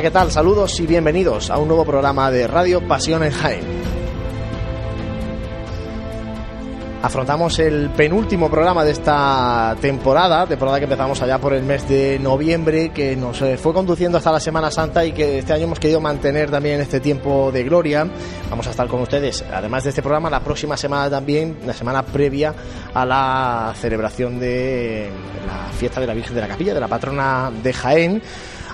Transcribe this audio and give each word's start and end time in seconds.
Hola, 0.00 0.08
¿qué 0.08 0.14
tal? 0.14 0.30
Saludos 0.30 0.80
y 0.80 0.86
bienvenidos 0.86 1.50
a 1.50 1.58
un 1.58 1.68
nuevo 1.68 1.84
programa 1.84 2.30
de 2.30 2.46
Radio 2.46 2.80
Pasión 2.88 3.22
en 3.22 3.32
Jaén. 3.32 3.60
Afrontamos 7.02 7.58
el 7.58 7.90
penúltimo 7.90 8.50
programa 8.50 8.82
de 8.82 8.92
esta 8.92 9.76
temporada, 9.78 10.46
temporada 10.46 10.78
que 10.78 10.84
empezamos 10.84 11.20
allá 11.20 11.36
por 11.36 11.52
el 11.52 11.64
mes 11.64 11.86
de 11.86 12.18
noviembre, 12.18 12.92
que 12.92 13.14
nos 13.14 13.42
eh, 13.42 13.58
fue 13.58 13.74
conduciendo 13.74 14.16
hasta 14.16 14.32
la 14.32 14.40
Semana 14.40 14.70
Santa 14.70 15.04
y 15.04 15.12
que 15.12 15.40
este 15.40 15.52
año 15.52 15.64
hemos 15.64 15.78
querido 15.78 16.00
mantener 16.00 16.50
también 16.50 16.80
este 16.80 17.00
tiempo 17.00 17.52
de 17.52 17.64
gloria. 17.64 18.08
Vamos 18.48 18.66
a 18.68 18.70
estar 18.70 18.88
con 18.88 19.02
ustedes, 19.02 19.44
además 19.52 19.84
de 19.84 19.90
este 19.90 20.00
programa, 20.00 20.30
la 20.30 20.40
próxima 20.40 20.78
semana 20.78 21.10
también, 21.10 21.58
la 21.66 21.74
semana 21.74 22.02
previa 22.06 22.54
a 22.94 23.04
la 23.04 23.74
celebración 23.76 24.40
de 24.40 25.10
la 25.46 25.70
fiesta 25.74 26.00
de 26.00 26.06
la 26.06 26.14
Virgen 26.14 26.36
de 26.36 26.40
la 26.40 26.48
Capilla, 26.48 26.72
de 26.72 26.80
la 26.80 26.88
patrona 26.88 27.52
de 27.62 27.72
Jaén. 27.74 28.22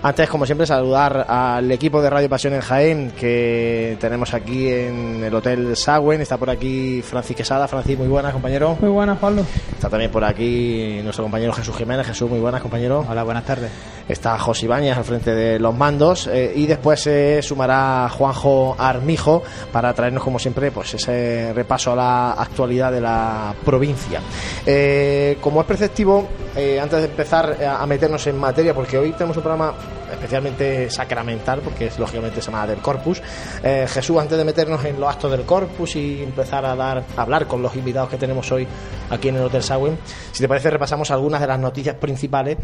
Antes, 0.07 0.31
como 0.31 0.47
siempre, 0.47 0.69
saludar 0.69 1.27
al 1.29 1.69
equipo 1.73 2.01
de 2.01 2.09
Radio 2.09 2.29
Pasión 2.29 2.55
en 2.55 2.61
Jaén 2.61 3.11
que 3.11 3.97
tenemos 4.01 4.35
aquí 4.35 4.69
en 4.69 5.25
el 5.25 5.35
Hotel 5.35 5.77
Sagüen. 5.77 6.21
Está 6.21 6.37
por 6.37 6.49
aquí 6.49 7.03
Francis 7.03 7.37
Quesada. 7.37 7.67
Francis, 7.67 7.99
muy 7.99 8.07
buenas, 8.07 8.33
compañero. 8.33 8.79
Muy 8.81 8.91
buenas, 8.91 9.19
Pablo. 9.19 9.45
Está 9.73 9.89
también 9.91 10.13
por 10.13 10.23
aquí 10.23 11.01
nuestro 11.03 11.25
compañero 11.25 11.53
Jesús 11.55 11.77
Jiménez. 11.77 12.07
Jesús, 12.07 12.31
muy 12.31 12.39
buenas, 12.39 12.63
compañero. 12.63 13.05
Hola, 13.11 13.25
buenas 13.25 13.45
tardes. 13.45 13.73
Está 14.09 14.39
José 14.39 14.67
Ibáñez 14.67 14.97
al 14.97 15.03
frente 15.03 15.35
de 15.35 15.59
los 15.59 15.75
mandos 15.75 16.29
eh, 16.29 16.53
y 16.55 16.69
después 16.69 17.01
se 17.01 17.43
sumará 17.43 18.09
Juanjo 18.09 18.77
Armijo 18.79 19.43
para 19.73 19.93
traernos, 19.93 20.23
como 20.23 20.39
siempre, 20.39 20.71
pues 20.71 20.95
ese 20.95 21.53
repaso 21.53 21.91
a 21.91 21.97
la 21.97 22.31
actualidad 22.35 22.93
de 22.93 23.01
la 23.01 23.53
provincia. 23.65 24.21
Eh, 24.65 25.39
como 25.41 25.63
es 25.63 25.67
preceptivo, 25.67 26.29
eh, 26.55 26.79
antes 26.79 27.01
de 27.01 27.07
empezar 27.07 27.57
a 27.61 27.85
meternos 27.87 28.25
en 28.29 28.39
materia, 28.39 28.73
porque 28.73 28.97
hoy 28.97 29.11
tenemos 29.11 29.37
un 29.37 29.43
programa 29.43 29.75
especialmente 30.17 30.91
sacramental, 30.91 31.61
porque 31.61 31.87
es 31.87 31.99
lógicamente 31.99 32.43
semana 32.43 32.67
del 32.67 32.79
Corpus. 32.79 33.23
Eh, 33.63 33.87
Jesús, 33.89 34.19
antes 34.19 34.37
de 34.37 34.45
meternos 34.45 34.85
en 34.85 34.99
los 35.01 35.09
actos 35.09 35.31
del 35.31 35.43
Corpus 35.43 35.97
y 35.97 36.23
empezar 36.23 36.65
a 36.65 36.75
dar 36.75 37.05
a 37.17 37.23
hablar 37.23 37.47
con 37.47 37.63
los 37.63 37.75
invitados 37.77 38.11
que 38.11 38.17
tenemos 38.17 38.51
hoy 38.53 38.67
aquí 39.11 39.29
en 39.29 39.37
el 39.37 39.43
Hotel 39.45 39.63
Sagüen, 39.63 39.99
si 40.33 40.43
te 40.43 40.49
parece 40.49 40.71
repasamos 40.71 41.11
algunas 41.11 41.41
de 41.41 41.47
las 41.47 41.59
noticias 41.59 41.97
principales 41.97 42.57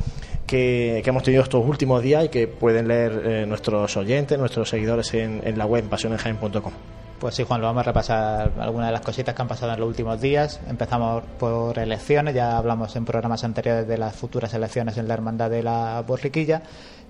que, 0.46 1.00
que 1.04 1.10
hemos 1.10 1.22
tenido 1.22 1.42
estos 1.42 1.64
últimos 1.64 2.02
días 2.02 2.24
y 2.24 2.28
que 2.28 2.48
pueden 2.48 2.88
leer 2.88 3.22
eh, 3.24 3.46
nuestros 3.46 3.96
oyentes, 3.96 4.38
nuestros 4.38 4.68
seguidores 4.68 5.12
en, 5.14 5.58
la 5.58 5.66
web 5.66 5.84
pasionenjaen.com. 5.88 6.72
Pues 7.22 7.36
sí, 7.36 7.44
Juan, 7.44 7.60
lo 7.60 7.68
vamos 7.68 7.82
a 7.82 7.84
repasar 7.84 8.50
algunas 8.58 8.88
de 8.88 8.92
las 8.94 9.02
cositas 9.02 9.32
que 9.32 9.42
han 9.42 9.46
pasado 9.46 9.72
en 9.72 9.78
los 9.78 9.88
últimos 9.88 10.20
días. 10.20 10.58
Empezamos 10.68 11.22
por 11.38 11.78
elecciones, 11.78 12.34
ya 12.34 12.56
hablamos 12.56 12.96
en 12.96 13.04
programas 13.04 13.44
anteriores 13.44 13.86
de 13.86 13.96
las 13.96 14.16
futuras 14.16 14.52
elecciones 14.54 14.98
en 14.98 15.06
la 15.06 15.14
Hermandad 15.14 15.48
de 15.48 15.62
la 15.62 16.02
Borriquilla 16.04 16.62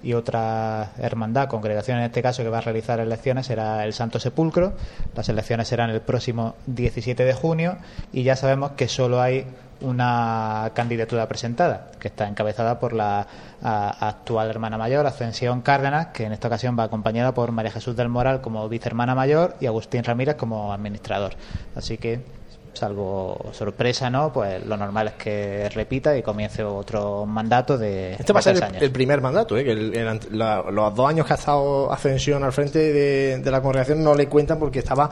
y 0.03 0.13
otra 0.13 0.93
hermandad, 0.99 1.49
congregación 1.49 1.97
en 1.97 2.05
este 2.05 2.21
caso, 2.21 2.43
que 2.43 2.51
va 2.51 2.59
a 2.59 2.61
realizar 2.61 3.01
elecciones 3.01 3.47
será 3.47 3.87
el 3.87 3.95
Santo 3.95 4.21
Sepulcro. 4.21 4.75
Las 5.17 5.31
elecciones 5.31 5.69
serán 5.69 5.89
el 5.89 6.03
próximo 6.03 6.57
17 6.67 7.25
de 7.25 7.33
junio 7.33 7.79
y 8.13 8.23
ya 8.23 8.37
sabemos 8.37 8.73
que 8.73 8.89
solo 8.89 9.19
hay 9.19 9.47
una 9.83 10.71
candidatura 10.75 11.29
presentada, 11.29 11.91
que 11.99 12.09
está 12.09 12.27
encabezada 12.27 12.79
por 12.79 12.93
la 12.93 13.27
actual 13.63 14.49
hermana 14.51 14.79
mayor, 14.79 15.07
Ascensión 15.07 15.61
Cárdenas, 15.61 16.09
que 16.09 16.25
en 16.25 16.33
esta 16.33 16.49
ocasión 16.49 16.77
va 16.79 16.85
acompañada 16.85 17.33
por 17.33 17.53
María 17.53 17.71
Jesús 17.71 17.97
del 17.97 18.09
Moral 18.09 18.41
como 18.41 18.69
vicehermana 18.69 19.15
mayor 19.15 19.57
y 19.61 19.67
Agustín 19.67 20.05
Ramírez 20.05 20.37
como 20.37 20.73
administrador. 20.73 21.35
Así 21.77 21.99
que 21.99 22.42
salvo 22.73 23.51
sorpresa, 23.53 24.09
¿no? 24.11 24.33
Pues 24.33 24.65
lo 24.67 24.77
normal 24.77 25.09
es 25.09 25.13
que 25.15 25.69
repita 25.75 26.17
y 26.17 26.23
comience 26.23 26.65
otro 26.65 27.27
mandato 27.27 27.77
de. 27.77 28.13
Este 28.15 28.33
va 28.33 28.41
a 28.41 28.43
ser 28.43 28.57
el, 28.81 28.91
primer 28.91 29.21
mandato, 29.21 29.57
¿eh? 29.57 29.65
que 29.65 29.73
el- 29.73 29.95
el 29.97 30.09
ant- 30.09 30.31
la- 30.31 30.63
los 30.71 30.95
dos 30.95 31.09
años 31.09 31.27
que 31.27 31.33
ha 31.35 31.37
estado 31.37 31.93
Ascensión 31.93 32.43
al 32.45 32.53
frente 32.53 32.79
de, 32.79 33.39
de 33.39 33.51
la 33.51 33.61
congregación 33.61 34.03
no 34.03 34.15
le 34.15 34.27
cuentan 34.29 34.59
porque 34.59 34.79
estaba 34.79 35.11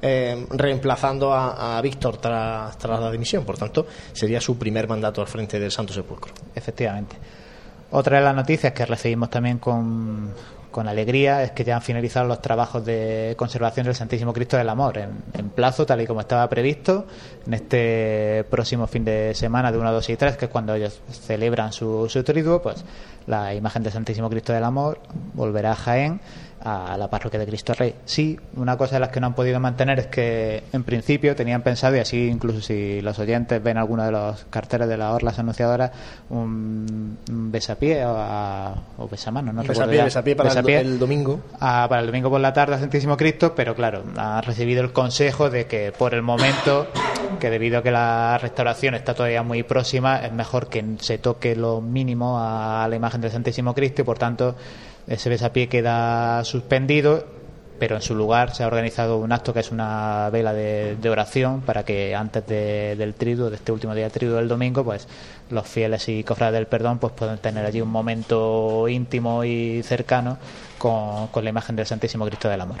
eh, 0.00 0.46
reemplazando 0.50 1.32
a, 1.32 1.76
a 1.78 1.82
Víctor 1.82 2.16
tras, 2.16 2.76
tras 2.78 2.98
la 2.98 3.10
dimisión. 3.10 3.44
Por 3.44 3.56
tanto, 3.58 3.86
sería 4.12 4.40
su 4.40 4.58
primer 4.58 4.88
mandato 4.88 5.20
al 5.20 5.26
frente 5.28 5.60
del 5.60 5.70
Santo 5.70 5.92
Sepulcro. 5.92 6.32
Efectivamente. 6.54 7.16
Otra 7.92 8.18
de 8.18 8.24
las 8.24 8.34
noticias 8.34 8.72
que 8.72 8.86
recibimos 8.86 9.28
también 9.28 9.58
con, 9.58 10.32
con 10.72 10.88
alegría 10.88 11.44
es 11.44 11.52
que 11.52 11.62
ya 11.62 11.76
han 11.76 11.82
finalizado 11.82 12.26
los 12.26 12.42
trabajos 12.42 12.84
de 12.84 13.34
conservación 13.36 13.86
del 13.86 13.94
Santísimo 13.94 14.32
Cristo 14.32 14.56
del 14.56 14.68
Amor 14.68 14.98
en, 14.98 15.10
en 15.34 15.50
plazo, 15.50 15.86
tal 15.86 16.00
y 16.00 16.06
como 16.06 16.20
estaba 16.20 16.48
previsto, 16.48 17.06
en 17.46 17.54
este 17.54 18.44
próximo 18.50 18.88
fin 18.88 19.04
de 19.04 19.34
semana 19.34 19.70
de 19.70 19.78
1, 19.78 19.92
2 19.92 20.08
y 20.08 20.16
3, 20.16 20.36
que 20.36 20.46
es 20.46 20.50
cuando 20.50 20.74
ellos 20.74 21.00
celebran 21.08 21.72
su, 21.72 22.08
su 22.08 22.24
triduo, 22.24 22.60
pues 22.60 22.84
la 23.28 23.54
imagen 23.54 23.84
del 23.84 23.92
Santísimo 23.92 24.28
Cristo 24.28 24.52
del 24.52 24.64
Amor 24.64 24.98
volverá 25.34 25.72
a 25.72 25.76
Jaén 25.76 26.20
a 26.64 26.96
la 26.96 27.08
parroquia 27.08 27.38
de 27.40 27.46
Cristo 27.46 27.74
Rey. 27.74 27.94
Sí, 28.04 28.38
una 28.56 28.76
cosa 28.76 28.96
de 28.96 29.00
las 29.00 29.08
que 29.10 29.20
no 29.20 29.26
han 29.28 29.34
podido 29.34 29.58
mantener 29.60 29.98
es 29.98 30.06
que 30.06 30.62
en 30.72 30.84
principio 30.84 31.34
tenían 31.34 31.62
pensado, 31.62 31.96
y 31.96 31.98
así 32.00 32.28
incluso 32.28 32.60
si 32.60 33.00
los 33.00 33.18
oyentes 33.18 33.62
ven 33.62 33.78
alguno 33.78 34.04
de 34.04 34.12
los 34.12 34.44
carteles 34.50 34.88
de 34.88 34.96
las 34.96 35.12
orlas 35.12 35.38
anunciadoras, 35.38 35.90
un, 36.30 37.18
un 37.28 37.52
besapié 37.52 38.04
o, 38.04 38.14
a- 38.16 38.74
o 38.98 39.08
besamano, 39.08 39.52
no 39.52 39.62
Besapié, 39.62 39.96
ya. 39.98 40.04
besapié 40.04 40.36
para 40.36 40.48
el 40.50 40.54
do- 40.54 40.62
Besapié 40.62 40.78
el 40.80 40.98
domingo. 40.98 41.40
a- 41.60 41.86
para 41.88 42.00
el 42.00 42.06
domingo 42.06 42.30
por 42.30 42.40
la 42.40 42.52
tarde 42.52 42.74
a 42.74 42.78
Santísimo 42.78 43.16
Cristo, 43.16 43.54
pero 43.54 43.74
claro, 43.74 44.02
ha 44.16 44.40
recibido 44.40 44.82
el 44.82 44.92
consejo 44.92 45.50
de 45.50 45.66
que 45.66 45.92
por 45.92 46.14
el 46.14 46.22
momento, 46.22 46.86
que 47.40 47.50
debido 47.50 47.78
a 47.78 47.82
que 47.82 47.90
la 47.90 48.38
restauración 48.38 48.94
está 48.94 49.14
todavía 49.14 49.42
muy 49.42 49.62
próxima, 49.62 50.18
es 50.24 50.32
mejor 50.32 50.68
que 50.68 50.84
se 51.00 51.18
toque 51.18 51.56
lo 51.56 51.80
mínimo 51.80 52.38
a 52.38 52.86
la 52.88 52.96
imagen 52.96 53.20
del 53.20 53.30
Santísimo 53.30 53.74
Cristo 53.74 54.02
y 54.02 54.04
por 54.04 54.18
tanto 54.18 54.54
ese 55.06 55.28
besapié 55.28 55.68
queda 55.68 56.44
suspendido, 56.44 57.26
pero 57.78 57.96
en 57.96 58.02
su 58.02 58.14
lugar 58.14 58.54
se 58.54 58.62
ha 58.62 58.68
organizado 58.68 59.18
un 59.18 59.32
acto 59.32 59.52
que 59.52 59.60
es 59.60 59.72
una 59.72 60.30
vela 60.30 60.52
de, 60.52 60.96
de 60.96 61.10
oración 61.10 61.62
para 61.62 61.84
que 61.84 62.14
antes 62.14 62.46
de- 62.46 62.94
del 62.96 63.14
triduo, 63.14 63.50
de 63.50 63.56
este 63.56 63.72
último 63.72 63.94
día 63.94 64.04
del 64.04 64.12
triduo 64.12 64.36
del 64.36 64.46
domingo, 64.48 64.84
pues 64.84 65.08
los 65.50 65.66
fieles 65.66 66.08
y 66.08 66.22
cofrades 66.22 66.54
del 66.54 66.66
perdón 66.66 66.98
pues 66.98 67.12
puedan 67.12 67.38
tener 67.38 67.66
allí 67.66 67.80
un 67.80 67.88
momento 67.90 68.86
íntimo 68.88 69.42
y 69.44 69.82
cercano 69.82 70.38
con, 70.78 71.26
con 71.28 71.42
la 71.44 71.50
imagen 71.50 71.74
del 71.74 71.86
Santísimo 71.86 72.24
Cristo 72.26 72.48
del 72.48 72.60
Amor. 72.60 72.78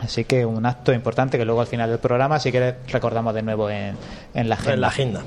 Así 0.00 0.24
que 0.24 0.44
un 0.44 0.66
acto 0.66 0.92
importante 0.92 1.38
que 1.38 1.44
luego 1.44 1.60
al 1.62 1.66
final 1.68 1.88
del 1.88 2.00
programa, 2.00 2.38
si 2.38 2.50
quieres, 2.50 2.74
recordamos 2.88 3.32
de 3.32 3.42
nuevo 3.42 3.70
en, 3.70 3.96
en 4.34 4.48
la 4.48 4.56
agenda. 4.56 4.74
En 4.74 4.80
la 4.80 4.88
agenda. 4.88 5.22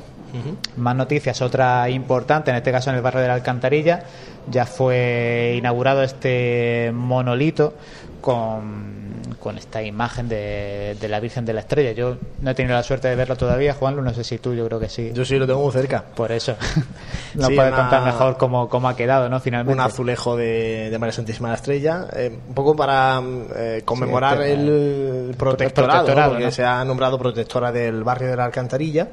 Más 0.77 0.95
noticias, 0.95 1.41
otra 1.41 1.89
importante, 1.89 2.51
en 2.51 2.57
este 2.57 2.71
caso 2.71 2.91
en 2.91 2.97
el 2.97 3.01
barrio 3.01 3.21
de 3.21 3.29
la 3.29 3.33
Alcantarilla, 3.33 4.03
ya 4.49 4.65
fue 4.65 5.55
inaugurado 5.57 6.03
este 6.03 6.91
monolito 6.93 7.73
con, 8.21 9.13
con 9.39 9.57
esta 9.57 9.81
imagen 9.81 10.27
de, 10.27 10.97
de 10.99 11.07
la 11.07 11.19
Virgen 11.19 11.45
de 11.45 11.53
la 11.53 11.61
Estrella. 11.61 11.91
Yo 11.93 12.17
no 12.41 12.51
he 12.51 12.53
tenido 12.55 12.75
la 12.75 12.83
suerte 12.83 13.07
de 13.07 13.15
verlo 13.15 13.35
todavía, 13.37 13.73
Juan, 13.73 14.03
no 14.03 14.13
sé 14.13 14.23
si 14.23 14.37
tú, 14.39 14.53
yo 14.53 14.65
creo 14.67 14.79
que 14.79 14.89
sí. 14.89 15.11
Yo 15.13 15.23
sí 15.23 15.37
lo 15.37 15.47
tengo 15.47 15.61
muy 15.61 15.71
cerca. 15.71 16.03
Por 16.03 16.31
eso. 16.31 16.55
no 17.35 17.47
Sí, 17.47 17.55
puedes 17.55 17.71
una- 17.71 17.81
contar 17.81 18.03
mejor 18.03 18.37
cómo, 18.37 18.67
cómo 18.69 18.89
ha 18.89 18.95
quedado, 18.95 19.29
¿no? 19.29 19.39
Finalmente. 19.39 19.73
Un 19.73 19.79
azulejo 19.85 20.35
de, 20.35 20.89
de 20.89 20.99
María 20.99 21.13
Santísima 21.13 21.47
de 21.49 21.51
la 21.53 21.55
Estrella, 21.57 22.07
eh, 22.13 22.37
un 22.47 22.53
poco 22.53 22.75
para 22.75 23.21
eh, 23.55 23.81
conmemorar 23.85 24.37
Sí, 24.37 24.43
este, 24.43 24.53
el 24.53 25.35
protectorado, 25.37 25.93
protectorado, 26.05 26.27
¿no? 26.27 26.33
porque 26.33 26.45
¿no? 26.45 26.51
se 26.51 26.63
ha 26.65 26.83
nombrado 26.83 27.17
protectora 27.17 27.71
del 27.71 28.03
barrio 28.03 28.29
de 28.29 28.35
la 28.35 28.45
Alcantarilla. 28.45 29.07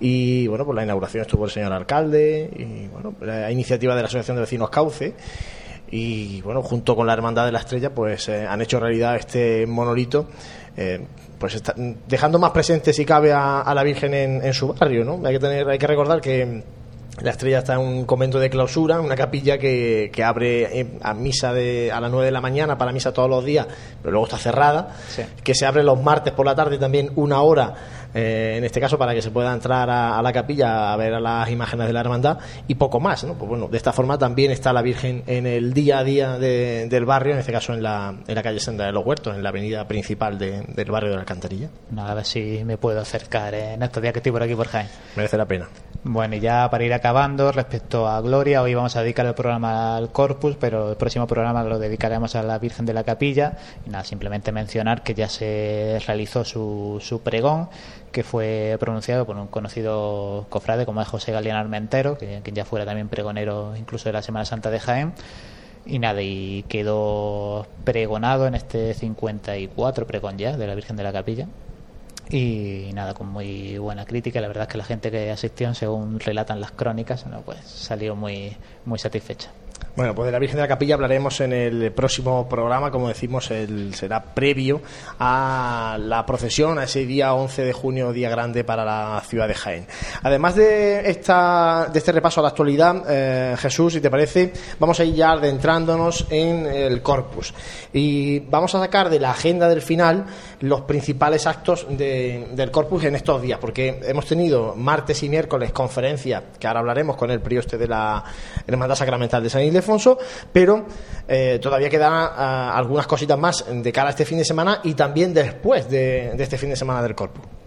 Y 0.00 0.46
bueno, 0.46 0.64
pues 0.64 0.76
la 0.76 0.84
inauguración 0.84 1.22
estuvo 1.22 1.44
el 1.46 1.50
señor 1.50 1.72
alcalde 1.72 2.50
y 2.56 2.86
bueno, 2.88 3.14
la 3.20 3.50
iniciativa 3.50 3.94
de 3.96 4.02
la 4.02 4.06
Asociación 4.08 4.36
de 4.36 4.42
Vecinos 4.42 4.70
Cauce. 4.70 5.14
Y 5.90 6.42
bueno, 6.42 6.62
junto 6.62 6.94
con 6.94 7.06
la 7.06 7.14
Hermandad 7.14 7.46
de 7.46 7.52
la 7.52 7.60
Estrella, 7.60 7.94
pues 7.94 8.28
eh, 8.28 8.46
han 8.46 8.60
hecho 8.60 8.78
realidad 8.78 9.16
este 9.16 9.66
monolito. 9.66 10.26
eh, 10.76 11.00
pues 11.38 11.54
está- 11.54 11.74
dejando 11.76 12.38
más 12.40 12.50
presente 12.50 12.92
si 12.92 13.04
cabe 13.04 13.32
a, 13.32 13.60
a 13.60 13.72
la 13.74 13.82
Virgen 13.84 14.12
en, 14.12 14.44
en 14.44 14.52
su 14.52 14.72
barrio, 14.74 15.04
¿no? 15.04 15.20
Hay 15.24 15.34
que 15.34 15.38
tener, 15.38 15.68
hay 15.68 15.78
que 15.78 15.86
recordar 15.86 16.20
que 16.20 16.62
la 17.20 17.30
estrella 17.30 17.58
está 17.58 17.74
en 17.74 17.80
un 17.80 18.04
convento 18.06 18.38
de 18.40 18.50
clausura, 18.50 19.00
una 19.00 19.14
capilla 19.16 19.56
que, 19.56 20.10
que 20.12 20.22
abre 20.24 20.80
eh, 20.80 20.86
a 21.00 21.14
misa 21.14 21.52
de, 21.52 21.90
a 21.92 22.00
las 22.00 22.10
9 22.10 22.26
de 22.26 22.32
la 22.32 22.40
mañana 22.40 22.76
para 22.76 22.90
misa 22.92 23.12
todos 23.12 23.30
los 23.30 23.44
días, 23.44 23.66
pero 24.02 24.10
luego 24.12 24.26
está 24.26 24.36
cerrada, 24.38 24.96
Sí. 25.08 25.22
que 25.44 25.54
se 25.54 25.64
abre 25.64 25.82
los 25.84 26.00
martes 26.02 26.32
por 26.32 26.44
la 26.44 26.54
tarde 26.56 26.76
también 26.78 27.10
una 27.16 27.40
hora, 27.42 27.74
eh, 28.14 28.54
en 28.58 28.64
este 28.64 28.80
caso 28.80 28.98
para 28.98 29.14
que 29.14 29.22
se 29.22 29.30
pueda 29.30 29.52
entrar 29.52 29.88
a, 29.90 30.18
a 30.18 30.22
la 30.22 30.32
capilla 30.32 30.92
a 30.92 30.96
ver 30.96 31.14
a 31.14 31.20
las 31.20 31.50
imágenes 31.50 31.86
de 31.86 31.92
la 31.92 32.00
hermandad 32.00 32.38
y 32.66 32.74
poco 32.74 33.00
más, 33.00 33.24
¿no? 33.24 33.34
Pues 33.34 33.48
bueno, 33.48 33.68
de 33.68 33.76
esta 33.76 33.92
forma 33.92 34.18
también 34.18 34.50
está 34.50 34.72
la 34.72 34.82
Virgen 34.82 35.22
en 35.26 35.46
el 35.46 35.72
día 35.74 35.98
a 35.98 36.04
día 36.04 36.38
de- 36.38 36.86
del 36.88 37.04
barrio, 37.04 37.34
en 37.34 37.38
este 37.40 37.52
caso 37.52 37.72
en 37.74 37.82
la, 37.82 38.14
en 38.26 38.34
la 38.34 38.42
calle 38.42 38.60
Senda 38.60 38.86
de 38.86 38.92
los 38.92 39.04
Huertos, 39.04 39.34
en 39.34 39.42
la 39.42 39.50
avenida 39.50 39.86
principal 39.86 40.38
de- 40.38 40.62
del 40.62 40.90
barrio 40.90 41.10
de 41.10 41.16
la 41.16 41.20
Alcantarilla. 41.22 41.68
Nada, 41.90 42.12
a 42.12 42.14
ver 42.14 42.24
si 42.24 42.62
me 42.64 42.76
puedo 42.78 43.00
acercar 43.00 43.54
en 43.54 43.82
estos 43.82 44.02
días 44.02 44.12
que 44.12 44.20
estoy 44.20 44.32
por 44.32 44.42
aquí 44.42 44.54
por 44.54 44.68
Jaén. 44.68 44.88
Merece 45.16 45.36
la 45.36 45.46
pena. 45.46 45.68
Bueno, 46.04 46.36
y 46.36 46.40
ya 46.40 46.70
para 46.70 46.84
ir 46.84 46.94
acabando, 46.94 47.50
respecto 47.50 48.06
a 48.06 48.20
Gloria, 48.20 48.62
hoy 48.62 48.72
vamos 48.72 48.94
a 48.96 49.02
dedicar 49.02 49.26
el 49.26 49.34
programa 49.34 49.96
al 49.96 50.10
Corpus, 50.12 50.56
pero 50.58 50.90
el 50.90 50.96
próximo 50.96 51.26
programa 51.26 51.64
lo 51.64 51.78
dedicaremos 51.78 52.36
a 52.36 52.42
la 52.42 52.58
Virgen 52.58 52.86
de 52.86 52.94
la 52.94 53.02
Capilla. 53.04 53.56
Y 53.84 53.90
nada, 53.90 54.04
simplemente 54.04 54.52
mencionar 54.52 55.02
que 55.02 55.14
ya 55.14 55.28
se 55.28 55.98
realizó 56.06 56.44
su, 56.44 56.98
su 57.02 57.20
pregón, 57.22 57.68
que 58.12 58.22
fue 58.22 58.76
pronunciado 58.80 59.26
por 59.26 59.36
un 59.36 59.46
conocido 59.46 60.46
cofrade 60.48 60.86
como 60.86 61.00
es 61.02 61.08
José 61.08 61.32
Galeán 61.32 61.56
Armentero, 61.56 62.18
que, 62.18 62.40
que 62.42 62.52
ya 62.52 62.64
fuera 62.64 62.84
también 62.84 63.08
pregonero 63.08 63.76
incluso 63.76 64.08
de 64.08 64.12
la 64.12 64.22
Semana 64.22 64.44
Santa 64.44 64.70
de 64.70 64.80
Jaén. 64.80 65.12
Y 65.86 65.98
nada, 65.98 66.20
y 66.20 66.64
quedó 66.68 67.66
pregonado 67.84 68.46
en 68.46 68.54
este 68.54 68.92
54 68.92 70.06
pregón 70.06 70.36
ya 70.36 70.56
de 70.56 70.66
la 70.66 70.74
Virgen 70.74 70.96
de 70.96 71.02
la 71.02 71.12
Capilla. 71.12 71.48
Y 72.30 72.90
nada, 72.92 73.14
con 73.14 73.28
muy 73.28 73.78
buena 73.78 74.04
crítica. 74.04 74.40
La 74.40 74.48
verdad 74.48 74.64
es 74.64 74.68
que 74.68 74.78
la 74.78 74.84
gente 74.84 75.10
que 75.10 75.30
asistió, 75.30 75.72
según 75.74 76.20
relatan 76.20 76.60
las 76.60 76.72
crónicas, 76.72 77.24
pues 77.44 77.58
salió 77.64 78.14
muy, 78.14 78.54
muy 78.84 78.98
satisfecha. 78.98 79.50
Bueno, 79.98 80.14
pues 80.14 80.26
de 80.26 80.32
la 80.32 80.38
Virgen 80.38 80.58
de 80.58 80.62
la 80.62 80.68
Capilla 80.68 80.94
hablaremos 80.94 81.40
en 81.40 81.52
el 81.52 81.90
próximo 81.90 82.48
programa, 82.48 82.92
como 82.92 83.08
decimos, 83.08 83.50
será 83.92 84.22
previo 84.22 84.80
a 85.18 85.98
la 86.00 86.24
procesión, 86.24 86.78
a 86.78 86.84
ese 86.84 87.04
día 87.04 87.34
11 87.34 87.64
de 87.64 87.72
junio, 87.72 88.12
día 88.12 88.30
grande 88.30 88.62
para 88.62 88.84
la 88.84 89.20
ciudad 89.26 89.48
de 89.48 89.54
Jaén. 89.54 89.88
Además 90.22 90.54
de, 90.54 91.10
esta, 91.10 91.88
de 91.92 91.98
este 91.98 92.12
repaso 92.12 92.38
a 92.38 92.44
la 92.44 92.50
actualidad, 92.50 93.02
eh, 93.08 93.56
Jesús, 93.58 93.94
si 93.94 94.00
te 94.00 94.08
parece, 94.08 94.52
vamos 94.78 95.00
a 95.00 95.04
ir 95.04 95.16
ya 95.16 95.32
adentrándonos 95.32 96.26
en 96.30 96.66
el 96.66 97.02
corpus. 97.02 97.52
Y 97.92 98.38
vamos 98.38 98.72
a 98.76 98.78
sacar 98.78 99.10
de 99.10 99.18
la 99.18 99.32
agenda 99.32 99.68
del 99.68 99.82
final 99.82 100.26
los 100.60 100.82
principales 100.82 101.46
actos 101.46 101.86
del 101.88 102.70
corpus 102.70 103.04
en 103.04 103.14
estos 103.14 103.40
días, 103.42 103.58
porque 103.58 104.00
hemos 104.02 104.26
tenido 104.26 104.74
martes 104.74 105.22
y 105.22 105.28
miércoles 105.28 105.72
conferencia, 105.72 106.42
que 106.58 106.66
ahora 106.66 106.80
hablaremos 106.80 107.16
con 107.16 107.30
el 107.30 107.40
prioste 107.40 107.78
de 107.78 107.86
la 107.86 108.24
Hermandad 108.66 108.96
Sacramental 108.96 109.42
de 109.42 109.50
San 109.50 109.62
Ildefonso, 109.62 110.18
pero 110.52 110.86
eh, 111.26 111.58
todavía 111.60 111.88
quedan 111.88 112.12
ah, 112.12 112.72
algunas 112.76 113.06
cositas 113.06 113.38
más 113.38 113.64
de 113.70 113.92
cara 113.92 114.08
a 114.08 114.10
este 114.10 114.24
fin 114.24 114.38
de 114.38 114.44
semana 114.44 114.80
y 114.84 114.94
también 114.94 115.32
después 115.32 115.88
de, 115.88 116.32
de 116.34 116.42
este 116.42 116.58
fin 116.58 116.70
de 116.70 116.76
semana 116.76 117.02
del 117.02 117.14
corpus. 117.14 117.57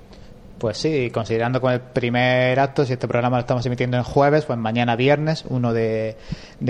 Pues 0.62 0.78
sí, 0.78 1.10
considerando 1.10 1.60
con 1.60 1.74
el 1.74 1.82
primer 1.82 2.60
acto, 2.60 2.86
si 2.86 2.94
este 2.94 3.08
programa 3.08 3.38
lo 3.38 3.42
estamos 3.42 3.66
emitiendo 3.66 3.98
en 3.98 4.04
jueves, 4.04 4.46
pues 4.46 4.60
mañana 4.60 4.96
viernes, 4.96 5.44
1 5.50 5.74
de, 5.74 6.16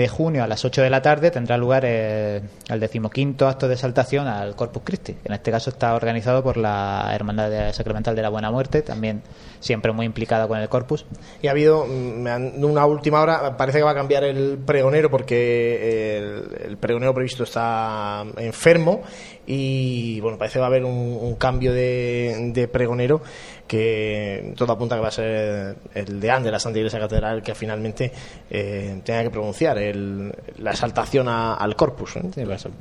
junio 0.08 0.42
a 0.42 0.46
las 0.46 0.64
8 0.64 0.80
de 0.80 0.88
la 0.88 1.02
tarde, 1.02 1.30
tendrá 1.30 1.58
lugar 1.58 1.84
el, 1.84 2.40
decimoquinto 2.80 3.46
acto 3.46 3.68
de 3.68 3.74
exaltación 3.74 4.28
al 4.28 4.56
Corpus 4.56 4.80
Christi. 4.82 5.14
En 5.24 5.34
este 5.34 5.50
caso 5.50 5.68
está 5.68 5.94
organizado 5.94 6.42
por 6.42 6.56
la 6.56 7.10
Hermandad 7.12 7.70
Sacramental 7.74 8.16
de 8.16 8.22
la 8.22 8.30
Buena 8.30 8.50
Muerte, 8.50 8.80
también 8.80 9.20
siempre 9.60 9.92
muy 9.92 10.06
implicada 10.06 10.48
con 10.48 10.58
el 10.58 10.70
Corpus. 10.70 11.04
Y 11.42 11.48
ha 11.48 11.50
habido 11.50 11.84
mm, 11.86 12.64
una 12.64 12.86
última 12.86 13.20
hora, 13.20 13.58
parece 13.58 13.76
que 13.76 13.84
va 13.84 13.90
a 13.90 13.94
cambiar 13.94 14.24
el 14.24 14.56
pregonero 14.56 15.10
porque 15.10 16.16
el, 16.64 16.78
pregonero 16.78 17.12
previsto 17.12 17.44
está 17.44 18.24
enfermo 18.38 19.02
y 19.46 20.18
bueno, 20.22 20.38
parece 20.38 20.54
que 20.54 20.60
va 20.60 20.66
a 20.66 20.68
haber 20.68 20.86
un, 20.86 21.34
cambio 21.34 21.74
de 21.74 22.70
pregonero 22.72 23.20
que 23.66 24.54
todo 24.56 24.72
apunta 24.72 24.96
que 24.96 25.02
va 25.02 25.08
a 25.08 25.12
ser 25.12 25.76
el 25.94 26.20
deán 26.20 26.42
de 26.42 26.50
la 26.50 26.58
Santa 26.58 26.78
Iglesia 26.78 27.00
Catedral 27.00 27.42
que 27.42 27.54
finalmente 27.54 28.12
eh, 28.50 29.00
tenga 29.04 29.22
que 29.22 29.30
pronunciar 29.30 29.76
la 29.76 30.70
exaltación 30.70 31.28
al 31.28 31.76
corpus. 31.76 32.16
¿eh? 32.16 32.22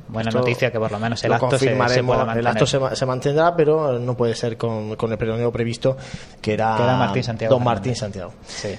buena 0.07 0.31
noticia 0.31 0.71
que 0.71 0.79
por 0.79 0.91
lo 0.91 0.99
menos 0.99 1.23
el 1.23 1.33
acto 1.33 1.57
se, 1.57 1.71
El 1.71 2.47
acto 2.47 2.65
se, 2.65 3.05
mantendrá, 3.05 3.55
pero 3.55 3.99
no 3.99 4.15
puede 4.15 4.35
ser 4.35 4.57
con, 4.57 4.91
el 4.91 5.17
pregonero 5.17 5.51
previsto 5.51 5.97
que 6.41 6.53
era, 6.53 6.75
Martín 6.97 7.23
Santiago, 7.23 7.55
Don 7.55 7.63
Martín 7.63 7.95
Santiago. 7.95 8.33
Sí. 8.45 8.77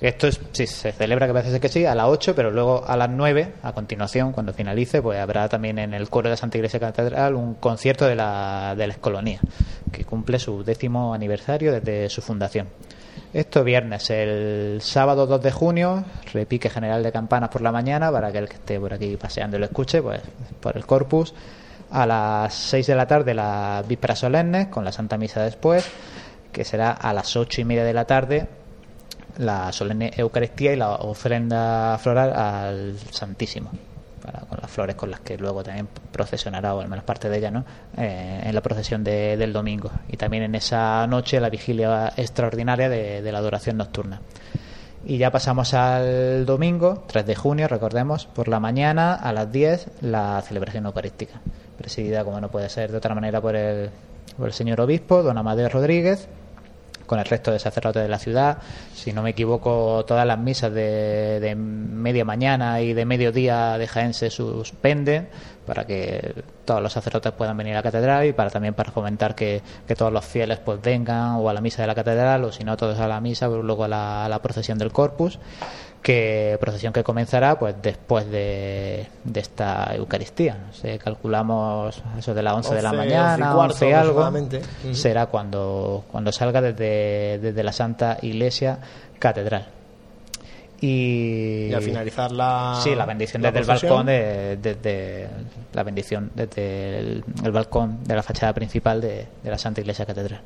Esto 0.00 0.26
es, 0.26 0.38
sí, 0.52 0.66
se 0.66 0.92
celebra 0.92 1.26
que 1.26 1.32
parece 1.32 1.58
que 1.58 1.68
sí, 1.70 1.86
a 1.86 1.94
las 1.94 2.06
8, 2.06 2.34
pero 2.34 2.50
luego 2.50 2.84
a 2.86 2.96
las 2.96 3.08
9, 3.08 3.54
a 3.62 3.72
continuación, 3.72 4.32
cuando 4.32 4.52
finalice, 4.52 5.00
pues 5.00 5.18
habrá 5.18 5.48
también 5.48 5.78
en 5.78 5.94
el 5.94 6.10
coro 6.10 6.28
de 6.28 6.36
Santa 6.36 6.58
Iglesia 6.58 6.78
Catedral 6.78 7.34
un 7.34 7.54
concierto 7.54 8.04
de 8.04 8.14
la, 8.14 8.74
de 8.76 8.86
la 8.86 8.92
Escolonía, 8.92 9.40
que 9.90 10.04
cumple 10.04 10.38
su 10.38 10.62
décimo 10.64 11.14
aniversario 11.14 11.72
desde 11.72 12.10
su 12.10 12.20
fundación. 12.20 12.68
Esto 13.32 13.64
viernes, 13.64 14.10
el 14.10 14.80
sábado 14.82 15.26
2 15.26 15.42
de 15.42 15.52
junio, 15.52 16.04
repique 16.32 16.68
general 16.68 17.02
de 17.02 17.10
campanas 17.10 17.48
por 17.48 17.62
la 17.62 17.72
mañana, 17.72 18.12
para 18.12 18.30
que 18.30 18.38
el 18.38 18.48
que 18.48 18.56
esté 18.56 18.78
por 18.78 18.92
aquí 18.92 19.16
paseando 19.16 19.56
y 19.56 19.60
lo 19.60 19.66
escuche, 19.66 20.02
pues 20.02 20.20
por 20.60 20.76
el 20.76 20.84
corpus. 20.84 21.34
A 21.90 22.04
las 22.04 22.52
6 22.52 22.86
de 22.86 22.94
la 22.94 23.06
tarde, 23.06 23.32
la 23.32 23.82
víspera 23.86 24.14
solemne, 24.14 24.68
con 24.68 24.84
la 24.84 24.92
Santa 24.92 25.16
Misa 25.16 25.42
después, 25.42 25.88
que 26.52 26.64
será 26.64 26.90
a 26.90 27.14
las 27.14 27.34
8 27.34 27.62
y 27.62 27.64
media 27.64 27.84
de 27.84 27.94
la 27.94 28.04
tarde, 28.04 28.46
la 29.38 29.72
solemne 29.72 30.12
Eucaristía 30.16 30.72
y 30.72 30.76
la 30.76 30.92
ofrenda 30.94 31.98
floral 31.98 32.32
al 32.32 32.98
Santísimo, 33.10 33.70
con 34.48 34.58
las 34.60 34.70
flores 34.70 34.96
con 34.96 35.10
las 35.10 35.20
que 35.20 35.38
luego 35.38 35.62
también 35.62 35.88
procesionará, 36.12 36.74
o 36.74 36.80
al 36.80 36.88
menos 36.88 37.04
parte 37.04 37.28
de 37.28 37.38
ella, 37.38 37.50
¿no? 37.50 37.64
Eh, 37.96 38.42
en 38.44 38.54
la 38.54 38.60
procesión 38.60 39.04
del 39.04 39.52
domingo. 39.52 39.90
Y 40.08 40.16
también 40.16 40.42
en 40.42 40.54
esa 40.54 41.06
noche 41.06 41.40
la 41.40 41.50
vigilia 41.50 42.12
extraordinaria 42.16 42.88
de, 42.88 43.32
la 43.32 43.38
adoración 43.38 43.76
nocturna. 43.76 44.20
Y 45.04 45.18
ya 45.18 45.30
pasamos 45.30 45.72
al 45.74 46.46
domingo, 46.46 47.04
3 47.06 47.26
de 47.26 47.36
junio, 47.36 47.68
recordemos, 47.68 48.26
por 48.26 48.48
la 48.48 48.58
mañana 48.58 49.14
a 49.14 49.32
las 49.32 49.52
10, 49.52 49.88
la 50.00 50.42
celebración 50.42 50.86
eucarística, 50.86 51.40
presidida, 51.78 52.24
como 52.24 52.40
no 52.40 52.50
puede 52.50 52.68
ser 52.68 52.90
de 52.90 52.98
otra 52.98 53.14
manera, 53.14 53.40
por 53.40 53.54
el, 53.54 53.90
por 54.36 54.48
el 54.48 54.52
señor 54.52 54.80
obispo, 54.80 55.22
don 55.22 55.38
Amadeo 55.38 55.68
Rodríguez, 55.68 56.28
con 57.06 57.18
el 57.18 57.24
resto 57.24 57.50
de 57.52 57.58
sacerdotes 57.58 58.02
de 58.02 58.08
la 58.08 58.18
ciudad. 58.18 58.58
Si 58.94 59.12
no 59.12 59.22
me 59.22 59.30
equivoco, 59.30 60.04
todas 60.06 60.26
las 60.26 60.38
misas 60.38 60.72
de, 60.72 61.40
de 61.40 61.54
media 61.54 62.24
mañana 62.24 62.80
y 62.80 62.92
de 62.92 63.04
mediodía 63.04 63.78
de 63.78 63.86
Jaén 63.86 64.14
se 64.14 64.30
suspenden 64.30 65.28
para 65.66 65.84
que 65.84 66.44
todos 66.64 66.80
los 66.80 66.92
sacerdotes 66.92 67.32
puedan 67.32 67.56
venir 67.56 67.74
a 67.74 67.76
la 67.76 67.82
catedral 67.82 68.26
y 68.26 68.32
para 68.32 68.50
también 68.50 68.72
para 68.72 68.92
fomentar 68.92 69.34
que, 69.34 69.62
todos 69.96 70.12
los 70.12 70.24
fieles 70.24 70.58
pues 70.60 70.80
vengan 70.80 71.36
o 71.36 71.48
a 71.48 71.52
la 71.52 71.60
misa 71.60 71.82
de 71.82 71.88
la 71.88 71.94
catedral 71.94 72.44
o 72.44 72.52
si 72.52 72.64
no 72.64 72.76
todos 72.76 72.98
a 73.00 73.08
la 73.08 73.20
misa 73.20 73.48
pues, 73.48 73.62
luego 73.62 73.84
a 73.84 73.88
la, 73.88 74.38
procesión 74.42 74.78
del 74.78 74.92
corpus 74.92 75.38
que 76.06 76.56
procesión 76.60 76.92
que 76.92 77.02
comenzará 77.02 77.58
pues 77.58 77.74
después 77.82 78.30
de, 78.30 79.08
esta 79.34 79.92
Eucaristía. 79.92 80.68
Se 80.70 81.00
calculamos 81.00 82.00
eso 82.16 82.32
de 82.32 82.44
las 82.44 82.54
11, 82.54 82.74
de 82.76 82.82
la 82.82 82.92
mañana 82.92 83.56
11 83.56 83.88
y 83.88 83.92
algo. 83.92 84.30
será 84.92 85.26
cuando 85.26 86.04
cuando 86.08 86.30
salga 86.30 86.60
desde, 86.60 87.40
desde 87.40 87.64
la 87.64 87.72
Santa 87.72 88.18
Iglesia 88.22 88.78
Catedral. 89.18 89.66
Y, 90.80 91.74
al 91.74 91.82
finalizar 91.82 92.30
la 92.30 92.78
sí 92.84 92.94
la 92.94 93.06
bendición 93.06 93.42
desde 93.42 93.58
el 93.58 93.64
balcón 93.64 94.06
desde 94.06 95.28
la 95.72 95.82
bendición 95.82 96.30
desde 96.34 96.98
el, 96.98 97.24
balcón 97.50 98.04
de 98.04 98.14
la 98.14 98.22
fachada 98.22 98.52
principal 98.52 99.00
de, 99.00 99.26
la 99.42 99.58
Santa 99.58 99.80
Iglesia 99.80 100.06
Catedral 100.06 100.42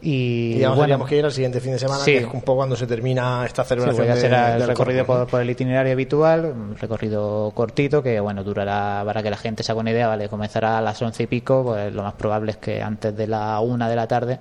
y, 0.00 0.58
ya 0.58 0.70
bueno, 0.70 1.04
que 1.04 1.16
ir 1.16 1.24
al 1.24 1.32
siguiente 1.32 1.60
fin 1.60 1.72
de 1.72 1.78
semana, 1.78 2.04
que 2.04 2.18
es 2.18 2.24
un 2.24 2.42
poco 2.42 2.56
cuando 2.56 2.76
se 2.76 2.86
termina 2.86 3.44
esta 3.44 3.64
celebración. 3.64 4.14
Sí, 4.14 4.20
será 4.20 4.56
el 4.56 4.66
recorrido 4.66 5.04
por, 5.04 5.40
el 5.40 5.50
itinerario 5.50 5.92
habitual, 5.92 6.44
un 6.46 6.76
recorrido 6.76 7.50
cortito 7.54 8.02
que 8.02 8.20
bueno 8.20 8.44
durará 8.44 9.02
para 9.04 9.22
que 9.22 9.30
la 9.30 9.36
gente 9.36 9.62
se 9.62 9.72
haga 9.72 9.80
una 9.80 9.90
idea, 9.90 10.06
vale, 10.06 10.28
comenzará 10.28 10.78
a 10.78 10.80
las 10.80 11.00
once 11.02 11.24
y 11.24 11.26
pico, 11.26 11.64
pues 11.64 11.92
lo 11.92 12.02
más 12.02 12.14
probable 12.14 12.52
es 12.52 12.56
que 12.58 12.80
antes 12.80 13.16
de 13.16 13.26
la 13.26 13.58
una 13.60 13.88
de 13.88 13.96
la 13.96 14.06
tarde 14.06 14.38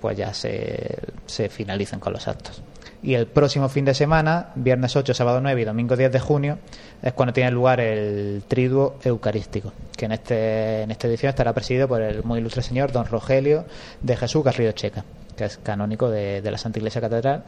pues 0.00 0.16
ya 0.16 0.32
se, 0.32 0.98
se 1.26 1.48
finalicen 1.48 1.98
con 1.98 2.12
los 2.12 2.28
actos. 2.28 2.62
Y 3.02 3.14
el 3.14 3.26
próximo 3.26 3.68
fin 3.68 3.84
de 3.84 3.94
semana, 3.94 4.48
viernes 4.56 4.96
8, 4.96 5.14
sábado 5.14 5.40
9 5.40 5.60
y 5.60 5.64
domingo 5.64 5.96
10 5.96 6.10
de 6.10 6.18
junio, 6.18 6.58
es 7.00 7.12
cuando 7.12 7.32
tiene 7.32 7.52
lugar 7.52 7.78
el 7.80 8.42
triduo 8.48 8.96
eucarístico, 9.04 9.72
que 9.96 10.06
en, 10.06 10.12
este, 10.12 10.82
en 10.82 10.90
esta 10.90 11.06
edición 11.06 11.30
estará 11.30 11.52
presidido 11.52 11.86
por 11.86 12.02
el 12.02 12.24
muy 12.24 12.40
ilustre 12.40 12.62
señor 12.62 12.90
don 12.90 13.06
Rogelio 13.06 13.66
de 14.02 14.16
Jesús 14.16 14.42
Garrido 14.42 14.72
Checa, 14.72 15.04
que 15.36 15.44
es 15.44 15.58
canónico 15.58 16.10
de, 16.10 16.42
de 16.42 16.50
la 16.50 16.58
Santa 16.58 16.80
Iglesia 16.80 17.00
Catedral. 17.00 17.44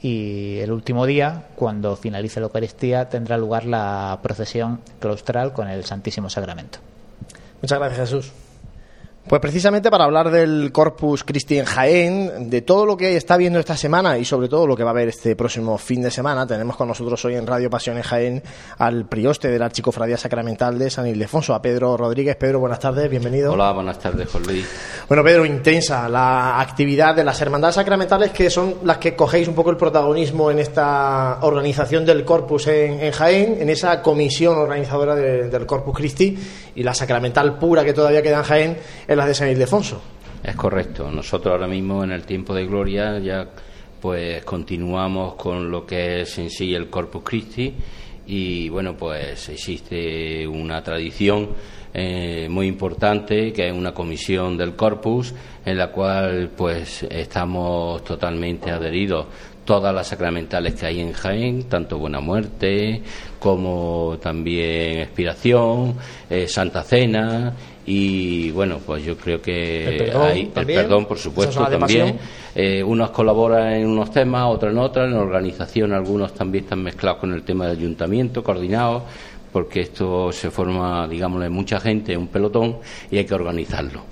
Y 0.00 0.58
el 0.60 0.72
último 0.72 1.04
día, 1.06 1.44
cuando 1.54 1.94
finalice 1.94 2.40
la 2.40 2.46
Eucaristía, 2.46 3.08
tendrá 3.08 3.36
lugar 3.36 3.66
la 3.66 4.18
procesión 4.22 4.80
claustral 4.98 5.52
con 5.52 5.68
el 5.68 5.84
Santísimo 5.84 6.30
Sacramento. 6.30 6.78
Muchas 7.60 7.78
gracias, 7.78 8.00
Jesús. 8.00 8.32
Pues 9.26 9.40
precisamente 9.40 9.88
para 9.88 10.04
hablar 10.04 10.32
del 10.32 10.72
Corpus 10.72 11.22
Christi 11.22 11.56
en 11.56 11.64
Jaén, 11.64 12.50
de 12.50 12.60
todo 12.60 12.84
lo 12.84 12.96
que 12.96 13.16
está 13.16 13.36
viendo 13.36 13.60
esta 13.60 13.76
semana 13.76 14.18
y 14.18 14.24
sobre 14.24 14.48
todo 14.48 14.66
lo 14.66 14.76
que 14.76 14.82
va 14.82 14.90
a 14.90 14.92
haber 14.92 15.08
este 15.08 15.36
próximo 15.36 15.78
fin 15.78 16.02
de 16.02 16.10
semana, 16.10 16.44
tenemos 16.44 16.76
con 16.76 16.88
nosotros 16.88 17.24
hoy 17.24 17.36
en 17.36 17.46
Radio 17.46 17.70
Pasión 17.70 17.96
en 17.96 18.02
Jaén 18.02 18.42
al 18.78 19.06
prioste 19.06 19.48
de 19.48 19.60
la 19.60 19.66
Archicofradía 19.66 20.16
Sacramental 20.16 20.76
de 20.76 20.90
San 20.90 21.06
Ildefonso, 21.06 21.54
a 21.54 21.62
Pedro 21.62 21.96
Rodríguez. 21.96 22.34
Pedro, 22.34 22.58
buenas 22.58 22.80
tardes, 22.80 23.08
bienvenido. 23.08 23.52
Hola, 23.52 23.72
buenas 23.72 24.00
tardes, 24.00 24.28
Jorge. 24.28 24.64
Bueno, 25.06 25.22
Pedro, 25.22 25.46
intensa 25.46 26.08
la 26.08 26.60
actividad 26.60 27.14
de 27.14 27.22
las 27.22 27.40
hermandades 27.40 27.76
sacramentales 27.76 28.32
que 28.32 28.50
son 28.50 28.78
las 28.82 28.98
que 28.98 29.14
cogéis 29.14 29.46
un 29.46 29.54
poco 29.54 29.70
el 29.70 29.76
protagonismo 29.76 30.50
en 30.50 30.58
esta 30.58 31.38
organización 31.42 32.04
del 32.04 32.24
Corpus 32.24 32.66
en, 32.66 33.12
Jaén, 33.12 33.56
en 33.60 33.70
esa 33.70 34.02
comisión 34.02 34.58
organizadora 34.58 35.14
del 35.14 35.64
Corpus 35.64 35.96
Christi 35.96 36.36
y 36.74 36.82
la 36.82 36.92
sacramental 36.92 37.58
pura 37.58 37.84
que 37.84 37.92
todavía 37.92 38.20
queda 38.20 38.38
en 38.38 38.44
Jaén 38.44 38.78
las 39.16 39.26
de 39.26 39.34
San 39.34 39.50
Ildefonso. 39.50 40.00
Es 40.42 40.56
correcto. 40.56 41.10
Nosotros 41.10 41.52
ahora 41.52 41.68
mismo 41.68 42.02
en 42.02 42.12
el 42.12 42.22
tiempo 42.24 42.54
de 42.54 42.66
gloria 42.66 43.18
ya 43.18 43.48
pues 44.00 44.44
continuamos 44.44 45.34
con 45.34 45.70
lo 45.70 45.86
que 45.86 46.22
es 46.22 46.38
en 46.38 46.50
sí 46.50 46.74
el 46.74 46.90
Corpus 46.90 47.22
Christi 47.22 47.72
y 48.26 48.68
bueno 48.68 48.96
pues 48.96 49.48
existe 49.48 50.46
una 50.46 50.82
tradición 50.82 51.50
eh, 51.94 52.48
muy 52.50 52.66
importante 52.66 53.52
que 53.52 53.68
es 53.68 53.72
una 53.72 53.94
comisión 53.94 54.56
del 54.56 54.74
Corpus 54.74 55.32
en 55.64 55.78
la 55.78 55.92
cual 55.92 56.50
pues 56.56 57.04
estamos 57.04 58.02
totalmente 58.02 58.72
adheridos 58.72 59.26
todas 59.64 59.94
las 59.94 60.08
sacramentales 60.08 60.74
que 60.74 60.86
hay 60.86 61.00
en 61.00 61.12
Jaén, 61.12 61.64
tanto 61.68 61.98
Buena 61.98 62.20
Muerte 62.20 63.02
como 63.38 64.18
también 64.20 64.98
Expiración, 64.98 65.94
eh, 66.28 66.48
Santa 66.48 66.82
Cena 66.82 67.52
y 67.84 68.50
bueno, 68.52 68.78
pues 68.84 69.04
yo 69.04 69.16
creo 69.16 69.42
que 69.42 69.88
el 69.88 69.96
perdón, 69.96 70.22
hay 70.22 70.52
el 70.54 70.66
perdón 70.66 71.06
por 71.06 71.18
supuesto 71.18 71.66
también. 71.66 72.18
Eh, 72.54 72.82
unos 72.82 73.10
colaboran 73.10 73.72
en 73.72 73.86
unos 73.86 74.10
temas, 74.10 74.44
otros 74.46 74.72
en 74.72 74.78
otros, 74.78 75.08
en 75.08 75.16
organización 75.16 75.92
algunos 75.92 76.34
también 76.34 76.64
están 76.64 76.82
mezclados 76.82 77.18
con 77.18 77.32
el 77.32 77.42
tema 77.42 77.66
del 77.66 77.78
ayuntamiento, 77.78 78.42
coordinados 78.42 79.02
porque 79.52 79.80
esto 79.80 80.32
se 80.32 80.50
forma, 80.50 81.06
digámosle, 81.06 81.50
mucha 81.50 81.78
gente, 81.78 82.16
un 82.16 82.28
pelotón 82.28 82.78
y 83.10 83.18
hay 83.18 83.24
que 83.24 83.34
organizarlo. 83.34 84.04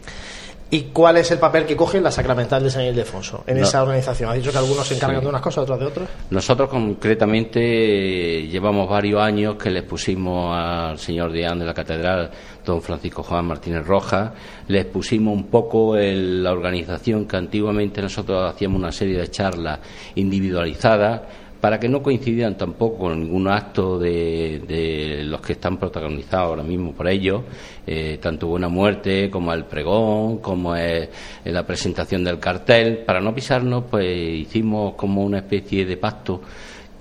¿Y 0.73 0.83
cuál 0.93 1.17
es 1.17 1.29
el 1.33 1.39
papel 1.39 1.67
que 1.67 1.75
coge 1.75 2.01
la 2.01 2.13
Sacramental 2.13 2.63
de 2.63 2.71
San 2.71 2.85
Ildefonso 2.85 3.43
en 3.45 3.59
esa 3.59 3.83
organización? 3.83 4.31
¿Has 4.31 4.37
dicho 4.37 4.53
que 4.53 4.59
algunos 4.59 4.87
se 4.87 4.95
encargan 4.95 5.21
de 5.21 5.27
unas 5.27 5.41
cosas, 5.41 5.65
otros 5.65 5.81
de 5.81 5.87
otras? 5.87 6.09
Nosotros 6.31 6.71
concretamente 6.71 8.47
llevamos 8.47 8.89
varios 8.89 9.21
años 9.21 9.57
que 9.57 9.69
les 9.69 9.83
pusimos 9.83 10.57
al 10.57 10.97
señor 10.97 11.33
Deán 11.33 11.59
de 11.59 11.65
la 11.65 11.75
Catedral, 11.75 12.31
don 12.65 12.81
Francisco 12.81 13.25
Juan 13.25 13.47
Martínez 13.47 13.85
Rojas, 13.85 14.31
les 14.69 14.85
pusimos 14.85 15.35
un 15.35 15.49
poco 15.49 15.97
la 15.97 16.53
organización 16.53 17.27
que 17.27 17.37
antiguamente 17.37 18.01
nosotros 18.01 18.49
hacíamos 18.49 18.79
una 18.79 18.93
serie 18.93 19.19
de 19.19 19.29
charlas 19.29 19.81
individualizadas 20.15 21.23
para 21.61 21.79
que 21.79 21.89
no 21.89 22.03
coincidieran 22.03 22.57
tampoco 22.57 22.99
con 22.99 23.21
ningún 23.21 23.47
acto 23.49 23.99
de, 23.99 25.23
los 25.25 25.41
que 25.41 25.53
están 25.53 25.77
protagonizados 25.77 26.49
ahora 26.49 26.63
mismo 26.63 26.93
por 26.93 27.09
ellos, 27.09 27.43
eh, 27.87 28.19
tanto 28.21 28.47
Buena 28.47 28.69
Muerte 28.69 29.29
como 29.31 29.53
el 29.53 29.65
pregón, 29.65 30.39
como 30.39 30.75
es 30.75 31.09
la 31.45 31.67
presentación 31.67 32.25
del 32.25 32.39
cartel. 32.39 32.99
Para 33.05 33.21
no 33.21 33.35
pisarnos, 33.35 33.85
pues 33.91 34.07
hicimos 34.07 34.95
como 34.95 35.23
una 35.23 35.39
especie 35.39 35.85
de 35.85 35.97
pacto 35.97 36.41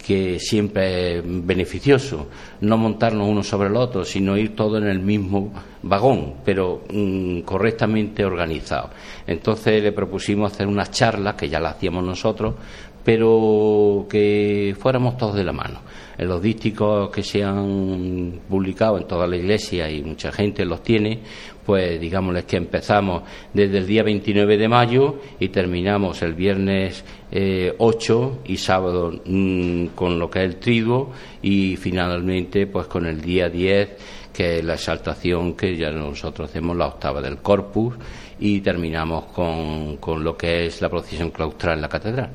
que 0.10 0.40
siempre 0.40 1.20
es 1.20 1.24
beneficioso, 1.26 2.30
no 2.62 2.78
montarnos 2.78 3.28
uno 3.28 3.44
sobre 3.44 3.68
el 3.68 3.76
otro, 3.76 4.04
sino 4.04 4.38
ir 4.38 4.56
todos 4.56 4.82
en 4.82 4.88
el 4.88 5.00
mismo 5.00 5.54
vagón, 5.84 6.36
pero 6.44 6.82
mm, 6.92 7.42
correctamente 7.42 8.26
organizado. 8.26 8.90
Entonces 9.28 9.84
le 9.84 9.92
propusimos 9.92 10.52
hacer 10.52 10.68
unas 10.68 10.92
charlas, 10.92 11.36
que 11.36 11.48
ya 11.48 11.60
las 11.60 11.76
hacíamos 11.76 12.04
nosotros, 12.04 12.56
pero 13.04 14.06
que 14.10 14.76
fuéramos 14.80 15.18
todos 15.18 15.36
de 15.36 15.44
la 15.44 15.54
mano. 15.54 15.82
En 16.18 16.28
los 16.28 16.42
dísticos 16.42 17.10
que 17.10 17.24
se 17.24 17.44
han 17.44 18.42
publicado 18.50 18.98
en 18.98 19.08
toda 19.08 19.26
la 19.26 19.38
iglesia 19.38 19.90
y 19.90 20.04
mucha 20.04 20.34
gente 20.34 20.66
los 20.66 20.84
tiene, 20.84 21.20
pues 21.66 22.00
digámosles 22.02 22.46
que 22.46 22.58
empezamos 22.58 23.22
desde 23.54 23.78
el 23.78 23.86
día 23.86 24.02
29 24.02 24.58
de 24.58 24.68
mayo 24.68 25.20
y 25.40 25.50
terminamos 25.50 26.22
el 26.24 26.34
viernes 26.34 27.06
8 27.32 27.32
eh, 27.32 28.40
y 28.52 28.58
sábado 28.58 29.22
mm, 29.24 29.90
con 29.96 30.18
lo 30.18 30.32
que 30.32 30.40
es 30.40 30.46
el 30.46 30.56
triduo 30.56 31.12
y 31.44 31.76
finalmente 31.76 32.66
pues 32.66 32.88
con 32.88 33.06
el 33.06 33.22
día 33.22 33.50
10 33.50 33.90
que 34.34 34.58
es 34.58 34.66
la 34.66 34.74
exaltación 34.74 35.54
que 35.54 35.78
ya 35.78 35.92
nosotros 35.92 36.50
hacemos 36.50 36.76
la 36.76 36.88
octava 36.88 37.22
del 37.22 37.38
corpus 37.38 37.94
y 38.40 38.62
terminamos 38.62 39.26
con, 39.26 39.98
con 39.98 40.24
lo 40.24 40.36
que 40.36 40.66
es 40.66 40.82
la 40.82 40.90
procesión 40.90 41.30
claustral 41.30 41.76
en 41.76 41.82
la 41.82 41.90
catedral 41.90 42.30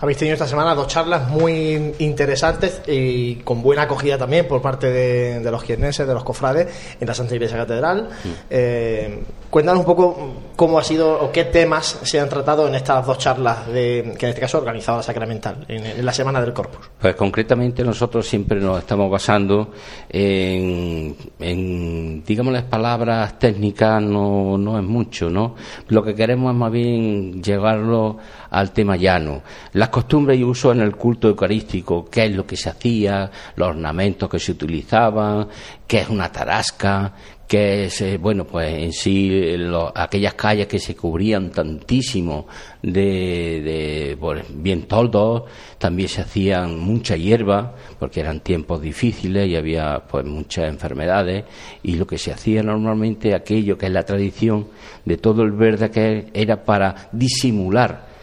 habéis 0.00 0.18
tenido 0.18 0.34
esta 0.34 0.46
semana 0.46 0.74
dos 0.74 0.88
charlas 0.88 1.28
muy 1.28 1.94
interesantes 1.98 2.82
y 2.86 3.36
con 3.36 3.62
buena 3.62 3.82
acogida 3.82 4.18
también 4.18 4.46
por 4.46 4.60
parte 4.60 4.90
de, 4.90 5.50
los 5.50 5.62
quienenses, 5.62 6.06
de 6.06 6.14
los 6.14 6.24
cofrades, 6.24 6.68
en 7.00 7.06
la 7.06 7.14
Santa 7.14 7.34
Iglesia 7.34 7.56
Catedral. 7.58 8.08
Mm. 8.24 8.28
Eh, 8.50 9.22
cuéntanos 9.50 9.80
un 9.80 9.86
poco 9.86 10.34
cómo 10.56 10.78
ha 10.78 10.84
sido 10.84 11.20
o 11.20 11.30
qué 11.30 11.44
temas 11.44 12.00
se 12.02 12.20
han 12.20 12.28
tratado 12.28 12.66
en 12.68 12.74
estas 12.74 13.06
dos 13.06 13.18
charlas, 13.18 13.66
de, 13.68 14.14
que 14.18 14.26
en 14.26 14.30
este 14.30 14.40
caso 14.40 14.58
ha 14.58 14.60
organizado 14.60 14.98
la 14.98 15.02
Sacramental, 15.02 15.64
en, 15.68 16.04
la 16.04 16.12
Semana 16.12 16.40
del 16.40 16.52
Corpus. 16.52 16.90
Pues 17.00 17.14
concretamente 17.14 17.84
nosotros 17.84 18.26
siempre 18.26 18.60
nos 18.60 18.80
estamos 18.80 19.10
basando 19.10 19.72
en, 20.08 21.16
en 21.38 22.24
digamos, 22.24 22.52
las 22.52 22.64
palabras 22.64 23.38
técnicas, 23.38 24.02
no, 24.02 24.58
no 24.58 24.78
es 24.78 24.84
mucho, 24.84 25.30
¿no? 25.30 25.54
Lo 25.88 26.02
que 26.02 26.14
queremos 26.14 26.52
es 26.52 26.58
más 26.58 26.72
bien 26.72 27.42
llevarlo 27.42 28.18
al 28.50 28.72
tema 28.72 28.96
llano. 28.96 29.42
Las 29.84 29.90
costumbres 29.90 30.40
y 30.40 30.44
usos 30.44 30.74
en 30.74 30.80
el 30.80 30.96
culto 30.96 31.28
eucarístico, 31.28 32.08
qué 32.10 32.24
es 32.24 32.34
lo 32.34 32.46
que 32.46 32.56
se 32.56 32.70
hacía, 32.70 33.30
los 33.54 33.68
ornamentos 33.68 34.30
que 34.30 34.38
se 34.38 34.52
utilizaban, 34.52 35.46
qué 35.86 35.98
es 35.98 36.08
una 36.08 36.32
tarasca, 36.32 37.12
qué 37.46 37.84
es, 37.84 38.00
eh, 38.00 38.16
bueno, 38.16 38.46
pues 38.46 38.72
en 38.72 38.94
sí 38.94 39.54
aquellas 39.94 40.32
calles 40.32 40.68
que 40.68 40.78
se 40.78 40.96
cubrían 40.96 41.50
tantísimo 41.50 42.46
de, 42.80 43.60
de 43.60 44.16
pues, 44.18 44.42
bien 44.54 44.84
toldos, 44.84 45.42
también 45.76 46.08
se 46.08 46.22
hacían 46.22 46.78
mucha 46.78 47.14
hierba, 47.14 47.74
porque 47.98 48.20
eran 48.20 48.40
tiempos 48.40 48.80
difíciles 48.80 49.46
y 49.46 49.54
había 49.54 50.02
pues 50.10 50.24
muchas 50.24 50.66
enfermedades, 50.66 51.44
y 51.82 51.96
lo 51.96 52.06
que 52.06 52.16
se 52.16 52.32
hacía 52.32 52.62
normalmente, 52.62 53.34
aquello 53.34 53.76
que 53.76 53.84
es 53.84 53.92
la 53.92 54.06
tradición 54.06 54.66
de 55.04 55.18
todo 55.18 55.42
el 55.42 55.52
verde 55.52 55.90
que 55.90 56.30
era 56.32 56.64
para 56.64 57.10
disimular 57.12 58.13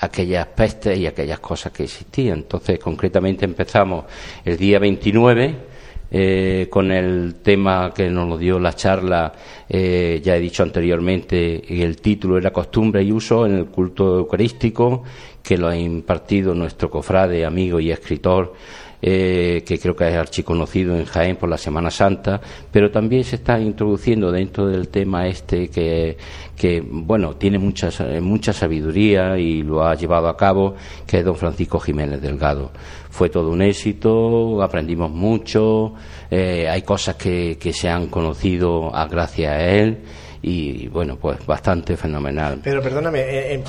aquellas 0.00 0.46
pestes 0.46 0.98
y 0.98 1.06
aquellas 1.06 1.40
cosas 1.40 1.72
que 1.72 1.84
existían. 1.84 2.38
Entonces, 2.38 2.78
concretamente 2.78 3.44
empezamos 3.44 4.04
el 4.44 4.56
día 4.56 4.78
29 4.78 5.70
eh, 6.12 6.66
con 6.68 6.90
el 6.90 7.36
tema 7.36 7.92
que 7.94 8.10
nos 8.10 8.28
lo 8.28 8.36
dio 8.36 8.58
la 8.58 8.72
charla, 8.72 9.32
eh, 9.68 10.20
ya 10.22 10.36
he 10.36 10.40
dicho 10.40 10.64
anteriormente, 10.64 11.62
el 11.84 12.00
título 12.00 12.36
era 12.36 12.52
Costumbre 12.52 13.00
y 13.04 13.12
Uso 13.12 13.46
en 13.46 13.54
el 13.54 13.66
culto 13.66 14.18
eucarístico, 14.18 15.04
que 15.40 15.56
lo 15.56 15.68
ha 15.68 15.76
impartido 15.76 16.52
nuestro 16.52 16.90
cofrade, 16.90 17.44
amigo 17.44 17.78
y 17.78 17.92
escritor 17.92 18.54
eh, 19.02 19.62
que 19.66 19.78
creo 19.78 19.96
que 19.96 20.08
es 20.08 20.14
archiconocido 20.14 20.96
en 20.96 21.04
Jaén 21.04 21.36
por 21.36 21.48
la 21.48 21.58
Semana 21.58 21.90
Santa, 21.90 22.40
pero 22.70 22.90
también 22.90 23.24
se 23.24 23.36
está 23.36 23.58
introduciendo 23.58 24.30
dentro 24.30 24.66
del 24.66 24.88
tema 24.88 25.26
este 25.26 25.68
que, 25.68 26.16
que 26.56 26.82
bueno, 26.84 27.36
tiene 27.36 27.58
mucha, 27.58 27.88
mucha 28.20 28.52
sabiduría 28.52 29.38
y 29.38 29.62
lo 29.62 29.84
ha 29.84 29.94
llevado 29.94 30.28
a 30.28 30.36
cabo, 30.36 30.74
que 31.06 31.18
es 31.18 31.24
don 31.24 31.36
Francisco 31.36 31.80
Jiménez 31.80 32.20
Delgado. 32.20 32.70
Fue 33.10 33.28
todo 33.28 33.50
un 33.50 33.62
éxito, 33.62 34.62
aprendimos 34.62 35.10
mucho, 35.10 35.94
eh, 36.30 36.68
hay 36.68 36.82
cosas 36.82 37.16
que, 37.16 37.58
que 37.58 37.72
se 37.72 37.88
han 37.88 38.06
conocido 38.08 38.94
a 38.94 39.06
gracias 39.06 39.52
a 39.52 39.60
él 39.60 39.98
y 40.42 40.88
bueno, 40.88 41.16
pues 41.16 41.44
bastante 41.44 41.96
fenomenal. 41.96 42.60
Pero 42.62 42.80
perdóname, 42.80 43.20
eh, 43.26 43.62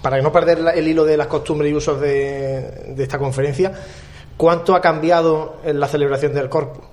para 0.00 0.20
no 0.22 0.32
perder 0.32 0.58
el 0.74 0.88
hilo 0.88 1.04
de 1.04 1.16
las 1.16 1.26
costumbres 1.26 1.70
y 1.70 1.74
usos 1.74 2.00
de, 2.00 2.94
de 2.94 3.02
esta 3.02 3.18
conferencia, 3.18 3.72
¿Cuánto 4.36 4.74
ha 4.74 4.80
cambiado 4.80 5.56
en 5.64 5.80
la 5.80 5.88
celebración 5.88 6.34
del 6.34 6.48
Corpus 6.48 6.84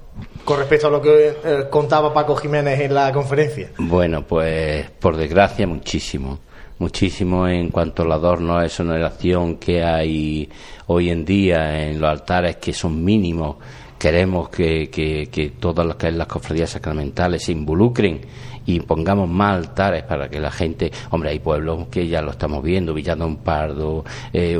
con 0.46 0.60
respecto 0.60 0.88
a 0.88 0.92
lo 0.92 1.02
que 1.02 1.30
eh, 1.44 1.64
contaba 1.70 2.14
Paco 2.14 2.36
Jiménez 2.36 2.80
en 2.80 2.94
la 2.94 3.12
conferencia? 3.12 3.72
Bueno, 3.78 4.24
pues 4.26 4.90
por 4.92 5.18
desgracia 5.18 5.68
muchísimo. 5.68 6.40
Muchísimo 6.80 7.48
en 7.48 7.70
cuanto 7.70 8.04
al 8.04 8.12
adorno 8.12 8.58
a 8.58 8.66
exoneración 8.66 9.58
que 9.58 9.84
hay 9.84 10.50
hoy 10.88 11.10
en 11.10 11.24
día 11.24 11.88
en 11.88 12.00
los 12.00 12.10
altares 12.10 12.58
que 12.58 12.74
son 12.74 13.04
mínimos. 13.04 13.58
Queremos 13.98 14.50
que, 14.50 14.90
que, 14.90 15.28
que 15.32 15.52
todas 15.52 15.86
las, 15.86 16.14
las 16.14 16.28
cofradías 16.28 16.72
sacramentales 16.72 17.44
se 17.44 17.52
involucren 17.52 18.22
y 18.66 18.80
pongamos 18.82 19.30
más 19.30 19.58
altares 19.58 20.04
para 20.04 20.30
que 20.30 20.40
la 20.40 20.52
gente, 20.52 20.92
hombre, 21.12 21.32
hay 21.32 21.40
pueblos 21.40 21.88
que 21.88 22.08
ya 22.08 22.22
lo 22.22 22.32
estamos 22.32 22.64
viendo, 22.64 22.94
Villadón 22.94 23.38
Pardo, 23.38 24.04
eh, 24.32 24.58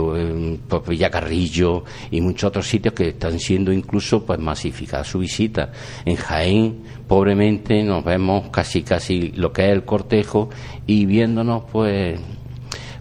pues 0.68 0.88
Villacarrillo 0.88 1.84
y 2.12 2.22
muchos 2.22 2.50
otros 2.50 2.68
sitios 2.68 2.94
que 2.94 3.10
están 3.10 3.40
siendo 3.40 3.72
incluso 3.72 4.26
pues 4.26 4.40
masificadas 4.40 5.08
su 5.08 5.20
visita. 5.20 5.72
En 6.06 6.16
Jaén, 6.16 6.84
pobremente, 7.08 7.84
nos 7.84 8.04
vemos 8.04 8.50
casi 8.50 8.84
casi 8.84 9.32
lo 9.32 9.52
que 9.52 9.66
es 9.66 9.72
el 9.72 9.86
cortejo 9.86 10.50
y 10.86 11.06
viéndonos 11.06 11.64
pues 11.72 12.20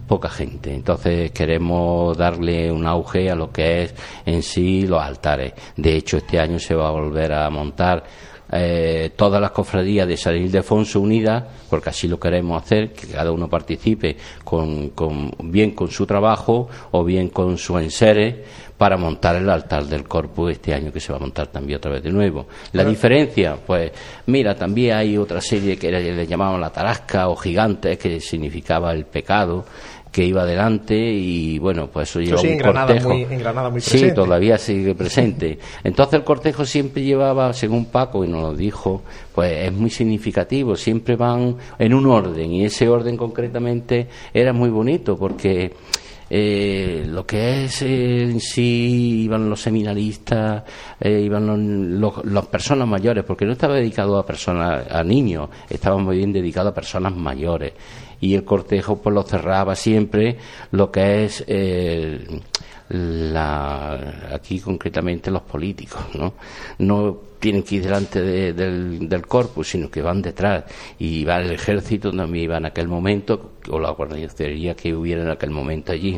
poca 0.07 0.29
gente. 0.29 0.73
Entonces 0.73 1.31
queremos 1.31 2.17
darle 2.17 2.71
un 2.71 2.85
auge 2.85 3.29
a 3.29 3.35
lo 3.35 3.51
que 3.51 3.83
es 3.83 3.95
en 4.25 4.43
sí 4.43 4.85
los 4.85 5.01
altares. 5.01 5.53
De 5.75 5.95
hecho, 5.95 6.17
este 6.17 6.39
año 6.39 6.59
se 6.59 6.75
va 6.75 6.89
a 6.89 6.91
volver 6.91 7.33
a 7.33 7.49
montar 7.49 8.03
eh, 8.55 9.11
todas 9.15 9.41
las 9.41 9.51
cofradías 9.51 10.07
de 10.07 10.15
San 10.15 10.35
Ildefonso 10.35 11.01
unidas, 11.01 11.43
porque 11.69 11.89
así 11.89 12.07
lo 12.07 12.19
queremos 12.19 12.61
hacer, 12.61 12.93
que 12.93 13.07
cada 13.07 13.31
uno 13.31 13.49
participe 13.49 14.15
con, 14.43 14.91
bien 15.43 15.71
con 15.71 15.89
su 15.89 16.05
trabajo 16.05 16.69
o 16.91 17.03
bien 17.03 17.29
con 17.29 17.57
su 17.57 17.77
enseres 17.79 18.35
para 18.77 18.97
montar 18.97 19.37
el 19.37 19.49
altar 19.49 19.85
del 19.85 20.07
corpus 20.07 20.51
este 20.51 20.73
año 20.73 20.91
que 20.91 20.99
se 20.99 21.11
va 21.11 21.17
a 21.17 21.21
montar 21.21 21.47
también 21.47 21.77
otra 21.77 21.91
vez 21.91 22.03
de 22.03 22.11
nuevo. 22.11 22.47
La 22.73 22.83
diferencia, 22.83 23.55
pues, 23.55 23.91
mira, 24.27 24.55
también 24.55 24.97
hay 24.97 25.17
otra 25.17 25.41
serie 25.41 25.77
que 25.77 25.91
le 25.91 26.27
llamaban 26.27 26.59
la 26.59 26.69
tarasca 26.69 27.29
o 27.29 27.35
gigante, 27.35 27.97
que 27.97 28.19
significaba 28.19 28.91
el 28.91 29.05
pecado, 29.05 29.65
que 30.13 30.23
iba 30.23 30.43
adelante 30.43 30.95
y 30.95 31.57
bueno, 31.57 31.87
pues 31.91 32.11
eso 32.11 32.21
lleva 32.21 32.39
un 32.39 32.59
cortejo. 32.59 33.09
Muy, 33.09 33.23
en 33.23 33.39
Granada 33.39 33.69
muy 33.71 33.81
presente. 33.81 34.09
Sí, 34.09 34.15
todavía 34.15 34.59
sigue 34.59 34.93
presente. 35.03 35.57
Entonces 35.83 36.13
el 36.13 36.23
cortejo 36.23 36.65
siempre 36.65 37.03
llevaba, 37.03 37.51
según 37.51 37.85
Paco 37.85 38.23
y 38.23 38.27
nos 38.27 38.41
lo 38.43 38.53
dijo, 38.53 39.01
pues 39.33 39.65
es 39.65 39.73
muy 39.73 39.89
significativo, 39.89 40.75
siempre 40.75 41.15
van 41.15 41.57
en 41.79 41.93
un 41.95 42.05
orden 42.05 42.53
y 42.53 42.63
ese 42.63 42.87
orden 42.87 43.17
concretamente 43.17 44.07
era 44.31 44.53
muy 44.53 44.69
bonito 44.69 45.17
porque 45.17 45.73
eh, 46.29 47.05
lo 47.07 47.25
que 47.25 47.65
es 47.65 47.81
eh, 47.81 48.23
en 48.23 48.39
sí 48.39 49.23
iban 49.23 49.49
los 49.49 49.61
seminaristas, 49.61 50.63
eh, 50.99 51.21
iban 51.25 51.99
los, 51.99 52.25
las 52.25 52.45
personas 52.47 52.87
mayores, 52.87 53.23
porque 53.23 53.45
no 53.45 53.51
estaba 53.51 53.75
dedicado 53.75 54.17
a 54.17 54.25
personas, 54.25 54.89
a 54.91 55.03
niños, 55.03 55.49
estaba 55.69 55.97
muy 55.97 56.17
bien 56.17 56.31
dedicado 56.31 56.69
a 56.69 56.73
personas 56.73 57.15
mayores. 57.15 57.73
Y 58.23 58.35
el 58.35 58.45
cortejo 58.45 59.01
pues 59.01 59.13
lo 59.13 59.23
cerraba 59.23 59.75
siempre 59.75 60.37
lo 60.71 60.89
que 60.89 61.25
es 61.25 61.43
la, 62.87 64.29
aquí 64.33 64.61
concretamente 64.61 65.29
los 65.29 65.41
políticos, 65.41 66.03
¿no? 66.17 66.33
No 66.77 67.17
tienen 67.37 67.63
que 67.63 67.75
ir 67.75 67.83
delante 67.83 68.21
del, 68.21 69.09
del, 69.09 69.27
corpus, 69.27 69.71
sino 69.71 69.91
que 69.91 70.01
van 70.01 70.21
detrás. 70.21 70.63
Y 70.99 71.25
va 71.25 71.41
el 71.41 71.51
ejército 71.51 72.13
también 72.13 72.45
iba 72.45 72.57
en 72.57 72.65
aquel 72.67 72.87
momento, 72.87 73.55
o 73.69 73.77
la 73.77 73.91
guarnicería 73.91 74.73
que 74.73 74.95
hubiera 74.95 75.23
en 75.23 75.29
aquel 75.29 75.49
momento 75.49 75.91
allí. 75.91 76.17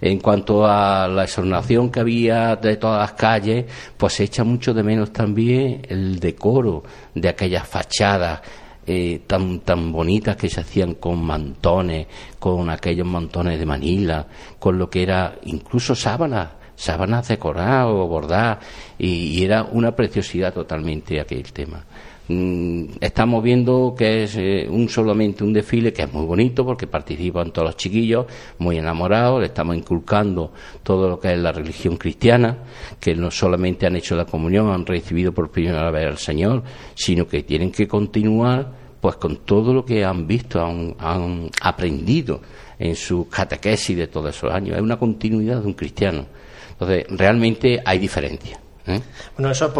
En 0.00 0.18
cuanto 0.20 0.66
a 0.66 1.06
la 1.06 1.24
exornación 1.24 1.90
que 1.90 2.00
había 2.00 2.56
de 2.56 2.78
todas 2.78 3.00
las 3.00 3.12
calles, 3.12 3.66
pues 3.98 4.14
se 4.14 4.24
echa 4.24 4.42
mucho 4.42 4.72
de 4.72 4.82
menos 4.82 5.12
también 5.12 5.82
el 5.86 6.18
decoro 6.18 6.82
de 7.14 7.28
aquellas 7.28 7.68
fachadas 7.68 8.40
eh, 8.86 9.22
tan, 9.26 9.60
tan 9.60 9.90
bonitas 9.90 10.36
que 10.36 10.48
se 10.48 10.60
hacían 10.60 10.94
con 10.94 11.22
mantones, 11.24 12.06
con 12.38 12.70
aquellos 12.70 13.06
mantones 13.06 13.58
de 13.58 13.66
Manila, 13.66 14.26
con 14.58 14.78
lo 14.78 14.88
que 14.88 15.02
era 15.02 15.38
incluso 15.44 15.94
sábanas, 15.94 16.50
sábanas 16.76 17.26
decoradas 17.26 17.86
o 17.86 18.06
bordadas, 18.06 18.58
y, 18.98 19.42
era 19.44 19.64
una 19.64 19.90
preciosidad 19.96 20.54
totalmente 20.54 21.20
aquel 21.20 21.52
tema. 21.52 21.84
Mm, 22.28 22.86
estamos 23.00 23.40
viendo 23.40 23.94
que 23.96 24.24
es 24.24 24.36
eh, 24.36 24.66
un 24.68 24.88
solamente 24.88 25.44
un 25.44 25.52
desfile 25.52 25.92
que 25.92 26.02
es 26.02 26.12
muy 26.12 26.26
bonito 26.26 26.64
porque 26.64 26.88
participan 26.88 27.52
todos 27.52 27.68
los 27.68 27.76
chiquillos 27.76 28.26
muy 28.58 28.78
enamorados, 28.78 29.40
le 29.40 29.46
estamos 29.46 29.76
inculcando 29.76 30.52
todo 30.82 31.08
lo 31.08 31.20
que 31.20 31.32
es 31.32 31.38
la 31.38 31.52
religión 31.52 31.96
cristiana, 31.96 32.64
que 32.98 33.14
no 33.14 33.30
solamente 33.30 33.86
han 33.86 33.94
hecho 33.94 34.16
la 34.16 34.24
comunión, 34.24 34.70
han 34.70 34.84
recibido 34.84 35.32
por 35.32 35.50
primera 35.52 35.88
vez 35.92 36.06
al 36.06 36.18
Señor, 36.18 36.64
sino 36.94 37.28
que 37.28 37.44
tienen 37.44 37.70
que 37.70 37.86
continuar 37.86 38.86
pues 39.00 39.16
con 39.16 39.44
todo 39.44 39.72
lo 39.72 39.84
que 39.84 40.04
han 40.04 40.26
visto, 40.26 40.60
han, 40.60 41.48
aprendido 41.60 42.40
en 42.76 42.96
su 42.96 43.28
catequesis 43.28 43.96
de 43.96 44.08
todos 44.08 44.34
esos 44.34 44.52
años. 44.52 44.76
Es 44.76 44.82
una 44.82 44.98
continuidad 44.98 45.60
de 45.60 45.66
un 45.68 45.74
cristiano. 45.74 46.26
Entonces, 46.72 47.06
realmente 47.10 47.80
hay 47.84 48.00
diferencia. 48.00 48.58
¿Eh? 48.86 49.00
Bueno, 49.36 49.50
eso 49.50 49.72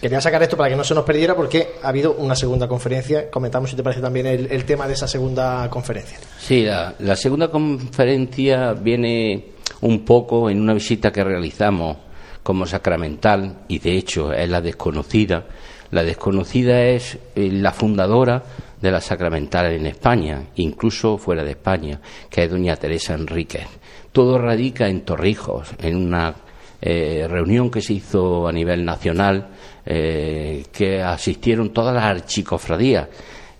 quería 0.00 0.20
sacar 0.20 0.42
esto 0.42 0.56
para 0.56 0.70
que 0.70 0.76
no 0.76 0.84
se 0.84 0.94
nos 0.94 1.04
perdiera 1.04 1.34
porque 1.34 1.74
ha 1.82 1.88
habido 1.88 2.14
una 2.14 2.34
segunda 2.34 2.66
conferencia. 2.68 3.30
Comentamos 3.30 3.70
si 3.70 3.76
te 3.76 3.82
parece 3.82 4.00
también 4.00 4.26
el, 4.26 4.64
tema 4.64 4.86
de 4.86 4.94
esa 4.94 5.08
segunda 5.08 5.68
conferencia. 5.70 6.18
Sí, 6.38 6.62
la, 6.62 6.94
la, 6.98 7.16
segunda 7.16 7.50
conferencia 7.50 8.72
viene 8.72 9.52
un 9.82 10.04
poco 10.04 10.50
en 10.50 10.60
una 10.60 10.74
visita 10.74 11.10
que 11.10 11.24
realizamos 11.24 11.96
como 12.42 12.66
sacramental 12.66 13.64
y 13.68 13.78
de 13.78 13.96
hecho 13.96 14.32
es 14.32 14.48
la 14.48 14.60
desconocida 14.60 15.44
la 15.90 16.04
desconocida 16.04 16.84
es 16.84 17.18
eh, 17.34 17.50
la 17.50 17.72
fundadora 17.72 18.42
de 18.80 18.90
la 18.90 19.00
sacramental 19.00 19.72
en 19.72 19.86
España, 19.86 20.44
incluso 20.54 21.18
fuera 21.18 21.42
de 21.42 21.50
España, 21.50 22.00
que 22.30 22.44
es 22.44 22.50
doña 22.50 22.76
Teresa 22.76 23.14
Enríquez. 23.14 23.66
Todo 24.12 24.38
radica 24.38 24.88
en 24.88 25.02
Torrijos, 25.02 25.68
en 25.82 25.96
una 25.96 26.34
eh, 26.80 27.26
reunión 27.28 27.70
que 27.70 27.80
se 27.80 27.94
hizo 27.94 28.48
a 28.48 28.52
nivel 28.52 28.84
nacional, 28.84 29.48
eh, 29.84 30.64
que 30.72 31.02
asistieron 31.02 31.72
todas 31.72 31.94
las 31.94 32.04
archicofradías 32.04 33.08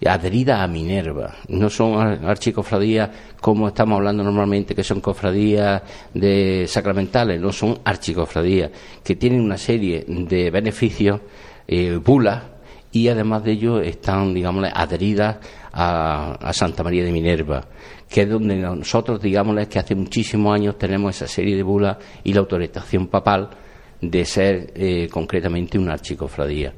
adheridas 0.06 0.60
a 0.60 0.66
Minerva. 0.66 1.36
No 1.48 1.68
son 1.68 2.24
archicofradías 2.24 3.10
como 3.40 3.68
estamos 3.68 3.96
hablando 3.96 4.22
normalmente, 4.22 4.74
que 4.74 4.84
son 4.84 5.00
cofradías 5.00 5.82
de 6.14 6.66
sacramentales, 6.66 7.40
no 7.40 7.52
son 7.52 7.78
archicofradías, 7.84 8.70
que 9.02 9.16
tienen 9.16 9.40
una 9.40 9.58
serie 9.58 10.04
de 10.06 10.50
beneficios 10.50 11.20
eh, 11.66 11.96
bulas 11.96 12.42
y 12.92 13.08
además 13.08 13.44
de 13.44 13.52
ello 13.52 13.80
están, 13.80 14.34
digamos, 14.34 14.66
adheridas 14.74 15.36
a, 15.72 16.50
Santa 16.52 16.82
María 16.82 17.04
de 17.04 17.12
Minerva, 17.12 17.64
que 18.10 18.22
es 18.22 18.28
donde 18.28 18.56
nosotros, 18.56 19.22
digamos, 19.22 19.56
que 19.68 19.78
hace 19.78 19.94
muchísimos 19.94 20.52
años 20.52 20.76
tenemos 20.76 21.14
esa 21.14 21.28
serie 21.28 21.56
de 21.56 21.62
bulas 21.62 21.96
y 22.24 22.32
la 22.32 22.40
autorización 22.40 23.06
papal 23.06 23.50
de 24.00 24.24
ser 24.24 24.72
eh, 24.74 25.08
concretamente 25.10 25.78
una 25.78 25.92
archicofradía. 25.92 26.74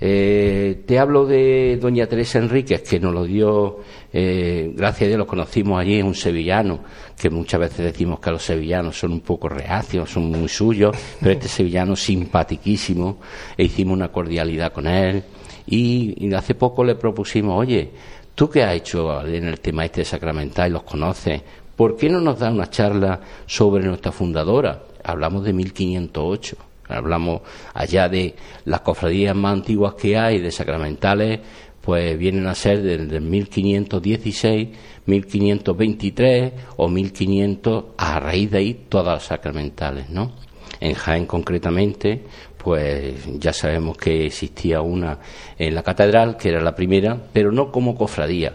Eh, 0.00 0.84
te 0.86 0.98
hablo 0.98 1.26
de 1.26 1.76
doña 1.80 2.06
Teresa 2.06 2.38
Enríquez, 2.38 2.82
que 2.82 3.00
nos 3.00 3.12
lo 3.12 3.24
dio, 3.24 3.78
eh, 4.12 4.70
gracias 4.72 5.02
a 5.02 5.08
Dios 5.08 5.18
lo 5.18 5.26
conocimos 5.26 5.80
allí, 5.80 6.00
un 6.00 6.14
sevillano, 6.14 6.84
que 7.20 7.30
muchas 7.30 7.58
veces 7.58 7.78
decimos 7.78 8.20
que 8.20 8.30
los 8.30 8.44
sevillanos 8.44 8.96
son 8.96 9.12
un 9.12 9.20
poco 9.20 9.48
reacios, 9.48 10.08
son 10.08 10.30
muy 10.30 10.48
suyos, 10.48 10.96
pero 11.18 11.32
este 11.32 11.48
sevillano 11.48 11.96
simpatiquísimo, 11.96 13.18
e 13.56 13.64
hicimos 13.64 13.94
una 13.94 14.12
cordialidad 14.12 14.72
con 14.72 14.86
él, 14.86 15.24
y, 15.66 16.32
hace 16.32 16.54
poco 16.54 16.84
le 16.84 16.94
propusimos, 16.94 17.58
oye, 17.58 17.90
tú 18.38 18.48
qué 18.48 18.62
has 18.62 18.76
hecho 18.76 19.26
en 19.26 19.48
el 19.48 19.58
tema 19.58 19.84
este 19.84 20.04
sacramental 20.04 20.70
y 20.70 20.72
los 20.74 20.84
conoces, 20.84 21.42
¿por 21.74 21.96
qué 21.96 22.08
no 22.08 22.20
nos 22.20 22.38
da 22.38 22.52
una 22.52 22.70
charla 22.70 23.20
sobre 23.46 23.84
nuestra 23.84 24.12
fundadora? 24.12 24.84
Hablamos 25.02 25.42
de 25.42 25.52
1508 25.52 26.68
Hablamos 26.88 27.42
allá 27.74 28.08
de 28.08 28.34
las 28.64 28.80
cofradías 28.80 29.36
más 29.36 29.54
antiguas 29.54 29.94
que 29.94 30.16
hay, 30.16 30.40
de 30.40 30.52
sacramentales, 30.52 31.40
pues 31.82 32.16
vienen 32.16 32.46
a 32.46 32.54
ser 32.54 32.80
desde 32.80 33.20
1516, 33.20 34.68
1523 35.04 36.52
o 36.76 36.88
1500, 36.88 37.84
a 37.96 38.20
raíz 38.20 38.50
de 38.52 38.58
ahí 38.58 38.74
todas 38.88 39.14
las 39.14 39.24
sacramentales, 39.24 40.08
¿no? 40.10 40.32
En 40.80 40.94
Jaén 40.94 41.26
concretamente, 41.26 42.24
pues 42.68 43.14
ya 43.38 43.54
sabemos 43.54 43.96
que 43.96 44.26
existía 44.26 44.82
una 44.82 45.18
en 45.58 45.74
la 45.74 45.82
catedral, 45.82 46.36
que 46.36 46.50
era 46.50 46.60
la 46.60 46.74
primera, 46.74 47.16
pero 47.32 47.50
no 47.50 47.72
como 47.72 47.96
cofradía, 47.96 48.52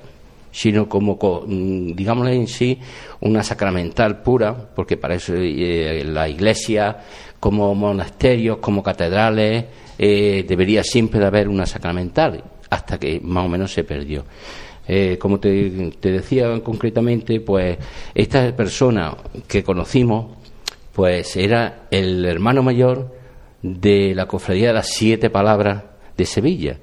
sino 0.52 0.88
como, 0.88 1.18
mm, 1.48 1.96
digámosle 1.96 2.36
en 2.36 2.46
sí, 2.46 2.78
una 3.22 3.42
sacramental 3.42 4.22
pura, 4.22 4.56
porque 4.76 4.98
para 4.98 5.16
eso 5.16 5.34
eh, 5.36 6.04
la 6.06 6.30
iglesia 6.30 6.96
como 7.40 7.74
monasterios, 7.74 8.58
como 8.58 8.84
catedrales, 8.84 9.66
eh, 9.98 10.46
debería 10.48 10.84
siempre 10.84 11.20
de 11.20 11.26
haber 11.26 11.50
una 11.50 11.66
sacramental, 11.66 12.44
hasta 12.70 13.00
que 13.00 13.20
más 13.20 13.48
o 13.48 13.50
menos 13.50 13.74
se 13.74 13.84
perdió. 13.84 14.26
Eh, 14.88 15.18
como 15.20 15.40
te, 15.40 15.72
decía 16.04 16.62
concretamente, 16.64 17.40
pues 17.40 17.80
esta 18.14 18.56
persona 18.56 19.18
que 19.48 19.64
conocimos, 19.64 20.38
pues 20.94 21.36
era 21.36 21.88
el 21.90 22.24
hermano 22.26 22.62
mayor 22.62 23.23
de 23.64 24.14
la 24.14 24.28
cofradía 24.28 24.68
de 24.68 24.74
las 24.74 24.90
siete 24.90 25.30
palabras 25.30 25.84
de 26.16 26.26
Sevilla, 26.26 26.78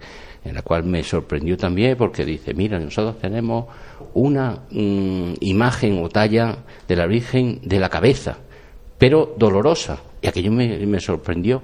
en 0.44 0.54
la 0.54 0.62
cual 0.62 0.84
me 0.84 1.04
sorprendió 1.04 1.56
también 1.56 1.96
porque 1.96 2.24
dice, 2.24 2.54
mira, 2.54 2.78
nosotros 2.80 3.18
tenemos 3.18 3.66
una 4.14 4.62
mm, 4.70 5.34
imagen 5.40 6.02
o 6.02 6.08
talla 6.08 6.56
de 6.88 6.96
la 6.96 7.06
Virgen 7.06 7.60
de 7.62 7.78
la 7.78 7.90
cabeza, 7.90 8.38
pero 8.98 9.34
dolorosa, 9.36 10.00
y 10.20 10.26
aquello 10.26 10.52
me, 10.52 11.00
sorprendió. 11.00 11.62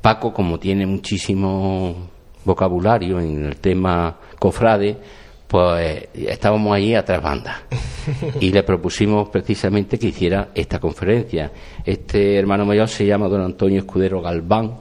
Paco, 0.00 0.32
como 0.32 0.58
tiene 0.58 0.86
muchísimo 0.86 2.08
vocabulario 2.44 3.20
en 3.20 3.44
el 3.44 3.56
tema 3.56 4.16
cofrade, 4.38 4.96
pues 5.48 6.08
estábamos 6.14 6.74
ahí 6.74 6.94
a 6.94 7.04
tres 7.04 7.22
bandas 7.22 7.56
y 8.40 8.52
le 8.52 8.62
propusimos 8.62 9.30
precisamente 9.30 9.98
que 9.98 10.08
hiciera 10.08 10.50
esta 10.54 10.78
conferencia. 10.78 11.50
Este 11.84 12.36
hermano 12.36 12.66
mayor 12.66 12.88
se 12.88 13.06
llama 13.06 13.28
don 13.28 13.40
Antonio 13.40 13.80
Escudero 13.80 14.20
Galván, 14.20 14.78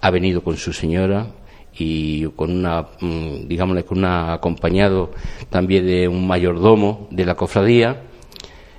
ha 0.00 0.10
venido 0.10 0.42
con 0.42 0.56
su 0.56 0.72
señora 0.72 1.26
y 1.76 2.24
con 2.30 2.52
una, 2.52 2.86
mm, 3.00 3.48
digámosle, 3.48 3.84
con 3.84 3.98
una 3.98 4.34
acompañado 4.34 5.10
también 5.50 5.84
de 5.84 6.06
un 6.06 6.26
mayordomo 6.26 7.08
de 7.10 7.24
la 7.24 7.34
cofradía 7.34 8.02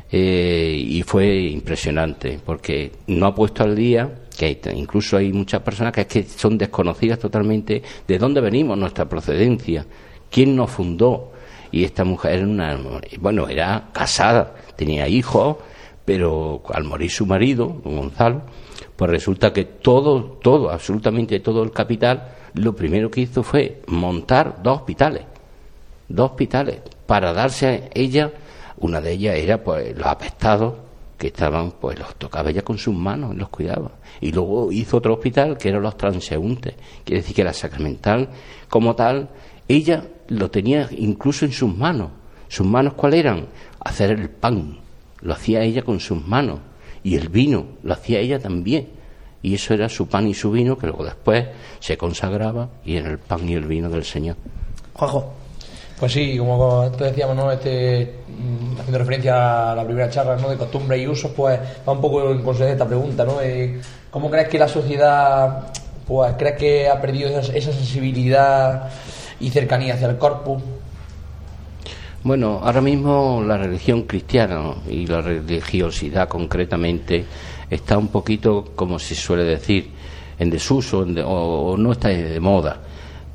eh, 0.10 0.76
y 0.80 1.04
fue 1.04 1.38
impresionante 1.38 2.40
porque 2.44 2.94
no 3.08 3.26
ha 3.28 3.36
puesto 3.36 3.64
al 3.64 3.76
día 3.76 4.22
que 4.38 4.60
incluso 4.74 5.18
hay 5.18 5.34
muchas 5.34 5.62
personas 5.62 5.92
que, 5.92 6.02
es 6.02 6.08
que 6.08 6.24
son 6.24 6.58
desconocidas 6.58 7.20
totalmente 7.20 7.82
de 8.08 8.18
dónde 8.18 8.40
venimos, 8.40 8.78
nuestra 8.78 9.10
procedencia, 9.10 9.86
quién 10.30 10.56
nos 10.56 10.72
fundó. 10.72 11.32
Y 11.72 11.84
esta 11.84 12.04
mujer 12.04 12.40
era 12.40 12.48
una, 12.48 12.80
bueno, 13.20 13.48
era 13.48 13.90
casada, 13.92 14.56
tenía 14.76 15.08
hijos, 15.08 15.58
pero 16.06 16.64
al 16.74 16.86
morir 16.86 17.12
su 17.12 17.26
marido, 17.26 17.82
Gonzalo, 17.84 18.42
pues 18.96 19.12
resulta 19.12 19.52
que 19.52 19.66
todo, 19.66 20.40
todo, 20.42 20.72
absolutamente 20.72 21.40
todo 21.42 21.64
el 21.64 21.72
capital, 21.72 22.30
lo 22.54 22.76
primero 22.76 23.12
que 23.12 23.22
hizo 23.22 23.44
fue 23.44 23.82
montar 23.88 24.64
dos 24.64 24.78
hospitales, 24.78 25.24
dos 26.08 26.32
hospitales, 26.32 26.80
para 27.06 27.34
darse 27.34 27.68
a 27.68 27.90
ella 27.94 28.32
una 28.80 29.02
de 29.02 29.12
ellas 29.12 29.36
era 29.36 29.64
pues 29.64 29.98
los 29.98 30.06
apestados 30.06 30.76
que 31.18 31.28
estaban, 31.28 31.72
pues 31.72 31.98
los 31.98 32.16
tocaba 32.16 32.52
ella 32.52 32.62
con 32.62 32.78
sus 32.78 32.94
manos, 32.94 33.36
los 33.36 33.50
cuidaba. 33.50 33.92
Y 34.22 34.32
luego 34.32 34.72
hizo 34.72 34.98
otro 34.98 35.16
hospital 35.16 35.58
que 35.58 35.70
eran 35.70 35.82
los 35.82 35.98
transeúntes. 35.98 36.76
Quiere 37.04 37.22
decir 37.22 37.36
que 37.36 37.44
la 37.44 37.54
sacramental, 37.54 38.30
como 38.70 38.96
tal, 38.96 39.30
ella 39.68 40.04
lo 40.30 40.50
tenía 40.52 40.90
incluso 40.92 41.46
en 41.46 41.52
sus 41.52 41.76
manos. 41.76 42.10
¿Sus 42.48 42.66
manos 42.66 42.94
cuáles 42.94 43.22
eran? 43.22 43.48
Hacer 43.80 44.12
el 44.12 44.30
pan. 44.30 44.80
lo 45.22 45.34
hacía 45.34 45.62
ella 45.64 45.82
con 45.82 46.00
sus 46.00 46.26
manos 46.26 46.60
y 47.04 47.16
el 47.16 47.30
vino 47.30 47.66
lo 47.84 47.94
hacía 47.94 48.20
ella 48.20 48.40
también. 48.40 48.90
Y 49.42 49.56
eso 49.56 49.74
era 49.74 49.88
su 49.88 50.08
pan 50.08 50.28
y 50.28 50.34
su 50.34 50.52
vino 50.52 50.78
que 50.78 50.88
luego 50.88 51.06
después 51.06 51.46
se 51.80 51.98
consagraba 51.98 52.70
y 52.84 52.98
era 52.98 53.10
el 53.10 53.20
pan 53.20 53.48
y 53.48 53.54
el 53.54 53.66
vino 53.66 53.90
del 53.90 54.04
Señor. 54.04 54.36
Juanjo. 54.94 55.34
Pues 56.00 56.12
sí, 56.12 56.38
como 56.38 56.92
te 56.92 57.06
decíamos, 57.06 57.36
¿no? 57.36 57.52
este, 57.52 58.20
mm, 58.28 58.80
haciendo 58.80 59.00
referencia 59.00 59.72
a 59.72 59.76
la 59.76 59.84
primera 59.84 60.10
charla 60.10 60.36
¿no? 60.36 60.50
de 60.50 60.58
costumbre 60.58 60.98
y 60.98 61.08
usos, 61.08 61.32
pues 61.32 61.60
va 61.88 61.94
un 61.94 62.02
poco 62.02 62.30
en 62.30 62.44
consecuencia 62.44 62.74
esta 62.74 62.88
pregunta, 62.88 63.26
¿no? 63.26 63.42
Eh, 63.42 63.82
¿Cómo 64.12 64.30
crees 64.30 64.48
que 64.48 64.60
la 64.60 64.68
sociedad, 64.68 65.72
pues, 66.06 66.34
crees 66.38 66.58
que 66.58 66.88
ha 66.88 67.02
perdido 67.02 67.30
esa, 67.30 67.52
esa 67.52 67.72
sensibilidad 67.72 68.92
y 69.40 69.50
cercanía 69.50 69.94
hacia 69.94 70.10
el 70.10 70.18
corpus? 70.18 70.62
Bueno, 72.24 72.60
ahora 72.64 72.82
mismo 72.82 73.44
la 73.46 73.58
religión 73.58 74.04
cristiana 74.04 74.74
y 74.90 75.08
la 75.08 75.22
religiosidad 75.22 76.28
concretamente 76.28 77.26
está 77.70 77.98
un 77.98 78.10
poquito, 78.10 78.74
como 78.76 79.00
se 79.00 79.16
suele 79.16 79.44
decir, 79.44 79.92
en 80.40 80.50
desuso 80.50 81.06
o, 81.26 81.78
no 81.78 81.92
está 81.92 82.10
de 82.10 82.40
moda. 82.40 82.82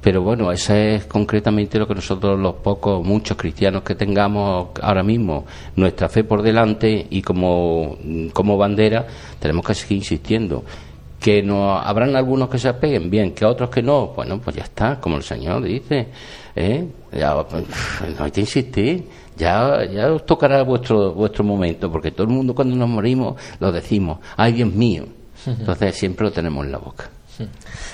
Pero 0.02 0.22
bueno, 0.22 0.50
eso 0.50 0.74
es 0.74 1.04
concretamente 1.04 1.78
lo 1.78 1.86
que 1.86 1.94
nosotros, 1.94 2.38
los 2.38 2.56
pocos, 2.56 3.04
muchos 3.04 3.36
cristianos 3.36 3.84
que 3.84 3.94
tengamos 3.94 4.70
ahora 4.82 5.04
mismo, 5.04 5.46
nuestra 5.76 6.08
fe 6.08 6.24
por 6.24 6.42
delante 6.42 7.06
y 7.08 7.22
como, 7.22 7.96
como 8.32 8.58
bandera, 8.58 9.06
tenemos 9.38 9.64
que 9.64 9.74
seguir 9.74 9.98
insistiendo. 9.98 10.64
Que 11.22 11.42
no 11.42 11.78
habrán 11.78 12.16
algunos 12.16 12.48
que 12.48 12.58
se 12.58 12.68
apeguen 12.68 13.08
bien, 13.08 13.32
que 13.32 13.44
otros 13.44 13.70
que 13.70 13.82
no, 13.82 14.08
bueno, 14.08 14.40
pues 14.40 14.56
ya 14.56 14.64
está, 14.64 15.00
como 15.00 15.16
el 15.16 15.22
Señor 15.22 15.62
dice. 15.62 16.08
¿eh? 16.56 16.86
Ya, 17.12 17.42
pues, 17.44 17.64
no 18.18 18.24
hay 18.24 18.30
que 18.30 18.40
insistir. 18.40 19.08
Ya, 19.36 19.84
ya 19.84 20.12
os 20.12 20.26
tocará 20.26 20.62
vuestro, 20.62 21.12
vuestro 21.12 21.44
momento, 21.44 21.90
porque 21.90 22.10
todo 22.10 22.26
el 22.26 22.32
mundo 22.32 22.54
cuando 22.54 22.76
nos 22.76 22.88
morimos 22.88 23.40
lo 23.60 23.72
decimos, 23.72 24.18
ay 24.36 24.52
Dios 24.52 24.72
mío. 24.72 25.04
Entonces 25.46 25.96
siempre 25.96 26.26
lo 26.26 26.32
tenemos 26.32 26.66
en 26.66 26.72
la 26.72 26.78
boca. 26.78 27.08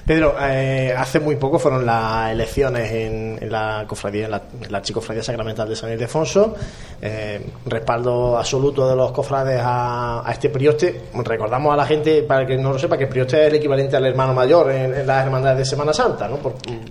Pedro, 0.05 0.37
eh, 0.40 0.94
hace 0.96 1.20
muy 1.20 1.37
poco 1.37 1.59
fueron 1.59 1.85
las 1.85 2.33
elecciones 2.33 2.90
en, 2.90 3.51
la 3.51 3.85
cofradía, 3.87 4.24
en 4.24 4.31
la, 4.31 4.42
la 4.68 4.83
Chicofradía 4.83 5.22
Sacramental 5.22 5.68
de 5.68 5.77
San 5.77 5.92
Ildefonso. 5.92 6.57
Eh, 7.01 7.40
respaldo 7.66 8.37
absoluto 8.37 8.88
de 8.88 8.96
los 8.96 9.12
cofrades 9.12 9.61
a, 9.62 10.24
este 10.31 10.48
prioste. 10.48 11.03
Recordamos 11.14 11.72
a 11.72 11.77
la 11.77 11.87
gente, 11.87 12.22
para 12.22 12.46
que 12.46 12.57
no 12.57 12.72
lo 12.72 12.79
sepa, 12.79 12.96
que 12.96 13.05
el 13.05 13.11
prioste 13.11 13.42
es 13.42 13.48
el 13.48 13.57
equivalente 13.57 13.96
al 13.96 14.07
hermano 14.07 14.35
mayor 14.35 14.70
en, 14.72 15.07
las 15.07 15.24
hermandades 15.24 15.59
de 15.59 15.64
Semana 15.64 15.92
Santa. 15.92 16.29
¿no? 16.29 16.38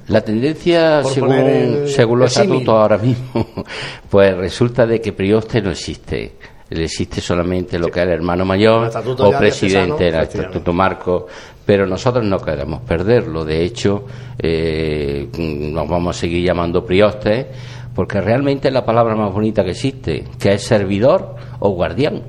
la 0.08 0.22
tendencia, 0.22 1.04
según, 1.04 1.88
según 1.88 2.20
los 2.20 2.32
estatutos 2.32 2.70
ahora 2.70 2.98
mismo, 2.98 3.48
pues 4.10 4.36
resulta 4.38 4.86
de 4.86 5.02
que 5.02 5.14
prioste 5.14 5.62
no 5.62 5.72
existe 5.72 6.36
existe 6.70 7.22
solamente 7.22 7.80
lo 7.80 7.88
que 7.88 8.02
es 8.02 8.06
el 8.06 8.12
hermano 8.12 8.46
mayor 8.46 8.92
o 9.20 9.32
presidente, 9.32 10.10
el 10.10 10.16
estatuto 10.16 10.74
marco, 10.74 11.28
pero 11.68 11.86
nosotros 11.86 12.24
no 12.24 12.40
queremos 12.40 12.80
perderlo. 12.80 13.44
De 13.44 13.62
hecho, 13.62 14.06
eh, 14.40 15.28
nos 15.38 15.86
vamos 15.88 16.16
a 16.16 16.20
seguir 16.22 16.46
llamando 16.46 16.86
priostes, 16.86 17.46
porque 17.94 18.22
realmente 18.22 18.70
es 18.70 18.74
la 18.74 18.86
palabra 18.86 19.18
más 19.18 19.34
bonita 19.34 19.66
que 19.66 19.72
existe, 19.72 20.24
que 20.40 20.54
es 20.54 20.64
servidor 20.64 21.36
o 21.60 21.72
guardián. 21.72 22.24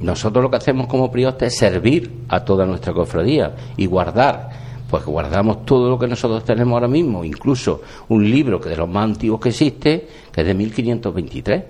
Nosotros 0.00 0.42
lo 0.42 0.50
que 0.50 0.56
hacemos 0.56 0.86
como 0.86 1.12
priostes 1.12 1.52
es 1.52 1.58
servir 1.58 2.22
a 2.30 2.42
toda 2.42 2.64
nuestra 2.64 2.94
cofradía 2.94 3.54
y 3.76 3.86
guardar 3.86 4.64
pues 4.90 5.06
guardamos 5.06 5.64
todo 5.64 5.90
lo 5.90 5.98
que 5.98 6.06
nosotros 6.06 6.44
tenemos 6.44 6.74
ahora 6.74 6.86
mismo, 6.86 7.24
incluso 7.24 7.82
un 8.10 8.30
libro 8.30 8.60
que 8.60 8.68
de 8.68 8.76
los 8.76 8.88
más 8.88 9.04
antiguos 9.04 9.40
que 9.40 9.48
existe, 9.48 10.06
que 10.30 10.42
es 10.42 10.46
de 10.46 10.54
1523 10.54 11.64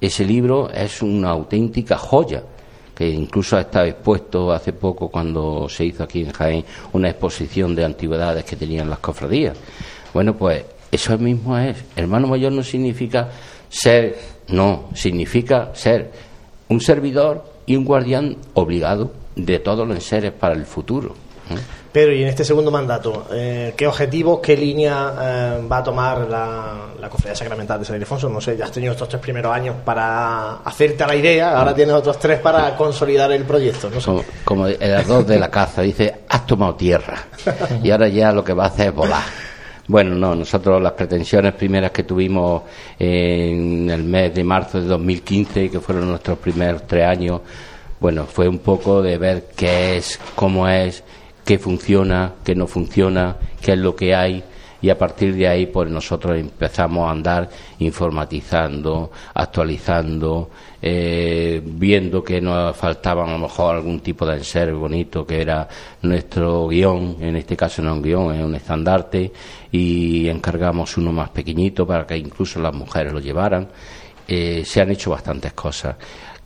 ese 0.00 0.24
libro 0.24 0.70
es 0.70 1.02
una 1.02 1.30
auténtica 1.30 1.98
joya 1.98 2.42
que 2.98 3.08
incluso 3.08 3.56
ha 3.56 3.60
estado 3.60 3.86
expuesto 3.86 4.50
hace 4.50 4.72
poco 4.72 5.08
cuando 5.08 5.68
se 5.68 5.84
hizo 5.84 6.02
aquí 6.02 6.22
en 6.22 6.32
Jaén 6.32 6.64
una 6.92 7.08
exposición 7.08 7.72
de 7.76 7.84
antigüedades 7.84 8.42
que 8.42 8.56
tenían 8.56 8.90
las 8.90 8.98
cofradías. 8.98 9.56
Bueno, 10.12 10.36
pues 10.36 10.64
eso 10.90 11.16
mismo 11.16 11.56
es. 11.56 11.76
Hermano 11.94 12.26
mayor 12.26 12.50
no 12.50 12.64
significa 12.64 13.28
ser, 13.68 14.18
no, 14.48 14.88
significa 14.94 15.70
ser 15.74 16.10
un 16.68 16.80
servidor 16.80 17.44
y 17.66 17.76
un 17.76 17.84
guardián 17.84 18.36
obligado 18.54 19.12
de 19.36 19.60
todos 19.60 19.86
los 19.86 20.02
seres 20.02 20.32
para 20.32 20.54
el 20.54 20.66
futuro. 20.66 21.14
Pero 21.90 22.12
y 22.12 22.22
en 22.22 22.28
este 22.28 22.44
segundo 22.44 22.70
mandato, 22.70 23.26
eh, 23.32 23.72
¿qué 23.76 23.86
objetivos, 23.86 24.40
qué 24.40 24.56
línea 24.56 25.14
eh, 25.20 25.66
va 25.70 25.78
a 25.78 25.82
tomar 25.82 26.28
la, 26.28 26.86
la 27.00 27.08
Cofradía 27.08 27.34
Sacramental 27.34 27.78
de 27.78 27.86
San 27.86 27.96
Ildefonso? 27.96 28.28
No 28.28 28.40
sé, 28.40 28.56
ya 28.56 28.66
has 28.66 28.72
tenido 28.72 28.92
estos 28.92 29.08
tres 29.08 29.22
primeros 29.22 29.52
años 29.52 29.76
para 29.84 30.56
hacerte 30.56 31.06
la 31.06 31.16
idea, 31.16 31.58
ahora 31.58 31.74
tienes 31.74 31.94
otros 31.94 32.18
tres 32.18 32.40
para 32.40 32.76
consolidar 32.76 33.32
el 33.32 33.44
proyecto. 33.44 33.90
Como, 34.44 34.66
el 34.66 34.94
arroz 34.94 35.26
de 35.26 35.38
la 35.38 35.50
caza, 35.50 35.82
dice, 35.82 36.20
has 36.28 36.46
tomado 36.46 36.74
tierra 36.74 37.26
y 37.82 37.90
ahora 37.90 38.08
ya 38.08 38.32
lo 38.32 38.44
que 38.44 38.52
va 38.52 38.64
a 38.64 38.68
hacer 38.68 38.88
es 38.88 38.94
volar. 38.94 39.24
Bueno, 39.88 40.14
no, 40.14 40.34
nosotros 40.34 40.82
las 40.82 40.92
pretensiones 40.92 41.54
primeras 41.54 41.90
que 41.92 42.02
tuvimos 42.02 42.62
en 42.98 43.88
el 43.88 44.04
mes 44.04 44.34
de 44.34 44.44
marzo 44.44 44.78
de 44.78 44.86
2015, 44.86 45.70
que 45.70 45.80
fueron 45.80 46.10
nuestros 46.10 46.38
primeros 46.38 46.86
tres 46.86 47.06
años, 47.06 47.40
bueno, 47.98 48.26
fue 48.26 48.46
un 48.46 48.58
poco 48.58 49.02
de 49.02 49.16
ver 49.16 49.46
qué 49.56 49.96
es, 49.96 50.20
cómo 50.34 50.68
es, 50.68 51.02
qué 51.48 51.58
funciona, 51.58 52.34
qué 52.44 52.54
no 52.54 52.66
funciona, 52.66 53.34
qué 53.62 53.72
es 53.72 53.78
lo 53.78 53.96
que 53.96 54.14
hay 54.14 54.44
y 54.82 54.90
a 54.90 54.98
partir 54.98 55.34
de 55.34 55.48
ahí 55.48 55.64
pues 55.64 55.88
nosotros 55.88 56.36
empezamos 56.36 57.08
a 57.08 57.10
andar 57.10 57.48
informatizando, 57.78 59.10
actualizando, 59.32 60.50
eh, 60.82 61.62
viendo 61.64 62.22
que 62.22 62.42
nos 62.42 62.76
faltaba 62.76 63.24
a 63.24 63.32
lo 63.32 63.38
mejor 63.38 63.76
algún 63.76 64.00
tipo 64.00 64.26
de 64.26 64.36
enser 64.36 64.74
bonito 64.74 65.26
que 65.26 65.40
era 65.40 65.66
nuestro 66.02 66.68
guion, 66.68 67.16
en 67.18 67.36
este 67.36 67.56
caso 67.56 67.80
no 67.80 67.92
es 67.92 67.96
un 67.96 68.02
guion, 68.02 68.34
es 68.34 68.44
un 68.44 68.54
estandarte 68.54 69.32
y 69.72 70.28
encargamos 70.28 70.98
uno 70.98 71.12
más 71.12 71.30
pequeñito 71.30 71.86
para 71.86 72.06
que 72.06 72.18
incluso 72.18 72.60
las 72.60 72.74
mujeres 72.74 73.10
lo 73.10 73.20
llevaran. 73.20 73.68
Eh, 74.28 74.64
se 74.66 74.82
han 74.82 74.90
hecho 74.90 75.12
bastantes 75.12 75.54
cosas. 75.54 75.96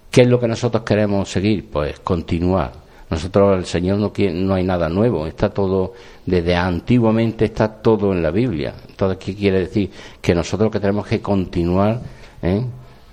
¿Qué 0.08 0.20
es 0.20 0.28
lo 0.28 0.38
que 0.38 0.46
nosotros 0.46 0.84
queremos 0.84 1.28
seguir? 1.28 1.68
Pues 1.68 1.98
continuar 1.98 2.81
nosotros, 3.12 3.58
el 3.58 3.66
Señor 3.66 3.98
no, 3.98 4.10
quiere, 4.10 4.32
no 4.32 4.54
hay 4.54 4.64
nada 4.64 4.88
nuevo, 4.88 5.26
está 5.26 5.50
todo, 5.50 5.92
desde 6.24 6.56
antiguamente 6.56 7.44
está 7.44 7.68
todo 7.68 8.10
en 8.10 8.22
la 8.22 8.30
Biblia. 8.30 8.72
Entonces, 8.88 9.18
¿qué 9.22 9.34
quiere 9.34 9.58
decir? 9.60 9.90
Que 10.18 10.34
nosotros 10.34 10.72
que 10.72 10.80
tenemos 10.80 11.06
que 11.06 11.20
continuar, 11.20 12.00
¿eh? 12.40 12.64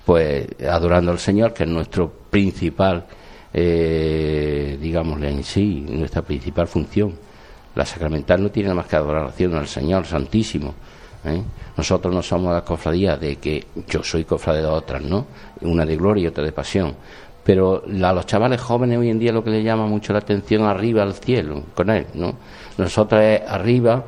pues, 0.06 0.46
adorando 0.66 1.10
al 1.10 1.18
Señor, 1.18 1.52
que 1.52 1.64
es 1.64 1.68
nuestro 1.68 2.10
principal, 2.30 3.04
eh, 3.52 4.78
digámosle 4.80 5.32
en 5.32 5.44
sí, 5.44 5.84
nuestra 5.86 6.22
principal 6.22 6.66
función. 6.66 7.12
La 7.74 7.84
sacramental 7.84 8.42
no 8.42 8.50
tiene 8.50 8.70
nada 8.70 8.80
más 8.80 8.86
que 8.86 8.96
adoración 8.96 9.54
al 9.54 9.68
Señor 9.68 10.06
Santísimo. 10.06 10.74
¿eh? 11.26 11.42
Nosotros 11.76 12.14
no 12.14 12.22
somos 12.22 12.54
la 12.54 12.64
cofradía 12.64 13.18
de 13.18 13.36
que 13.36 13.66
yo 13.86 14.02
soy 14.02 14.24
cofradía 14.24 14.62
de 14.62 14.68
otras, 14.68 15.02
¿no? 15.02 15.26
Una 15.60 15.84
de 15.84 15.94
gloria 15.94 16.24
y 16.24 16.26
otra 16.28 16.42
de 16.42 16.52
pasión 16.52 16.94
pero 17.44 17.82
a 17.84 18.12
los 18.12 18.26
chavales 18.26 18.60
jóvenes 18.60 18.98
hoy 18.98 19.10
en 19.10 19.18
día 19.18 19.32
lo 19.32 19.42
que 19.42 19.50
les 19.50 19.64
llama 19.64 19.86
mucho 19.86 20.12
la 20.12 20.20
atención 20.20 20.64
arriba 20.64 21.02
al 21.02 21.14
cielo 21.14 21.62
con 21.74 21.90
él 21.90 22.06
no 22.14 22.34
nosotros 22.78 23.20
es 23.22 23.42
arriba 23.46 24.02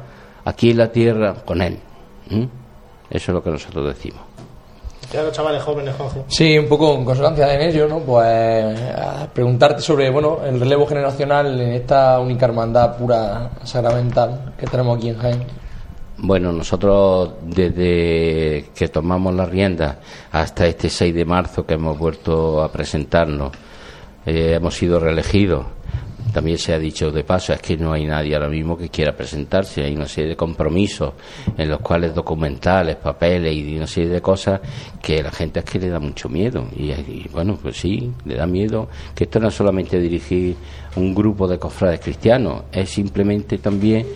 aquí 0.44 0.70
en 0.70 0.78
la 0.78 0.92
tierra 0.92 1.34
con 1.44 1.62
él 1.62 1.78
eso 2.30 2.46
es 3.10 3.28
lo 3.28 3.42
que 3.42 3.50
nosotros 3.50 3.94
decimos. 3.94 4.20
Ya 5.12 5.22
los 5.22 5.32
chavales 5.32 5.62
jóvenes 5.62 5.94
Jorge 5.96 6.22
sí 6.28 6.56
un 6.56 6.68
poco 6.68 6.94
en 6.94 7.04
consonancia 7.04 7.52
en 7.54 7.60
ello 7.68 7.86
no 7.86 7.98
pues 7.98 8.80
preguntarte 9.34 9.82
sobre 9.82 10.08
bueno 10.08 10.38
el 10.44 10.58
relevo 10.58 10.86
generacional 10.86 11.60
en 11.60 11.72
esta 11.72 12.18
única 12.18 12.46
hermandad 12.46 12.96
pura 12.96 13.50
sacramental 13.62 14.54
que 14.56 14.66
tenemos 14.66 14.96
aquí 14.96 15.10
en 15.10 15.18
Jaén 15.18 15.61
bueno, 16.22 16.52
nosotros 16.52 17.32
desde 17.42 18.66
que 18.76 18.88
tomamos 18.88 19.34
la 19.34 19.44
rienda 19.44 19.98
hasta 20.30 20.66
este 20.66 20.88
6 20.88 21.12
de 21.12 21.24
marzo 21.24 21.66
que 21.66 21.74
hemos 21.74 21.98
vuelto 21.98 22.62
a 22.62 22.70
presentarnos, 22.70 23.50
eh, 24.24 24.54
hemos 24.54 24.74
sido 24.74 25.00
reelegidos. 25.00 25.66
También 26.32 26.58
se 26.58 26.72
ha 26.72 26.78
dicho 26.78 27.10
de 27.10 27.24
paso, 27.24 27.52
es 27.52 27.60
que 27.60 27.76
no 27.76 27.92
hay 27.92 28.06
nadie 28.06 28.34
ahora 28.34 28.48
mismo 28.48 28.78
que 28.78 28.88
quiera 28.88 29.14
presentarse. 29.14 29.82
Hay 29.82 29.96
una 29.96 30.06
serie 30.06 30.30
de 30.30 30.36
compromisos 30.36 31.12
en 31.58 31.68
los 31.68 31.80
cuales 31.80 32.14
documentales, 32.14 32.96
papeles 32.96 33.54
y 33.54 33.76
una 33.76 33.88
serie 33.88 34.08
de 34.08 34.22
cosas 34.22 34.60
que 35.02 35.22
la 35.22 35.32
gente 35.32 35.58
es 35.58 35.64
que 35.64 35.80
le 35.80 35.88
da 35.88 35.98
mucho 35.98 36.28
miedo. 36.28 36.68
Y, 36.76 36.92
y 36.92 37.28
bueno, 37.32 37.58
pues 37.60 37.76
sí, 37.76 38.12
le 38.24 38.36
da 38.36 38.46
miedo 38.46 38.88
que 39.14 39.24
esto 39.24 39.40
no 39.40 39.48
es 39.48 39.54
solamente 39.54 39.98
dirigir 39.98 40.56
un 40.94 41.12
grupo 41.12 41.48
de 41.48 41.58
cofrades 41.58 42.00
cristianos, 42.00 42.62
es 42.70 42.88
simplemente 42.88 43.58
también 43.58 44.06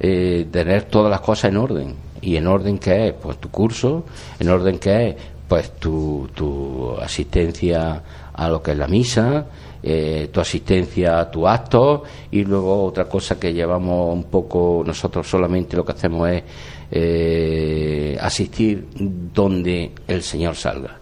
eh, 0.00 0.46
tener 0.50 0.84
todas 0.84 1.10
las 1.10 1.20
cosas 1.20 1.50
en 1.50 1.56
orden. 1.56 1.94
¿Y 2.20 2.36
en 2.36 2.46
orden 2.46 2.78
qué 2.78 3.08
es? 3.08 3.14
Pues 3.14 3.38
tu 3.38 3.50
curso, 3.50 4.04
en 4.38 4.48
orden 4.48 4.78
qué 4.78 5.08
es? 5.08 5.16
Pues 5.48 5.72
tu, 5.72 6.28
tu 6.34 6.96
asistencia 7.00 8.02
a 8.32 8.48
lo 8.48 8.62
que 8.62 8.72
es 8.72 8.78
la 8.78 8.88
misa, 8.88 9.46
eh, 9.82 10.28
tu 10.32 10.40
asistencia 10.40 11.20
a 11.20 11.30
tu 11.30 11.46
acto 11.46 12.02
y 12.30 12.44
luego 12.44 12.84
otra 12.84 13.04
cosa 13.04 13.38
que 13.38 13.54
llevamos 13.54 14.12
un 14.12 14.24
poco, 14.24 14.82
nosotros 14.84 15.28
solamente 15.28 15.76
lo 15.76 15.84
que 15.84 15.92
hacemos 15.92 16.28
es 16.28 16.42
eh, 16.90 18.18
asistir 18.20 18.88
donde 18.94 19.92
el 20.08 20.22
Señor 20.22 20.56
salga. 20.56 20.98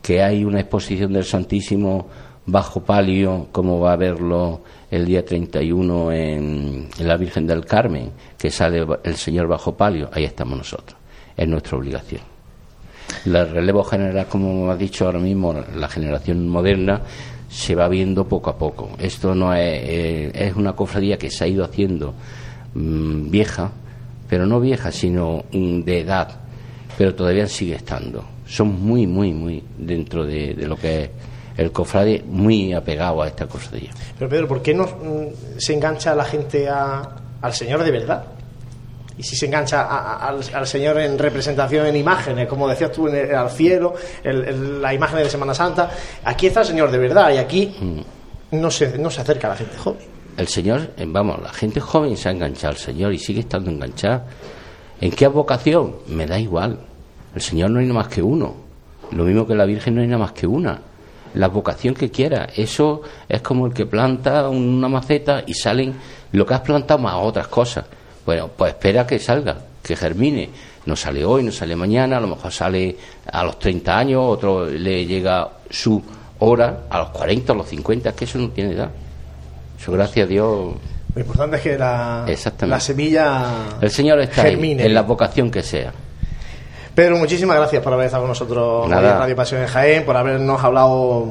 que 0.00 0.22
hay 0.22 0.44
una 0.44 0.60
exposición 0.60 1.12
del 1.12 1.24
Santísimo 1.24 2.06
bajo 2.46 2.80
palio, 2.82 3.48
como 3.52 3.78
va 3.80 3.92
a 3.92 3.96
verlo 3.96 4.62
el 4.92 5.06
día 5.06 5.24
31 5.24 6.12
en, 6.12 6.88
en 6.98 7.08
la 7.08 7.16
Virgen 7.16 7.46
del 7.46 7.64
Carmen, 7.64 8.10
que 8.36 8.50
sale 8.50 8.86
el 9.02 9.16
Señor 9.16 9.48
bajo 9.48 9.74
palio, 9.74 10.10
ahí 10.12 10.24
estamos 10.24 10.58
nosotros. 10.58 10.98
Es 11.34 11.48
nuestra 11.48 11.78
obligación. 11.78 12.20
El 13.24 13.48
relevo 13.48 13.84
general, 13.84 14.26
como 14.28 14.70
ha 14.70 14.76
dicho 14.76 15.06
ahora 15.06 15.18
mismo, 15.18 15.54
la 15.76 15.88
generación 15.88 16.46
moderna 16.46 17.00
se 17.48 17.74
va 17.74 17.88
viendo 17.88 18.28
poco 18.28 18.50
a 18.50 18.58
poco. 18.58 18.90
Esto 18.98 19.34
no 19.34 19.54
es, 19.54 19.82
eh, 19.82 20.30
es 20.34 20.54
una 20.56 20.74
cofradía 20.74 21.16
que 21.16 21.30
se 21.30 21.44
ha 21.44 21.46
ido 21.46 21.64
haciendo 21.64 22.12
mm, 22.74 23.30
vieja, 23.30 23.70
pero 24.28 24.44
no 24.44 24.60
vieja, 24.60 24.92
sino 24.92 25.46
de 25.50 26.00
edad, 26.00 26.38
pero 26.98 27.14
todavía 27.14 27.46
sigue 27.46 27.76
estando. 27.76 28.26
Son 28.46 28.78
muy, 28.84 29.06
muy, 29.06 29.32
muy 29.32 29.62
dentro 29.78 30.26
de, 30.26 30.52
de 30.52 30.66
lo 30.66 30.76
que 30.76 31.04
es 31.04 31.10
el 31.56 31.70
cofrade, 31.72 32.22
muy 32.26 32.72
apegado 32.72 33.22
a 33.22 33.28
esta 33.28 33.46
cofradía. 33.46 33.90
Pero 34.18 34.30
Pedro, 34.30 34.48
¿por 34.48 34.62
qué 34.62 34.74
no 34.74 34.84
mm, 34.84 35.58
se 35.58 35.74
engancha 35.74 36.14
la 36.14 36.24
gente 36.24 36.68
a- 36.68 37.08
al 37.40 37.52
Señor 37.52 37.82
de 37.84 37.90
verdad? 37.90 38.24
Y 39.18 39.22
si 39.22 39.36
se 39.36 39.46
engancha 39.46 39.82
a- 39.82 40.14
a- 40.14 40.28
al, 40.28 40.40
al 40.54 40.66
Señor 40.66 40.98
en 40.98 41.18
representación, 41.18 41.86
en 41.86 41.96
imágenes, 41.96 42.48
como 42.48 42.66
decías 42.66 42.90
tú, 42.92 43.08
en 43.08 43.16
el- 43.16 43.34
al 43.34 43.50
cielo, 43.50 43.94
el- 44.24 44.44
el- 44.44 44.82
la 44.82 44.94
imagen 44.94 45.18
de 45.18 45.28
Semana 45.28 45.54
Santa, 45.54 45.90
aquí 46.24 46.46
está 46.46 46.60
el 46.60 46.66
Señor 46.66 46.90
de 46.90 46.98
verdad 46.98 47.30
y 47.32 47.36
aquí 47.38 47.74
no 48.52 48.70
se, 48.70 48.96
no 48.98 49.10
se 49.10 49.20
acerca 49.20 49.48
a 49.48 49.50
la 49.50 49.56
gente 49.56 49.76
joven. 49.76 50.00
El 50.36 50.48
Señor, 50.48 50.90
eh, 50.96 51.04
vamos, 51.06 51.42
la 51.42 51.52
gente 51.52 51.78
joven 51.78 52.16
se 52.16 52.30
ha 52.30 52.32
enganchado 52.32 52.70
al 52.70 52.78
Señor 52.78 53.12
y 53.12 53.18
sigue 53.18 53.40
estando 53.40 53.70
enganchada. 53.70 54.24
¿En 55.00 55.10
qué 55.10 55.26
vocación? 55.28 55.96
Me 56.06 56.26
da 56.26 56.38
igual. 56.38 56.78
El 57.34 57.42
Señor 57.42 57.70
no 57.70 57.80
hay 57.80 57.86
nada 57.86 58.00
más 58.00 58.08
que 58.08 58.22
uno. 58.22 58.54
Lo 59.10 59.24
mismo 59.24 59.46
que 59.46 59.54
la 59.54 59.66
Virgen 59.66 59.94
no 59.94 60.00
hay 60.00 60.06
nada 60.06 60.20
más 60.20 60.32
que 60.32 60.46
una. 60.46 60.80
La 61.34 61.48
vocación 61.48 61.94
que 61.94 62.10
quiera. 62.10 62.48
Eso 62.54 63.02
es 63.28 63.40
como 63.42 63.66
el 63.66 63.72
que 63.72 63.86
planta 63.86 64.48
una 64.48 64.88
maceta 64.88 65.42
y 65.46 65.54
salen 65.54 65.94
lo 66.32 66.46
que 66.46 66.54
has 66.54 66.60
plantado 66.60 66.98
más 67.00 67.14
otras 67.16 67.48
cosas. 67.48 67.84
Bueno, 68.24 68.50
pues 68.56 68.72
espera 68.72 69.06
que 69.06 69.18
salga, 69.18 69.56
que 69.82 69.96
germine. 69.96 70.50
No 70.84 70.96
sale 70.96 71.24
hoy, 71.24 71.42
no 71.42 71.52
sale 71.52 71.76
mañana, 71.76 72.16
a 72.16 72.20
lo 72.20 72.26
mejor 72.26 72.52
sale 72.52 72.96
a 73.30 73.44
los 73.44 73.58
30 73.58 73.98
años, 73.98 74.20
otro 74.24 74.66
le 74.66 75.06
llega 75.06 75.48
su 75.70 76.02
hora 76.40 76.84
a 76.90 76.98
los 76.98 77.10
40, 77.10 77.52
a 77.52 77.56
los 77.56 77.68
50, 77.68 78.08
es 78.08 78.14
que 78.14 78.24
eso 78.24 78.38
no 78.38 78.50
tiene 78.50 78.72
edad. 78.72 78.90
Eso, 79.78 79.92
gracias 79.92 80.26
a 80.26 80.28
Dios, 80.28 80.74
Lo 81.14 81.20
importante 81.20 81.56
es 81.56 81.62
que 81.62 81.78
la, 81.78 82.26
la 82.66 82.80
semilla 82.80 83.44
el 83.80 83.90
Señor 83.90 84.20
está 84.20 84.42
ahí, 84.42 84.58
en 84.60 84.94
la 84.94 85.02
vocación 85.02 85.50
que 85.50 85.62
sea. 85.62 85.92
Pedro, 86.94 87.16
muchísimas 87.16 87.56
gracias 87.56 87.82
por 87.82 87.92
haber 87.94 88.06
estado 88.06 88.22
con 88.24 88.28
nosotros 88.28 88.86
en 88.86 88.92
Radio 88.92 89.34
Pasión 89.36 89.62
en 89.62 89.68
Jaén, 89.68 90.04
por 90.04 90.16
habernos 90.16 90.62
hablado 90.62 91.26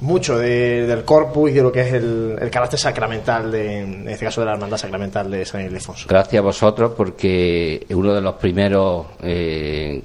mucho 0.00 0.38
de- 0.38 0.86
del 0.86 1.04
corpus 1.04 1.50
y 1.50 1.54
de 1.54 1.62
lo 1.62 1.72
que 1.72 1.80
es 1.82 1.92
el, 1.94 2.36
el 2.40 2.50
carácter 2.50 2.78
sacramental, 2.78 3.50
de, 3.50 3.80
en 3.80 4.08
este 4.08 4.26
caso 4.26 4.40
de 4.42 4.46
la 4.46 4.52
hermandad 4.54 4.76
sacramental 4.76 5.30
de 5.30 5.44
San 5.46 5.62
Ildefonso. 5.62 6.06
Gracias 6.08 6.38
a 6.38 6.42
vosotros 6.42 6.92
porque 6.96 7.86
uno 7.90 8.12
de 8.12 8.20
los 8.20 8.34
primeros, 8.34 9.06
eh, 9.22 10.02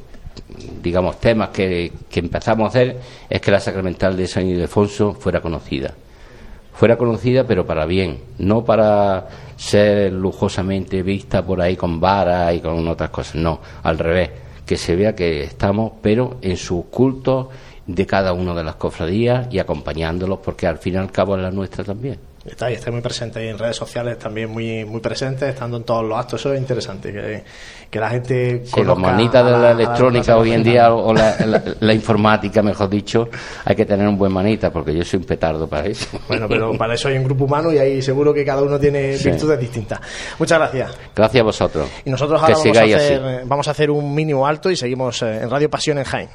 digamos, 0.82 1.20
temas 1.20 1.50
que, 1.50 1.92
que 2.10 2.20
empezamos 2.22 2.66
a 2.66 2.68
hacer 2.70 2.98
es 3.30 3.42
que 3.42 3.52
la 3.52 3.60
sacramental 3.60 4.16
de 4.16 4.28
San 4.28 4.46
Ildefonso 4.48 5.14
fuera 5.14 5.42
conocida. 5.42 5.94
Fuera 6.74 6.98
conocida, 6.98 7.46
pero 7.46 7.66
para 7.66 7.86
bien, 7.86 8.20
no 8.38 8.64
para 8.66 9.28
ser 9.58 10.12
lujosamente 10.12 11.04
vista 11.04 11.42
por 11.46 11.62
ahí 11.62 11.76
con 11.78 12.00
varas 12.02 12.54
y 12.54 12.60
con 12.60 12.86
otras 12.88 13.10
cosas, 13.12 13.36
no, 13.36 13.62
al 13.84 13.98
revés, 13.98 14.30
que 14.66 14.78
se 14.78 14.96
vea 14.96 15.16
que 15.16 15.44
estamos, 15.44 15.94
pero 16.02 16.38
en 16.42 16.58
sus 16.58 16.86
cultos 16.86 17.48
de 17.86 18.06
cada 18.06 18.34
una 18.34 18.54
de 18.54 18.64
las 18.64 18.76
cofradías 18.76 19.48
y 19.52 19.60
acompañándolos, 19.60 20.40
porque 20.40 20.68
al 20.68 20.78
fin 20.78 20.96
y 20.96 20.98
al 20.98 21.12
cabo 21.12 21.36
es 21.36 21.44
la 21.44 21.52
nuestra 21.52 21.84
también. 21.84 22.18
Está 22.46 22.68
ahí, 22.68 22.76
está 22.76 22.92
muy 22.92 23.02
presente 23.02 23.44
y 23.44 23.48
en 23.50 23.58
redes 23.58 23.76
sociales 23.76 24.20
también 24.20 24.52
muy 24.52 24.86
muy 24.86 25.02
presente, 25.02 25.50
estando 25.50 25.78
en 25.78 25.84
todos 25.84 26.06
los 26.06 26.16
actos. 26.18 26.40
Eso 26.42 26.54
es 26.54 26.60
interesante, 26.60 27.12
que, 27.12 27.44
que 27.90 28.00
la 28.00 28.10
gente. 28.12 28.62
Sí, 28.66 28.84
los 28.84 29.00
manitas 29.00 29.44
de 29.44 29.52
la- 29.52 29.58
la 29.58 29.64
la 29.66 29.72
electrónica 29.72 30.34
hermandad 30.34 30.42
hoy 30.42 30.52
en 30.52 30.64
día 30.64 30.94
o 30.94 31.12
la, 31.12 31.36
la- 31.46 31.64
la 31.80 31.94
informática, 31.94 32.62
mejor 32.62 32.88
dicho, 32.88 33.28
hay 33.66 33.76
que 33.76 33.86
tener 33.86 34.08
un 34.08 34.16
buen 34.18 34.32
manita 34.32 34.72
porque 34.72 34.94
yo 34.96 35.04
soy 35.04 35.22
un 35.22 35.26
petardo 35.26 35.68
para 35.68 35.88
eso. 35.88 36.06
Bueno, 36.28 36.48
pero 36.48 36.78
para 36.78 36.94
eso 36.94 37.08
hay 37.08 37.18
un 37.18 37.24
grupo 37.24 37.46
humano 37.46 37.72
y 37.74 37.80
ahí 37.80 38.00
seguro 38.02 38.32
que 38.32 38.46
cada 38.46 38.62
uno 38.62 38.80
tiene 38.80 39.18
Sí. 39.18 39.30
virtudes 39.32 39.60
distintas. 39.60 40.00
Muchas 40.38 40.60
gracias. 40.60 40.92
Gracias 41.16 41.42
a 41.42 41.44
vosotros. 41.46 41.90
Y 42.06 42.12
nosotros 42.12 42.40
ahora 42.42 42.54
vamos 42.56 42.78
a, 42.78 42.96
hacer, 42.98 43.42
vamos 43.46 43.68
a 43.68 43.72
hacer 43.72 43.90
un 43.90 44.14
mínimo 44.14 44.46
alto 44.46 44.70
y 44.70 44.76
seguimos 44.76 45.20
eh, 45.24 45.42
en 45.42 45.50
Radio 45.50 45.68
Pasión 45.70 45.98
en 45.98 46.04
Jaén. 46.04 46.30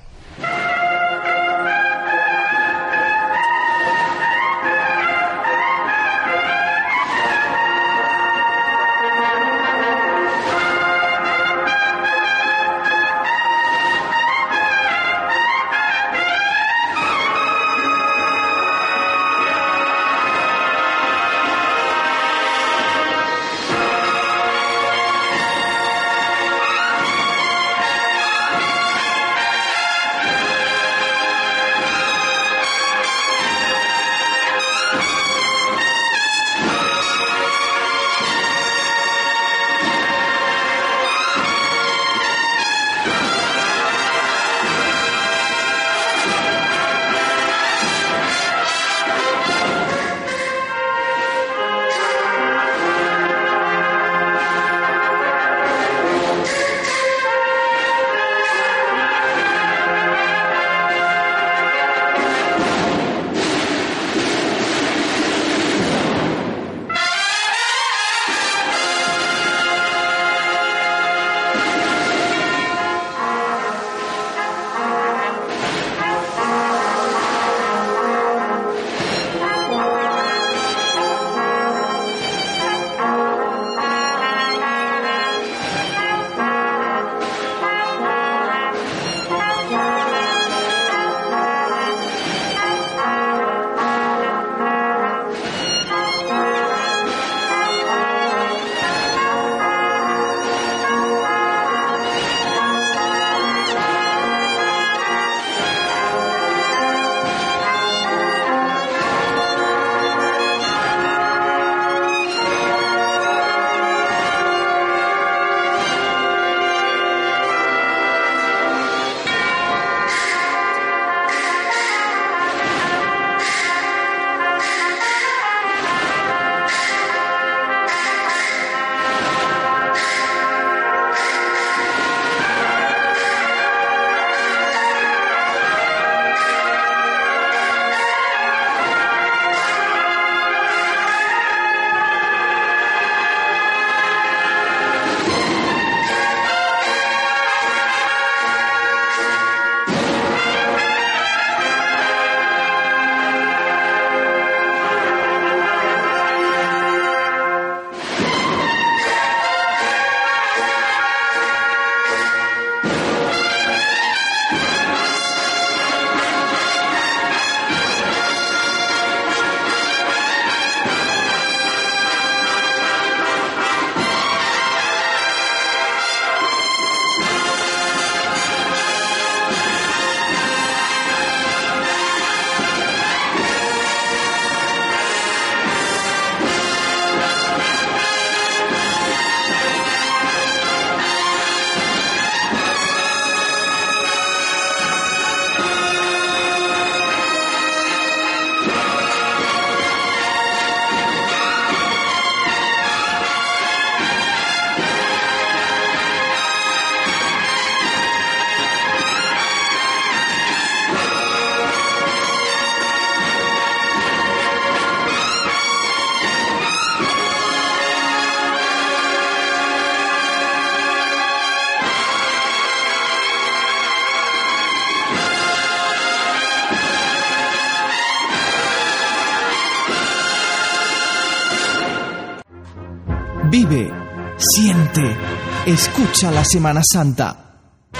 Escucha 235.80 236.30
la 236.30 236.44
Semana 236.44 236.82
Santa. 236.84 237.36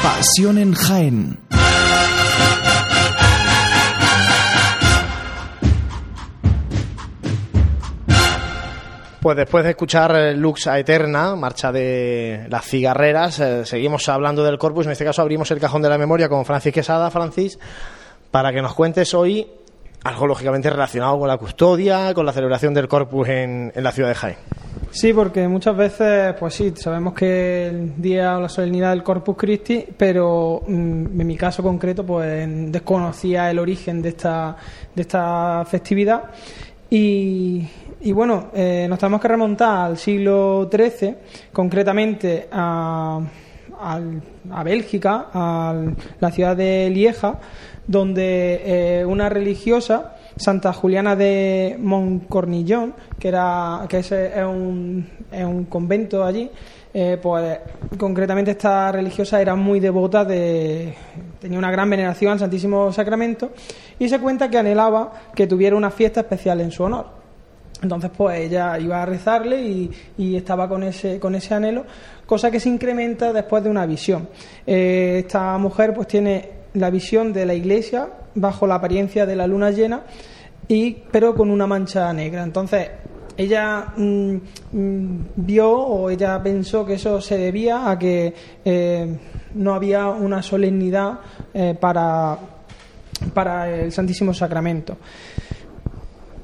Pasión 0.03 0.59
en 0.59 0.75
Jaén. 0.75 1.39
Pues 9.23 9.37
después 9.37 9.65
de 9.65 9.71
escuchar 9.71 10.15
eh, 10.15 10.35
Lux 10.35 10.67
a 10.67 10.79
Eterna, 10.79 11.35
marcha 11.37 11.73
de 11.73 12.47
las 12.51 12.67
cigarreras, 12.67 13.41
eh, 13.41 13.65
seguimos 13.65 14.07
hablando 14.11 14.45
del 14.45 14.59
corpus. 14.59 14.85
En 14.85 14.93
este 14.93 15.07
caso 15.07 15.23
abrimos 15.23 15.51
el 15.51 15.59
cajón 15.59 15.81
de 15.81 15.89
la 15.89 15.97
memoria 15.97 16.29
con 16.29 16.45
Francis 16.45 16.75
Quesada. 16.75 17.11
Francis, 17.11 17.59
para 18.31 18.53
que 18.53 18.61
nos 18.61 18.75
cuentes 18.75 19.15
hoy 19.15 19.47
algo 20.05 20.27
lógicamente 20.27 20.69
relacionado 20.69 21.19
con 21.19 21.29
la 21.29 21.39
custodia, 21.39 22.13
con 22.13 22.27
la 22.27 22.33
celebración 22.33 22.75
del 22.75 22.89
corpus 22.89 23.29
en, 23.29 23.73
en 23.75 23.85
la 23.85 23.93
ciudad 23.93 24.11
de 24.11 24.15
Jaén. 24.15 24.37
Sí, 24.93 25.13
porque 25.13 25.47
muchas 25.47 25.77
veces, 25.77 26.35
pues 26.39 26.53
sí, 26.55 26.73
sabemos 26.75 27.15
que 27.15 27.69
el 27.69 28.03
día 28.03 28.37
o 28.37 28.41
la 28.41 28.49
solemnidad 28.49 28.91
del 28.91 29.05
Corpus 29.05 29.37
Christi, 29.37 29.85
pero 29.97 30.63
mm, 30.67 31.21
en 31.21 31.27
mi 31.27 31.37
caso 31.37 31.63
concreto, 31.63 32.05
pues 32.05 32.49
desconocía 32.73 33.49
el 33.51 33.61
origen 33.61 34.03
de 34.03 34.09
esta, 34.11 34.57
de 34.95 35.03
esta 35.03 35.65
festividad. 35.65 36.25
Y, 36.91 37.65
y 38.01 38.11
bueno, 38.13 38.49
eh, 38.53 38.87
nos 38.89 38.99
tenemos 38.99 39.21
que 39.21 39.29
remontar 39.29 39.87
al 39.87 39.97
siglo 39.97 40.69
XIII, 40.69 41.15
concretamente 41.53 42.49
a, 42.51 43.21
al- 43.81 44.23
a 44.51 44.65
Bélgica, 44.65 45.29
a 45.33 45.85
la 46.19 46.31
ciudad 46.33 46.57
de 46.57 46.91
Lieja, 46.91 47.39
donde 47.87 48.61
eh, 48.65 49.05
una 49.05 49.29
religiosa, 49.29 50.17
Santa 50.41 50.73
Juliana 50.73 51.15
de 51.15 51.77
Montcornillon, 51.79 52.95
que, 53.19 53.29
era, 53.29 53.85
que 53.87 53.99
es, 53.99 54.11
es 54.11 54.43
un, 54.43 55.07
es 55.31 55.45
un 55.45 55.67
convento 55.67 56.25
allí, 56.25 56.51
eh, 56.95 57.19
pues 57.21 57.59
concretamente 57.99 58.53
esta 58.53 58.91
religiosa 58.91 59.41
era 59.41 59.55
muy 59.55 59.81
devota 59.81 60.25
de 60.25 60.95
tenía 61.39 61.59
una 61.59 61.71
gran 61.71 61.91
veneración 61.91 62.33
al 62.33 62.39
Santísimo 62.39 62.91
Sacramento 62.91 63.53
y 63.99 64.09
se 64.09 64.19
cuenta 64.19 64.49
que 64.49 64.57
anhelaba 64.57 65.13
que 65.35 65.47
tuviera 65.47 65.77
una 65.77 65.91
fiesta 65.91 66.21
especial 66.21 66.63
en 66.63 66.71
su 66.71 66.85
honor. 66.85 67.07
Entonces, 67.83 68.11
pues 68.17 68.41
ella 68.41 68.79
iba 68.79 69.03
a 69.03 69.07
rezarle 69.07 69.63
y, 69.63 69.91
y 70.17 70.37
estaba 70.37 70.69
con 70.69 70.83
ese, 70.83 71.21
con 71.21 71.35
ese 71.35 71.55
anhelo, 71.55 71.85
cosa 72.25 72.51
que 72.51 72.61
se 72.61 72.71
incrementa 72.71 73.33
después 73.33 73.63
de 73.63 73.71
una 73.71 73.85
visión. 73.85 74.29
Eh, 74.67 75.19
esta 75.21 75.57
mujer, 75.59 75.93
pues 75.93 76.09
tiene 76.09 76.49
la 76.75 76.89
visión 76.89 77.33
de 77.33 77.45
la 77.45 77.55
iglesia 77.55 78.09
bajo 78.35 78.67
la 78.67 78.77
apariencia 78.77 79.27
de 79.27 79.37
la 79.37 79.47
luna 79.47 79.71
llena, 79.71 80.03
y, 80.69 80.93
pero 81.11 81.35
con 81.35 81.51
una 81.51 81.67
mancha 81.67 82.13
negra. 82.13 82.43
Entonces, 82.43 82.89
ella 83.37 83.87
mm, 83.97 84.35
mm, 84.73 85.19
vio 85.37 85.71
o 85.71 86.11
ella 86.11 86.41
pensó 86.43 86.85
que 86.85 86.95
eso 86.95 87.21
se 87.21 87.39
debía 87.39 87.91
a 87.91 87.99
que 87.99 88.35
eh, 88.65 89.17
no 89.55 89.75
había 89.75 90.09
una 90.09 90.43
solemnidad 90.43 91.21
eh, 91.55 91.75
para, 91.81 92.37
para 93.35 93.71
el 93.71 93.93
Santísimo 93.93 94.33
Sacramento. 94.35 94.97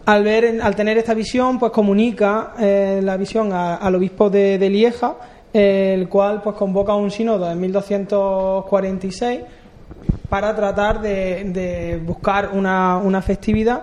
Al, 0.07 0.23
ver, 0.23 0.61
al 0.63 0.75
tener 0.77 0.97
esta 0.99 1.15
visión, 1.15 1.59
pues 1.59 1.73
comunica 1.73 2.55
eh, 2.59 3.01
la 3.03 3.17
visión 3.17 3.53
a- 3.53 3.77
al 3.77 3.95
obispo 3.97 4.31
de, 4.31 4.57
de 4.57 4.71
Lieja, 4.71 5.17
el 5.53 6.09
cual 6.09 6.43
pues 6.43 6.55
convoca 6.57 6.95
un 6.95 7.11
sínodo 7.11 7.51
en 7.51 7.61
1246 7.61 9.41
para 10.29 10.55
tratar 10.55 11.01
de, 11.01 12.01
buscar 12.05 12.51
una, 12.53 12.99
una 12.99 13.23
festividad 13.23 13.83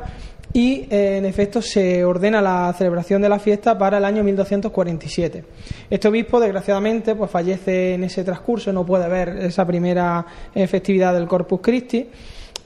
y 0.53 0.86
eh, 0.89 1.17
en 1.17 1.25
efecto 1.25 1.61
se 1.61 2.05
ordena 2.05 2.39
la 2.39 2.73
celebración 2.77 3.21
de 3.23 3.29
la 3.29 3.39
fiesta 3.39 3.75
para 3.75 3.97
el 3.97 4.05
año 4.05 4.23
1247. 4.23 5.43
Este 5.89 6.07
obispo 6.07 6.39
desgraciadamente 6.39 7.15
pues 7.15 7.31
fallece 7.31 7.95
en 7.95 8.03
ese 8.03 8.23
transcurso, 8.23 8.71
no 8.71 8.86
puede 8.86 9.09
ver 9.09 9.29
esa 9.39 9.65
primera 9.65 10.25
eh, 10.53 10.67
festividad 10.67 11.13
del 11.13 11.27
Corpus 11.27 11.59
Christi. 11.61 12.07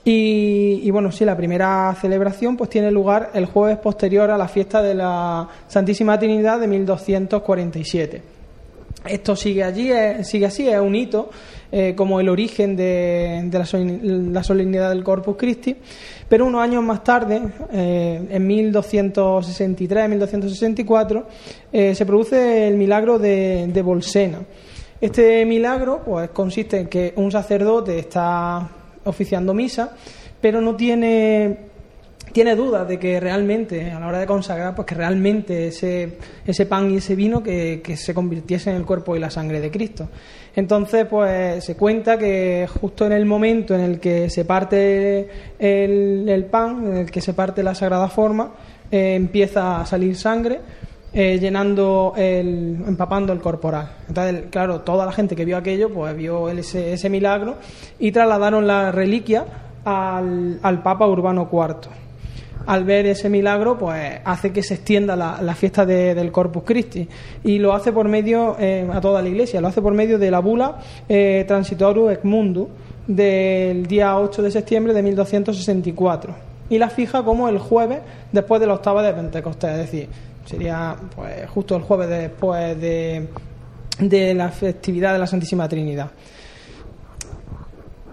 Y, 0.04 0.82
y, 0.84 0.92
bueno, 0.92 1.12
sí, 1.12 1.26
la 1.26 1.36
primera 1.36 1.94
celebración 2.00 2.56
pues 2.56 2.70
tiene 2.70 2.92
lugar 2.92 3.32
el 3.34 3.46
jueves 3.46 3.78
posterior 3.78 4.32
a 4.32 4.38
la 4.38 4.48
fiesta 4.48 4.82
de 4.82 4.94
la 4.94 5.50
Santísima 5.68 6.18
Trinidad 6.18 6.62
de 6.62 6.68
1247. 6.68 8.37
Esto 9.06 9.36
sigue 9.36 9.64
allí, 9.64 9.92
sigue 10.24 10.46
así, 10.48 10.68
es 10.68 10.80
un 10.80 10.96
hito 10.96 11.30
eh, 11.72 11.94
como 11.96 12.20
el 12.20 12.30
origen 12.30 12.76
de, 12.76 13.48
la, 13.52 13.64
solemn- 13.66 14.32
la 14.34 14.44
solemnidad 14.44 14.90
del 14.90 15.04
Corpus 15.04 15.38
Christi, 15.38 15.76
pero 16.28 16.46
unos 16.46 16.62
años 16.62 16.84
más 16.84 17.04
tarde, 17.04 17.42
eh, 17.72 18.28
en 18.30 18.48
1263-1264, 18.50 21.24
eh, 21.72 21.96
se 21.96 22.06
produce 22.06 22.68
el 22.68 22.76
milagro 22.76 23.18
de, 23.20 23.68
de 23.68 23.82
Bolsena. 23.82 24.40
Este 25.00 25.46
milagro 25.46 26.02
pues, 26.04 26.30
consiste 26.32 26.80
en 26.80 26.88
que 26.88 27.14
un 27.16 27.32
sacerdote 27.32 28.00
está 28.00 28.68
oficiando 29.06 29.54
misa, 29.54 29.96
pero 30.42 30.60
no 30.60 30.76
tiene 30.76 31.58
tiene 32.38 32.56
dudas 32.56 32.88
de 32.88 33.00
que 33.00 33.20
realmente, 33.20 33.90
a 33.90 34.00
la 34.00 34.08
hora 34.10 34.20
de 34.20 34.28
consagrar, 34.28 34.76
pues 34.76 34.86
que 34.86 34.94
realmente 34.94 35.70
ese, 35.70 36.20
ese 36.46 36.68
pan 36.68 36.92
y 36.92 36.98
ese 36.98 37.16
vino 37.16 37.42
que, 37.42 37.82
que 37.84 37.98
se 37.98 38.14
convirtiese 38.14 38.70
en 38.70 38.76
el 38.76 38.86
cuerpo 38.86 39.16
y 39.16 39.20
la 39.20 39.32
sangre 39.32 39.60
de 39.60 39.72
Cristo. 39.72 40.08
Entonces, 40.56 41.08
pues 41.10 41.66
se 41.66 41.76
cuenta 41.76 42.16
que 42.16 42.68
justo 42.80 43.08
en 43.08 43.14
el 43.14 43.26
momento 43.26 43.74
en 43.74 43.82
el 43.82 44.00
que 44.00 44.30
se 44.30 44.46
parte 44.46 45.28
el, 45.58 46.30
el 46.30 46.46
pan, 46.46 46.86
en 46.86 46.98
el 46.98 47.10
que 47.10 47.22
se 47.22 47.34
parte 47.34 47.64
la 47.64 47.74
sagrada 47.74 48.08
forma, 48.08 48.54
eh, 48.92 49.16
empieza 49.16 49.82
a 49.82 49.86
salir 49.88 50.16
sangre. 50.16 50.60
eh, 51.14 51.40
llenando 51.40 52.14
el, 52.16 52.84
empapando 52.88 53.34
el 53.34 53.40
corporal. 53.40 53.90
Entonces, 54.08 54.44
claro, 54.52 54.82
toda 54.82 55.08
la 55.08 55.12
gente 55.12 55.36
que 55.36 55.44
vio 55.44 55.58
aquello, 55.58 55.92
pues 55.92 56.16
vio 56.16 56.50
ese, 56.50 56.94
ese 56.94 57.10
milagro 57.10 57.56
y 57.98 58.12
trasladaron 58.12 58.68
la 58.68 58.92
reliquia 58.92 59.46
al, 59.86 60.60
al 60.62 60.84
Papa 60.84 61.08
Urbano 61.08 61.50
IV 61.52 62.07
al 62.66 62.84
ver 62.84 63.06
ese 63.06 63.30
milagro, 63.30 63.78
pues 63.78 64.20
hace 64.26 64.52
que 64.52 64.62
se 64.64 64.74
extienda 64.76 65.16
la, 65.16 65.56
fiesta 65.56 65.86
de- 65.86 66.14
del 66.16 66.32
Corpus 66.32 66.64
Christi. 66.66 67.08
Y 67.44 67.60
lo 67.60 67.74
hace 67.74 67.92
por 67.94 68.08
medio 68.10 68.56
eh, 68.60 68.88
a 68.92 69.00
toda 69.00 69.22
la 69.22 69.30
Iglesia, 69.30 69.62
lo 69.62 69.68
hace 69.68 69.82
por 69.82 69.94
medio 69.94 70.18
de 70.20 70.32
la 70.32 70.40
bula 70.40 70.78
eh, 71.08 71.46
Transitorum 71.48 72.10
et 72.10 72.24
Mundo 72.24 72.70
del 73.08 73.86
día 73.88 74.18
8 74.18 74.42
de 74.42 74.52
septiembre 74.52 74.94
de 74.94 75.02
1264 75.02 76.36
y 76.70 76.78
la 76.78 76.90
fija 76.90 77.24
como 77.24 77.48
el 77.48 77.58
jueves 77.58 78.00
después 78.34 78.60
de 78.60 78.68
la 78.68 78.74
octava 78.74 79.02
de 79.02 79.14
Pentecostés, 79.14 79.72
es 79.72 79.78
decir, 79.78 80.10
sería 80.46 80.94
pues 81.16 81.50
justo 81.50 81.78
el 81.78 81.84
jueves 81.84 82.10
después 82.10 82.80
de, 82.82 83.30
de 84.00 84.34
la 84.34 84.50
festividad 84.50 85.14
de 85.14 85.20
la 85.20 85.28
Santísima 85.28 85.70
Trinidad 85.70 86.10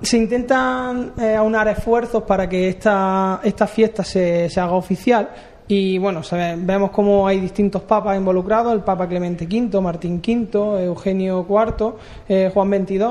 se 0.02 0.16
intentan 0.16 1.12
eh, 1.18 1.34
aunar 1.34 1.68
esfuerzos 1.68 2.22
para 2.24 2.48
que 2.48 2.68
esta, 2.68 3.40
esta 3.42 3.66
fiesta 3.66 4.04
se, 4.04 4.48
se 4.50 4.60
haga 4.60 4.72
oficial 4.72 5.30
y 5.66 5.96
bueno, 5.96 6.20
vemos 6.58 6.90
como 6.90 7.26
hay 7.26 7.40
distintos 7.40 7.82
papas 7.82 8.18
involucrados, 8.18 8.72
el 8.72 8.80
Papa 8.80 9.08
Clemente 9.08 9.46
V, 9.46 9.80
Martín 9.80 10.20
V, 10.20 10.84
Eugenio 10.84 11.46
IV, 11.48 11.94
eh, 12.28 12.50
Juan 12.52 12.84
XXII, 12.84 13.06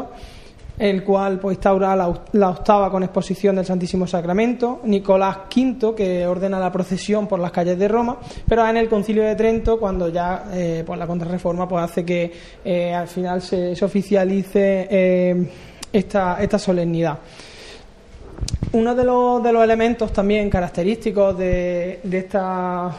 el 0.77 1.03
cual 1.03 1.39
pues 1.39 1.55
instaura 1.55 1.95
la, 1.95 2.13
la 2.33 2.49
octava 2.49 2.91
con 2.91 3.01
exposición 3.01 3.55
del 3.55 3.65
Santísimo 3.65 4.05
Sacramento, 4.05 4.81
Nicolás 4.83 5.37
V, 5.55 5.95
que 5.95 6.27
ordena 6.27 6.59
la 6.59 6.71
procesión 6.71 7.25
por 7.25 7.39
las 7.39 7.51
calles 7.51 7.79
de 7.79 7.87
Roma, 7.87 8.19
pero 8.47 8.67
en 8.67 8.77
el 8.77 8.87
Concilio 8.87 9.23
de 9.23 9.35
Trento, 9.35 9.79
cuando 9.79 10.09
ya 10.09 10.45
eh, 10.53 10.83
pues 10.85 10.99
la 10.99 11.07
contrarreforma 11.07 11.67
pues 11.67 11.83
hace 11.83 12.05
que 12.05 12.31
eh, 12.63 12.93
al 12.93 13.07
final 13.07 13.41
se, 13.41 13.75
se 13.75 13.83
oficialice 13.83 14.87
esta, 15.93 16.41
esta 16.41 16.59
solemnidad. 16.59 17.19
Uno 18.71 18.95
de 18.95 19.03
los, 19.03 19.43
de 19.43 19.53
los 19.53 19.63
elementos 19.63 20.11
también 20.11 20.49
característicos 20.49 21.37
de, 21.37 21.99
de 22.03 22.17
esta, 22.17 22.91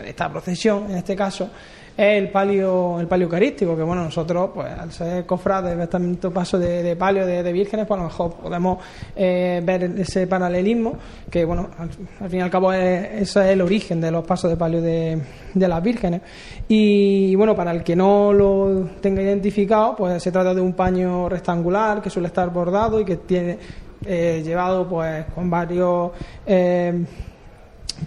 de 0.00 0.10
esta 0.10 0.30
procesión, 0.30 0.88
en 0.90 0.98
este 0.98 1.16
caso, 1.16 1.50
es 1.96 2.22
el 2.22 2.30
palio, 2.30 3.00
el 3.00 3.06
palio 3.06 3.24
eucarístico, 3.24 3.76
que 3.76 3.82
bueno, 3.82 4.04
nosotros, 4.04 4.50
pues 4.54 4.70
al 4.70 4.92
ser 4.92 5.24
cofrades 5.24 5.76
de 5.78 5.86
tanto 5.86 6.30
paso 6.30 6.58
de, 6.58 6.82
de 6.82 6.94
palio 6.96 7.24
de, 7.26 7.42
de 7.42 7.52
vírgenes, 7.52 7.86
pues 7.86 7.98
a 7.98 8.02
lo 8.02 8.08
mejor 8.08 8.34
podemos 8.34 8.78
eh, 9.14 9.62
ver 9.64 9.84
ese 9.98 10.26
paralelismo, 10.26 10.94
que 11.30 11.44
bueno, 11.44 11.70
al, 11.78 11.88
al 12.20 12.30
fin 12.30 12.40
y 12.40 12.42
al 12.42 12.50
cabo 12.50 12.72
es, 12.72 13.22
ese 13.22 13.40
es 13.40 13.46
el 13.46 13.62
origen 13.62 14.00
de 14.00 14.10
los 14.10 14.26
pasos 14.26 14.50
de 14.50 14.56
palio 14.56 14.82
de, 14.82 15.18
de 15.54 15.68
las 15.68 15.82
vírgenes. 15.82 16.20
Y 16.68 17.34
bueno, 17.34 17.54
para 17.54 17.70
el 17.70 17.82
que 17.82 17.96
no 17.96 18.32
lo 18.32 18.90
tenga 19.00 19.22
identificado, 19.22 19.96
pues 19.96 20.22
se 20.22 20.30
trata 20.30 20.52
de 20.52 20.60
un 20.60 20.74
paño 20.74 21.28
rectangular 21.28 22.02
que 22.02 22.10
suele 22.10 22.28
estar 22.28 22.50
bordado 22.50 23.00
y 23.00 23.04
que 23.04 23.16
tiene 23.16 23.58
eh, 24.04 24.42
llevado 24.44 24.86
pues 24.86 25.24
con 25.34 25.48
varios 25.48 26.10
eh, 26.46 27.04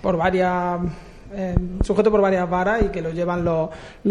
por 0.02 0.18
varias 0.18 0.80
eh, 1.34 1.56
sujeto 1.84 2.12
por 2.12 2.22
varias 2.22 2.50
varas 2.50 2.84
y 2.84 2.90
que 2.90 3.02
lo 3.02 3.12
llevan 3.12 3.44
los, 3.44 3.70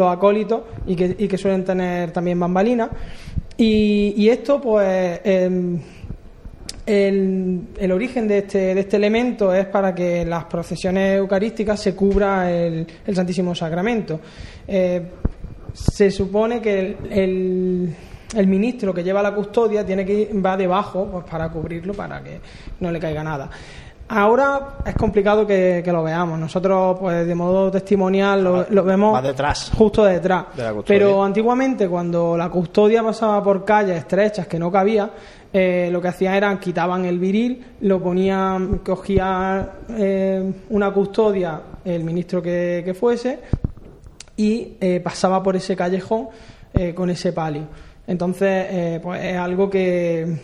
acólitos 0.09 0.63
y 0.87 0.97
que, 0.97 1.39
suelen 1.39 1.65
tener 1.65 2.11
también 2.13 2.39
bambalinas 2.39 2.91
y, 3.57 4.29
esto 4.29 4.61
pues 4.61 5.21
em, 5.25 5.81
el, 6.87 7.93
origen 7.93 8.29
de 8.29 8.39
este, 8.39 8.75
de 8.75 8.81
este 8.81 8.97
elemento 8.97 9.53
es 9.53 9.67
para 9.67 9.95
que 9.95 10.23
en 10.23 10.31
las 10.31 10.45
procesiones 10.45 11.19
eucarísticas 11.19 11.81
se 11.81 11.95
cubra 11.95 12.51
el, 12.51 12.87
Santísimo 13.13 13.55
Sacramento. 13.55 14.21
Eh, 14.67 15.03
se 15.73 16.11
supone 16.11 16.61
que 16.61 16.79
el, 16.79 16.97
el, 17.11 17.95
el 18.37 18.47
ministro 18.47 18.93
que 18.93 19.03
lleva 19.03 19.23
la 19.23 19.35
custodia 19.35 19.85
tiene 19.85 20.05
que 20.05 20.13
ir, 20.13 20.45
va 20.45 20.57
debajo 20.57 21.09
pues, 21.11 21.25
para 21.25 21.51
cubrirlo, 21.51 21.95
para 21.95 22.23
que 22.23 22.41
no 22.81 22.91
le 22.91 22.99
caiga 22.99 23.23
nada. 23.25 23.51
Ahora 24.09 24.79
es 24.87 24.95
complicado 24.95 25.47
que, 25.47 25.83
que 25.85 25.93
lo 25.93 26.03
veamos. 26.03 26.39
Nosotros, 26.39 26.99
pues 26.99 27.27
de 27.27 27.35
modo 27.35 27.71
testimonial, 27.71 28.43
lo, 28.43 28.67
lo 28.71 28.85
vemos 28.85 29.15
Va 29.15 29.21
detrás. 29.21 29.71
justo 29.77 30.05
detrás. 30.05 30.47
De 30.57 30.63
la 30.63 30.73
custodia. 30.73 30.99
Pero 30.99 31.23
antiguamente, 31.23 31.89
cuando 31.89 32.37
la 32.37 32.49
custodia 32.49 33.03
pasaba 33.03 33.43
por 33.43 33.65
calles 33.65 33.99
estrechas 33.99 34.47
que 34.47 34.59
no 34.59 34.73
cabía, 34.73 35.11
eh, 35.53 35.89
lo 35.93 36.01
que 36.01 36.09
hacían 36.09 36.35
era 36.35 36.59
quitaban 36.59 37.05
el 37.05 37.19
viril, 37.19 37.65
lo 37.83 38.03
ponían, 38.03 38.79
cogía 38.79 39.73
eh, 39.91 40.53
una 40.71 40.91
custodia 40.91 41.61
el 41.85 42.05
ministro 42.05 42.43
que, 42.43 42.83
que 42.85 42.95
fuese 42.95 43.41
y 44.37 44.77
eh, 44.81 45.01
pasaba 45.01 45.43
por 45.43 45.57
ese 45.57 45.75
callejón 45.77 46.29
eh, 46.73 46.95
con 46.95 47.11
ese 47.11 47.33
palio. 47.33 47.65
Entonces, 48.07 48.67
eh, 48.71 49.01
pues 49.03 49.23
es 49.23 49.37
algo 49.37 49.69
que, 49.69 50.39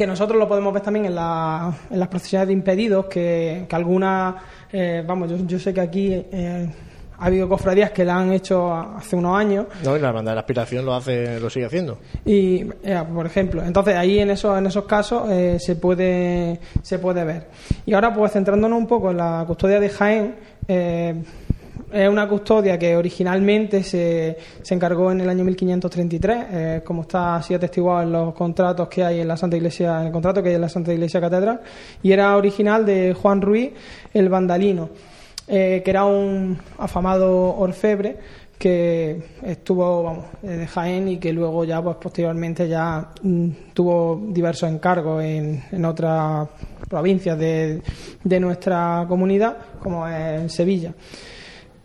que 0.00 0.06
nosotros 0.06 0.38
lo 0.38 0.48
podemos 0.48 0.72
ver 0.72 0.82
también 0.82 1.04
en, 1.04 1.14
la- 1.14 1.70
en 1.90 1.98
las 2.00 2.08
procesiones 2.08 2.48
de 2.48 2.54
impedidos, 2.54 3.04
que, 3.04 3.66
que 3.68 3.76
algunas, 3.76 4.34
eh, 4.72 5.04
vamos, 5.06 5.28
yo, 5.30 5.36
yo 5.46 5.58
sé 5.58 5.74
que 5.74 5.80
aquí 5.82 6.14
eh, 6.14 6.70
ha 7.18 7.26
habido 7.26 7.46
cofradías 7.50 7.90
que 7.90 8.02
la 8.02 8.16
han 8.16 8.32
hecho 8.32 8.72
hace 8.74 9.14
unos 9.14 9.36
años 9.38 9.66
No, 9.84 9.94
y 9.94 10.00
la 10.00 10.08
hermandad 10.08 10.32
de 10.32 10.36
la 10.36 10.40
aspiración 10.40 10.86
lo 10.86 10.94
hace, 10.94 11.38
lo 11.38 11.50
sigue 11.50 11.66
haciendo. 11.66 11.98
y 12.24 12.62
eh, 12.82 13.02
por 13.14 13.26
ejemplo 13.26 13.62
entonces 13.62 13.94
ahí 13.94 14.18
en 14.20 14.30
esos 14.30 14.56
en 14.56 14.64
esos 14.64 14.84
casos 14.86 15.28
eh, 15.30 15.58
se 15.60 15.76
puede 15.76 16.58
se 16.82 16.98
puede 16.98 17.22
ver 17.24 17.48
y 17.84 17.92
ahora 17.92 18.14
pues 18.14 18.32
centrándonos 18.32 18.78
un 18.78 18.86
poco 18.86 19.10
en 19.10 19.18
la 19.18 19.44
custodia 19.46 19.78
de 19.80 19.90
Jaén 19.90 20.34
eh, 20.66 21.14
es 21.92 22.08
una 22.08 22.28
custodia 22.28 22.78
que 22.78 22.96
originalmente 22.96 23.82
se, 23.82 24.36
se 24.62 24.74
encargó 24.74 25.10
en 25.10 25.20
el 25.20 25.28
año 25.28 25.44
1533, 25.44 26.46
eh, 26.50 26.82
como 26.84 27.02
está 27.02 27.36
así 27.36 27.54
atestiguado 27.54 28.02
en 28.02 28.12
los 28.12 28.34
contratos 28.34 28.88
que 28.88 29.02
hay 29.02 29.20
en 29.20 29.28
la 29.28 29.36
Santa 29.36 29.56
Iglesia, 29.56 30.00
en 30.00 30.06
el 30.06 30.12
contrato 30.12 30.42
que 30.42 30.50
hay 30.50 30.54
en 30.54 30.60
la 30.60 30.68
Santa 30.68 30.92
Iglesia 30.92 31.20
Catedral, 31.20 31.60
y 32.02 32.12
era 32.12 32.36
original 32.36 32.86
de 32.86 33.14
Juan 33.14 33.40
Ruiz 33.40 33.72
el 34.14 34.28
Vandalino, 34.28 34.90
eh, 35.48 35.82
que 35.84 35.90
era 35.90 36.04
un 36.04 36.58
afamado 36.78 37.56
orfebre 37.56 38.16
que 38.56 39.22
estuvo 39.42 40.02
vamos, 40.02 40.26
eh, 40.42 40.48
de 40.48 40.66
Jaén 40.66 41.08
y 41.08 41.16
que 41.16 41.32
luego 41.32 41.64
ya 41.64 41.82
pues 41.82 41.96
posteriormente 41.96 42.68
ya 42.68 43.08
mm, 43.22 43.48
tuvo 43.72 44.20
diversos 44.28 44.70
encargos 44.70 45.24
en, 45.24 45.64
en 45.72 45.84
otras 45.86 46.46
provincias 46.88 47.38
de, 47.38 47.80
de 48.22 48.40
nuestra 48.40 49.06
comunidad, 49.08 49.56
como 49.82 50.06
en 50.06 50.50
Sevilla. 50.50 50.92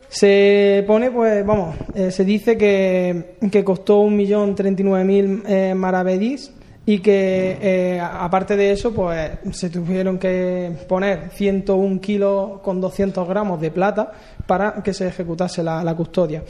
Se 0.08 0.84
pone, 0.86 1.10
pues, 1.10 1.44
vamos, 1.44 1.76
eh, 1.94 2.10
se 2.10 2.24
dice 2.24 2.56
que, 2.56 3.36
que 3.50 3.64
costó 3.64 4.02
1.039.000 4.04 5.42
eh, 5.46 5.74
maravedís 5.74 6.52
y 6.84 7.00
que, 7.00 7.58
eh, 7.60 8.00
aparte 8.00 8.56
de 8.56 8.70
eso, 8.70 8.94
pues, 8.94 9.30
se 9.50 9.68
tuvieron 9.70 10.18
que 10.18 10.72
poner 10.88 11.30
101 11.30 12.00
kilos 12.00 12.60
con 12.60 12.80
200 12.80 13.26
gramos 13.28 13.60
de 13.60 13.72
plata 13.72 14.12
para 14.46 14.82
que 14.82 14.94
se 14.94 15.08
ejecutase 15.08 15.62
la, 15.62 15.82
la 15.82 15.94
custodia. 15.96 16.42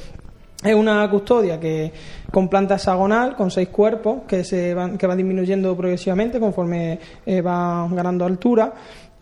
Es 0.64 0.74
una 0.74 1.08
custodia 1.10 1.60
que 1.60 1.92
con 2.32 2.48
planta 2.48 2.76
hexagonal, 2.76 3.36
con 3.36 3.50
seis 3.50 3.68
cuerpos, 3.68 4.22
que, 4.26 4.42
se 4.42 4.72
van, 4.72 4.96
que 4.96 5.06
va 5.06 5.14
disminuyendo 5.14 5.76
progresivamente 5.76 6.40
conforme 6.40 6.98
eh, 7.26 7.42
va 7.42 7.86
ganando 7.90 8.24
altura. 8.24 8.72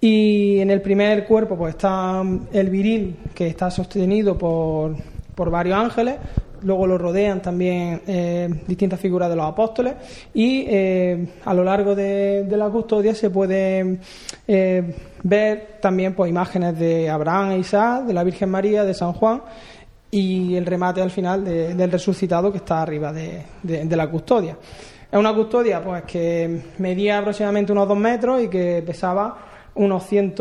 Y 0.06 0.58
en 0.60 0.70
el 0.70 0.82
primer 0.82 1.24
cuerpo 1.24 1.56
pues 1.56 1.74
está 1.76 2.22
el 2.52 2.68
viril, 2.68 3.16
que 3.34 3.46
está 3.46 3.70
sostenido 3.70 4.36
por, 4.36 4.94
por 5.34 5.48
varios 5.50 5.78
ángeles. 5.78 6.16
Luego 6.62 6.86
lo 6.86 6.98
rodean 6.98 7.40
también 7.40 8.02
eh, 8.06 8.48
distintas 8.66 9.00
figuras 9.00 9.30
de 9.30 9.36
los 9.36 9.46
apóstoles. 9.46 9.94
Y 10.34 10.66
eh, 10.68 11.26
a 11.46 11.54
lo 11.54 11.64
largo 11.64 11.94
de, 11.94 12.46
la 12.50 12.68
custodia 12.68 13.14
se 13.14 13.30
puede 13.30 13.98
eh, 14.46 14.94
ver 15.22 15.78
también 15.80 16.12
pues, 16.14 16.28
imágenes 16.28 16.78
de 16.78 17.08
Abraham 17.08 17.52
e 17.52 17.58
Isaac, 17.60 18.04
de 18.04 18.12
la 18.12 18.24
Virgen 18.24 18.50
María, 18.50 18.84
de 18.84 18.92
San 18.92 19.14
Juan 19.14 19.40
y 20.10 20.54
el 20.54 20.66
remate 20.66 21.00
al 21.00 21.10
final 21.12 21.42
de- 21.46 21.74
del 21.74 21.90
resucitado 21.90 22.52
que 22.52 22.58
está 22.58 22.82
arriba 22.82 23.10
de, 23.10 23.42
de- 23.62 23.96
la 23.96 24.10
custodia. 24.10 24.54
Es 25.10 25.18
una 25.18 25.34
custodia 25.34 25.82
pues 25.82 26.02
que 26.02 26.60
medía 26.76 27.18
aproximadamente 27.20 27.72
unos 27.72 27.88
2 27.88 27.96
metros 27.98 28.42
y 28.42 28.48
que 28.48 28.82
pesaba 28.86 29.38
unos 29.74 30.06
100, 30.06 30.34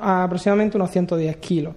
aproximadamente 0.00 0.76
unos 0.76 0.90
110 0.90 1.36
kilos. 1.36 1.74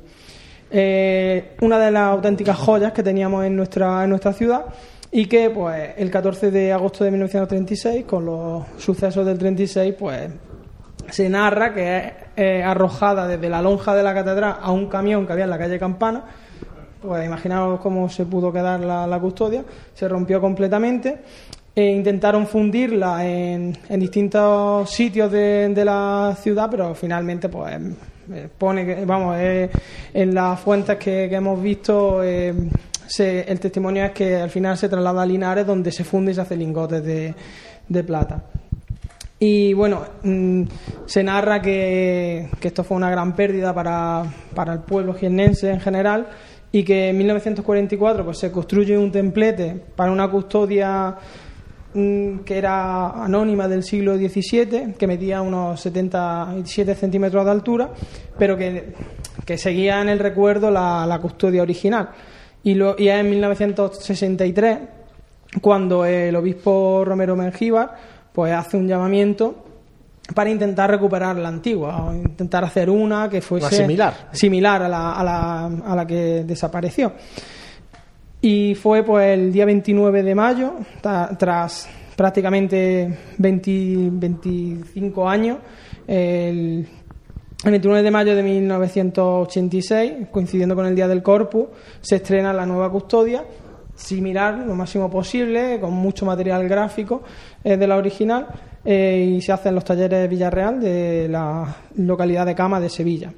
Eh, 0.72 1.56
una 1.62 1.78
de 1.78 1.92
las 1.92 2.04
auténticas 2.04 2.58
joyas 2.58 2.92
que 2.92 3.04
teníamos 3.04 3.46
en 3.46 3.56
nuestra, 3.56 4.04
en 4.04 4.10
nuestra 4.10 4.34
ciudad 4.34 4.66
y 5.12 5.28
que 5.28 5.50
pues 5.50 5.92
el 5.96 6.10
14 6.10 6.52
de 6.52 6.74
agosto 6.74 7.04
de 7.04 7.12
1936 7.12 8.06
con 8.06 8.26
los 8.26 8.64
sucesos 8.78 9.26
del 9.26 9.38
36 9.38 9.96
pues 9.98 10.30
se 11.10 11.30
narra 11.30 11.74
que 11.74 11.98
es 11.98 12.14
eh, 12.36 12.64
arrojada 12.64 13.28
desde 13.28 13.48
la 13.48 13.62
lonja 13.62 13.96
de 13.96 14.04
la 14.04 14.14
catedral 14.14 14.58
a 14.60 14.72
un 14.72 14.88
camión 14.88 15.26
que 15.26 15.34
había 15.34 15.46
en 15.46 15.52
la 15.52 15.60
calle 15.60 15.80
Campana. 15.80 16.24
Pues 17.02 17.24
imaginaos 17.24 17.80
cómo 17.80 18.10
se 18.10 18.26
pudo 18.26 18.52
quedar 18.52 18.80
la 18.80 19.20
custodia. 19.20 19.64
Se 19.94 20.08
rompió 20.10 20.42
completamente. 20.42 21.20
E 21.76 21.92
intentaron 21.92 22.48
fundirla 22.48 23.28
en, 23.28 23.78
distintos 24.00 24.90
sitios 24.90 25.30
de, 25.30 25.68
de 25.68 25.84
la 25.84 26.34
ciudad, 26.42 26.70
pero 26.72 26.96
finalmente, 26.96 27.50
pues 27.50 27.76
eh, 28.32 28.48
pone 28.58 29.04
vamos, 29.04 29.36
eh, 29.38 29.70
en 30.14 30.34
las 30.34 30.58
fuentes 30.60 30.98
que, 30.98 31.26
hemos 31.26 31.62
visto, 31.62 32.24
eh, 32.24 32.54
se- 33.06 33.42
el 33.42 33.60
testimonio 33.60 34.06
es 34.06 34.12
que 34.12 34.38
al 34.38 34.50
final 34.50 34.78
se 34.78 34.88
traslada 34.88 35.22
a 35.22 35.26
Linares, 35.26 35.68
donde 35.68 35.92
se 35.92 36.06
funde 36.06 36.32
y 36.32 36.36
se 36.36 36.42
hace 36.42 36.56
lingotes 36.56 37.04
de, 37.04 38.04
plata. 38.04 38.44
Y 39.38 39.74
bueno, 39.74 40.06
mm, 40.24 40.64
se 41.06 41.24
narra 41.24 41.62
que, 41.62 42.48
esto 42.62 42.86
fue 42.86 42.96
una 42.96 43.12
gran 43.12 43.36
pérdida 43.36 43.74
para, 43.74 44.24
para 44.56 44.72
el 44.72 44.80
pueblo 44.80 45.14
jiennense 45.14 45.70
en 45.72 45.82
general 45.82 46.28
y 46.72 46.84
que 46.84 47.10
en 47.10 47.18
1944 47.18 48.26
pues, 48.26 48.40
se 48.40 48.50
construye 48.50 48.98
un 48.98 49.12
templete 49.12 49.76
para 49.96 50.12
una 50.12 50.30
custodia 50.32 51.16
que 51.96 52.58
era 52.58 53.24
anónima 53.24 53.68
del 53.68 53.84
siglo 53.84 54.18
XVII, 54.18 54.96
que 54.98 55.08
medía 55.08 55.42
unos 55.42 55.80
77 55.80 56.94
centímetros 56.96 57.46
de 57.46 57.52
altura, 57.52 57.90
pero 58.38 58.58
que, 58.58 58.94
que 59.46 59.58
seguía 59.58 60.02
en 60.02 60.10
el 60.10 60.20
recuerdo 60.20 60.70
la, 60.70 61.06
la 61.06 61.20
custodia 61.20 61.62
original. 61.62 62.10
Y, 62.64 62.74
lo, 62.74 62.96
y 62.98 63.08
es 63.08 63.20
en 63.20 63.30
1963 63.30 64.80
cuando 65.62 66.04
el 66.06 66.36
obispo 66.36 67.04
Romero 67.06 67.36
Mengíbar 67.36 67.96
pues 68.34 68.52
hace 68.52 68.76
un 68.76 68.88
llamamiento 68.88 69.64
para 70.34 70.50
intentar 70.50 70.90
recuperar 70.90 71.38
la 71.38 71.50
antigua, 71.50 72.08
o 72.08 72.14
intentar 72.14 72.64
hacer 72.64 72.90
una 72.90 73.30
que 73.30 73.42
fuese 73.42 73.74
similar. 73.76 74.30
similar 74.32 74.82
a 74.84 74.90
la, 74.90 75.14
a 75.14 75.24
la, 75.24 75.66
a 75.66 75.96
la 75.96 76.08
que 76.08 76.44
desapareció. 76.44 77.14
Y 78.48 78.76
fue 78.76 79.02
pues 79.02 79.34
el 79.34 79.52
día 79.52 79.66
29 79.66 80.22
de 80.22 80.36
mayo, 80.36 80.76
tras 81.02 81.90
prácticamente 82.16 83.12
20 83.40 84.10
25 84.12 85.28
años, 85.28 85.58
el, 86.06 86.88
el 87.64 87.72
29 87.72 88.04
de 88.04 88.12
mayo 88.12 88.36
de 88.36 88.44
1986, 88.44 90.28
coincidiendo 90.30 90.76
con 90.76 90.86
el 90.86 90.94
Día 90.94 91.08
del 91.08 91.24
Corpus, 91.24 91.70
se 92.02 92.18
estrena 92.18 92.54
la 92.54 92.68
nueva 92.68 92.92
custodia, 92.92 93.44
similar 93.96 94.60
lo 94.60 94.76
máximo 94.76 95.10
posible, 95.10 95.80
con 95.80 95.94
mucho 95.94 96.28
material 96.28 96.70
gráfico 96.70 97.24
eh, 97.64 97.78
de 97.78 97.88
la 97.88 97.98
original, 97.98 98.46
eh, 98.86 99.38
y 99.38 99.42
se 99.42 99.54
hace 99.54 99.70
en 99.70 99.76
los 99.76 99.86
talleres 99.86 100.30
Villarreal 100.30 100.80
de 100.80 101.28
la 101.30 101.78
localidad 101.96 102.46
de 102.46 102.54
Cama 102.54 102.80
de 102.80 102.90
Sevilla. 102.90 103.34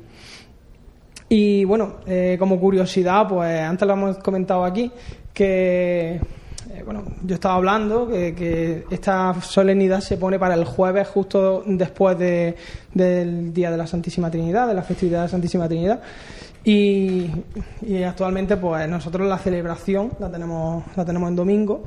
Y 1.30 1.66
bueno, 1.66 1.96
eh, 2.06 2.38
como 2.40 2.60
curiosidad, 2.60 3.28
pues 3.28 3.62
antes 3.62 3.86
lo 3.88 3.94
hemos 3.94 4.18
comentado 4.20 4.64
aquí, 4.64 4.92
que 5.34 6.22
eh, 6.74 6.82
bueno, 6.86 7.04
yo 7.24 7.36
estaba 7.36 7.56
hablando 7.56 8.08
que, 8.08 8.86
esta 8.90 9.34
solemnidad 9.42 10.00
se 10.00 10.18
pone 10.18 10.40
para 10.40 10.54
el 10.54 10.64
jueves 10.66 11.08
justo 11.08 11.64
después 11.66 12.18
de- 12.18 12.56
del 12.94 13.54
Día 13.54 13.72
de 13.72 13.78
la 13.78 13.88
Santísima 13.88 14.32
Trinidad, 14.32 14.68
de 14.68 14.74
la 14.74 14.84
festividad 14.84 15.20
de 15.20 15.24
la 15.26 15.30
Santísima 15.30 15.68
Trinidad. 15.68 16.02
Y, 16.64 17.30
y 17.82 18.04
actualmente 18.04 18.58
pues 18.58 18.90
nosotros 18.90 19.28
la 19.28 19.38
celebración 19.38 20.12
la 20.20 20.30
tenemos, 20.30 20.84
la 20.98 21.06
tenemos 21.06 21.30
en 21.30 21.36
domingo, 21.36 21.84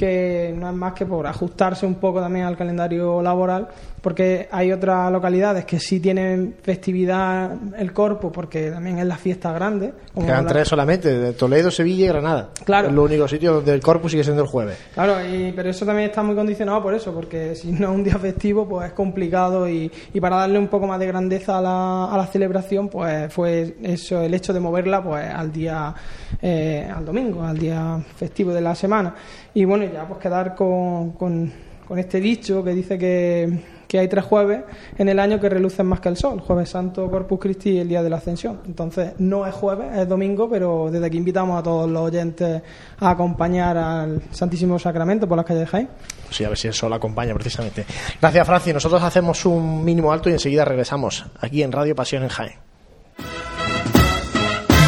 que 0.00 0.54
no 0.56 0.66
es 0.70 0.74
más 0.74 0.94
que 0.94 1.04
por 1.04 1.26
ajustarse 1.26 1.84
un 1.84 1.96
poco 1.96 2.20
también 2.20 2.46
al 2.46 2.56
calendario 2.56 3.20
laboral, 3.20 3.68
porque 4.00 4.48
hay 4.50 4.72
otras 4.72 5.12
localidades 5.12 5.66
que 5.66 5.78
sí 5.78 6.00
tienen 6.00 6.54
festividad 6.62 7.50
el 7.76 7.92
corpus, 7.92 8.32
porque 8.32 8.70
también 8.70 8.98
es 8.98 9.04
la 9.04 9.16
fiesta 9.16 9.52
grande. 9.52 9.92
como 10.14 10.24
Quedan 10.26 10.46
la- 10.46 10.50
tres 10.52 10.68
solamente, 10.68 11.18
de 11.18 11.32
Toledo, 11.34 11.70
Sevilla 11.70 12.06
y 12.06 12.08
Granada. 12.08 12.48
Claro. 12.64 12.88
Es 12.88 12.94
lo 12.94 13.02
único 13.02 13.28
sitio 13.28 13.52
donde 13.56 13.74
el 13.74 13.80
corpus 13.82 14.12
sigue 14.12 14.24
siendo 14.24 14.42
el 14.42 14.48
jueves. 14.48 14.78
Claro, 14.94 15.16
y- 15.22 15.52
pero 15.52 15.68
eso 15.68 15.84
también 15.84 16.08
está 16.08 16.22
muy 16.22 16.34
condicionado 16.34 16.82
por 16.82 16.94
eso, 16.94 17.12
porque 17.12 17.54
si 17.54 17.70
no 17.72 17.90
es 17.90 17.94
un 17.96 18.04
día 18.04 18.18
festivo, 18.18 18.66
pues 18.66 18.86
es 18.86 18.92
complicado 18.94 19.68
y, 19.68 19.92
y 20.14 20.18
para 20.20 20.36
darle 20.36 20.58
un 20.58 20.68
poco 20.68 20.86
más 20.86 20.98
de 20.98 21.06
grandeza 21.06 21.58
a 21.58 21.60
la, 21.60 22.04
a 22.06 22.16
la 22.16 22.26
celebración, 22.26 22.88
pues 22.88 23.30
fue 23.32 23.76
eso, 23.82 24.22
el 24.22 24.32
hecho 24.32 24.54
de 24.54 24.60
moverla 24.60 25.02
pues 25.04 25.28
al 25.28 25.52
día, 25.52 25.94
eh, 26.40 26.90
al 26.90 27.04
domingo, 27.04 27.42
al 27.44 27.58
día 27.58 27.98
festivo 28.16 28.54
de 28.54 28.62
la 28.62 28.74
semana. 28.74 29.14
Y 29.54 29.64
bueno, 29.64 29.84
ya 29.92 30.06
pues 30.06 30.20
quedar 30.20 30.54
con, 30.54 31.12
con, 31.12 31.52
con 31.86 31.98
este 31.98 32.20
dicho 32.20 32.62
que 32.62 32.70
dice 32.72 32.96
que, 32.96 33.60
que 33.88 33.98
hay 33.98 34.06
tres 34.06 34.24
jueves 34.24 34.62
en 34.96 35.08
el 35.08 35.18
año 35.18 35.40
que 35.40 35.48
relucen 35.48 35.84
más 35.84 35.98
que 35.98 36.08
el 36.08 36.16
sol, 36.16 36.40
jueves 36.40 36.70
santo, 36.70 37.10
Corpus 37.10 37.40
Christi 37.40 37.70
y 37.70 37.78
el 37.78 37.88
día 37.88 38.04
de 38.04 38.08
la 38.08 38.18
ascensión. 38.18 38.60
Entonces 38.64 39.14
no 39.18 39.44
es 39.44 39.52
jueves, 39.52 39.98
es 39.98 40.08
domingo, 40.08 40.48
pero 40.48 40.88
desde 40.92 41.06
aquí 41.06 41.16
invitamos 41.16 41.58
a 41.58 41.62
todos 41.64 41.90
los 41.90 42.02
oyentes 42.02 42.62
a 43.00 43.10
acompañar 43.10 43.76
al 43.76 44.22
Santísimo 44.30 44.78
Sacramento 44.78 45.26
por 45.26 45.36
las 45.36 45.44
calles 45.44 45.62
de 45.62 45.66
Jaén. 45.66 45.88
Sí, 46.30 46.44
a 46.44 46.48
ver 46.50 46.56
si 46.56 46.68
el 46.68 46.74
sol 46.74 46.92
acompaña 46.92 47.34
precisamente. 47.34 47.84
Gracias, 48.20 48.46
Francis. 48.46 48.74
Nosotros 48.74 49.02
hacemos 49.02 49.44
un 49.44 49.84
mínimo 49.84 50.12
alto 50.12 50.30
y 50.30 50.34
enseguida 50.34 50.64
regresamos 50.64 51.26
aquí 51.40 51.64
en 51.64 51.72
Radio 51.72 51.96
Pasión 51.96 52.22
en 52.22 52.28
Jaén. 52.28 52.54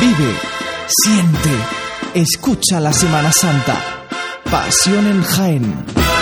Vive, 0.00 0.32
siente, 0.86 1.50
escucha 2.14 2.78
la 2.78 2.92
Semana 2.92 3.32
Santa. 3.32 4.01
Pasión 4.52 5.06
en 5.06 5.22
Jaén. 5.22 6.21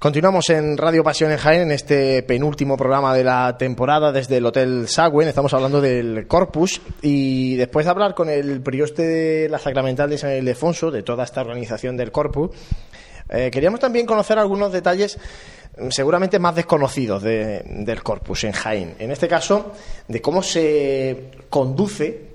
Continuamos 0.00 0.48
en 0.48 0.78
Radio 0.78 1.04
Pasión 1.04 1.30
en 1.30 1.36
Jaén 1.36 1.60
en 1.60 1.72
este 1.72 2.22
penúltimo 2.22 2.74
programa 2.78 3.14
de 3.14 3.22
la 3.22 3.58
temporada 3.58 4.10
desde 4.12 4.38
el 4.38 4.46
Hotel 4.46 4.88
Sagüen. 4.88 5.28
Estamos 5.28 5.52
hablando 5.52 5.78
del 5.82 6.26
Corpus 6.26 6.80
y 7.02 7.56
después 7.56 7.84
de 7.84 7.90
hablar 7.90 8.14
con 8.14 8.30
el 8.30 8.62
prioste 8.62 9.02
de 9.02 9.48
la 9.50 9.58
Sacramental 9.58 10.08
de 10.08 10.16
San 10.16 10.34
Ildefonso, 10.34 10.90
de 10.90 11.02
toda 11.02 11.24
esta 11.24 11.42
organización 11.42 11.98
del 11.98 12.10
Corpus, 12.12 12.50
eh, 13.28 13.50
queríamos 13.52 13.78
también 13.78 14.06
conocer 14.06 14.38
algunos 14.38 14.72
detalles 14.72 15.18
mm, 15.78 15.90
seguramente 15.90 16.38
más 16.38 16.54
desconocidos 16.54 17.22
de- 17.22 17.62
del 17.66 18.02
Corpus 18.02 18.44
en 18.44 18.52
Jaén. 18.52 18.94
En 18.98 19.10
este 19.10 19.28
caso, 19.28 19.72
de 20.08 20.22
cómo 20.22 20.42
se 20.42 21.24
conduce 21.50 22.29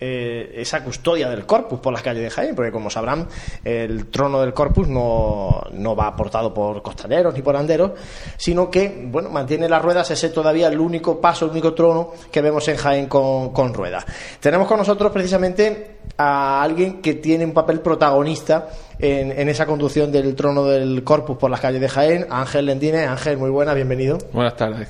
eh, 0.00 0.54
esa 0.56 0.82
custodia 0.82 1.28
del 1.28 1.44
corpus 1.44 1.78
por 1.80 1.92
las 1.92 2.02
calles 2.02 2.22
de 2.22 2.30
Jaén, 2.30 2.54
porque 2.54 2.72
como 2.72 2.88
sabrán, 2.88 3.28
el 3.64 4.06
trono 4.06 4.40
del 4.40 4.54
corpus 4.54 4.88
no, 4.88 5.62
no 5.72 5.94
va 5.94 6.06
aportado 6.06 6.54
por 6.54 6.82
costaneros 6.82 7.34
ni 7.34 7.42
por 7.42 7.56
anderos, 7.56 7.92
sino 8.36 8.70
que, 8.70 9.06
bueno, 9.10 9.28
mantiene 9.28 9.68
las 9.68 9.82
ruedas, 9.82 10.10
ese 10.10 10.30
todavía 10.30 10.68
el 10.68 10.80
único 10.80 11.20
paso, 11.20 11.44
el 11.44 11.50
único 11.50 11.74
trono 11.74 12.12
que 12.30 12.40
vemos 12.40 12.66
en 12.68 12.76
Jaén 12.76 13.06
con, 13.06 13.50
con 13.50 13.74
ruedas. 13.74 14.06
Tenemos 14.40 14.66
con 14.66 14.78
nosotros 14.78 15.12
precisamente 15.12 15.98
a 16.16 16.62
alguien 16.62 17.00
que 17.00 17.14
tiene 17.14 17.44
un 17.44 17.52
papel 17.52 17.80
protagonista 17.80 18.68
en, 18.98 19.32
en 19.32 19.48
esa 19.48 19.66
conducción 19.66 20.10
del 20.12 20.34
trono 20.34 20.64
del 20.64 21.02
corpus 21.04 21.36
por 21.36 21.50
las 21.50 21.60
calles 21.60 21.80
de 21.80 21.88
Jaén, 21.88 22.26
Ángel 22.30 22.66
Lendine. 22.66 23.04
Ángel, 23.04 23.38
muy 23.38 23.50
buena, 23.50 23.74
bienvenido. 23.74 24.18
Buenas 24.32 24.56
tardes. 24.56 24.88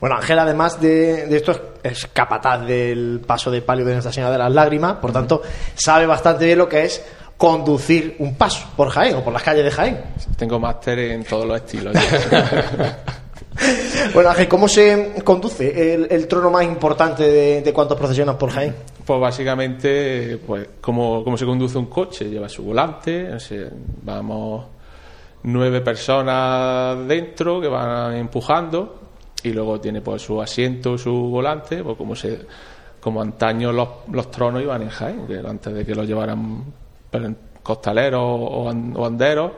Bueno, 0.00 0.16
Ángel, 0.16 0.38
además 0.38 0.80
de, 0.80 1.26
de 1.26 1.36
esto, 1.36 1.52
es- 1.82 2.06
capataz 2.12 2.66
del 2.66 3.20
paso 3.26 3.50
de 3.50 3.62
palio 3.62 3.84
de 3.84 3.92
Nuestra 3.92 4.12
Señora 4.12 4.32
de 4.32 4.38
las 4.38 4.52
Lágrimas, 4.52 4.94
por 4.96 5.12
tanto, 5.12 5.42
sabe 5.74 6.06
bastante 6.06 6.44
bien 6.44 6.58
lo 6.58 6.68
que 6.68 6.84
es 6.84 7.04
conducir 7.36 8.16
un 8.18 8.34
paso 8.34 8.66
por 8.76 8.88
Jaén 8.90 9.16
o 9.16 9.22
por 9.24 9.32
las 9.32 9.42
calles 9.42 9.64
de 9.64 9.70
Jaén. 9.70 10.00
Tengo 10.38 10.58
máster 10.58 10.98
en 10.98 11.24
todos 11.24 11.46
los 11.46 11.56
estilos. 11.56 11.94
Bueno, 14.12 14.30
Ángel, 14.30 14.48
¿cómo 14.48 14.68
se 14.68 15.14
conduce 15.24 15.94
el, 15.94 16.08
el 16.10 16.28
trono 16.28 16.50
más 16.50 16.64
importante 16.64 17.22
de, 17.24 17.62
de 17.62 17.72
cuantos 17.72 17.96
procesionan 17.98 18.36
por 18.36 18.50
Jaén? 18.50 18.74
pues 19.04 19.20
básicamente, 19.20 20.38
pues 20.46 20.68
como, 20.80 21.22
como 21.24 21.38
se 21.38 21.46
conduce 21.46 21.78
un 21.78 21.86
coche, 21.86 22.28
lleva 22.28 22.48
su 22.48 22.62
volante, 22.64 23.30
vamos 24.02 24.66
nueve 25.44 25.80
personas 25.80 27.06
dentro 27.08 27.60
que 27.60 27.68
van 27.68 28.14
empujando 28.16 29.05
y 29.46 29.52
luego 29.52 29.80
tiene 29.80 30.00
pues 30.00 30.22
su 30.22 30.40
asiento, 30.40 30.96
su 30.98 31.12
volante, 31.12 31.82
pues 31.82 31.96
como 31.96 32.14
se 32.16 32.40
como 33.00 33.22
antaño 33.22 33.70
los, 33.72 33.88
los 34.10 34.30
tronos 34.30 34.62
iban 34.62 34.82
en 34.82 34.88
Jaén, 34.88 35.26
que 35.26 35.38
antes 35.38 35.72
de 35.72 35.84
que 35.86 35.94
los 35.94 36.06
llevaran 36.06 36.64
costaleros 37.62 38.20
o, 38.22 38.68
o 38.94 39.06
anderos, 39.06 39.52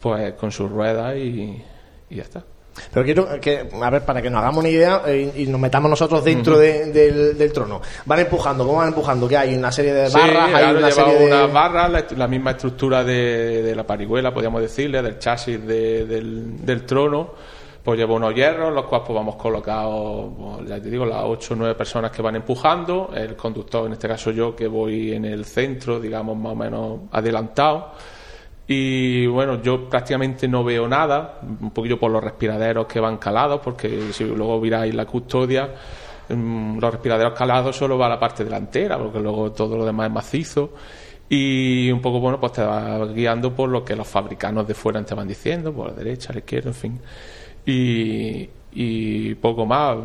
pues 0.00 0.34
con 0.34 0.50
sus 0.52 0.70
ruedas 0.70 1.16
y, 1.16 1.62
y 2.10 2.14
ya 2.16 2.22
está. 2.22 2.42
Pero 2.92 3.04
quiero 3.04 3.40
que, 3.40 3.68
a 3.80 3.90
ver, 3.90 4.04
para 4.04 4.20
que 4.20 4.28
nos 4.28 4.40
hagamos 4.40 4.58
una 4.58 4.68
idea 4.68 5.02
eh, 5.06 5.32
y 5.36 5.46
nos 5.46 5.60
metamos 5.60 5.88
nosotros 5.88 6.24
dentro 6.24 6.58
de- 6.58 6.86
del, 6.92 7.38
del 7.38 7.52
trono. 7.52 7.80
Van 8.04 8.18
empujando, 8.18 8.66
¿cómo 8.66 8.78
van 8.78 8.88
empujando? 8.88 9.28
¿Qué 9.28 9.36
hay? 9.36 9.54
¿Una 9.54 9.70
serie 9.70 9.92
de 9.94 10.08
Sí, 10.08 10.14
barras? 10.18 10.44
¿Hay 10.46 10.50
claro, 10.52 10.78
una 10.78 10.90
lleva 10.90 11.04
serie 11.04 11.18
de...? 11.20 11.26
unas 11.26 11.52
barras, 11.52 11.90
la, 11.90 12.04
la 12.16 12.26
misma 12.28 12.50
estructura 12.50 13.04
de, 13.04 13.62
de 13.62 13.76
la 13.76 13.86
parihuela, 13.86 14.34
podríamos 14.34 14.60
decirle, 14.60 15.00
del 15.02 15.18
chasis 15.20 15.64
de- 15.64 16.04
del, 16.04 16.66
del 16.66 16.84
trono. 16.84 17.30
Pues 17.84 17.98
lleva 17.98 18.14
unos 18.14 18.34
hierros, 18.34 18.72
los 18.72 18.86
cuales 18.86 19.08
vamos 19.10 19.36
colocados, 19.36 20.32
pues, 20.38 20.68
ya 20.70 20.80
te 20.80 20.88
digo, 20.88 21.04
las 21.04 21.22
ocho 21.24 21.52
o 21.52 21.56
nueve 21.58 21.74
personas 21.74 22.10
que 22.10 22.22
van 22.22 22.34
empujando, 22.36 23.10
el 23.14 23.36
conductor, 23.36 23.86
en 23.86 23.92
este 23.92 24.08
caso 24.08 24.30
yo, 24.30 24.56
que 24.56 24.66
voy 24.66 25.12
en 25.12 25.26
el 25.26 25.44
centro, 25.44 26.00
digamos, 26.00 26.34
más 26.34 26.52
o 26.52 26.56
menos 26.56 27.00
adelantado. 27.12 27.92
Y 28.66 29.26
bueno, 29.26 29.60
yo 29.60 29.86
prácticamente 29.90 30.48
no 30.48 30.64
veo 30.64 30.88
nada, 30.88 31.40
un 31.42 31.72
poquillo 31.72 31.98
por 31.98 32.10
los 32.10 32.24
respiraderos 32.24 32.86
que 32.86 33.00
van 33.00 33.18
calados, 33.18 33.60
porque 33.62 34.12
si 34.12 34.24
luego 34.24 34.58
miráis 34.60 34.94
la 34.94 35.04
custodia, 35.04 35.74
mm, 36.30 36.78
los 36.78 36.90
respiraderos 36.90 37.34
calados 37.34 37.76
solo 37.76 37.98
va 37.98 38.06
a 38.06 38.10
la 38.10 38.18
parte 38.18 38.44
delantera, 38.44 38.96
porque 38.98 39.20
luego 39.20 39.52
todo 39.52 39.76
lo 39.76 39.84
demás 39.84 40.06
es 40.06 40.12
macizo. 40.14 40.70
Y 41.28 41.90
un 41.90 42.00
poco, 42.00 42.18
bueno, 42.20 42.40
pues 42.40 42.52
te 42.52 42.62
va 42.62 43.04
guiando 43.06 43.54
por 43.54 43.68
lo 43.68 43.84
que 43.84 43.94
los 43.94 44.08
fabricanos 44.08 44.66
de 44.66 44.74
fuera 44.74 45.04
te 45.04 45.14
van 45.14 45.28
diciendo, 45.28 45.72
por 45.72 45.88
la 45.88 45.94
derecha, 45.94 46.32
la 46.32 46.38
izquierda, 46.38 46.70
en 46.70 46.74
fin. 46.74 47.00
Y, 47.66 48.48
y 48.72 49.34
poco 49.36 49.66
más. 49.66 49.96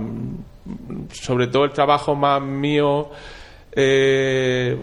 Sobre 1.11 1.47
todo 1.47 1.65
el 1.65 1.71
trabajo 1.71 2.13
más 2.15 2.41
mío 2.41 3.09
eh, 3.71 4.77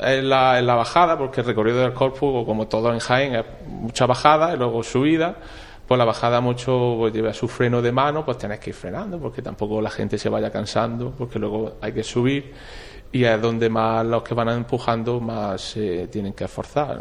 la, 0.00 0.58
en 0.58 0.66
la 0.66 0.74
bajada, 0.74 1.16
porque 1.18 1.40
el 1.40 1.46
recorrido 1.46 1.78
del 1.80 1.92
corpus, 1.92 2.44
como 2.44 2.66
todo 2.66 2.92
en 2.92 2.98
Jaén, 2.98 3.34
es 3.36 3.44
mucha 3.68 4.06
bajada 4.06 4.54
y 4.54 4.56
luego 4.56 4.82
subida. 4.82 5.36
Pues 5.86 5.98
la 5.98 6.04
bajada 6.04 6.40
mucho 6.40 6.94
pues, 6.98 7.12
lleva 7.12 7.32
su 7.34 7.48
freno 7.48 7.82
de 7.82 7.92
mano, 7.92 8.24
pues 8.24 8.38
tenés 8.38 8.60
que 8.60 8.70
ir 8.70 8.74
frenando, 8.76 9.18
porque 9.18 9.42
tampoco 9.42 9.80
la 9.80 9.90
gente 9.90 10.16
se 10.16 10.28
vaya 10.28 10.50
cansando, 10.50 11.10
porque 11.16 11.38
luego 11.38 11.74
hay 11.80 11.92
que 11.92 12.02
subir 12.04 12.52
y 13.10 13.24
es 13.24 13.42
donde 13.42 13.68
más 13.68 14.06
los 14.06 14.22
que 14.22 14.32
van 14.32 14.48
empujando 14.50 15.20
más 15.20 15.60
se 15.60 16.06
tienen 16.08 16.32
que 16.32 16.44
esforzar. 16.44 17.00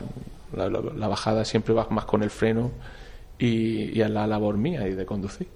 La, 0.56 0.68
la- 0.70 0.82
la 0.96 1.08
bajada 1.08 1.46
siempre 1.46 1.74
va 1.74 1.88
más 1.92 2.06
con 2.06 2.22
el 2.24 2.30
freno 2.30 2.72
y, 3.42 3.98
y 3.98 4.02
es 4.02 4.10
la 4.10 4.28
labor 4.28 4.56
mía 4.56 4.88
y 4.88 4.94
de 4.94 5.04
conducir. 5.04 5.48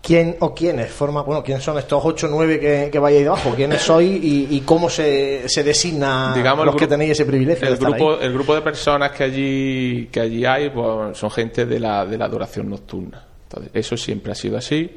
¿Quién 0.00 0.36
o 0.38 0.54
quiénes 0.54 0.92
forman, 0.92 1.26
bueno, 1.26 1.42
quiénes 1.42 1.64
son 1.64 1.76
estos 1.76 2.00
8 2.04 2.28
o 2.28 2.30
9 2.30 2.60
que, 2.60 2.88
que 2.90 2.98
vais 3.00 3.16
ahí 3.16 3.24
debajo? 3.24 3.52
¿Quiénes 3.56 3.82
sois 3.82 4.08
y, 4.22 4.46
y 4.48 4.60
cómo 4.60 4.88
se, 4.88 5.48
se 5.48 5.64
designa 5.64 6.32
Digamos, 6.36 6.64
los 6.64 6.76
que 6.76 6.86
tenéis 6.86 7.12
ese 7.12 7.24
privilegio 7.24 7.62
de 7.62 7.66
el 7.66 7.74
estar 7.74 7.90
grupo, 7.90 8.12
ahí? 8.12 8.18
el 8.26 8.32
grupo 8.32 8.54
de 8.54 8.60
personas 8.62 9.10
que 9.10 9.24
allí, 9.24 10.08
que 10.12 10.20
allí 10.20 10.44
hay 10.44 10.70
pues, 10.70 11.18
son 11.18 11.30
gente 11.32 11.66
de 11.66 11.80
la, 11.80 12.06
de 12.06 12.16
la 12.16 12.26
adoración 12.26 12.70
nocturna. 12.70 13.26
Entonces, 13.42 13.72
eso 13.74 13.96
siempre 13.96 14.30
ha 14.30 14.36
sido 14.36 14.56
así. 14.56 14.96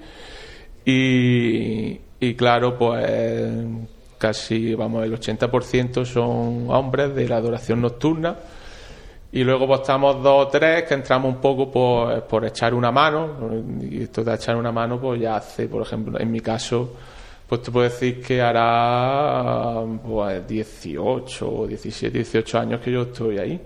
Y, 0.86 1.99
y 2.20 2.36
claro, 2.36 2.78
pues 2.78 3.49
casi, 4.20 4.76
vamos, 4.76 5.03
el 5.03 5.20
80% 5.20 6.05
son 6.05 6.70
hombres 6.70 7.16
de 7.16 7.28
la 7.28 7.38
adoración 7.38 7.82
nocturna. 7.82 8.38
Y 9.36 9.44
luego 9.44 9.66
pues 9.66 9.82
estamos 9.82 10.22
dos 10.22 10.46
o 10.46 10.48
tres 10.48 10.84
que 10.84 10.94
entramos 10.94 11.34
un 11.34 11.42
poco 11.42 11.72
pues, 11.72 12.22
por 12.22 12.46
echar 12.46 12.72
una 12.76 12.92
mano. 12.92 13.36
Y 13.82 14.04
esto 14.04 14.24
de 14.24 14.36
echar 14.36 14.56
una 14.56 14.72
mano, 14.72 15.02
pues 15.02 15.20
ya 15.20 15.38
hace, 15.38 15.68
por 15.68 15.82
ejemplo, 15.82 16.20
en 16.20 16.32
mi 16.32 16.40
caso, 16.40 16.94
pues 17.48 17.64
te 17.64 17.72
puedo 17.72 17.90
decir 17.90 18.22
que 18.22 18.40
hará 18.44 19.82
pues 20.06 20.48
18 20.48 21.52
o 21.52 21.66
17, 21.66 22.16
18 22.16 22.60
años 22.60 22.80
que 22.80 22.92
yo 22.92 23.02
estoy 23.02 23.40
ahí. 23.40 23.60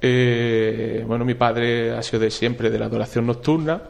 Eh, 0.00 1.04
bueno, 1.06 1.24
mi 1.24 1.34
padre 1.34 1.92
ha 1.92 2.02
sido 2.02 2.18
de 2.18 2.30
siempre 2.32 2.68
de 2.68 2.76
la 2.80 2.86
adoración 2.86 3.24
nocturna. 3.24 3.80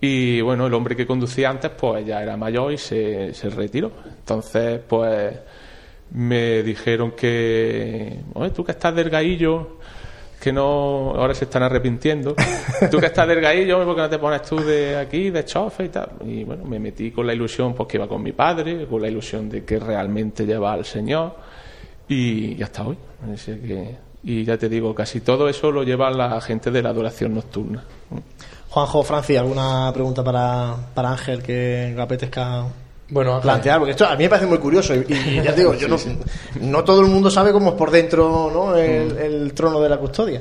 Y 0.00 0.40
bueno, 0.40 0.68
el 0.68 0.74
hombre 0.74 0.94
que 0.94 1.04
conducía 1.04 1.50
antes, 1.50 1.72
pues 1.72 2.06
ya 2.06 2.22
era 2.22 2.36
mayor 2.36 2.72
y 2.72 2.78
se, 2.78 3.34
se 3.34 3.50
retiró. 3.50 3.90
Entonces, 4.20 4.80
pues 4.86 5.34
me 6.14 6.62
dijeron 6.62 7.12
que, 7.12 8.20
oye, 8.34 8.50
tú 8.50 8.64
que 8.64 8.72
estás 8.72 8.94
delgadillo, 8.94 9.78
que 10.40 10.52
no, 10.52 11.12
ahora 11.16 11.34
se 11.34 11.44
están 11.44 11.62
arrepintiendo, 11.64 12.36
tú 12.90 12.98
que 12.98 13.06
estás 13.06 13.26
delgadillo, 13.26 13.84
¿por 13.84 13.96
qué 13.96 14.02
no 14.02 14.08
te 14.08 14.18
pones 14.18 14.42
tú 14.42 14.56
de 14.56 14.96
aquí, 14.96 15.30
de 15.30 15.44
chofe 15.44 15.86
y 15.86 15.88
tal? 15.88 16.10
Y 16.24 16.44
bueno, 16.44 16.64
me 16.64 16.78
metí 16.78 17.10
con 17.10 17.26
la 17.26 17.34
ilusión, 17.34 17.74
pues 17.74 17.88
que 17.88 17.96
iba 17.96 18.06
con 18.06 18.22
mi 18.22 18.32
padre, 18.32 18.86
con 18.86 19.02
la 19.02 19.08
ilusión 19.08 19.48
de 19.48 19.64
que 19.64 19.78
realmente 19.78 20.46
lleva 20.46 20.72
al 20.72 20.84
Señor 20.84 21.34
y, 22.08 22.54
y 22.54 22.62
hasta 22.62 22.86
hoy. 22.86 22.96
Así 23.32 23.52
que, 23.56 23.96
y 24.22 24.44
ya 24.44 24.56
te 24.56 24.68
digo, 24.68 24.94
casi 24.94 25.20
todo 25.20 25.48
eso 25.48 25.72
lo 25.72 25.82
lleva 25.82 26.10
la 26.10 26.40
gente 26.40 26.70
de 26.70 26.82
la 26.82 26.90
adoración 26.90 27.34
nocturna. 27.34 27.82
Juanjo, 28.70 29.02
Francis, 29.02 29.38
¿alguna 29.38 29.90
pregunta 29.92 30.22
para, 30.22 30.76
para 30.94 31.10
Ángel 31.10 31.42
que 31.42 31.96
apetezca 31.98 32.66
Bueno, 33.10 33.32
Ángel. 33.32 33.42
plantear? 33.42 33.78
Porque 33.78 33.90
esto 33.92 34.06
a 34.06 34.16
mí 34.16 34.24
me 34.24 34.28
parece 34.30 34.46
muy 34.46 34.58
curioso 34.58 34.94
y, 34.94 35.04
y 35.08 35.42
ya 35.42 35.52
te 35.54 35.60
digo, 35.60 35.74
yo 35.78 35.88
no, 35.88 35.96
no 36.60 36.84
todo 36.84 37.00
el 37.02 37.06
mundo 37.08 37.30
sabe 37.30 37.52
cómo 37.52 37.70
es 37.70 37.74
por 37.76 37.90
dentro 37.90 38.50
¿no? 38.52 38.74
el, 38.76 39.16
el 39.18 39.52
trono 39.54 39.80
de 39.80 39.88
la 39.88 39.98
custodia. 39.98 40.40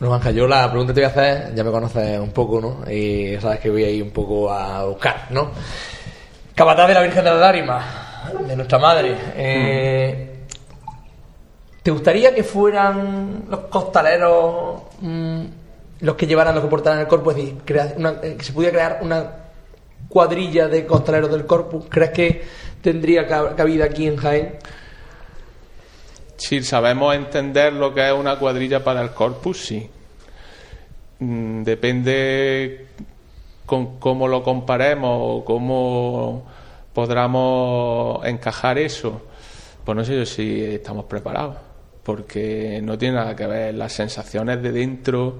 Bueno, 0.00 0.14
Ángel, 0.16 0.34
yo 0.34 0.46
la 0.48 0.68
pregunta 0.68 0.92
que 0.92 1.00
te 1.00 1.06
voy 1.06 1.08
a 1.08 1.12
hacer, 1.12 1.54
ya 1.54 1.62
me 1.62 1.70
conoces 1.70 2.18
un 2.18 2.30
poco, 2.32 2.60
¿no? 2.60 2.90
Y 2.90 3.36
sabes 3.40 3.60
que 3.60 3.70
voy 3.70 3.84
a 3.84 3.90
ir 3.90 4.02
un 4.02 4.10
poco 4.10 4.50
a 4.52 4.84
buscar, 4.84 5.26
¿no? 5.30 5.50
Capataz 6.54 6.88
de 6.88 6.94
la 6.94 7.02
Virgen 7.02 7.24
de 7.24 7.30
la 7.30 7.36
Lágrima, 7.36 7.84
de 8.48 8.56
nuestra 8.56 8.78
madre. 8.78 9.16
eh, 9.36 10.28
¿Te 11.82 11.90
gustaría 11.90 12.34
que 12.34 12.42
fueran 12.44 13.44
los 13.48 13.60
costaleros 13.60 14.82
mm, 15.00 15.42
los 16.00 16.14
que 16.16 16.26
llevaran, 16.26 16.54
los 16.54 16.64
que 16.64 16.70
portaran 16.70 17.00
el 17.00 17.06
corpus? 17.06 17.34
Es 17.34 17.36
decir, 17.44 17.58
crea- 17.64 17.94
una- 17.96 18.14
eh, 18.22 18.34
que 18.38 18.44
se 18.44 18.52
pudiera 18.52 18.72
crear 18.72 18.98
una 19.02 19.22
cuadrilla 20.12 20.68
de 20.68 20.84
costaleros 20.86 21.30
del 21.30 21.46
corpus. 21.46 21.86
¿Crees 21.88 22.10
que 22.10 22.42
tendría 22.82 23.26
cab- 23.26 23.54
cabida 23.56 23.86
aquí 23.86 24.06
en 24.06 24.16
Jaén? 24.16 24.56
Si 26.36 26.62
sabemos 26.62 27.14
entender 27.14 27.72
lo 27.72 27.94
que 27.94 28.06
es 28.06 28.12
una 28.12 28.38
cuadrilla 28.38 28.82
para 28.84 29.00
el 29.00 29.10
corpus, 29.12 29.64
sí. 29.64 29.88
Mm, 31.20 31.62
Depende 31.62 32.86
con 33.64 33.98
cómo 33.98 34.26
lo 34.28 34.42
comparemos 34.42 35.18
o 35.20 35.44
cómo 35.44 36.46
podamos 36.92 38.24
encajar 38.26 38.78
eso. 38.78 39.22
Pues 39.84 39.96
no 39.96 40.04
sé 40.04 40.16
yo 40.16 40.26
si 40.26 40.62
estamos 40.64 41.04
preparados, 41.06 41.56
porque 42.02 42.80
no 42.82 42.98
tiene 42.98 43.14
nada 43.16 43.34
que 43.36 43.46
ver 43.46 43.74
las 43.74 43.92
sensaciones 43.92 44.62
de 44.62 44.72
dentro 44.72 45.36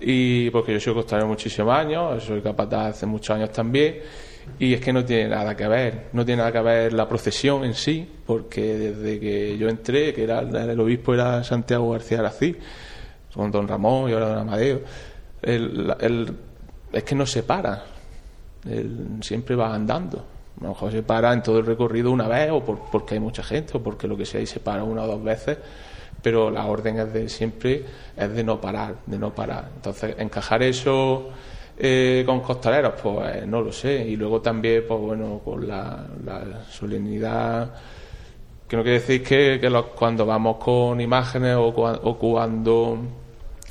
y 0.00 0.50
porque 0.50 0.72
yo 0.72 0.80
soy 0.80 0.94
costalero 0.94 1.28
muchísimos 1.28 1.74
años, 1.74 2.22
soy 2.24 2.40
capataz 2.40 2.96
hace 2.96 3.06
muchos 3.06 3.30
años 3.36 3.50
también 3.50 3.96
y 4.58 4.74
es 4.74 4.80
que 4.80 4.92
no 4.92 5.04
tiene 5.04 5.28
nada 5.30 5.56
que 5.56 5.66
ver, 5.66 6.06
no 6.12 6.24
tiene 6.24 6.38
nada 6.38 6.52
que 6.52 6.60
ver 6.60 6.92
la 6.92 7.08
procesión 7.08 7.64
en 7.64 7.72
sí, 7.74 8.06
porque 8.26 8.60
desde 8.76 9.18
que 9.18 9.56
yo 9.56 9.68
entré, 9.68 10.12
que 10.12 10.24
era 10.24 10.40
el, 10.40 10.78
obispo 10.80 11.14
era 11.14 11.42
Santiago 11.42 11.90
García 11.92 12.18
Arací, 12.20 12.54
con 13.34 13.50
don 13.50 13.66
Ramón 13.66 14.10
y 14.10 14.12
ahora 14.12 14.28
don 14.28 14.38
Amadeo, 14.38 14.80
el- 15.42 16.32
es 16.92 17.02
que 17.04 17.14
no 17.14 17.26
se 17.26 17.42
para, 17.42 17.84
él 18.68 19.06
siempre 19.22 19.56
va 19.56 19.74
andando. 19.74 20.24
A 20.60 20.62
lo 20.62 20.68
mejor 20.68 20.92
se 20.92 21.02
para 21.02 21.32
en 21.32 21.42
todo 21.42 21.58
el 21.58 21.66
recorrido 21.66 22.10
una 22.12 22.28
vez, 22.28 22.50
o 22.52 22.62
por- 22.64 22.80
porque 22.92 23.14
hay 23.14 23.20
mucha 23.20 23.42
gente, 23.42 23.76
o 23.76 23.82
porque 23.82 24.06
lo 24.06 24.16
que 24.16 24.24
sea, 24.26 24.40
y 24.40 24.46
se 24.46 24.60
para 24.60 24.84
una 24.84 25.02
o 25.02 25.06
dos 25.06 25.22
veces, 25.24 25.58
pero 26.24 26.50
la 26.50 26.64
orden 26.64 26.98
es 26.98 27.12
de 27.12 27.28
siempre, 27.28 27.84
es 28.16 28.32
de 28.32 28.42
no 28.42 28.58
parar, 28.58 28.94
de 29.04 29.18
no 29.18 29.34
parar. 29.34 29.68
Entonces, 29.76 30.16
encajar 30.18 30.62
eso 30.62 31.28
eh, 31.76 32.22
con 32.24 32.40
costaleros, 32.40 32.94
pues 33.02 33.46
no 33.46 33.60
lo 33.60 33.70
sé. 33.70 34.06
Y 34.08 34.16
luego 34.16 34.40
también, 34.40 34.84
pues 34.88 34.98
bueno, 34.98 35.42
con 35.44 35.68
la, 35.68 36.06
la 36.24 36.64
solemnidad 36.64 37.74
que 38.66 38.74
no 38.74 38.82
quiere 38.82 39.00
decir 39.00 39.22
que, 39.22 39.84
cuando 39.94 40.24
vamos 40.24 40.56
con 40.56 40.98
imágenes 40.98 41.56
o, 41.56 41.66
o 41.66 42.18
cuando 42.18 42.98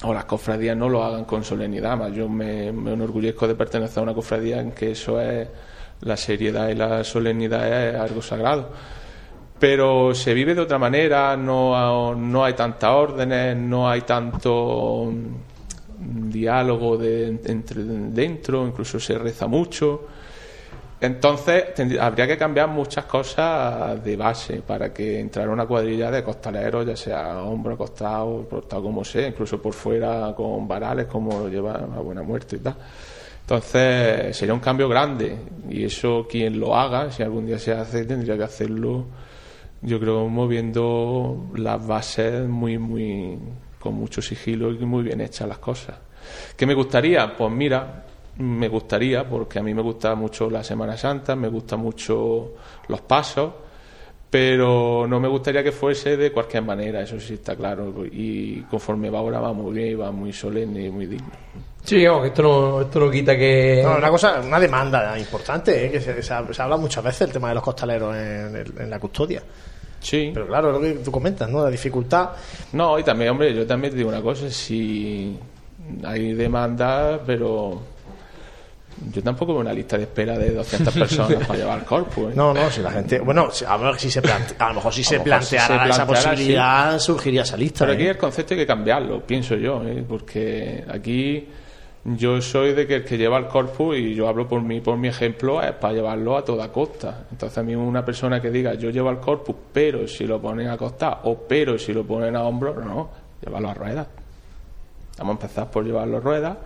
o 0.03 0.13
las 0.13 0.25
cofradías 0.25 0.77
no 0.77 0.89
lo 0.89 1.03
hagan 1.03 1.25
con 1.25 1.43
solemnidad 1.43 1.97
más 1.97 2.13
yo 2.13 2.27
me, 2.29 2.71
me 2.71 2.93
enorgullezco 2.93 3.47
de 3.47 3.55
pertenecer 3.55 3.99
a 3.99 4.03
una 4.03 4.13
cofradía 4.13 4.59
en 4.59 4.71
que 4.71 4.91
eso 4.91 5.19
es 5.19 5.47
la 6.01 6.15
seriedad 6.15 6.69
y 6.69 6.75
la 6.75 7.03
solemnidad 7.03 7.89
es 7.89 7.95
algo 7.95 8.21
sagrado 8.21 8.69
pero 9.63 10.13
se 10.13 10.33
vive 10.33 10.53
de 10.53 10.59
otra 10.59 10.77
manera 10.77 11.37
no, 11.37 12.13
no 12.15 12.43
hay 12.43 12.51
tantas 12.51 12.89
órdenes 12.89 13.55
no 13.55 13.89
hay 13.89 14.01
tanto 14.01 15.09
mm, 15.09 16.29
diálogo 16.29 16.97
de, 16.97 17.27
entre 17.45 17.81
dentro 17.81 18.67
incluso 18.67 18.99
se 18.99 19.17
reza 19.17 19.47
mucho 19.47 20.01
entonces 20.99 21.63
habría 21.97 22.27
que 22.27 22.37
cambiar 22.37 22.67
muchas 22.67 23.05
cosas 23.05 24.03
de 24.03 24.17
base 24.17 24.61
para 24.67 24.93
que 24.93 25.21
entrara 25.21 25.49
una 25.49 25.65
cuadrilla 25.65 26.11
de 26.11 26.23
costaleros, 26.23 26.85
ya 26.85 26.97
sea 26.97 27.41
hombro 27.43 27.75
acostado, 27.75 28.45
portado 28.49 28.83
como 28.83 29.03
sea, 29.03 29.27
incluso 29.27 29.61
por 29.61 29.73
fuera 29.73 30.33
con 30.35 30.65
varales 30.65 31.07
como 31.07 31.39
lo 31.39 31.49
lleva 31.49 31.73
a 31.73 31.99
Buena 32.01 32.23
Muerte 32.23 32.57
y 32.57 32.59
tal. 32.59 32.75
Entonces 33.41 34.35
sería 34.35 34.53
un 34.53 34.61
cambio 34.61 34.87
grande 34.89 35.37
y 35.69 35.83
eso 35.83 36.25
quien 36.29 36.59
lo 36.59 36.75
haga, 36.75 37.11
si 37.11 37.23
algún 37.23 37.45
día 37.45 37.59
se 37.59 37.73
hace, 37.73 38.05
tendría 38.05 38.37
que 38.37 38.43
hacerlo, 38.43 39.05
yo 39.83 39.99
creo, 39.99 40.27
moviendo 40.27 41.47
las 41.55 41.85
bases 41.85 42.47
muy, 42.47 42.77
muy, 42.77 43.37
con 43.79 43.93
mucho 43.95 44.21
sigilo 44.21 44.71
y 44.71 44.77
muy 44.85 45.03
bien 45.03 45.21
hechas 45.21 45.47
las 45.47 45.59
cosas. 45.59 45.95
¿Qué 46.55 46.65
me 46.65 46.73
gustaría? 46.73 47.35
Pues 47.35 47.51
mira, 47.51 48.05
me 48.37 48.67
gustaría, 48.69 49.27
porque 49.27 49.59
a 49.59 49.63
mí 49.63 49.73
me 49.73 49.81
gusta 49.81 50.15
mucho 50.15 50.49
la 50.49 50.63
Semana 50.63 50.97
Santa, 50.97 51.35
me 51.35 51.47
gusta 51.49 51.75
mucho 51.75 52.53
los 52.87 53.01
pasos, 53.01 53.51
pero 54.29 55.05
no 55.07 55.19
me 55.19 55.27
gustaría 55.27 55.63
que 55.63 55.71
fuese 55.71 56.17
de 56.17 56.31
cualquier 56.31 56.63
manera, 56.63 57.01
eso 57.01 57.19
sí 57.19 57.35
está 57.35 57.55
claro. 57.55 57.93
Y 58.11 58.61
conforme 58.63 59.09
va 59.09 59.19
ahora 59.19 59.39
va 59.39 59.53
muy 59.53 59.73
bien 59.73 59.89
y 59.89 59.93
va 59.95 60.11
muy 60.11 60.33
solemne 60.33 60.85
y 60.85 60.89
muy 60.89 61.05
digno. 61.05 61.27
Sí, 61.83 62.03
vamos, 62.05 62.21
que 62.23 62.27
esto 62.29 62.41
no, 62.41 62.81
esto 62.81 62.99
no 63.01 63.11
quita 63.11 63.37
que... 63.37 63.81
No, 63.83 63.97
una 63.97 64.09
cosa, 64.09 64.39
una 64.39 64.59
demanda 64.59 65.19
importante, 65.19 65.85
¿eh? 65.85 65.91
que 65.91 65.99
se, 65.99 66.23
se 66.23 66.33
ha- 66.33 66.51
se 66.53 66.61
habla 66.61 66.77
muchas 66.77 67.03
veces 67.03 67.21
el 67.27 67.33
tema 67.33 67.49
de 67.49 67.55
los 67.55 67.63
costaleros 67.63 68.15
en 68.15 68.89
la 68.89 68.99
custodia. 68.99 69.43
Sí. 70.03 70.31
Pero 70.33 70.45
claro, 70.47 70.71
lo 70.71 70.79
que 70.81 70.91
tú 70.95 71.11
comentas, 71.11 71.49
¿no? 71.49 71.63
La 71.63 71.71
dificultad. 71.71 72.29
No, 72.73 72.99
y 72.99 73.03
también, 73.03 73.31
hombre, 73.31 73.53
yo 73.55 73.65
también 73.65 73.91
te 73.91 73.97
digo 73.97 74.09
una 74.09 74.21
cosa, 74.21 74.49
si 74.51 75.35
hay 76.03 76.33
demanda, 76.33 77.19
pero 77.25 77.81
yo 79.11 79.23
tampoco 79.23 79.53
veo 79.53 79.61
una 79.61 79.73
lista 79.73 79.97
de 79.97 80.03
espera 80.03 80.37
de 80.37 80.51
200 80.51 80.93
personas 80.93 81.47
para 81.47 81.57
llevar 81.59 81.79
el 81.79 81.85
corpus. 81.85 82.31
¿eh? 82.31 82.33
No, 82.35 82.53
no, 82.53 82.69
si 82.69 82.81
la 82.81 82.91
gente. 82.91 83.19
Bueno, 83.19 83.49
a, 83.67 83.77
ver 83.77 83.99
si 83.99 84.11
se 84.11 84.21
plante- 84.21 84.55
a 84.59 84.69
lo 84.69 84.75
mejor 84.75 84.93
si 84.93 85.03
se 85.03 85.19
mejor 85.19 85.43
si 85.43 85.55
planteara, 85.55 85.89
esa 85.89 86.05
posibilidad, 86.05 86.99
surgiría 86.99 87.41
esa 87.43 87.57
lista. 87.57 87.79
Pero 87.85 87.93
aquí 87.93 88.03
¿eh? 88.03 88.09
el 88.11 88.17
concepto 88.17 88.53
hay 88.53 88.59
que 88.59 88.67
cambiarlo, 88.67 89.21
pienso 89.21 89.55
yo, 89.55 89.83
¿eh? 89.85 90.03
porque 90.07 90.83
aquí 90.87 91.47
yo 92.05 92.41
soy 92.41 92.73
de 92.73 92.85
que 92.85 92.95
el 92.95 93.05
que 93.05 93.17
lleva 93.17 93.37
el 93.37 93.47
corpus, 93.47 93.97
y 93.97 94.13
yo 94.13 94.27
hablo 94.27 94.47
por 94.47 94.61
mí, 94.61 94.81
por 94.81 94.97
mi 94.97 95.07
ejemplo, 95.07 95.61
es 95.61 95.71
para 95.73 95.93
llevarlo 95.93 96.37
a 96.37 96.43
toda 96.43 96.71
costa. 96.71 97.25
Entonces 97.31 97.57
a 97.57 97.63
mí 97.63 97.75
una 97.75 98.03
persona 98.03 98.41
que 98.41 98.51
diga 98.51 98.73
yo 98.73 98.89
llevo 98.89 99.09
el 99.09 99.19
corpus, 99.19 99.55
pero 99.71 100.07
si 100.07 100.25
lo 100.25 100.41
ponen 100.41 100.67
a 100.67 100.77
costa, 100.77 101.21
o 101.23 101.37
pero 101.37 101.77
si 101.77 101.93
lo 101.93 102.03
ponen 102.03 102.35
a 102.35 102.43
hombro, 102.43 102.75
no, 102.83 103.09
llévalo 103.41 103.69
a 103.69 103.73
ruedas. 103.73 104.07
Vamos 105.17 105.37
a 105.37 105.41
empezar 105.41 105.71
por 105.71 105.85
llevarlo 105.85 106.17
a 106.17 106.19
ruedas 106.19 106.57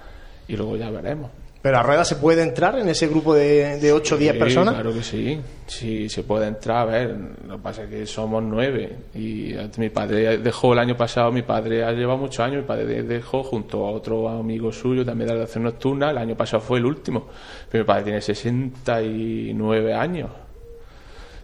y 0.48 0.56
luego 0.56 0.76
ya 0.76 0.90
veremos. 0.90 1.30
¿Pero 1.62 1.80
a 1.80 1.84
rueda 1.84 2.06
se 2.06 2.16
puede 2.18 2.44
entrar 2.44 2.78
en 2.78 2.88
ese 2.88 3.08
grupo 3.08 3.34
de, 3.34 3.80
de 3.80 3.92
8 3.92 4.16
o 4.16 4.18
10 4.18 4.38
personas? 4.38 4.76
Claro 4.76 4.94
que 4.94 5.02
sí, 5.02 5.40
sí, 5.66 6.08
se 6.08 6.24
puede 6.24 6.48
entrar. 6.48 6.78
A 6.78 6.86
ver, 6.86 7.18
lo 7.48 7.58
que 7.58 7.64
pasa 7.64 7.84
es 7.84 7.90
que 7.90 8.06
somos 8.06 8.44
nueve 8.44 8.96
y 9.16 9.54
mi 9.78 9.90
padre 9.90 10.38
dejó 10.38 10.74
el 10.74 10.80
año 10.80 10.96
pasado, 10.96 11.32
mi 11.32 11.42
padre 11.42 11.84
ha 11.84 11.92
llevado 11.92 12.20
muchos 12.20 12.40
años, 12.42 12.62
mi 12.62 12.68
padre 12.68 13.04
dejó 13.04 13.44
junto 13.44 13.86
a 13.88 13.92
otro 13.92 14.30
amigo 14.30 14.72
suyo 14.72 15.04
también 15.04 15.28
de 15.28 15.34
la 15.34 15.40
relación 15.40 15.64
nocturna, 15.64 16.12
el 16.12 16.18
año 16.18 16.36
pasado 16.36 16.62
fue 16.62 16.78
el 16.78 16.86
último, 16.86 17.28
pero 17.72 17.84
mi 17.84 17.88
padre 17.88 18.04
tiene 18.04 18.22
69 18.22 19.94
años. 19.94 20.30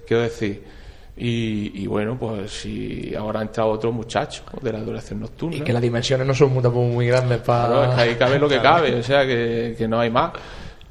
Quiero 0.05 0.24
decir, 0.24 0.64
y, 1.16 1.86
bueno, 1.86 2.18
pues 2.18 2.51
si 2.51 3.14
ahora 3.16 3.39
ha 3.39 3.43
entrado 3.43 3.70
otro 3.70 3.91
muchacho 3.91 4.43
de 4.61 4.74
la 4.74 4.80
duración 4.80 5.20
nocturna. 5.20 5.57
Y 5.57 5.61
que 5.61 5.72
las 5.72 5.82
dimensiones 5.82 6.26
no 6.26 6.34
son 6.34 6.51
muy, 6.51 6.64
muy 6.64 7.07
grandes 7.07 7.39
para. 7.39 7.68
Claro, 7.68 7.84
es 7.84 7.95
que 7.95 8.01
ahí 8.01 8.16
cabe 8.16 8.39
lo 8.39 8.49
que 8.49 8.59
cabe, 8.59 8.95
o 8.95 9.03
sea 9.03 9.26
que, 9.26 9.76
que, 9.78 9.88
no 9.88 9.99
hay 9.99 10.09
más. 10.09 10.34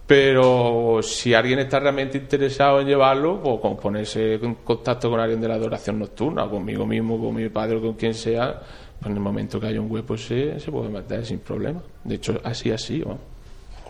Pero 0.06 1.00
si 1.02 1.34
alguien 1.34 1.58
está 1.60 1.80
realmente 1.80 2.18
interesado 2.18 2.80
en 2.80 2.86
llevarlo, 2.86 3.40
pues 3.42 3.60
con 3.60 3.76
ponerse 3.76 4.34
en 4.34 4.56
contacto 4.56 5.10
con 5.10 5.18
alguien 5.18 5.40
de 5.40 5.48
la 5.48 5.54
adoración 5.54 5.98
nocturna, 5.98 6.48
conmigo 6.48 6.86
mismo, 6.86 7.20
con 7.20 7.34
mi 7.34 7.48
padre 7.48 7.76
o 7.76 7.80
con 7.80 7.94
quien 7.94 8.14
sea, 8.14 8.60
pues 9.00 9.10
en 9.10 9.16
el 9.16 9.20
momento 9.20 9.58
que 9.58 9.66
haya 9.66 9.80
un 9.80 9.90
hueco 9.90 10.16
se, 10.16 10.60
se 10.60 10.70
puede 10.70 10.88
meter 10.88 11.24
sin 11.26 11.40
problema. 11.40 11.82
De 12.04 12.16
hecho, 12.16 12.40
así, 12.44 12.70
así. 12.70 13.00
Vamos. 13.00 13.31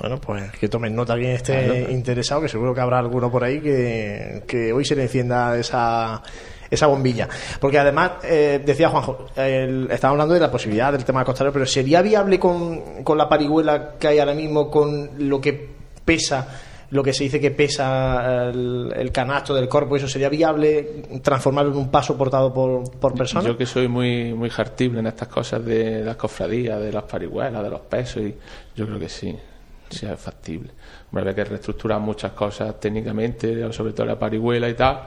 Bueno, 0.01 0.19
pues 0.19 0.51
que 0.53 0.69
tomen 0.69 0.95
nota 0.95 1.15
quien 1.15 1.31
esté 1.31 1.87
interesado, 1.91 2.41
que 2.41 2.49
seguro 2.49 2.75
que 2.75 2.81
habrá 2.81 2.99
alguno 2.99 3.31
por 3.31 3.45
ahí 3.45 3.61
que, 3.61 4.43
que 4.47 4.73
hoy 4.73 4.85
se 4.85 4.97
le 4.97 5.03
encienda 5.03 5.57
esa, 5.57 6.23
esa 6.73 6.87
bombilla. 6.87 7.29
Porque 7.61 7.79
además, 7.79 8.13
eh, 8.25 8.61
decía 8.65 8.89
Juanjo, 8.89 9.27
estaba 9.37 10.13
hablando 10.13 10.35
de 10.35 10.41
la 10.41 10.51
posibilidad 10.51 10.91
del 10.91 11.05
tema 11.05 11.25
costalero, 11.25 11.53
pero 11.53 11.67
¿sería 11.67 12.03
viable 12.03 12.39
con, 12.39 13.05
con 13.05 13.19
la 13.19 13.29
parihuela 13.29 13.93
que 13.99 14.09
hay 14.09 14.19
ahora 14.19 14.35
mismo, 14.35 14.71
con 14.71 15.11
lo 15.29 15.41
que 15.41 15.69
pesa? 16.05 16.49
lo 16.93 17.03
que 17.03 17.15
se 17.15 17.25
dice 17.25 17.41
que 17.41 17.51
pesa 17.51 18.51
el, 18.51 19.11
canasto 19.11 19.55
del 19.55 19.67
cuerpo, 19.67 19.97
¿eso 19.97 20.07
sería 20.07 20.29
viable 20.29 21.03
transformarlo 21.23 21.73
en 21.73 21.79
un 21.79 21.91
paso 21.91 22.19
portado 22.19 22.53
por, 22.53 22.83
por 22.99 23.15
personas? 23.15 23.47
Yo 23.47 23.57
que 23.57 23.65
soy 23.65 23.89
muy 23.89 24.35
muy 24.35 24.51
hartible 24.55 25.01
en 25.01 25.07
estas 25.07 25.29
cosas 25.29 25.65
de 25.65 26.05
las 26.05 26.17
cofradías, 26.17 26.79
de 26.83 26.93
las 26.93 27.05
parihuelas, 27.05 27.63
de 27.63 27.71
los 27.71 27.81
pesos, 27.81 28.23
y 28.23 28.35
yo 28.77 28.85
creo 28.85 28.99
que 28.99 29.09
sí 29.09 29.35
sea 29.93 30.17
factible. 30.17 30.71
Hombre, 31.07 31.23
había 31.23 31.35
que 31.35 31.45
reestructurar 31.45 32.01
muchas 32.01 32.33
cosas 32.33 32.79
técnicamente, 32.81 33.73
sobre 33.73 33.93
todo 33.93 34.07
la 34.07 34.19
parihuela 34.19 34.69
y 34.69 34.75
tal, 34.75 35.03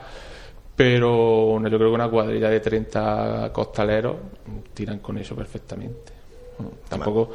pero 0.76 1.62
yo 1.62 1.78
creo 1.78 1.90
que 1.90 1.96
una 1.96 2.10
cuadrilla 2.10 2.50
de 2.50 2.60
30 2.60 3.52
costaleros 3.54 4.16
tiran 4.74 5.00
con 5.00 5.18
eso 5.18 5.36
perfectamente. 5.36 6.14
Tampoco, 6.90 7.32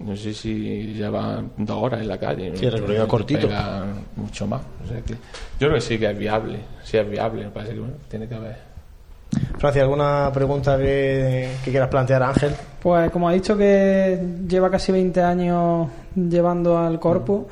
no 0.00 0.16
sé 0.16 0.32
si 0.32 0.94
llevan 0.94 1.52
dos 1.56 1.82
horas 1.82 2.00
en 2.00 2.08
la 2.08 2.18
calle. 2.18 2.56
Sí, 2.56 2.68
recorrido 2.68 3.06
cortito. 3.06 3.48
Mucho 4.16 4.46
más. 4.46 4.62
yo 4.88 5.16
creo 5.58 5.74
que 5.74 5.80
sí 5.80 5.98
que 5.98 6.10
es 6.10 6.18
viable, 6.18 6.58
sí 6.82 6.96
es 6.96 7.08
viable, 7.08 7.44
me 7.44 7.50
parece 7.50 7.74
que 7.74 7.82
tiene 8.08 8.28
que 8.28 8.34
haber. 8.34 8.70
Francia, 9.58 9.82
¿alguna 9.82 10.30
pregunta 10.32 10.76
que, 10.78 11.50
quieras 11.64 11.88
plantear, 11.88 12.22
Ángel? 12.22 12.54
Pues 12.82 13.10
como 13.10 13.28
ha 13.28 13.32
dicho 13.32 13.58
que 13.58 14.18
lleva 14.48 14.70
casi 14.70 14.90
20 14.90 15.20
años 15.20 15.88
llevando 16.16 16.78
al 16.78 16.98
corpus, 16.98 17.42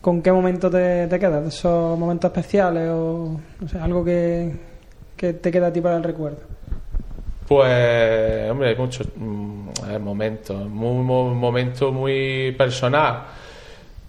¿con 0.00 0.22
qué 0.22 0.32
momento 0.32 0.70
te, 0.70 1.06
te 1.06 1.18
quedas? 1.18 1.46
¿Esos 1.46 1.98
momentos 1.98 2.30
especiales 2.30 2.88
o 2.90 3.38
no 3.60 3.68
sé, 3.68 3.78
algo 3.78 4.02
que, 4.02 4.50
te 5.14 5.50
queda 5.50 5.66
a 5.66 5.72
ti 5.72 5.82
para 5.82 5.98
el 5.98 6.04
recuerdo? 6.04 6.38
Pues, 7.46 8.50
hombre, 8.50 8.70
hay 8.70 8.76
muchos 8.76 9.08
mm, 9.14 9.68
momentos, 10.00 10.66
muy, 10.68 11.04
muy, 11.04 11.34
momento 11.34 11.92
muy 11.92 12.52
personal, 12.56 13.24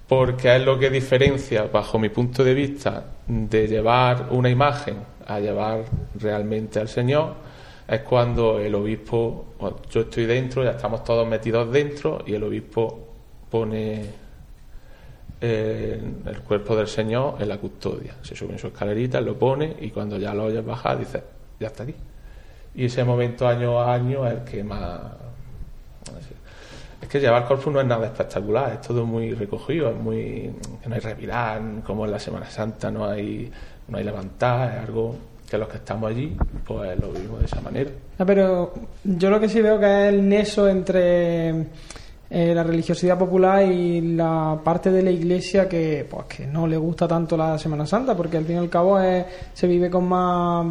porque 0.07 0.55
es 0.55 0.61
lo 0.63 0.79
que 0.79 0.89
diferencia, 0.89 1.65
bajo 1.71 1.99
mi 1.99 2.07
punto 2.07 2.41
de 2.41 2.53
vista, 2.53 3.03
de 3.27 3.67
llevar 3.67 4.27
una 4.31 4.49
imagen 4.49 4.95
a 5.27 5.39
llevar 5.41 5.83
realmente 6.15 6.79
al 6.79 6.87
Señor 6.87 7.48
es 7.89 8.01
cuando 8.01 8.59
el 8.59 8.75
obispo, 8.75 9.55
yo 9.89 10.01
estoy 10.01 10.25
dentro, 10.25 10.63
ya 10.63 10.71
estamos 10.71 11.03
todos 11.03 11.27
metidos 11.27 11.71
dentro 11.71 12.23
y 12.25 12.35
el 12.35 12.43
obispo 12.43 13.07
pone 13.49 14.05
eh, 15.41 16.01
el 16.25 16.41
cuerpo 16.41 16.75
del 16.75 16.87
Señor 16.87 17.35
en 17.39 17.49
la 17.49 17.57
custodia. 17.57 18.15
Se 18.21 18.35
sube 18.35 18.53
en 18.53 18.59
su 18.59 18.67
escalerita, 18.67 19.19
lo 19.21 19.37
pone 19.37 19.75
y 19.81 19.89
cuando 19.89 20.17
ya 20.17 20.33
lo 20.33 20.45
oyes 20.45 20.63
bajar 20.63 20.99
dice, 20.99 21.23
ya 21.59 21.67
está 21.67 21.83
aquí. 21.83 21.95
Y 22.75 22.85
ese 22.85 23.03
momento 23.03 23.47
año 23.47 23.79
a 23.79 23.93
año 23.93 24.27
es 24.27 24.33
el 24.33 24.43
que 24.43 24.63
más... 24.63 25.01
Es 27.01 27.07
que 27.07 27.19
llevar 27.19 27.47
corpus 27.47 27.73
no 27.73 27.79
es 27.79 27.87
nada 27.87 28.05
espectacular, 28.05 28.73
es 28.73 28.81
todo 28.81 29.05
muy 29.05 29.33
recogido, 29.33 29.89
es 29.89 29.95
muy... 29.95 30.53
no 30.85 30.93
hay 30.93 31.01
revirar, 31.01 31.61
como 31.83 32.05
en 32.05 32.11
la 32.11 32.19
Semana 32.19 32.49
Santa 32.49 32.91
no 32.91 33.05
hay 33.05 33.51
no 33.87 33.97
hay 33.97 34.03
levantada, 34.03 34.75
es 34.75 34.87
algo 34.87 35.15
que 35.49 35.57
los 35.57 35.67
que 35.67 35.77
estamos 35.77 36.09
allí 36.09 36.35
pues 36.65 36.99
lo 36.99 37.11
vivimos 37.11 37.39
de 37.39 37.45
esa 37.45 37.61
manera. 37.61 37.89
Ah, 38.17 38.25
pero 38.25 38.73
yo 39.03 39.29
lo 39.29 39.39
que 39.39 39.49
sí 39.49 39.61
veo 39.61 39.79
que 39.79 39.85
es 39.85 40.13
el 40.13 40.27
neso 40.27 40.67
entre 40.67 41.49
eh, 42.29 42.53
la 42.53 42.63
religiosidad 42.63 43.17
popular 43.17 43.63
y 43.63 44.01
la 44.15 44.59
parte 44.63 44.91
de 44.91 45.01
la 45.01 45.11
iglesia 45.11 45.67
que 45.67 46.07
pues 46.09 46.25
que 46.25 46.47
no 46.47 46.67
le 46.67 46.77
gusta 46.77 47.07
tanto 47.07 47.35
la 47.35 47.57
Semana 47.57 47.85
Santa 47.85 48.15
porque 48.15 48.37
al 48.37 48.45
fin 48.45 48.57
y 48.57 48.59
al 48.59 48.69
cabo 48.69 48.99
se 49.53 49.67
vive 49.67 49.89
con 49.89 50.07
más 50.07 50.67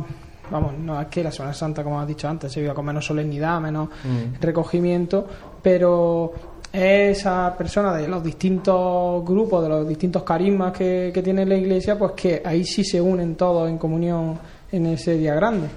vamos, 0.51 0.73
no 0.79 1.01
es 1.01 1.09
que 1.09 1.23
la 1.23 1.33
Semana 1.33 1.55
Santa, 1.55 1.83
como 1.85 2.01
has 2.01 2.09
dicho 2.09 2.29
antes, 2.29 2.51
se 2.53 2.61
vive 2.61 2.75
con 2.75 2.85
menos 2.85 3.05
solemnidad, 3.05 3.61
menos 3.61 3.89
mm. 3.89 4.41
recogimiento, 4.41 5.27
pero 5.63 6.33
esa 6.73 7.55
persona 7.57 7.95
de 7.95 8.09
los 8.09 8.23
distintos 8.23 9.25
grupos, 9.25 9.63
de 9.63 9.69
los 9.69 9.89
distintos 9.89 10.23
carismas 10.23 10.73
que, 10.73 11.19
tiene 11.25 11.47
la 11.47 11.57
iglesia, 11.57 11.99
pues 11.99 12.13
que 12.13 12.43
ahí 12.45 12.65
sí 12.65 12.85
se 12.85 13.01
unen 13.01 13.37
todos 13.37 13.69
en 13.69 13.79
comunión 13.79 14.39
en 14.73 14.87
ese 14.87 15.17
día 15.17 15.35
grande. 15.35 15.69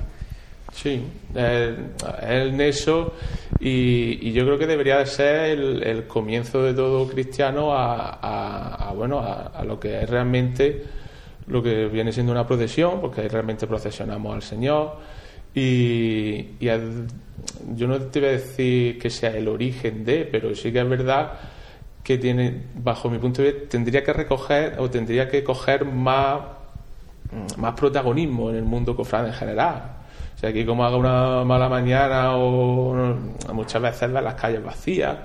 Sí, 0.74 1.04
es 1.36 1.78
el 2.22 2.56
nexo 2.56 3.14
y, 3.60 4.32
yo 4.32 4.46
creo 4.46 4.58
que 4.58 4.68
debería 4.68 5.06
ser 5.06 5.60
el, 5.60 6.08
comienzo 6.08 6.64
de 6.64 6.74
todo 6.74 7.08
cristiano 7.08 7.72
a, 7.74 8.92
bueno 8.96 9.20
a, 9.20 9.64
lo 9.66 9.80
que 9.80 10.02
es 10.02 10.10
realmente 10.10 10.84
lo 11.48 11.62
que 11.62 11.88
viene 11.88 12.14
siendo 12.14 12.32
una 12.32 12.48
procesión, 12.48 13.02
porque 13.02 13.22
ahí 13.22 13.28
realmente 13.28 13.68
procesionamos 13.68 14.34
al 14.34 14.42
Señor 14.42 14.98
y, 15.54 16.56
y 16.60 16.70
yo 17.76 17.88
no 17.88 18.00
te 18.00 18.20
voy 18.20 18.30
a 18.30 18.32
decir 18.34 18.98
que 18.98 19.10
sea 19.10 19.36
el 19.36 19.50
origen 19.50 20.06
de, 20.06 20.24
pero 20.26 20.56
sí 20.56 20.72
que 20.72 20.80
es 20.80 20.90
verdad 20.90 21.34
que 22.04 22.18
tiene, 22.18 22.62
bajo 22.76 23.10
mi 23.10 23.20
punto 23.20 23.42
de 23.42 23.52
vista, 23.52 23.70
tendría 23.70 24.04
que 24.04 24.14
recoger 24.14 24.76
o 24.80 24.90
tendría 24.90 25.30
que 25.30 25.44
coger 25.44 25.86
más, 25.86 26.42
más 27.58 27.74
protagonismo 27.74 28.50
en 28.50 28.58
el 28.58 28.64
mundo 28.64 28.96
cofrade 28.96 29.30
en 29.30 29.34
general. 29.34 29.84
O 30.36 30.40
sea, 30.40 30.50
aquí 30.50 30.66
como 30.66 30.84
haga 30.84 30.98
una 30.98 31.44
mala 31.44 31.70
mañana 31.70 32.36
o 32.36 33.16
muchas 33.54 33.82
veces 33.82 34.12
ver 34.12 34.24
las 34.24 34.36
calles 34.36 34.64
vacías. 34.64 35.16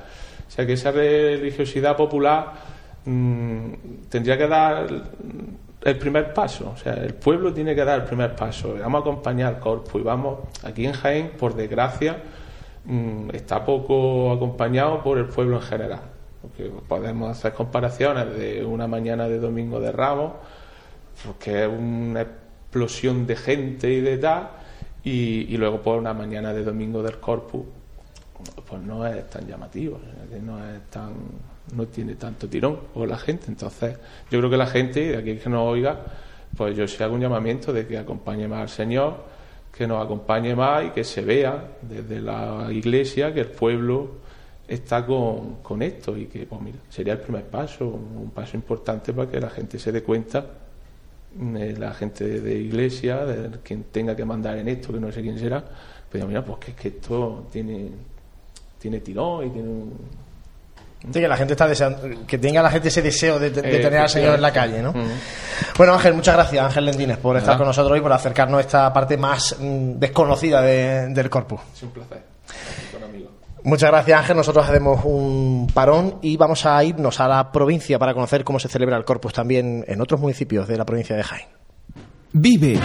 O 0.47 0.51
sea, 0.51 0.67
que 0.67 0.75
esa 0.75 0.93
religiosidad 0.93 1.97
popular 1.97 2.53
mm, 3.05 3.73
tendría 4.09 4.39
que 4.39 4.47
dar 4.47 4.87
el 5.87 5.99
primer 5.99 6.35
paso, 6.35 6.73
o 6.75 6.77
sea, 6.77 6.95
el 6.95 7.15
pueblo 7.15 7.53
tiene 7.55 7.73
que 7.75 7.85
dar 7.85 8.01
el 8.01 8.07
primer 8.07 8.35
paso. 8.35 8.75
Vamos 8.81 8.99
a 8.99 9.03
acompañar 9.03 9.55
al 9.55 9.61
corpo 9.61 10.01
y 10.01 10.03
vamos, 10.03 10.39
aquí 10.65 10.85
en 10.85 10.93
Jaén, 10.93 11.31
por 11.39 11.55
desgracia, 11.55 12.23
mm, 12.85 13.31
está 13.33 13.65
poco 13.65 14.33
acompañado 14.33 15.01
por 15.03 15.19
el 15.19 15.27
pueblo 15.27 15.57
en 15.57 15.63
general. 15.63 16.01
Porque 16.43 16.73
podemos 16.89 17.31
hacer 17.31 17.53
comparaciones 17.53 18.37
de 18.37 18.65
una 18.65 18.89
mañana 18.89 19.29
de 19.29 19.39
domingo 19.39 19.79
de 19.79 19.93
Ramos, 19.93 20.33
porque 21.25 21.65
es 21.65 21.69
una 21.69 22.23
explosión 22.23 23.27
de 23.27 23.37
gente 23.37 23.93
y 23.93 24.01
de 24.01 24.19
tal, 24.19 24.51
y, 25.05 25.57
luego 25.57 25.81
por 25.81 25.99
una 25.99 26.13
mañana 26.13 26.53
de 26.53 26.65
domingo 26.65 27.03
del 27.03 27.19
Corpus, 27.19 27.65
pues 28.69 28.83
no 28.83 29.07
es 29.07 29.31
tan 29.31 29.47
llamativo, 29.47 30.01
no 30.43 30.59
es 30.59 30.83
tan 30.91 31.13
no 31.75 31.87
tiene 31.87 32.15
tanto 32.15 32.49
tirón 32.49 32.79
o 32.95 33.07
la 33.07 33.19
gente. 33.19 33.47
Entonces, 33.49 33.97
yo 34.31 34.39
creo 34.39 34.51
que 34.51 34.57
la 34.57 34.67
gente, 34.67 35.01
de 35.01 35.17
aquí 35.17 35.37
que 35.37 35.49
nos 35.49 35.63
oiga, 35.63 35.99
pues 36.57 36.77
yo 36.77 36.87
sí 36.87 37.03
hago 37.03 37.15
un 37.15 37.21
llamamiento 37.21 37.73
de 37.73 37.87
que 37.87 37.99
acompañe 37.99 38.47
más 38.49 38.61
al 38.61 38.69
Señor, 38.69 39.25
que 39.77 39.87
nos 39.87 40.05
acompañe 40.05 40.55
más 40.55 40.87
y 40.87 40.91
que 40.91 41.05
se 41.05 41.23
vea 41.23 41.77
desde 41.83 42.21
la 42.21 42.69
iglesia 42.71 43.33
que 43.35 43.41
el 43.41 43.49
pueblo 43.49 44.27
está 44.67 45.05
con, 45.05 45.57
con 45.57 45.83
esto 45.83 46.17
y 46.17 46.27
que, 46.27 46.47
pues 46.47 46.61
mira, 46.61 46.79
sería 46.89 47.15
el 47.15 47.21
primer 47.21 47.45
paso, 47.45 47.87
un 47.87 48.31
paso 48.31 48.57
importante 48.57 49.13
para 49.13 49.31
que 49.31 49.41
la 49.41 49.51
gente 49.51 49.79
se 49.79 49.93
dé 49.93 50.03
cuenta, 50.03 50.45
la 51.39 51.93
gente 51.95 52.41
de, 52.41 52.55
iglesia, 52.55 53.25
de 53.25 53.59
quien 53.61 53.85
tenga 53.85 54.15
que 54.17 54.25
mandar 54.25 54.57
en 54.59 54.69
esto, 54.69 54.93
que 54.93 55.01
no 55.01 55.11
sé 55.13 55.23
quién 55.23 55.39
será, 55.39 55.65
pues 56.11 56.25
mira, 56.27 56.45
pues 56.45 56.59
que, 56.59 56.73
que 56.75 56.89
esto 56.89 57.47
tiene, 57.53 57.91
tiene 58.79 59.01
tirón 59.01 59.47
y 59.47 59.51
tiene 59.51 59.69
un 59.69 60.27
Sí, 61.13 61.21
que 61.21 61.29
la 61.29 61.37
gente 61.37 61.53
está 61.53 61.69
deseando, 61.69 62.01
que 62.27 62.37
tenga 62.39 62.61
la 62.63 62.71
gente 62.71 62.89
ese 62.89 63.01
deseo 63.01 63.39
de, 63.39 63.51
de 63.51 63.61
Eh, 63.61 63.81
tener 63.83 64.01
al 64.01 64.09
Señor 64.09 64.35
en 64.35 64.43
la 64.43 64.53
calle, 64.53 64.83
¿no? 64.83 64.91
Ujú. 64.91 65.01
Bueno, 65.77 65.93
Ángel, 65.93 66.15
muchas 66.15 66.35
gracias, 66.35 66.65
Ángel 66.65 66.87
Lendines, 66.87 67.19
por 67.19 67.37
estar 67.37 67.57
con 67.57 67.67
nosotros 67.67 67.97
y 67.97 68.01
por 68.01 68.13
acercarnos 68.13 68.59
a 68.59 68.61
esta 68.63 68.93
parte 68.93 69.17
más 69.17 69.57
mm, 69.61 69.99
desconocida 70.01 70.61
de- 70.63 71.09
del 71.09 71.31
corpus. 71.31 71.61
Es 71.77 71.83
un 71.85 71.91
placer. 71.91 72.23
Muchas 73.67 73.91
gracias, 73.91 74.21
Ángel. 74.21 74.37
Nosotros 74.37 74.65
hacemos 74.65 75.05
un 75.05 75.67
parón 75.75 76.21
y 76.23 76.37
vamos 76.37 76.65
a 76.67 76.85
irnos 76.85 77.19
a 77.19 77.27
la 77.27 77.51
provincia 77.51 77.99
para 77.99 78.15
conocer 78.15 78.45
cómo 78.45 78.61
se 78.61 78.69
celebra 78.69 78.97
el 78.97 79.05
corpus 79.05 79.33
también 79.33 79.85
en 79.89 80.01
otros 80.01 80.21
municipios 80.21 80.69
de 80.69 80.77
la 80.77 80.85
provincia 80.85 81.17
de 81.17 81.25
Jaén. 81.25 81.49
Vive, 82.33 82.79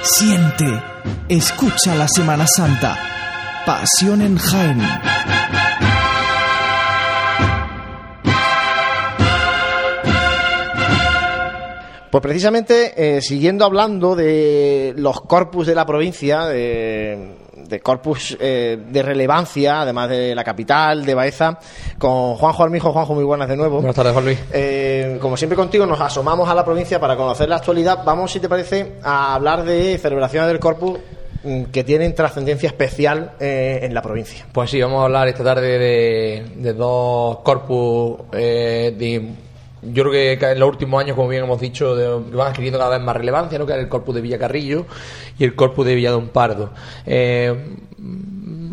siente, 0.00 0.80
escucha 1.28 1.96
la 1.96 2.06
Semana 2.06 2.46
Santa. 2.46 2.96
Pasión 3.66 4.22
en 4.22 4.38
Jaén. 4.38 4.80
Pues 12.12 12.22
precisamente, 12.22 13.16
eh, 13.16 13.20
siguiendo 13.22 13.64
hablando 13.64 14.14
de 14.14 14.94
los 14.96 15.20
corpus 15.20 15.66
de 15.66 15.74
la 15.74 15.84
provincia, 15.84 16.46
de, 16.46 17.47
de 17.68 17.80
corpus 17.80 18.36
eh, 18.40 18.78
de 18.88 19.02
relevancia, 19.02 19.82
además 19.82 20.08
de 20.08 20.34
la 20.34 20.42
capital, 20.44 21.04
de 21.04 21.14
Baeza, 21.14 21.58
con 21.98 22.34
Juanjo 22.36 22.62
Armijo. 22.64 22.92
Juanjo, 22.92 23.14
muy 23.14 23.24
buenas 23.24 23.48
de 23.48 23.56
nuevo. 23.56 23.76
Buenas 23.76 23.94
tardes, 23.96 24.12
Juan 24.12 24.24
Luis. 24.24 24.38
Eh, 24.52 25.18
como 25.20 25.36
siempre 25.36 25.56
contigo, 25.56 25.86
nos 25.86 26.00
asomamos 26.00 26.48
a 26.48 26.54
la 26.54 26.64
provincia 26.64 26.98
para 26.98 27.16
conocer 27.16 27.48
la 27.48 27.56
actualidad. 27.56 28.02
Vamos, 28.04 28.32
si 28.32 28.40
te 28.40 28.48
parece, 28.48 28.94
a 29.02 29.34
hablar 29.34 29.64
de 29.64 29.98
celebraciones 29.98 30.48
del 30.48 30.58
corpus 30.58 30.98
mm, 31.44 31.64
que 31.64 31.84
tienen 31.84 32.14
trascendencia 32.14 32.68
especial 32.68 33.32
eh, 33.38 33.80
en 33.82 33.92
la 33.94 34.02
provincia. 34.02 34.46
Pues 34.52 34.70
sí, 34.70 34.80
vamos 34.80 35.00
a 35.00 35.04
hablar 35.04 35.28
esta 35.28 35.44
tarde 35.44 35.78
de, 35.78 36.46
de 36.56 36.72
dos 36.72 37.38
corpus 37.40 38.20
eh, 38.32 38.94
de- 38.96 39.47
yo 39.92 40.04
creo 40.04 40.38
que 40.38 40.46
en 40.46 40.58
los 40.58 40.68
últimos 40.68 41.02
años, 41.02 41.16
como 41.16 41.28
bien 41.28 41.44
hemos 41.44 41.60
dicho, 41.60 41.96
van 42.32 42.48
adquiriendo 42.48 42.78
cada 42.78 42.96
vez 42.96 43.04
más 43.04 43.16
relevancia, 43.16 43.58
¿no? 43.58 43.66
que 43.66 43.72
es 43.72 43.78
el 43.78 43.88
corpus 43.88 44.14
de 44.14 44.20
Villacarrillo 44.20 44.86
y 45.38 45.44
el 45.44 45.54
corpus 45.54 45.86
de 45.86 45.94
Villadón 45.94 46.28
Pardo. 46.28 46.70
Eh, 47.06 47.54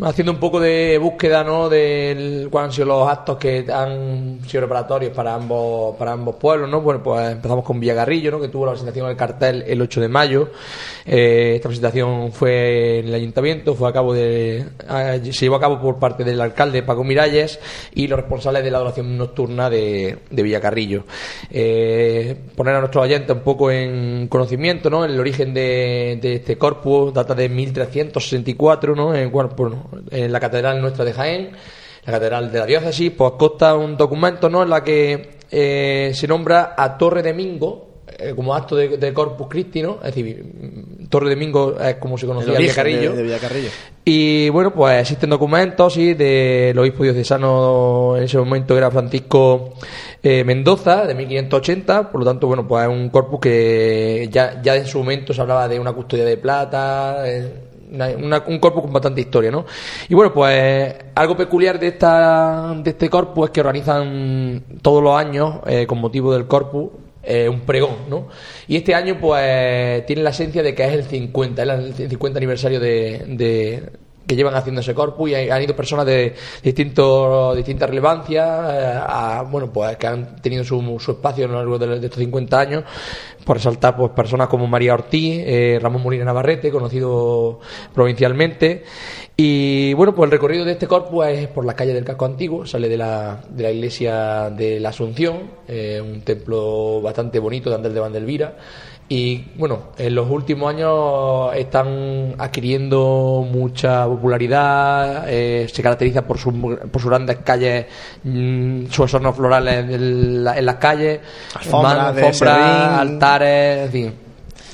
haciendo 0.02 0.32
un 0.32 0.38
poco 0.38 0.60
de 0.60 0.98
búsqueda 0.98 1.44
¿no? 1.44 1.68
de 1.68 2.48
cuáles 2.50 2.68
han 2.68 2.72
sido 2.72 2.86
los 2.86 3.08
actos 3.08 3.36
que 3.38 3.64
han 3.72 4.40
sido 4.46 4.62
preparatorios 4.62 5.12
para 5.12 5.34
ambos 5.34 5.96
para 5.96 6.12
ambos 6.12 6.36
pueblos 6.36 6.68
no 6.68 6.80
bueno 6.80 7.02
pues 7.02 7.32
empezamos 7.32 7.64
con 7.64 7.80
Villagarrillo 7.80 8.30
¿no? 8.30 8.40
que 8.40 8.48
tuvo 8.48 8.66
la 8.66 8.72
presentación 8.72 9.06
del 9.06 9.16
cartel 9.16 9.64
el 9.66 9.80
8 9.80 10.00
de 10.00 10.08
mayo 10.08 10.50
Eh, 11.08 11.54
esta 11.56 11.68
presentación 11.68 12.32
fue 12.32 12.98
en 12.98 13.08
el 13.08 13.14
ayuntamiento 13.14 13.74
fue 13.74 13.88
a 13.88 13.92
cabo 13.92 14.12
de 14.12 14.64
se 15.22 15.32
llevó 15.32 15.56
a 15.56 15.60
cabo 15.60 15.80
por 15.80 15.98
parte 15.98 16.24
del 16.24 16.40
alcalde 16.40 16.82
Paco 16.82 17.04
Miralles 17.04 17.60
y 17.94 18.08
los 18.08 18.18
responsables 18.18 18.64
de 18.64 18.70
la 18.72 18.78
adoración 18.78 19.16
nocturna 19.16 19.70
de, 19.70 20.18
de 20.30 20.42
Villacarrillo 20.42 21.04
Eh, 21.50 22.36
poner 22.56 22.74
a 22.74 22.80
nuestros 22.80 23.04
oyentes 23.04 23.36
un 23.36 23.42
poco 23.42 23.70
en 23.70 24.26
conocimiento 24.28 24.90
¿no? 24.90 25.04
el 25.04 25.18
origen 25.18 25.54
de, 25.54 26.18
de 26.20 26.34
este 26.34 26.58
corpus 26.58 27.14
data 27.14 27.34
de 27.34 27.48
1364 27.48 28.94
¿no? 28.94 29.14
en, 29.14 29.30
bueno, 29.30 29.50
bueno, 29.56 29.85
en 30.10 30.32
la 30.32 30.40
catedral 30.40 30.80
nuestra 30.80 31.04
de 31.04 31.12
Jaén 31.12 31.50
la 32.04 32.12
catedral 32.12 32.52
de 32.52 32.58
la 32.58 32.66
diócesis 32.66 33.10
pues 33.10 33.32
consta 33.38 33.74
un 33.74 33.96
documento 33.96 34.48
¿no? 34.48 34.62
en 34.62 34.70
la 34.70 34.82
que 34.84 35.36
eh, 35.50 36.12
se 36.14 36.26
nombra 36.28 36.74
a 36.76 36.96
Torre 36.96 37.22
de 37.22 37.34
Mingo 37.34 37.86
eh, 38.18 38.32
como 38.34 38.54
acto 38.54 38.76
de, 38.76 38.96
de 38.98 39.12
Corpus 39.12 39.48
Christi, 39.48 39.82
¿no? 39.82 39.96
Es 39.96 40.14
decir, 40.14 40.42
mm, 40.42 41.06
Torre 41.08 41.28
de 41.28 41.36
Mingo 41.36 41.78
es 41.78 41.96
como 41.96 42.16
se 42.16 42.26
conocía 42.26 42.56
Villacarrillo. 42.56 43.10
de, 43.10 43.16
de 43.16 43.22
Villacarrillo. 43.24 43.68
Y 44.04 44.48
bueno, 44.50 44.72
pues 44.72 45.00
existen 45.00 45.28
documentos 45.28 45.92
sí, 45.92 46.14
del 46.14 46.78
obispo 46.78 47.02
diocesano 47.02 48.16
en 48.16 48.22
ese 48.22 48.38
momento 48.38 48.74
que 48.74 48.78
era 48.78 48.90
Francisco 48.92 49.74
eh, 50.22 50.44
Mendoza, 50.44 51.04
de 51.04 51.14
1580. 51.14 52.10
Por 52.10 52.20
lo 52.20 52.24
tanto, 52.26 52.46
bueno, 52.46 52.66
pues 52.66 52.84
es 52.84 52.88
un 52.88 53.10
corpus 53.10 53.40
que 53.40 54.28
ya, 54.30 54.62
ya 54.62 54.76
en 54.76 54.86
su 54.86 54.98
momento 54.98 55.34
se 55.34 55.40
hablaba 55.40 55.66
de 55.66 55.78
una 55.80 55.92
custodia 55.92 56.24
de 56.24 56.36
plata. 56.36 57.28
eh, 57.28 57.65
un 57.90 58.58
corpus 58.58 58.82
con 58.82 58.92
bastante 58.92 59.20
historia, 59.20 59.50
¿no? 59.50 59.64
Y 60.08 60.14
bueno, 60.14 60.32
pues 60.32 60.94
algo 61.14 61.36
peculiar 61.36 61.78
de 61.78 61.88
esta 61.88 62.74
de 62.82 62.90
este 62.90 63.08
corpus 63.08 63.46
es 63.46 63.50
que 63.52 63.60
organizan 63.60 64.62
todos 64.82 65.02
los 65.02 65.16
años, 65.16 65.56
eh, 65.66 65.86
con 65.86 65.98
motivo 65.98 66.32
del 66.32 66.46
corpus, 66.46 66.90
eh, 67.22 67.48
un 67.48 67.60
pregón, 67.60 67.96
¿no? 68.08 68.28
Y 68.68 68.76
este 68.76 68.94
año, 68.94 69.18
pues, 69.20 70.06
tiene 70.06 70.22
la 70.22 70.30
esencia 70.30 70.62
de 70.62 70.74
que 70.74 70.84
es 70.84 70.92
el 70.92 71.04
50, 71.04 71.62
es 71.62 72.00
el 72.00 72.08
50 72.10 72.38
aniversario 72.38 72.78
de- 72.80 73.24
que 74.26 74.34
llevan 74.36 74.54
haciendo 74.54 74.80
ese 74.80 74.94
corpus 74.94 75.30
y 75.30 75.34
han 75.34 75.62
ido 75.62 75.76
personas 75.76 76.04
de 76.06 76.34
distintos, 76.62 77.56
distintas 77.56 77.88
relevancias, 77.88 78.46
eh, 78.74 79.00
a- 79.06 79.44
bueno, 79.48 79.70
pues 79.72 79.96
que 79.96 80.06
han 80.06 80.36
tenido 80.36 80.64
su, 80.64 80.80
su 80.98 81.12
espacio 81.12 81.44
a 81.44 81.48
lo 81.48 81.54
largo 81.54 81.78
de, 81.78 82.00
de 82.00 82.06
estos 82.06 82.18
50 82.20 82.58
años, 82.60 82.84
por 83.44 83.56
resaltar 83.56 83.96
pues 83.96 84.10
personas 84.12 84.48
como 84.48 84.66
María 84.66 84.94
Ortiz, 84.94 85.42
eh, 85.46 85.78
Ramón 85.80 86.02
Molina 86.02 86.24
Navarrete, 86.24 86.70
conocido 86.72 87.60
provincialmente, 87.94 88.84
y 89.36 89.92
bueno, 89.94 90.14
pues 90.14 90.26
el 90.28 90.32
recorrido 90.32 90.64
de 90.64 90.72
este 90.72 90.86
corpus 90.86 91.26
es 91.26 91.48
por 91.48 91.64
las 91.64 91.74
calles 91.74 91.94
del 91.94 92.04
casco 92.04 92.24
antiguo, 92.24 92.64
sale 92.66 92.88
de 92.88 92.96
la, 92.96 93.40
de 93.50 93.62
la 93.62 93.70
iglesia 93.70 94.50
de 94.50 94.80
la 94.80 94.88
Asunción, 94.88 95.50
eh, 95.68 96.00
un 96.02 96.22
templo 96.22 97.00
bastante 97.02 97.38
bonito 97.38 97.68
de 97.70 97.76
Andel 97.76 97.94
de 97.94 98.00
Vandelvira. 98.00 98.56
Y 99.08 99.44
bueno, 99.56 99.92
en 99.98 100.14
los 100.16 100.28
últimos 100.28 100.68
años 100.74 101.54
están 101.54 102.34
adquiriendo 102.38 103.46
mucha 103.48 104.04
popularidad, 104.04 105.26
eh, 105.28 105.68
se 105.72 105.80
caracteriza 105.80 106.22
por, 106.22 106.38
sus 106.38 106.52
por 106.54 107.00
sus 107.00 107.08
grandes 107.08 107.36
calles, 107.44 107.86
mm, 108.24 108.86
sus 108.86 109.08
adornos 109.14 109.36
florales 109.36 109.88
en, 109.90 110.42
la- 110.42 110.58
en 110.58 110.66
las 110.66 110.74
calles, 110.76 111.20
Alfombras 111.54 112.16
altares, 113.00 113.84
en 113.86 113.90
fin. 113.92 114.14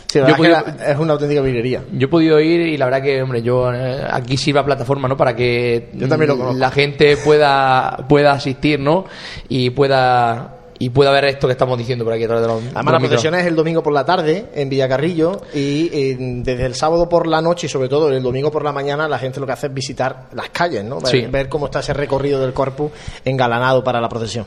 Sí, 0.07 0.19
la 0.19 0.29
Yo 0.29 0.45
he 0.45 0.91
es 0.93 0.99
una 0.99 1.13
auténtica 1.15 1.41
virguería. 1.41 1.83
Yo 1.93 2.07
he 2.07 2.11
podido 2.11 2.39
ir 2.41 2.61
y 2.61 2.77
la 2.77 2.85
verdad 2.87 3.03
que, 3.03 3.23
hombre, 3.23 3.43
yo 3.43 3.73
eh, 3.73 4.03
aquí 4.11 4.37
sirva 4.37 4.63
plataforma, 4.65 5.09
¿no? 5.09 5.17
Para 5.17 5.35
que 5.35 5.89
Yo 5.95 6.07
también 6.09 6.29
lo 6.31 6.37
conozco. 6.39 6.59
la 6.59 6.71
gente 6.71 7.17
pueda 7.19 8.07
pueda 8.09 8.33
asistir, 8.33 8.79
¿no? 8.79 9.07
Y 9.49 9.71
pueda 9.71 10.57
y 10.85 10.91
pueda 10.91 11.13
ver 11.13 11.25
esto 11.27 11.47
que 11.47 11.53
estamos 11.53 11.79
diciendo 11.79 12.05
por 12.05 12.13
aquí 12.13 12.25
a 12.25 12.27
través 12.27 12.43
de 12.43 12.49
los 12.53 12.61
Además, 12.75 12.85
de 12.87 12.93
la 12.93 12.99
procesión 12.99 13.35
es 13.37 13.47
el 13.47 13.55
domingo 13.55 13.85
por 13.85 13.93
la 13.93 14.05
tarde 14.05 14.47
en 14.53 14.69
Villacarrillo 14.69 15.41
y 15.55 15.89
eh, 15.93 16.17
desde 16.19 16.67
el 16.67 16.75
sábado 16.75 17.09
por 17.09 17.29
la 17.29 17.41
noche 17.41 17.67
y 17.67 17.71
sobre 17.71 17.89
todo 17.89 18.09
el 18.09 18.21
domingo 18.21 18.51
por 18.51 18.65
la 18.65 18.73
mañana 18.73 19.07
la 19.07 19.19
gente 19.21 19.39
lo 19.39 19.47
que 19.47 19.53
hace 19.53 19.69
es 19.69 19.75
visitar 19.75 20.27
las 20.33 20.49
calles, 20.51 20.85
¿no? 20.85 20.97
Ver, 21.01 21.07
Sí. 21.13 21.21
ver 21.31 21.49
cómo 21.49 21.67
está 21.67 21.79
ese 21.81 21.95
recorrido 21.95 22.41
del 22.41 22.53
corpus 22.53 22.91
engalanado 23.25 23.85
para 23.85 24.01
la 24.01 24.09
procesión. 24.09 24.47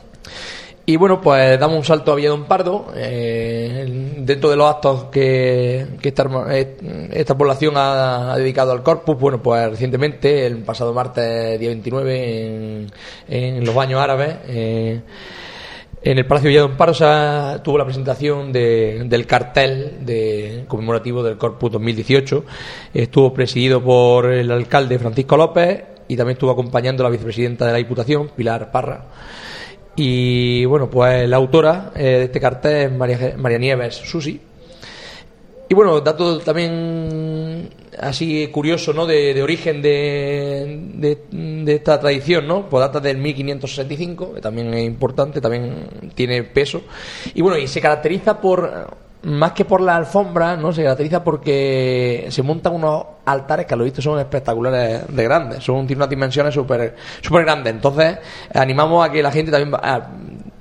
Y 0.88 0.96
bueno, 0.96 1.20
pues 1.20 1.58
damos 1.58 1.78
un 1.78 1.84
salto 1.84 2.12
a 2.12 2.14
Villadón 2.14 2.44
Pardo. 2.44 2.86
eh, 2.94 4.12
dentro 4.18 4.50
de 4.50 4.56
los 4.56 4.70
actos 4.70 5.04
que, 5.06 5.86
que 6.00 6.08
esta, 6.10 6.28
eh, 6.50 6.76
esta 7.12 7.36
población 7.36 7.76
ha, 7.76 8.32
ha 8.34 8.36
dedicado 8.36 8.72
al 8.72 8.82
corpus, 8.82 9.18
bueno, 9.18 9.42
pues 9.42 9.68
recientemente, 9.70 10.46
el 10.46 10.58
pasado 10.58 10.92
martes, 10.92 11.58
día 11.58 11.70
29, 11.70 12.46
en, 12.46 12.86
en 13.28 13.64
los 13.64 13.74
baños 13.74 14.00
árabes, 14.00 14.36
eh, 14.46 15.00
en 16.10 16.18
el 16.18 16.26
Palacio 16.26 16.48
Villadón 16.48 16.76
Pardo 16.76 16.94
se 16.94 17.04
ha- 17.04 17.60
tuvo 17.64 17.78
la 17.78 17.84
presentación 17.84 18.52
de- 18.52 19.02
del 19.06 19.26
cartel 19.26 19.98
de, 20.06 20.64
conmemorativo 20.68 21.22
del 21.22 21.36
Corpus 21.36 21.72
2018. 21.72 22.44
Estuvo 22.94 23.34
presidido 23.34 23.82
por 23.82 24.26
el 24.32 24.50
alcalde 24.50 24.98
Francisco 24.98 25.36
López 25.36 25.82
y 26.08 26.16
también 26.16 26.34
estuvo 26.36 26.50
acompañando 26.52 27.02
la 27.02 27.10
vicepresidenta 27.10 27.66
de 27.66 27.72
la 27.72 27.78
Diputación, 27.78 28.28
Pilar 28.36 28.70
Parra. 28.70 29.04
Y 29.96 30.64
bueno, 30.66 30.88
pues 30.90 31.28
la 31.28 31.36
autora 31.38 31.90
eh, 31.96 32.02
de 32.04 32.22
este 32.24 32.38
cartel 32.40 32.92
es 33.10 33.36
María 33.38 33.58
Nieves 33.58 33.94
Susi. 33.96 34.40
Y 35.68 35.74
bueno, 35.74 36.00
dato 36.00 36.38
también 36.38 37.68
así 37.98 38.46
curioso, 38.48 38.92
¿no? 38.92 39.04
De, 39.04 39.34
de 39.34 39.42
origen 39.42 39.82
de, 39.82 40.78
de, 40.94 41.74
esta 41.74 41.98
tradición, 41.98 42.46
¿no? 42.46 42.68
Pues 42.68 42.80
data 42.80 43.00
del 43.00 43.16
1565, 43.18 44.34
que 44.34 44.40
también 44.40 44.72
es 44.74 44.84
importante, 44.86 45.40
también 45.40 46.10
tiene 46.14 46.44
peso. 46.44 46.82
Y 47.34 47.42
bueno, 47.42 47.58
y 47.58 47.66
se 47.66 47.80
caracteriza 47.80 48.40
por, 48.40 48.96
más 49.24 49.52
que 49.52 49.64
por 49.64 49.80
la 49.80 49.96
alfombra, 49.96 50.56
¿no? 50.56 50.72
Se 50.72 50.82
caracteriza 50.82 51.24
porque 51.24 52.26
se 52.28 52.42
montan 52.44 52.74
unos 52.74 53.04
altares 53.24 53.66
que 53.66 53.74
a 53.74 53.76
lo 53.76 53.82
visto 53.82 54.00
son 54.00 54.20
espectaculares 54.20 55.02
de 55.08 55.24
grandes, 55.24 55.64
son, 55.64 55.84
tienen 55.86 55.98
unas 55.98 56.10
dimensiones 56.10 56.54
súper 56.54 56.94
súper 57.20 57.44
grandes. 57.44 57.72
Entonces, 57.72 58.18
animamos 58.54 59.04
a 59.04 59.10
que 59.10 59.20
la 59.22 59.32
gente 59.32 59.50
también... 59.50 59.74
a- 59.82 60.10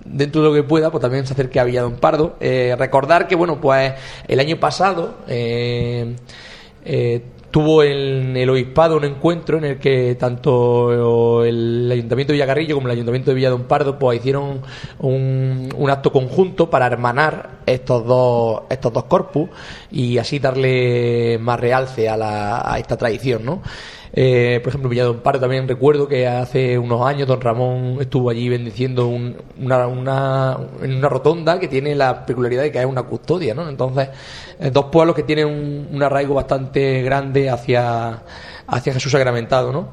dentro 0.06 0.42
de 0.42 0.50
lo 0.50 0.54
que 0.54 0.64
pueda, 0.64 0.92
pues 0.92 1.02
también 1.02 1.26
se 1.26 1.34
acerque 1.34 1.60
a 1.60 1.64
Villadón 1.64 1.96
Pardo. 1.96 2.36
Eh, 2.40 2.76
recordar 2.78 3.28
que, 3.28 3.36
bueno, 3.36 3.60
pues 3.60 3.94
el 4.28 4.40
año 4.40 4.58
pasado 4.58 5.16
eh, 5.28 6.16
eh, 6.86 7.22
tuvo 7.52 7.84
en 7.84 8.38
el 8.38 8.50
obispado 8.50 8.98
un 8.98 9.06
encuentro 9.06 9.58
en 9.58 9.64
el 9.64 9.78
que 9.80 10.16
tanto 10.16 11.44
el 11.44 11.90
Ayuntamiento 11.92 12.34
de 12.34 12.38
Villacarrillo 12.38 12.76
como 12.76 12.88
el 12.88 12.94
Ayuntamiento 12.94 13.32
de 13.32 13.36
Villa 13.36 13.50
Don 13.50 13.64
Pardo 13.64 13.98
pues 13.98 14.20
hicieron 14.20 14.62
un, 15.00 15.70
un 15.74 15.90
acto 15.90 16.12
conjunto 16.12 16.70
para 16.70 16.86
hermanar 16.86 17.62
estos 17.66 18.06
dos 18.06 18.64
estos 18.70 18.92
dos 18.92 19.06
corpus 19.06 19.50
y 19.90 20.18
así 20.18 20.40
darle 20.40 21.38
más 21.40 21.58
realce 21.58 22.10
a, 22.10 22.18
la, 22.18 22.74
a 22.74 22.78
esta 22.78 22.98
tradición, 22.98 23.46
¿no? 23.46 23.62
Eh, 24.18 24.62
por 24.64 24.70
ejemplo, 24.70 24.90
Villa 24.90 25.04
Don 25.04 25.20
Pardo 25.20 25.42
también 25.42 25.68
recuerdo 25.68 26.08
que 26.08 26.26
hace 26.26 26.80
unos 26.80 27.06
años 27.06 27.28
don 27.28 27.42
Ramón 27.42 27.98
estuvo 28.00 28.30
allí 28.30 28.48
bendiciendo 28.48 29.08
una, 29.08 29.88
una, 29.88 30.58
en 30.82 30.96
una 30.96 31.10
rotonda 31.10 31.60
que 31.60 31.68
tiene 31.68 31.94
la 31.96 32.26
peculiaridad 32.26 32.64
de 32.64 32.72
que 32.72 32.80
es 32.80 32.86
una 32.86 33.04
custodia, 33.04 33.54
¿no? 33.54 33.68
Entonces, 33.68 34.08
dos 34.72 34.86
pueblos 34.86 35.16
que 35.16 35.24
tienen 35.24 35.48
un, 35.48 35.90
un 35.92 36.04
arraigo 36.04 36.34
bastante 36.34 37.02
grande 37.02 37.50
hacia, 37.50 38.24
hacia 38.68 38.94
Jesús 38.94 39.12
sacramentado, 39.12 39.72
¿no? 39.72 39.90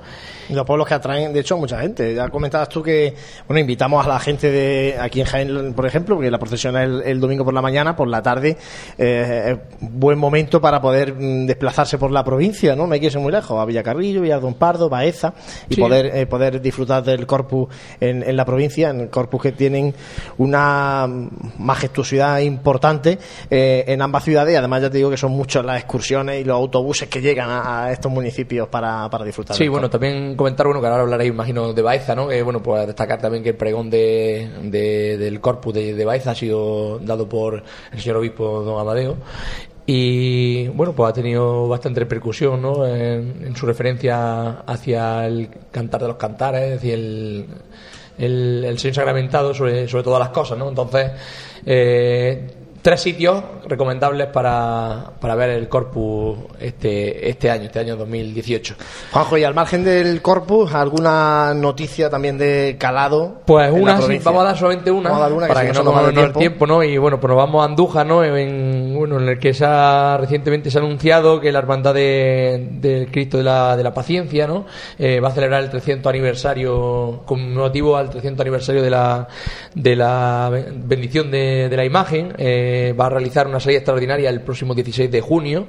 los 0.54 0.66
pueblos 0.66 0.86
que 0.86 0.94
atraen, 0.94 1.32
de 1.32 1.40
hecho, 1.40 1.56
mucha 1.56 1.80
gente. 1.80 2.14
Ya 2.14 2.28
comentabas 2.28 2.68
tú 2.68 2.82
que, 2.82 3.14
bueno, 3.46 3.60
invitamos 3.60 4.04
a 4.04 4.08
la 4.08 4.20
gente 4.20 4.50
de 4.50 4.96
aquí 5.00 5.20
en 5.20 5.26
Jaén, 5.26 5.74
por 5.74 5.86
ejemplo, 5.86 6.16
porque 6.16 6.30
la 6.30 6.38
procesión 6.38 6.76
es 6.76 7.06
el, 7.06 7.20
domingo 7.20 7.44
por 7.44 7.54
la 7.54 7.62
mañana, 7.62 7.94
por 7.96 8.08
la 8.08 8.22
tarde, 8.22 8.56
eh, 8.98 9.56
buen 9.80 10.18
momento 10.18 10.60
para 10.60 10.80
poder 10.80 11.14
mm, 11.14 11.46
desplazarse 11.46 11.98
por 11.98 12.10
la 12.10 12.24
provincia, 12.24 12.74
¿no? 12.74 12.86
No 12.86 12.94
hay 12.94 13.00
que 13.00 13.06
irse 13.06 13.18
muy 13.18 13.32
lejos, 13.32 13.58
a 13.58 13.64
Villacarrillo, 13.64 14.40
Don 14.40 14.54
Pardo, 14.54 14.88
Baeza, 14.88 15.34
y 15.68 15.76
poder, 15.76 16.06
eh, 16.06 16.26
poder 16.26 16.60
disfrutar 16.60 17.02
del 17.02 17.26
corpus 17.26 17.68
en, 18.00 18.22
en, 18.22 18.36
la 18.36 18.44
provincia, 18.44 18.90
en 18.90 19.08
corpus 19.08 19.42
que 19.42 19.52
tienen 19.52 19.94
una 20.38 21.06
majestuosidad 21.58 22.40
importante 22.40 23.18
eh, 23.50 23.84
en 23.86 24.02
ambas 24.02 24.24
ciudades, 24.24 24.51
y 24.52 24.56
además 24.56 24.82
ya 24.82 24.90
te 24.90 24.98
digo 24.98 25.10
que 25.10 25.16
son 25.16 25.32
muchas 25.32 25.64
las 25.64 25.78
excursiones 25.78 26.40
y 26.40 26.44
los 26.44 26.56
autobuses 26.56 27.08
que 27.08 27.20
llegan 27.20 27.48
a, 27.50 27.90
estos 27.90 28.10
municipios 28.12 28.68
para, 28.68 29.08
para 29.10 29.24
disfrutar. 29.24 29.56
Sí, 29.56 29.68
bueno, 29.68 29.90
también 29.90 30.36
comentar, 30.36 30.66
bueno, 30.66 30.80
que 30.80 30.86
ahora 30.86 31.02
hablaréis, 31.02 31.32
imagino, 31.32 31.72
de 31.72 31.82
Baeza, 31.82 32.14
¿no? 32.14 32.28
Que, 32.28 32.42
bueno, 32.42 32.62
pues 32.62 32.86
destacar 32.86 33.20
también 33.20 33.42
que 33.42 33.50
el 33.50 33.56
pregón 33.56 33.90
de, 33.90 34.48
del 34.70 35.40
corpus 35.40 35.74
de, 35.74 35.94
de 35.94 36.04
Baeza 36.04 36.32
ha 36.32 36.34
sido 36.34 36.98
dado 36.98 37.28
por 37.28 37.62
el 37.92 38.00
señor 38.00 38.18
obispo 38.18 38.62
don 38.62 38.80
Amadeo 38.80 39.16
y 39.86 40.68
bueno, 40.68 40.92
pues 40.92 41.10
ha 41.10 41.12
tenido 41.12 41.68
bastante 41.68 42.00
repercusión 42.00 42.62
¿no? 42.62 42.86
en, 42.86 43.54
su 43.56 43.66
referencia 43.66 44.60
hacia 44.60 45.26
el 45.26 45.48
cantar 45.70 46.02
de 46.02 46.08
los 46.08 46.16
cantares, 46.16 46.62
es 46.62 46.70
decir, 46.70 46.94
el, 46.94 47.46
el, 48.18 48.64
el 48.64 48.78
señor 48.78 48.94
sacramentado 48.94 49.52
sobre, 49.52 49.88
sobre 49.88 50.04
todas 50.04 50.20
las 50.20 50.28
cosas, 50.28 50.56
¿no? 50.56 50.68
Entonces, 50.68 51.10
eh, 51.66 52.61
tres 52.82 53.00
sitios 53.00 53.42
recomendables 53.68 54.26
para, 54.26 55.12
para 55.20 55.36
ver 55.36 55.50
el 55.50 55.68
Corpus 55.68 56.36
este, 56.60 57.30
este 57.30 57.48
año, 57.48 57.66
este 57.66 57.78
año 57.78 57.96
2018. 57.96 58.74
Juanjo, 59.12 59.38
y 59.38 59.44
al 59.44 59.54
margen 59.54 59.84
del 59.84 60.20
Corpus, 60.20 60.74
¿alguna 60.74 61.54
noticia 61.54 62.10
también 62.10 62.36
de 62.36 62.76
calado? 62.78 63.42
Pues 63.46 63.70
una, 63.72 64.00
vamos 64.24 64.42
a 64.42 64.44
dar 64.44 64.58
solamente 64.58 64.90
una, 64.90 65.10
para 65.10 65.66
que, 65.66 65.72
no 65.72 65.84
nos 65.84 66.16
el 66.16 66.32
tiempo, 66.32 66.66
¿no? 66.66 66.82
Y 66.82 66.98
bueno, 66.98 67.20
pues 67.20 67.28
nos 67.28 67.36
vamos 67.36 67.62
a 67.62 67.66
Andújar, 67.66 68.04
¿no? 68.04 68.24
En, 68.24 68.94
bueno, 68.94 69.20
en 69.20 69.28
el 69.28 69.38
que 69.38 69.54
se 69.54 69.64
ha, 69.64 70.16
recientemente 70.18 70.70
se 70.70 70.78
ha 70.78 70.80
anunciado 70.80 71.40
que 71.40 71.52
la 71.52 71.60
Hermandad 71.60 71.94
del 71.94 72.80
de 72.80 73.08
Cristo 73.12 73.38
de 73.38 73.44
la, 73.44 73.76
de 73.76 73.84
la 73.84 73.94
Paciencia, 73.94 74.48
¿no? 74.48 74.66
Eh, 74.98 75.20
va 75.20 75.28
a 75.28 75.32
celebrar 75.32 75.62
el 75.62 75.70
300 75.70 76.10
aniversario, 76.10 77.22
conmemorativo 77.26 77.96
al 77.96 78.10
300 78.10 78.40
aniversario 78.40 78.82
de 78.82 78.90
la, 78.90 79.28
de 79.74 79.94
la 79.94 80.50
bendición 80.50 81.30
de, 81.30 81.68
de 81.68 81.76
la 81.76 81.84
imagen. 81.84 82.34
Eh, 82.38 82.71
va 82.98 83.06
a 83.06 83.10
realizar 83.10 83.46
una 83.46 83.60
salida 83.60 83.78
extraordinaria 83.78 84.30
el 84.30 84.42
próximo 84.42 84.74
16 84.74 85.10
de 85.10 85.20
junio. 85.20 85.68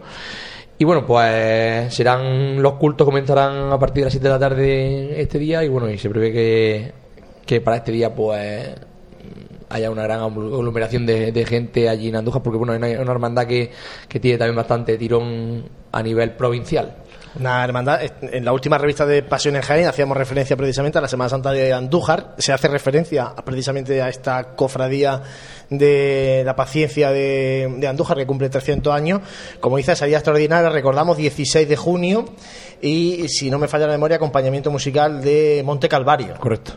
Y 0.77 0.85
bueno, 0.85 1.05
pues 1.05 1.93
serán 1.93 2.61
los 2.61 2.73
cultos, 2.73 3.05
comenzarán 3.05 3.71
a 3.71 3.79
partir 3.79 4.01
de 4.01 4.05
las 4.05 4.13
7 4.13 4.23
de 4.27 4.33
la 4.33 4.39
tarde 4.39 5.21
este 5.21 5.39
día 5.39 5.63
y 5.63 5.69
bueno, 5.69 5.89
y 5.89 5.97
se 5.97 6.09
prevé 6.09 6.31
que, 6.31 6.91
que 7.45 7.61
para 7.61 7.77
este 7.77 7.91
día 7.91 8.13
pues 8.13 8.75
haya 9.69 9.89
una 9.89 10.03
gran 10.03 10.21
aglomeración 10.21 11.05
de, 11.05 11.45
gente 11.47 11.89
allí 11.89 12.09
en 12.09 12.15
Andújar, 12.15 12.43
porque 12.43 12.57
bueno, 12.57 12.73
hay 12.73 12.95
una 12.95 13.11
hermandad 13.11 13.47
que, 13.47 13.71
que 14.07 14.19
tiene 14.19 14.37
también 14.37 14.55
bastante 14.55 14.97
tirón 14.97 15.63
a 15.91 16.03
nivel 16.03 16.31
provincial. 16.31 16.95
Una 17.39 17.63
hermandad, 17.63 17.99
en 18.21 18.45
la 18.45 18.53
última 18.53 18.77
revista 18.77 19.07
de 19.07 19.23
Pasión 19.23 19.55
en 19.55 19.63
Jaén 19.63 19.87
hacíamos 19.87 20.15
referencia 20.15 20.55
precisamente 20.55 20.99
a 20.99 21.01
la 21.01 21.07
Semana 21.07 21.29
Santa 21.29 21.51
de 21.51 21.73
Andújar, 21.73 22.35
se 22.37 22.53
hace 22.53 22.67
referencia 22.67 23.33
precisamente 23.43 23.99
a 24.03 24.09
esta 24.09 24.55
cofradía 24.55 25.19
de 25.77 26.43
la 26.45 26.55
paciencia 26.55 27.11
de, 27.11 27.85
Andújar 27.87 28.17
que 28.17 28.25
cumple 28.25 28.49
300 28.49 28.93
años. 28.93 29.21
Como 29.59 29.77
dice, 29.77 29.93
esa 29.93 30.05
día 30.05 30.17
extraordinaria, 30.17 30.69
recordamos 30.69 31.17
16 31.17 31.67
de 31.67 31.75
junio 31.75 32.25
y, 32.81 33.27
si 33.29 33.49
no 33.49 33.59
me 33.59 33.67
falla 33.67 33.87
la 33.87 33.93
memoria, 33.93 34.17
acompañamiento 34.17 34.71
musical 34.71 35.21
de 35.21 35.61
Monte 35.65 35.89
Calvario. 35.89 36.35
Correcto. 36.39 36.73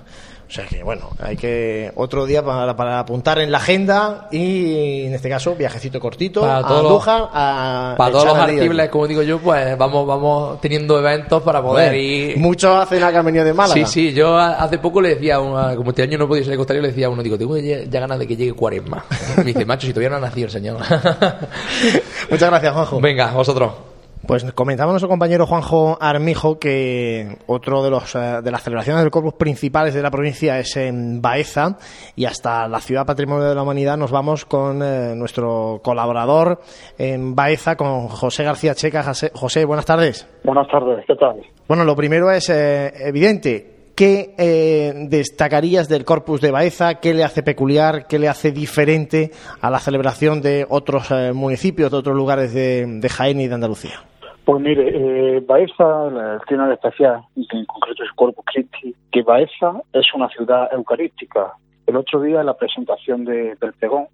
O 0.48 0.52
sea 0.52 0.64
que, 0.64 0.82
bueno, 0.84 1.10
hay 1.18 1.36
que 1.36 1.90
otro 1.96 2.24
día 2.24 2.44
para, 2.44 2.76
para 2.76 3.00
apuntar 3.00 3.40
en 3.40 3.50
la 3.50 3.58
agenda 3.58 4.28
y, 4.30 5.06
en 5.06 5.14
este 5.14 5.28
caso, 5.28 5.56
viajecito 5.56 5.98
cortito 5.98 6.42
para 6.42 6.58
a 6.58 6.78
Andújar. 6.78 7.28
A 7.32 7.94
para 7.98 8.12
todos 8.12 8.26
los 8.26 8.36
artibles, 8.36 8.88
como 8.88 9.08
digo 9.08 9.22
yo, 9.22 9.40
pues 9.40 9.76
vamos 9.76 10.06
vamos 10.06 10.60
teniendo 10.60 10.98
eventos 10.98 11.42
para 11.42 11.60
poder 11.60 11.94
ir. 11.96 12.38
Muchos 12.38 12.76
hacen 12.76 13.00
la 13.00 13.22
venido 13.22 13.44
de 13.44 13.52
Málaga. 13.52 13.74
Sí, 13.74 13.84
sí, 13.86 14.12
yo 14.12 14.38
hace 14.38 14.78
poco 14.78 15.00
le 15.00 15.16
decía, 15.16 15.36
a 15.36 15.74
como 15.74 15.90
este 15.90 16.02
año 16.02 16.16
no 16.16 16.28
podía 16.28 16.44
salir 16.44 16.58
costario, 16.58 16.80
le 16.80 16.88
decía 16.88 17.06
a 17.06 17.10
uno, 17.10 17.22
digo, 17.22 17.36
tengo 17.36 17.56
ya, 17.56 17.84
ganas 17.84 18.18
de 18.18 18.26
que 18.26 18.36
llegue 18.36 18.52
Cuaresma. 18.52 19.04
Me 19.38 19.44
dice, 19.44 19.64
macho, 19.64 19.86
si 19.86 19.92
todavía 19.92 20.10
no 20.10 20.16
ha 20.16 20.20
nacido 20.20 20.46
el 20.46 20.52
señor. 20.52 20.78
Muchas 22.30 22.50
gracias, 22.50 22.72
Juanjo. 22.72 23.00
Venga, 23.00 23.32
vosotros. 23.32 23.95
Pues 24.26 24.44
comentaba 24.54 24.90
nuestro 24.90 25.08
compañero 25.08 25.46
Juanjo 25.46 25.96
Armijo 26.00 26.58
que 26.58 27.38
otro 27.46 27.84
de 27.84 27.90
los 27.90 28.12
eh, 28.16 28.40
de 28.42 28.50
las 28.50 28.64
celebraciones 28.64 29.02
del 29.02 29.10
corpus 29.12 29.34
principales 29.34 29.94
de 29.94 30.02
la 30.02 30.10
provincia 30.10 30.58
es 30.58 30.76
en 30.76 31.22
Baeza 31.22 31.76
y 32.16 32.24
hasta 32.24 32.66
la 32.66 32.80
ciudad 32.80 33.06
patrimonio 33.06 33.44
de 33.44 33.54
la 33.54 33.62
humanidad 33.62 33.96
nos 33.96 34.10
vamos 34.10 34.44
con 34.44 34.82
eh, 34.82 35.14
nuestro 35.14 35.80
colaborador 35.80 36.58
en 36.98 37.36
Baeza 37.36 37.76
con 37.76 38.08
José 38.08 38.42
García 38.42 38.74
Checa. 38.74 39.04
José, 39.32 39.64
buenas 39.64 39.86
tardes. 39.86 40.28
Buenas 40.42 40.66
tardes, 40.68 41.04
¿qué 41.06 41.14
tal? 41.14 41.40
Bueno, 41.68 41.84
lo 41.84 41.94
primero 41.94 42.28
es 42.32 42.50
eh, 42.50 42.92
evidente. 43.06 43.74
¿Qué 43.94 44.94
destacarías 45.08 45.88
del 45.88 46.04
Corpus 46.04 46.42
de 46.42 46.50
Baeza? 46.50 46.96
¿Qué 46.96 47.14
le 47.14 47.24
hace 47.24 47.42
peculiar? 47.42 48.06
¿Qué 48.06 48.18
le 48.18 48.28
hace 48.28 48.52
diferente 48.52 49.30
a 49.62 49.70
la 49.70 49.78
celebración 49.78 50.42
de 50.42 50.66
otros 50.68 51.10
municipios, 51.32 51.90
de 51.90 51.96
otros 51.96 52.14
lugares 52.14 52.52
de, 52.52 52.84
de 52.84 53.08
Jaén 53.08 53.40
y 53.40 53.48
de 53.48 53.54
Andalucía? 53.54 54.02
Pues 54.46 54.62
mire, 54.62 54.92
eh, 54.94 55.40
Baeza 55.40 56.38
tiene 56.46 56.62
una 56.62 56.74
especial, 56.74 57.22
que 57.34 57.56
en 57.56 57.64
concreto 57.64 58.04
es 58.04 58.12
Corpus 58.12 58.44
Christi, 58.44 58.94
que 59.10 59.22
Baeza 59.22 59.82
es 59.92 60.06
una 60.14 60.28
ciudad 60.28 60.72
eucarística. 60.72 61.54
El 61.84 61.96
otro 61.96 62.20
día, 62.20 62.38
en 62.38 62.46
la 62.46 62.56
presentación 62.56 63.24
de, 63.24 63.56
del 63.56 63.72
pregón, 63.72 64.06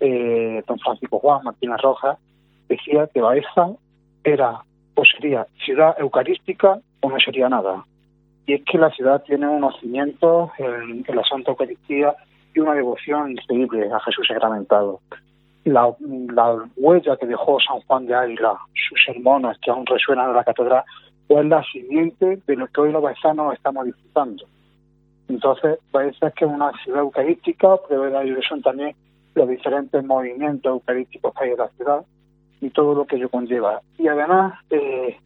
eh, 0.00 0.64
don 0.66 0.76
Francisco 0.80 1.20
Juan 1.20 1.44
Martínez 1.44 1.80
Rojas 1.82 2.18
decía 2.68 3.06
que 3.14 3.20
Baeza 3.20 3.70
era 4.24 4.58
o 4.96 5.04
sería 5.04 5.46
ciudad 5.64 5.94
eucarística 6.00 6.80
o 6.98 7.08
no 7.08 7.20
sería 7.20 7.48
nada. 7.48 7.84
Y 8.46 8.54
es 8.54 8.64
que 8.64 8.76
la 8.76 8.90
ciudad 8.90 9.22
tiene 9.22 9.46
unos 9.46 9.78
cimientos 9.78 10.50
en, 10.58 11.04
en 11.06 11.16
la 11.16 11.22
Santa 11.22 11.52
Eucaristía 11.52 12.16
y 12.56 12.58
una 12.58 12.74
devoción 12.74 13.30
increíble 13.30 13.88
a 13.92 14.00
Jesús 14.00 14.26
sacramentado 14.26 14.98
la, 15.64 15.94
la, 16.34 16.64
huella 16.76 17.16
que 17.16 17.26
dejó 17.26 17.58
San 17.60 17.80
Juan 17.80 18.06
de 18.06 18.14
Águila, 18.14 18.58
sus 18.88 19.02
sermones 19.04 19.58
que 19.62 19.70
aún 19.70 19.86
resuenan 19.86 20.30
en 20.30 20.36
la 20.36 20.44
catedral, 20.44 20.84
pues 21.28 21.46
la 21.46 21.62
siguiente 21.64 22.40
de 22.46 22.56
lo 22.56 22.66
que 22.68 22.80
hoy 22.80 22.92
los 22.92 23.02
baizanos 23.02 23.54
estamos 23.54 23.86
disfrutando. 23.86 24.44
Entonces, 25.28 25.78
parece 25.92 26.32
que 26.36 26.44
es 26.44 26.50
una 26.50 26.72
ciudad 26.82 27.00
eucarística, 27.00 27.76
pero 27.88 28.02
de 28.02 28.42
son 28.48 28.62
también 28.62 28.96
los 29.34 29.48
diferentes 29.48 30.04
movimientos 30.04 30.72
eucarísticos 30.72 31.32
que 31.34 31.44
hay 31.44 31.50
en 31.50 31.58
la 31.58 31.68
ciudad 31.68 32.04
y 32.60 32.70
todo 32.70 32.94
lo 32.94 33.06
que 33.06 33.16
ello 33.16 33.28
conlleva. 33.28 33.80
Y 33.96 34.08
además, 34.08 34.54
eh, 34.70 35.16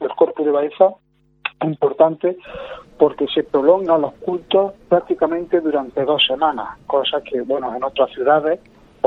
el 0.00 0.08
cuerpo 0.10 0.44
de 0.44 0.50
Baeza 0.50 0.90
es 1.60 1.68
importante 1.68 2.36
porque 2.98 3.26
se 3.28 3.42
prolongan 3.42 4.02
los 4.02 4.12
cultos 4.14 4.74
prácticamente 4.88 5.60
durante 5.60 6.04
dos 6.04 6.22
semanas, 6.26 6.78
cosa 6.86 7.22
que, 7.22 7.40
bueno, 7.40 7.74
en 7.74 7.82
otras 7.82 8.10
ciudades 8.10 8.60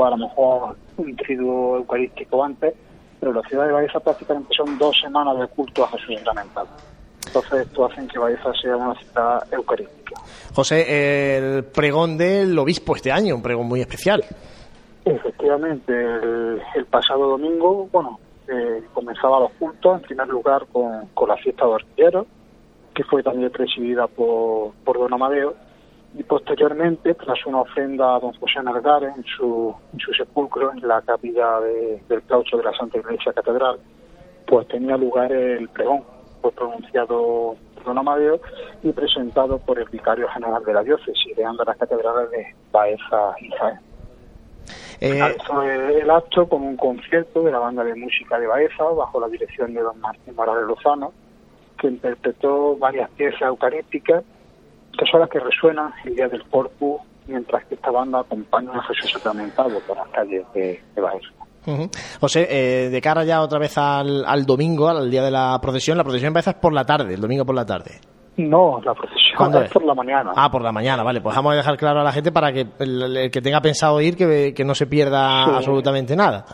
a 0.04 0.10
lo 0.10 0.16
mejor 0.16 0.76
un 0.96 1.16
triduo 1.16 1.76
eucarístico 1.76 2.44
antes, 2.44 2.74
pero 3.20 3.32
la 3.32 3.42
ciudad 3.42 3.66
de 3.66 3.72
Baeza 3.72 4.00
prácticamente 4.00 4.54
son 4.56 4.78
dos 4.78 4.96
semanas 5.00 5.38
de 5.38 5.46
culto 5.48 5.84
a 5.84 5.88
Jesús 5.88 6.14
sacramentado. 6.16 6.68
Entonces 7.26 7.66
esto 7.66 7.84
hace 7.84 8.06
que 8.06 8.18
Baeza 8.18 8.52
sea 8.60 8.76
una 8.76 8.94
ciudad 8.94 9.52
eucarística. 9.52 10.14
José, 10.54 11.36
el 11.36 11.64
pregón 11.64 12.16
del 12.16 12.58
obispo 12.58 12.96
este 12.96 13.12
año, 13.12 13.34
un 13.34 13.42
pregón 13.42 13.66
muy 13.66 13.80
especial. 13.80 14.24
Efectivamente, 15.04 15.92
el, 16.74 16.86
pasado 16.86 17.30
domingo, 17.30 17.88
bueno, 17.92 18.18
eh, 18.48 18.82
comenzaba 18.92 19.40
los 19.40 19.52
cultos, 19.52 19.96
en 19.96 20.02
primer 20.02 20.28
lugar 20.28 20.66
con, 20.72 21.28
la 21.28 21.36
fiesta 21.36 21.66
de 21.66 21.74
artilleros, 21.74 22.26
que 22.94 23.04
fue 23.04 23.22
también 23.22 23.50
presidida 23.50 24.06
por, 24.06 24.72
por 24.84 24.98
Don 24.98 25.12
Amadeo, 25.12 25.54
y 26.14 26.22
posteriormente, 26.22 27.14
tras 27.14 27.44
una 27.46 27.60
ofrenda 27.60 28.16
a 28.16 28.20
don 28.20 28.32
José 28.34 28.62
Nargar 28.62 29.04
en 29.04 29.22
su, 29.24 29.74
en 29.92 30.00
su 30.00 30.12
sepulcro, 30.14 30.72
en 30.72 30.86
la 30.86 31.02
capilla 31.02 31.60
del 31.60 32.22
claustro 32.22 32.58
de 32.58 32.64
la 32.64 32.72
Santa 32.72 32.98
Iglesia 32.98 33.32
Catedral, 33.32 33.78
pues 34.46 34.66
tenía 34.68 34.96
lugar 34.96 35.30
el 35.30 35.68
pregón. 35.68 36.02
Fue 36.40 36.52
pronunciado 36.52 37.56
por 37.74 37.84
don 37.84 37.98
Amadeo 37.98 38.40
y 38.82 38.92
presentado 38.92 39.58
por 39.58 39.78
el 39.78 39.88
vicario 39.88 40.28
general 40.28 40.64
de 40.64 40.72
la 40.72 40.82
diócesis 40.82 41.36
de 41.36 41.44
ambas 41.44 41.66
las 41.66 41.76
catedrales 41.76 42.30
de 42.30 42.54
Baeza 42.72 43.34
y 43.40 43.50
Jaén. 43.50 43.80
Eh, 45.00 46.00
el 46.02 46.10
acto 46.10 46.48
con 46.48 46.62
un 46.62 46.76
concierto 46.76 47.42
de 47.42 47.52
la 47.52 47.58
banda 47.58 47.84
de 47.84 47.94
música 47.94 48.38
de 48.38 48.46
Baeza 48.46 48.84
bajo 48.84 49.20
la 49.20 49.28
dirección 49.28 49.74
de 49.74 49.80
don 49.80 50.00
Martín 50.00 50.34
Morales 50.34 50.66
Lozano, 50.66 51.12
que 51.78 51.88
interpretó 51.88 52.76
varias 52.76 53.10
piezas 53.10 53.42
eucarísticas 53.42 54.24
que 54.96 55.06
son 55.10 55.20
las 55.20 55.30
que 55.30 55.40
resuenan 55.40 55.92
el 56.04 56.14
día 56.14 56.28
del 56.28 56.44
Corpus, 56.44 57.00
mientras 57.26 57.64
que 57.66 57.74
esta 57.74 57.90
banda 57.90 58.20
acompaña 58.20 58.72
a 58.72 58.82
Jesús 58.82 59.12
sacramentado 59.12 59.78
por 59.86 59.96
las 59.96 60.08
calles 60.08 60.44
de, 60.54 60.80
de 60.94 61.00
Baeza. 61.00 61.28
José, 62.20 62.46
eh, 62.50 62.88
de 62.88 63.00
cara 63.00 63.24
ya 63.24 63.42
otra 63.42 63.58
vez 63.58 63.76
al, 63.76 64.24
al, 64.24 64.46
domingo, 64.46 64.88
al 64.88 65.10
día 65.10 65.22
de 65.22 65.30
la 65.30 65.58
procesión, 65.60 65.98
la 65.98 66.04
procesión 66.04 66.28
empieza 66.28 66.58
por 66.58 66.72
la 66.72 66.84
tarde, 66.84 67.14
el 67.14 67.20
domingo 67.20 67.44
por 67.44 67.54
la 67.54 67.66
tarde. 67.66 68.00
No, 68.38 68.80
la 68.82 68.94
procesión 68.94 69.64
es, 69.64 69.70
por 69.70 69.84
la 69.84 69.94
mañana. 69.94 70.32
Ah, 70.34 70.48
por 70.50 70.62
la 70.62 70.72
mañana, 70.72 71.02
vale. 71.02 71.20
Pues 71.20 71.34
vamos 71.34 71.52
a 71.52 71.56
dejar 71.56 71.76
claro 71.76 72.00
a 72.00 72.04
la 72.04 72.12
gente 72.12 72.30
para 72.30 72.52
que 72.52 72.66
el, 72.78 73.30
que 73.30 73.42
tenga 73.42 73.60
pensado 73.60 74.00
ir, 74.00 74.16
que, 74.16 74.54
que 74.54 74.64
no 74.64 74.74
se 74.74 74.86
pierda 74.86 75.56
absolutamente 75.56 76.14
nada. 76.16 76.44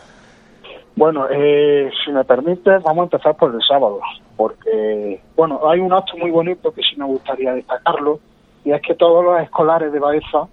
Bueno, 0.96 1.26
eh, 1.28 1.90
si 2.04 2.12
me 2.12 2.24
permite, 2.24 2.70
vamos 2.78 3.00
a 3.00 3.04
empezar 3.04 3.36
por 3.36 3.54
el 3.54 3.60
sábado, 3.60 4.00
porque, 4.36 5.20
bueno, 5.36 5.60
hay 5.68 5.80
un 5.80 5.92
acto 5.92 6.16
muy 6.16 6.30
bonito 6.30 6.72
que 6.72 6.82
sí 6.82 6.96
me 6.96 7.04
gustaría 7.04 7.54
destacarlo, 7.54 8.20
y 8.64 8.72
es 8.72 8.82
que 8.82 8.94
todos 8.94 9.24
los 9.24 9.40
escolares 9.40 9.92
de 9.92 9.98
Baeza, 9.98 10.48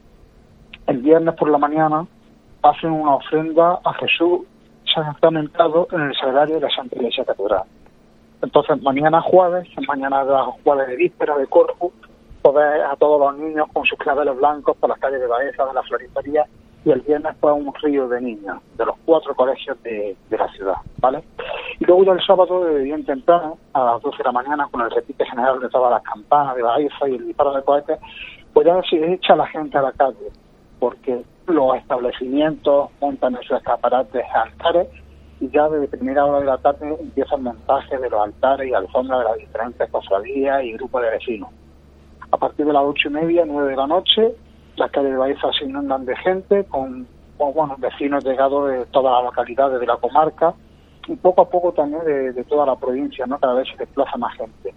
el 0.87 0.97
viernes 0.97 1.35
por 1.35 1.49
la 1.49 1.57
mañana, 1.57 2.05
hacen 2.61 2.91
una 2.91 3.15
ofrenda 3.15 3.79
a 3.83 3.93
Jesús 3.93 4.41
sacramentado 4.93 5.87
en 5.91 6.01
el 6.01 6.15
sagrario 6.15 6.55
de 6.55 6.61
la 6.61 6.69
Santa 6.69 6.95
Iglesia 6.95 7.25
Catedral. 7.25 7.63
Entonces, 8.41 8.81
mañana 8.81 9.21
jueves, 9.21 9.67
mañana 9.87 10.25
de 10.25 10.35
jueves 10.63 10.87
de 10.87 10.95
víspera 10.95 11.37
de 11.37 11.47
Corpus, 11.47 11.93
poder 12.41 12.81
a 12.81 12.95
todos 12.95 13.19
los 13.19 13.37
niños 13.37 13.67
con 13.71 13.85
sus 13.85 13.97
claveles 13.99 14.35
blancos 14.35 14.75
por 14.77 14.89
las 14.89 14.99
calles 14.99 15.21
de 15.21 15.27
Baeza, 15.27 15.65
de 15.65 15.73
la 15.73 15.83
Floristería, 15.83 16.45
y 16.83 16.91
el 16.91 17.01
viernes 17.01 17.35
fue 17.39 17.51
un 17.53 17.73
río 17.75 18.07
de 18.07 18.21
niños 18.21 18.57
de 18.77 18.85
los 18.85 18.95
cuatro 19.05 19.35
colegios 19.35 19.81
de, 19.83 20.15
la 20.29 20.51
ciudad, 20.53 20.77
¿vale? 20.97 21.23
Y 21.79 21.85
luego 21.85 22.11
el 22.11 22.25
sábado, 22.25 22.63
de 22.65 22.83
bien 22.83 23.05
temprano, 23.05 23.57
a 23.73 23.83
las 23.85 24.01
12 24.01 24.17
de 24.17 24.23
la 24.23 24.31
mañana, 24.31 24.67
con 24.71 24.81
el 24.81 24.91
repite 24.91 25.25
general 25.25 25.59
de 25.59 25.69
todas 25.69 25.91
las 25.91 26.03
campanas 26.03 26.55
de 26.55 26.63
Baeza 26.63 27.07
y 27.07 27.15
el 27.15 27.27
disparo 27.27 27.53
de 27.53 27.63
cohetes, 27.63 27.99
pues 28.53 28.65
ya 28.65 28.81
se 28.89 29.13
echa 29.13 29.35
la 29.35 29.47
gente 29.47 29.77
a 29.77 29.83
la 29.83 29.91
calle, 29.91 30.31
porque 30.79 31.23
los 31.47 31.75
establecimientos 31.75 32.89
montan 32.99 33.35
esos 33.35 33.57
escaparates 33.59 34.23
altares 34.33 34.87
y 35.39 35.49
ya 35.49 35.67
desde 35.69 35.87
primera 35.87 36.25
hora 36.25 36.39
de 36.39 36.45
la 36.45 36.57
tarde 36.57 36.95
empieza 36.99 37.35
el 37.35 37.41
montaje 37.41 37.97
de 37.97 38.09
los 38.09 38.21
altares 38.21 38.69
y 38.69 38.73
alfombras 38.73 39.19
de 39.19 39.25
las 39.25 39.37
diferentes 39.37 39.89
cofradías 39.89 40.63
y 40.63 40.73
grupos 40.73 41.01
de 41.01 41.09
vecinos. 41.09 41.49
A 42.31 42.37
partir 42.37 42.65
de 42.65 42.73
las 42.73 42.83
ocho 42.83 43.09
y 43.09 43.11
media, 43.11 43.43
nueve 43.45 43.71
de 43.71 43.75
la 43.75 43.87
noche, 43.87 44.35
las 44.75 44.91
calles 44.91 45.11
de 45.11 45.17
Baeza 45.17 45.51
se 45.57 45.65
inundan 45.65 46.05
de 46.05 46.15
gente, 46.17 46.63
con, 46.65 47.07
bueno, 47.37 47.75
vecinos 47.77 48.23
llegados 48.23 48.69
de 48.69 48.85
todas 48.87 49.13
las 49.13 49.23
localidades 49.25 49.79
de 49.79 49.85
la 49.85 49.97
comarca 49.97 50.53
y 51.07 51.15
poco 51.15 51.41
a 51.41 51.49
poco 51.49 51.71
también 51.71 52.03
de, 52.05 52.43
toda 52.43 52.65
la 52.65 52.75
provincia, 52.75 53.25
¿no? 53.25 53.39
Cada 53.39 53.53
vez 53.53 53.67
se 53.69 53.77
desplaza 53.77 54.17
más 54.17 54.35
gente. 54.37 54.73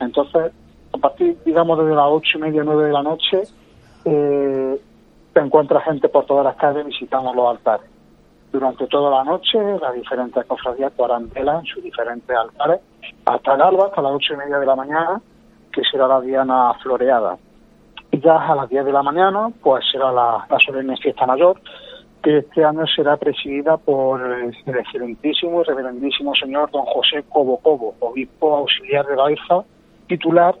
Entonces, 0.00 0.52
a 0.92 0.98
partir, 0.98 1.36
digamos, 1.44 1.78
desde 1.78 1.94
las 1.94 2.06
ocho 2.08 2.38
y 2.38 2.40
media, 2.40 2.62
nueve 2.64 2.84
de 2.86 2.92
la 2.92 3.02
noche, 3.02 3.42
eh, 4.04 4.80
se 5.32 5.40
encuentra 5.40 5.80
gente 5.80 6.08
por 6.08 6.26
todas 6.26 6.44
las 6.44 6.56
calles 6.56 6.86
visitando 6.86 7.34
los 7.34 7.50
altares 7.50 7.94
durante 8.54 8.86
toda 8.86 9.10
la 9.10 9.24
noche 9.24 9.58
las 9.80 9.92
diferentes 9.94 10.44
cofradías 10.46 10.92
harán 11.00 11.28
en 11.34 11.64
sus 11.64 11.82
diferentes 11.82 12.36
altares 12.36 12.80
hasta 13.24 13.54
el 13.56 13.62
alba, 13.62 13.86
hasta 13.86 14.00
las 14.00 14.12
ocho 14.12 14.34
y 14.34 14.36
media 14.36 14.60
de 14.60 14.66
la 14.66 14.76
mañana, 14.76 15.20
que 15.72 15.82
será 15.90 16.06
la 16.06 16.20
diana 16.20 16.72
floreada. 16.80 17.36
Y 18.14 18.20
ya 18.20 18.36
a 18.36 18.54
las 18.54 18.68
diez 18.68 18.84
de 18.84 18.92
la 18.92 19.02
mañana, 19.02 19.48
pues 19.60 19.84
será 19.90 20.12
la, 20.12 20.46
solemne 20.64 20.96
fiesta 20.98 21.26
mayor, 21.26 21.60
que 22.22 22.38
este 22.38 22.64
año 22.64 22.86
será 22.86 23.16
presidida 23.16 23.76
por 23.76 24.22
el 24.22 24.54
excelentísimo 24.78 25.60
y 25.60 25.64
reverendísimo 25.64 26.32
señor 26.36 26.70
don 26.70 26.84
José 26.84 27.24
Cobo 27.28 27.58
Cobo, 27.58 27.96
obispo 27.98 28.54
auxiliar 28.54 29.04
de 29.06 29.16
Baeza, 29.16 29.64
titular 30.06 30.54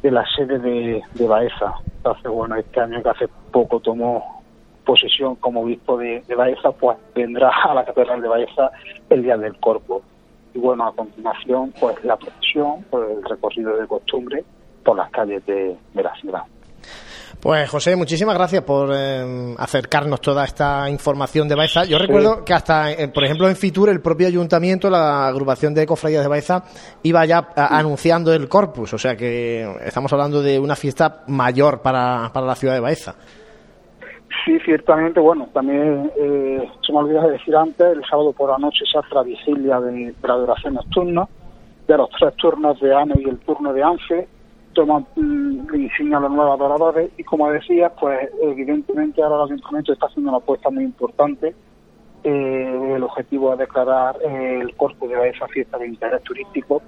de 0.00 0.12
la 0.12 0.24
sede 0.36 0.60
de, 0.60 1.02
de 1.14 1.26
Baeza. 1.26 1.74
Entonces, 1.96 2.30
bueno, 2.30 2.54
este 2.54 2.80
año 2.80 3.02
que 3.02 3.08
hace 3.08 3.28
poco 3.50 3.80
tomó 3.80 4.40
posesión 4.84 5.34
como 5.34 5.62
obispo 5.62 5.98
de, 5.98 6.22
Baeza, 6.36 6.70
pues 6.70 6.98
vendrá 7.16 7.50
a 7.64 7.74
la 7.74 7.84
Catedral 7.84 8.22
de 8.22 8.28
Baeza 8.28 8.70
el 9.10 9.24
día 9.24 9.36
del 9.36 9.58
Corpo. 9.58 10.02
Y 10.54 10.60
bueno, 10.60 10.86
a 10.86 10.94
continuación, 10.94 11.74
pues 11.80 11.96
la 12.04 12.16
procesión, 12.16 12.84
pues 12.90 13.10
el 13.10 13.24
recorrido 13.24 13.76
de 13.76 13.88
costumbre 13.88 14.44
por 14.84 14.96
las 14.96 15.10
calles 15.10 15.44
de, 15.46 15.76
la 15.94 16.14
ciudad. 16.14 16.42
Pues 17.42 17.68
José, 17.68 17.96
muchísimas 17.96 18.36
gracias 18.36 18.62
por 18.62 18.90
eh, 18.94 19.54
acercarnos 19.58 20.20
toda 20.20 20.44
esta 20.44 20.88
información 20.88 21.48
de 21.48 21.56
Baeza. 21.56 21.84
Yo 21.84 21.98
recuerdo 21.98 22.44
que 22.44 22.54
hasta, 22.54 22.92
eh, 22.92 23.08
por 23.08 23.24
ejemplo, 23.24 23.48
en 23.48 23.56
Fitur, 23.56 23.88
el 23.88 24.00
propio 24.00 24.28
ayuntamiento, 24.28 24.88
la 24.88 25.26
agrupación 25.26 25.74
de 25.74 25.84
cofradías 25.84 26.22
de 26.22 26.28
Baeza, 26.28 26.62
iba 27.02 27.26
ya 27.26 27.48
anunciando 27.56 28.32
el 28.32 28.48
corpus. 28.48 28.94
O 28.94 28.98
sea 28.98 29.16
que 29.16 29.62
estamos 29.84 30.12
hablando 30.12 30.40
de 30.40 30.60
una 30.60 30.76
fiesta 30.76 31.24
mayor 31.26 31.82
para, 31.82 32.30
para 32.32 32.46
la 32.46 32.54
ciudad 32.54 32.74
de 32.74 32.80
Baeza. 32.80 33.16
Sí, 34.44 34.56
ciertamente, 34.64 35.18
bueno, 35.18 35.48
también 35.52 36.12
eh, 36.16 36.62
se 36.86 36.92
me 36.92 36.98
olvidó 37.00 37.22
de 37.22 37.32
decir 37.32 37.56
antes, 37.56 37.86
el 37.88 38.04
sábado 38.08 38.32
por 38.32 38.50
la 38.50 38.58
noche 38.58 38.84
se 38.90 38.96
hace 38.96 39.12
la 39.12 39.24
vigilia 39.24 39.80
de, 39.80 40.14
la 40.22 40.34
adoración 40.34 40.74
nocturna, 40.74 41.26
de 41.88 41.96
los 41.96 42.08
tres 42.10 42.36
turnos 42.36 42.78
de 42.80 42.94
ANE 42.94 43.14
y 43.18 43.28
el 43.28 43.38
turno 43.40 43.72
de 43.72 43.82
ANFE, 43.82 44.28
toman 44.72 45.06
mm, 45.16 45.74
insignia 45.74 46.18
a 46.18 46.20
los 46.20 46.30
nuevos 46.30 46.58
adoradores 46.60 47.10
y 47.16 47.24
como 47.24 47.50
decía, 47.50 47.90
pues 47.90 48.30
evidentemente 48.42 49.22
ahora 49.22 49.44
el 49.44 49.52
ayuntamiento 49.52 49.92
está 49.92 50.06
haciendo 50.06 50.30
una 50.30 50.38
apuesta 50.38 50.70
muy 50.70 50.84
importante. 50.84 51.54
Eh, 52.24 52.92
el 52.94 53.02
objetivo 53.02 53.52
es 53.52 53.58
declarar 53.58 54.16
eh, 54.22 54.60
el 54.60 54.76
corpus 54.76 55.10
de 55.10 55.28
esa 55.28 55.48
fiesta 55.48 55.76
de 55.76 55.88
interés 55.88 56.22
turístico 56.22 56.80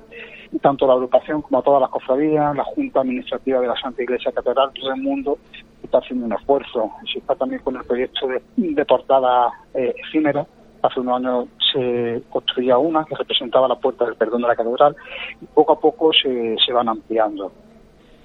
tanto 0.60 0.86
la 0.86 0.94
agrupación 0.94 1.42
como 1.42 1.62
todas 1.62 1.80
las 1.80 1.90
cofradías, 1.90 2.54
la 2.54 2.64
Junta 2.64 3.00
Administrativa 3.00 3.60
de 3.60 3.66
la 3.66 3.76
Santa 3.76 4.02
Iglesia 4.02 4.32
Catedral, 4.32 4.70
todo 4.72 4.92
el 4.92 5.02
mundo 5.02 5.38
está 5.82 5.98
haciendo 5.98 6.26
un 6.26 6.32
esfuerzo. 6.32 6.90
Se 7.12 7.18
está 7.18 7.34
también 7.34 7.62
con 7.62 7.76
el 7.76 7.84
proyecto 7.84 8.28
de, 8.28 8.84
portada 8.84 9.52
eh, 9.74 9.94
efímera. 10.06 10.46
Hace 10.82 11.00
unos 11.00 11.16
años 11.16 11.48
se 11.72 12.22
construía 12.30 12.78
una 12.78 13.04
que 13.04 13.14
representaba 13.14 13.68
la 13.68 13.76
puerta 13.76 14.04
del 14.04 14.16
perdón 14.16 14.42
de 14.42 14.48
la 14.48 14.56
catedral 14.56 14.94
y 15.40 15.46
poco 15.46 15.72
a 15.72 15.80
poco 15.80 16.12
se, 16.12 16.56
se 16.64 16.72
van 16.72 16.88
ampliando. 16.88 17.50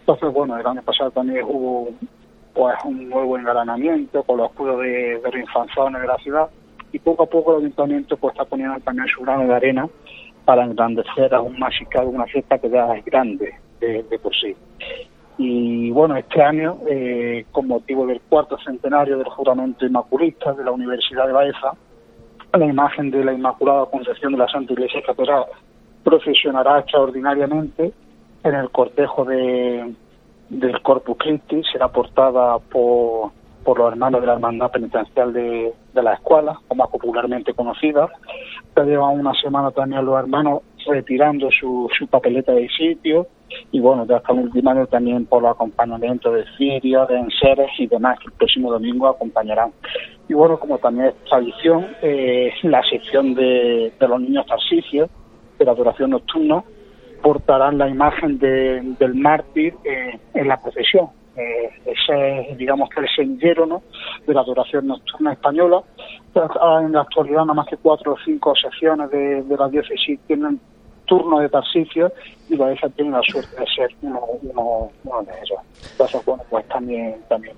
Entonces, 0.10 0.34
bueno, 0.34 0.58
el 0.58 0.66
año 0.66 0.82
pasado 0.82 1.12
también 1.12 1.46
hubo 1.48 1.90
pues 2.56 2.76
un 2.84 3.10
nuevo 3.10 3.38
engalanamiento 3.38 4.24
con 4.24 4.38
los 4.38 4.50
escudos 4.50 4.80
de, 4.80 5.20
de 5.20 5.30
reinfanzones 5.30 6.02
de 6.02 6.08
la 6.08 6.18
ciudad 6.18 6.50
y 6.92 6.98
poco 6.98 7.22
a 7.22 7.26
poco 7.28 7.52
el 7.52 7.60
ayuntamiento 7.60 8.18
pues 8.18 8.34
está 8.34 8.44
poniendo 8.44 8.80
también 8.80 9.08
su 9.08 9.22
grano 9.22 9.46
de 9.46 9.54
arena 9.54 9.88
para 10.46 10.66
engrandecer 10.66 11.32
aún 11.36 11.60
más 11.60 11.76
cada 11.92 12.08
una 12.08 12.26
fiesta 12.26 12.58
que 12.58 12.72
ya 12.72 12.92
es 12.96 13.06
grande 13.06 13.54
de, 13.80 14.02
de 14.02 14.18
por 14.18 14.36
sí. 14.36 14.56
Y 15.38 15.92
bueno, 15.92 16.18
este 16.18 16.42
año, 16.42 16.80
eh, 16.90 17.46
con 17.52 17.68
motivo 17.68 18.08
del 18.08 18.20
cuarto 18.22 18.58
centenario 18.66 19.16
del 19.16 19.30
juramento 19.30 19.86
inmaculista 19.86 20.54
de 20.54 20.64
la 20.64 20.72
Universidad 20.72 21.28
de 21.28 21.34
Baeza, 21.34 21.74
la 22.52 22.66
imagen 22.66 23.12
de 23.12 23.26
la 23.26 23.34
Inmaculada 23.34 23.86
Concepción 23.86 24.32
de 24.32 24.40
la 24.40 24.48
Santa 24.48 24.74
Iglesia 24.74 25.04
Catedral 25.06 25.46
procesionará 26.04 26.80
extraordinariamente 26.80 27.94
en 28.44 28.56
el 28.56 28.70
cortejo 28.70 29.26
de, 29.26 29.94
del 30.50 30.82
Corpus 30.82 31.18
Christi, 31.18 31.62
será 31.72 31.88
portada 31.90 32.60
por, 32.60 33.32
los 33.66 33.92
hermanos 33.92 34.22
de 34.22 34.28
la 34.28 34.34
Hermandad 34.34 34.72
Penitencial 34.72 35.32
de, 35.32 35.74
la 35.94 36.14
Escuela, 36.14 36.60
o 36.68 36.76
más 36.76 36.90
popularmente 36.90 37.54
conocida. 37.54 38.10
Ya 38.76 38.84
llevan 38.84 39.20
una 39.20 39.34
semana 39.34 39.70
también 39.72 40.06
los 40.06 40.18
hermanos 40.18 40.62
retirando 40.88 41.50
su, 41.52 41.90
su 41.98 42.08
papeleta 42.08 42.52
de 42.54 42.68
sitio, 42.70 43.28
y 43.72 43.80
bueno, 43.80 44.06
ya 44.06 44.22
último 44.32 44.72
año 44.72 44.88
también 44.88 45.26
por 45.26 45.44
los 45.44 45.52
acompañamientos 45.52 46.34
de 46.34 46.46
Siria, 46.58 47.06
de 47.06 47.18
enseres 47.18 47.70
y 47.78 47.88
demás 47.88 48.20
que 48.20 48.28
el 48.28 48.34
próximo 48.34 48.72
domingo 48.72 49.08
acompañarán. 49.08 49.72
Y 50.28 50.34
bueno, 50.34 50.60
como 50.60 50.78
también 50.78 51.08
es 51.08 51.16
tradición, 51.26 51.88
eh, 52.02 52.52
la 52.64 52.82
sección 52.84 53.34
de, 53.34 53.92
los 54.00 54.22
niños 54.22 54.46
tarsicios 54.46 55.10
de 55.58 55.66
la 55.66 55.72
adoración 55.72 56.12
nocturna 56.12 56.64
portarán 57.22 57.78
la 57.78 57.88
imagen 57.88 58.40
del 58.40 59.16
mártir 59.16 59.76
eh, 59.84 60.20
en 60.34 60.48
la 60.48 60.58
procesión. 60.62 61.10
Eh, 61.36 61.70
ese 61.86 62.56
digamos 62.58 62.90
que 62.90 63.00
el 63.00 63.08
sendero 63.16 63.66
¿no? 63.66 63.82
de 64.28 64.34
la 64.34 64.42
adoración 64.42 64.88
nocturna 64.88 65.34
española. 65.34 65.82
En 66.36 66.92
la 66.92 67.02
actualidad, 67.02 67.42
nada 67.42 67.54
más 67.54 67.68
que 67.68 67.78
cuatro 67.78 68.14
o 68.14 68.18
cinco 68.26 68.54
secciones 68.56 69.10
de, 69.10 69.44
de 69.44 69.58
la 69.58 69.68
diócesis 69.68 70.20
tienen 70.28 70.60
turno 71.10 71.40
de 71.40 71.50
Tarsicio 71.50 72.14
y 72.48 72.56
Baeza 72.56 72.88
tiene 72.90 73.12
la 73.12 73.22
suerte 73.24 73.60
de 73.60 73.66
ser 73.76 73.90
uno, 74.04 74.22
uno, 74.44 74.92
uno 75.04 75.24
de 75.24 75.32
ellos. 75.32 75.60
Entonces, 75.92 76.24
bueno, 76.24 76.44
pues 76.50 76.68
también, 76.68 77.16
también 77.28 77.56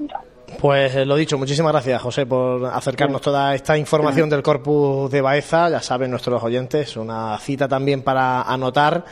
Pues 0.59 0.95
eh, 0.95 1.05
lo 1.05 1.15
dicho, 1.15 1.37
muchísimas 1.37 1.73
gracias 1.73 2.01
José 2.01 2.25
por 2.25 2.65
acercarnos 2.65 3.21
toda 3.21 3.53
esta 3.53 3.77
información 3.77 4.29
del 4.29 4.41
Corpus 4.41 5.11
de 5.11 5.21
Baeza. 5.21 5.69
Ya 5.69 5.81
saben 5.81 6.09
nuestros 6.09 6.41
oyentes, 6.41 6.95
una 6.95 7.37
cita 7.37 7.67
también 7.67 8.03
para 8.03 8.41
anotar 8.41 9.03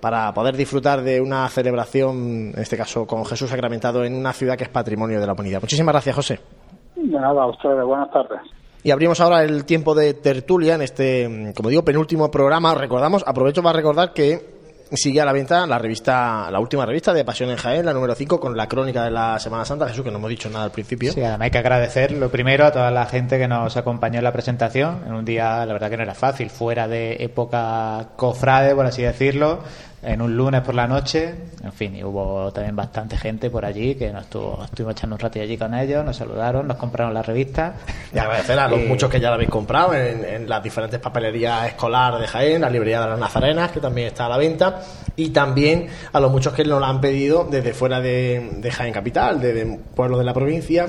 para 0.00 0.32
poder 0.32 0.56
disfrutar 0.56 1.02
de 1.02 1.20
una 1.20 1.48
celebración, 1.48 2.52
en 2.54 2.62
este 2.62 2.76
caso 2.76 3.06
con 3.06 3.24
Jesús 3.24 3.50
sacramentado, 3.50 4.04
en 4.04 4.14
una 4.14 4.32
ciudad 4.32 4.56
que 4.56 4.64
es 4.64 4.70
patrimonio 4.70 5.20
de 5.20 5.26
la 5.26 5.32
humanidad. 5.32 5.60
Muchísimas 5.60 5.92
gracias, 5.92 6.16
José. 6.16 6.40
De 6.96 7.20
nada, 7.20 7.42
a 7.42 7.46
ustedes. 7.46 7.84
Buenas 7.84 8.10
tardes. 8.10 8.40
Y 8.82 8.90
abrimos 8.90 9.20
ahora 9.20 9.42
el 9.42 9.64
tiempo 9.64 9.94
de 9.94 10.14
tertulia 10.14 10.76
en 10.76 10.82
este, 10.82 11.52
como 11.56 11.68
digo, 11.68 11.84
penúltimo 11.84 12.30
programa. 12.30 12.74
Recordamos, 12.74 13.24
aprovecho 13.26 13.62
para 13.62 13.76
recordar 13.76 14.12
que 14.12 14.55
sigue 14.92 15.20
a 15.20 15.24
la 15.24 15.32
venta 15.32 15.66
la 15.66 15.78
revista, 15.78 16.50
la 16.50 16.60
última 16.60 16.86
revista 16.86 17.12
de 17.12 17.24
Pasión 17.24 17.50
en 17.50 17.56
Jaén, 17.56 17.84
la 17.84 17.92
número 17.92 18.14
5, 18.14 18.38
con 18.38 18.56
la 18.56 18.68
crónica 18.68 19.04
de 19.04 19.10
la 19.10 19.38
Semana 19.38 19.64
Santa. 19.64 19.88
Jesús, 19.88 20.04
que 20.04 20.10
no 20.10 20.18
hemos 20.18 20.30
dicho 20.30 20.48
nada 20.48 20.64
al 20.64 20.70
principio. 20.70 21.12
Sí, 21.12 21.22
además 21.22 21.46
hay 21.46 21.50
que 21.50 21.58
agradecer 21.58 22.12
lo 22.12 22.30
primero 22.30 22.66
a 22.66 22.72
toda 22.72 22.90
la 22.90 23.06
gente 23.06 23.38
que 23.38 23.48
nos 23.48 23.76
acompañó 23.76 24.18
en 24.18 24.24
la 24.24 24.32
presentación. 24.32 25.02
En 25.06 25.14
un 25.14 25.24
día, 25.24 25.64
la 25.66 25.72
verdad 25.72 25.90
que 25.90 25.96
no 25.96 26.02
era 26.02 26.14
fácil, 26.14 26.50
fuera 26.50 26.88
de 26.88 27.16
época 27.20 28.10
cofrade, 28.16 28.74
por 28.74 28.86
así 28.86 29.02
decirlo 29.02 29.60
en 30.06 30.22
un 30.22 30.36
lunes 30.36 30.60
por 30.60 30.74
la 30.74 30.86
noche, 30.86 31.34
en 31.64 31.72
fin, 31.72 31.96
y 31.96 32.04
hubo 32.04 32.52
también 32.52 32.76
bastante 32.76 33.16
gente 33.16 33.50
por 33.50 33.64
allí 33.64 33.96
que 33.96 34.12
nos 34.12 34.22
estuvo, 34.22 34.62
estuvimos 34.64 34.92
echando 34.92 35.16
un 35.16 35.20
rato 35.20 35.40
allí 35.40 35.58
con 35.58 35.74
ellos, 35.74 36.04
nos 36.04 36.16
saludaron, 36.16 36.68
nos 36.68 36.76
compraron 36.76 37.12
la 37.12 37.22
revista. 37.22 37.74
Y 38.14 38.18
agradecer 38.18 38.56
a 38.56 38.68
los 38.68 38.80
muchos 38.88 39.10
que 39.10 39.18
ya 39.18 39.30
la 39.30 39.34
habéis 39.34 39.50
comprado 39.50 39.94
en, 39.94 40.48
las 40.48 40.62
diferentes 40.62 41.00
papelerías 41.00 41.66
escolares 41.66 42.20
de 42.20 42.28
Jaén, 42.28 42.60
la 42.60 42.70
librería 42.70 43.00
de 43.00 43.08
las 43.08 43.18
Nazarenas, 43.18 43.72
que 43.72 43.80
también 43.80 44.06
está 44.08 44.26
a 44.26 44.28
la 44.28 44.36
venta, 44.36 44.80
y 45.16 45.30
también 45.30 45.88
a 46.12 46.20
los 46.20 46.30
muchos 46.30 46.52
que 46.52 46.64
nos 46.64 46.80
la 46.80 46.88
han 46.88 47.00
pedido 47.00 47.44
desde 47.50 47.74
fuera 47.74 48.00
de, 48.00 48.58
de 48.58 48.70
Jaén 48.70 48.92
Capital, 48.92 49.40
desde 49.40 49.66
pueblos 49.94 50.20
de 50.20 50.24
la 50.24 50.32
provincia 50.32 50.88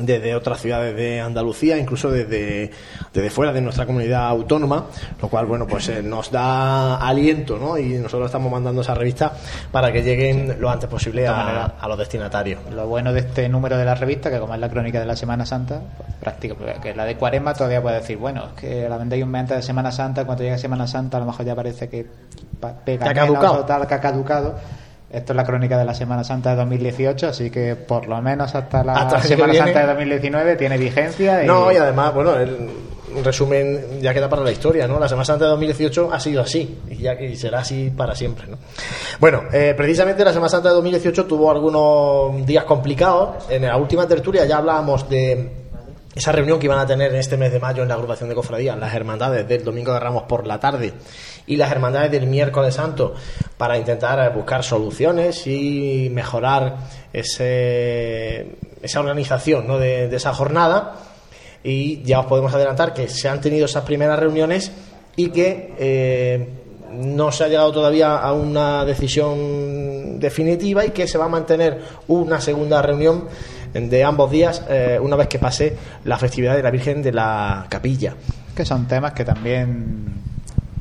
desde 0.00 0.34
otras 0.34 0.60
ciudades 0.60 0.96
de 0.96 1.20
Andalucía, 1.20 1.76
incluso 1.76 2.10
desde, 2.10 2.70
desde 3.12 3.30
fuera 3.30 3.52
de 3.52 3.60
nuestra 3.60 3.84
comunidad 3.84 4.26
autónoma, 4.26 4.86
lo 5.20 5.28
cual, 5.28 5.46
bueno, 5.46 5.66
pues 5.66 5.88
eh, 5.90 6.02
nos 6.02 6.30
da 6.30 6.96
aliento, 6.96 7.58
¿no? 7.58 7.76
Y 7.76 7.94
nosotros 7.98 8.26
estamos 8.26 8.50
mandando 8.50 8.80
esa 8.80 8.94
revista 8.94 9.32
para 9.70 9.92
que 9.92 10.02
lleguen 10.02 10.56
lo 10.58 10.70
antes 10.70 10.88
posible 10.88 11.28
a, 11.28 11.64
a, 11.78 11.88
los 11.88 11.98
destinatarios. 11.98 12.60
Lo 12.70 12.86
bueno 12.86 13.12
de 13.12 13.20
este 13.20 13.48
número 13.48 13.76
de 13.76 13.84
la 13.84 13.94
revista, 13.94 14.30
que 14.30 14.38
como 14.38 14.54
es 14.54 14.60
la 14.60 14.70
crónica 14.70 14.98
de 14.98 15.06
la 15.06 15.16
Semana 15.16 15.44
Santa, 15.44 15.82
pues, 15.98 16.08
prácticamente, 16.20 16.80
que 16.80 16.94
la 16.94 17.04
de 17.04 17.16
Cuaresma 17.16 17.52
todavía 17.52 17.82
puede 17.82 17.96
decir, 17.96 18.16
bueno, 18.16 18.44
es 18.46 18.60
que 18.60 18.88
la 18.88 18.96
vendéis 18.96 19.24
un 19.24 19.30
mes 19.30 19.40
antes 19.40 19.56
de 19.58 19.62
Semana 19.62 19.92
Santa, 19.92 20.24
cuando 20.24 20.42
llegue 20.42 20.56
Semana 20.56 20.86
Santa 20.86 21.18
a 21.18 21.20
lo 21.20 21.26
mejor 21.26 21.44
ya 21.44 21.54
parece 21.54 21.88
que 21.88 22.06
pega 22.84 23.04
que 23.04 23.10
ha 23.10 23.14
caducado. 23.14 23.60
o 23.60 23.64
tal, 23.64 23.86
que 23.86 23.94
ha 23.94 24.00
caducado 24.00 24.54
esto 25.12 25.32
es 25.32 25.36
la 25.36 25.44
crónica 25.44 25.78
de 25.78 25.84
la 25.84 25.94
Semana 25.94 26.24
Santa 26.24 26.50
de 26.50 26.56
2018, 26.56 27.28
así 27.28 27.50
que 27.50 27.76
por 27.76 28.08
lo 28.08 28.20
menos 28.22 28.54
hasta 28.54 28.82
la 28.82 29.20
Semana 29.20 29.54
Santa 29.54 29.80
de 29.80 29.86
2019 29.86 30.56
tiene 30.56 30.78
vigencia. 30.78 31.44
Y... 31.44 31.46
No, 31.46 31.70
y 31.70 31.76
además, 31.76 32.14
bueno, 32.14 32.34
el 32.36 32.70
resumen 33.22 34.00
ya 34.00 34.14
queda 34.14 34.28
para 34.28 34.42
la 34.42 34.50
historia, 34.50 34.86
¿no? 34.88 34.98
La 34.98 35.08
Semana 35.08 35.24
Santa 35.24 35.44
de 35.44 35.50
2018 35.50 36.10
ha 36.12 36.20
sido 36.20 36.42
así 36.42 36.78
y, 36.88 36.96
ya, 36.96 37.14
y 37.20 37.36
será 37.36 37.60
así 37.60 37.90
para 37.90 38.14
siempre, 38.14 38.46
¿no? 38.46 38.58
Bueno, 39.20 39.42
eh, 39.52 39.74
precisamente 39.76 40.24
la 40.24 40.32
Semana 40.32 40.48
Santa 40.48 40.70
de 40.70 40.76
2018 40.76 41.26
tuvo 41.26 41.50
algunos 41.50 42.46
días 42.46 42.64
complicados. 42.64 43.50
En 43.50 43.62
la 43.62 43.76
última 43.76 44.06
tertulia 44.06 44.46
ya 44.46 44.58
hablábamos 44.58 45.08
de 45.08 45.62
esa 46.14 46.32
reunión 46.32 46.58
que 46.58 46.66
iban 46.66 46.78
a 46.78 46.86
tener 46.86 47.10
en 47.10 47.18
este 47.18 47.36
mes 47.36 47.52
de 47.52 47.58
mayo 47.58 47.82
en 47.82 47.88
la 47.88 47.94
agrupación 47.94 48.28
de 48.28 48.34
cofradías, 48.34 48.78
las 48.78 48.94
hermandades 48.94 49.48
del 49.48 49.64
Domingo 49.64 49.92
de 49.92 50.00
Ramos 50.00 50.24
por 50.24 50.46
la 50.46 50.60
tarde 50.60 50.92
y 51.46 51.56
las 51.56 51.70
hermandades 51.70 52.10
del 52.10 52.26
miércoles 52.26 52.74
santo 52.74 53.14
para 53.56 53.78
intentar 53.78 54.32
buscar 54.34 54.62
soluciones 54.62 55.46
y 55.46 56.08
mejorar 56.12 56.76
ese, 57.12 58.56
esa 58.82 59.00
organización 59.00 59.66
¿no? 59.66 59.78
de, 59.78 60.14
esa 60.14 60.32
jornada. 60.34 60.96
Y 61.64 62.02
ya 62.02 62.20
os 62.20 62.26
podemos 62.26 62.52
adelantar 62.54 62.92
que 62.92 63.08
se 63.08 63.28
han 63.28 63.40
tenido 63.40 63.66
esas 63.66 63.84
primeras 63.84 64.18
reuniones 64.18 64.72
y 65.14 65.28
que 65.28 65.74
eh, 65.78 66.48
no 66.92 67.30
se 67.30 67.44
ha 67.44 67.48
llegado 67.48 67.72
todavía 67.72 68.16
a 68.16 68.32
una 68.32 68.84
decisión 68.84 70.18
definitiva 70.18 70.84
y 70.84 70.90
que 70.90 71.06
se 71.06 71.18
va 71.18 71.26
a 71.26 71.28
mantener 71.28 71.80
una 72.08 72.40
segunda 72.40 72.82
reunión 72.82 73.28
de 73.72 74.04
ambos 74.04 74.30
días 74.30 74.64
eh, 74.68 74.98
una 75.00 75.16
vez 75.16 75.28
que 75.28 75.38
pase 75.38 75.76
la 76.04 76.18
festividad 76.18 76.56
de 76.56 76.62
la 76.62 76.70
Virgen 76.70 77.02
de 77.02 77.12
la 77.12 77.66
Capilla. 77.68 78.14
Que 78.54 78.64
son 78.64 78.86
temas 78.86 79.12
que 79.12 79.24
también 79.24 80.22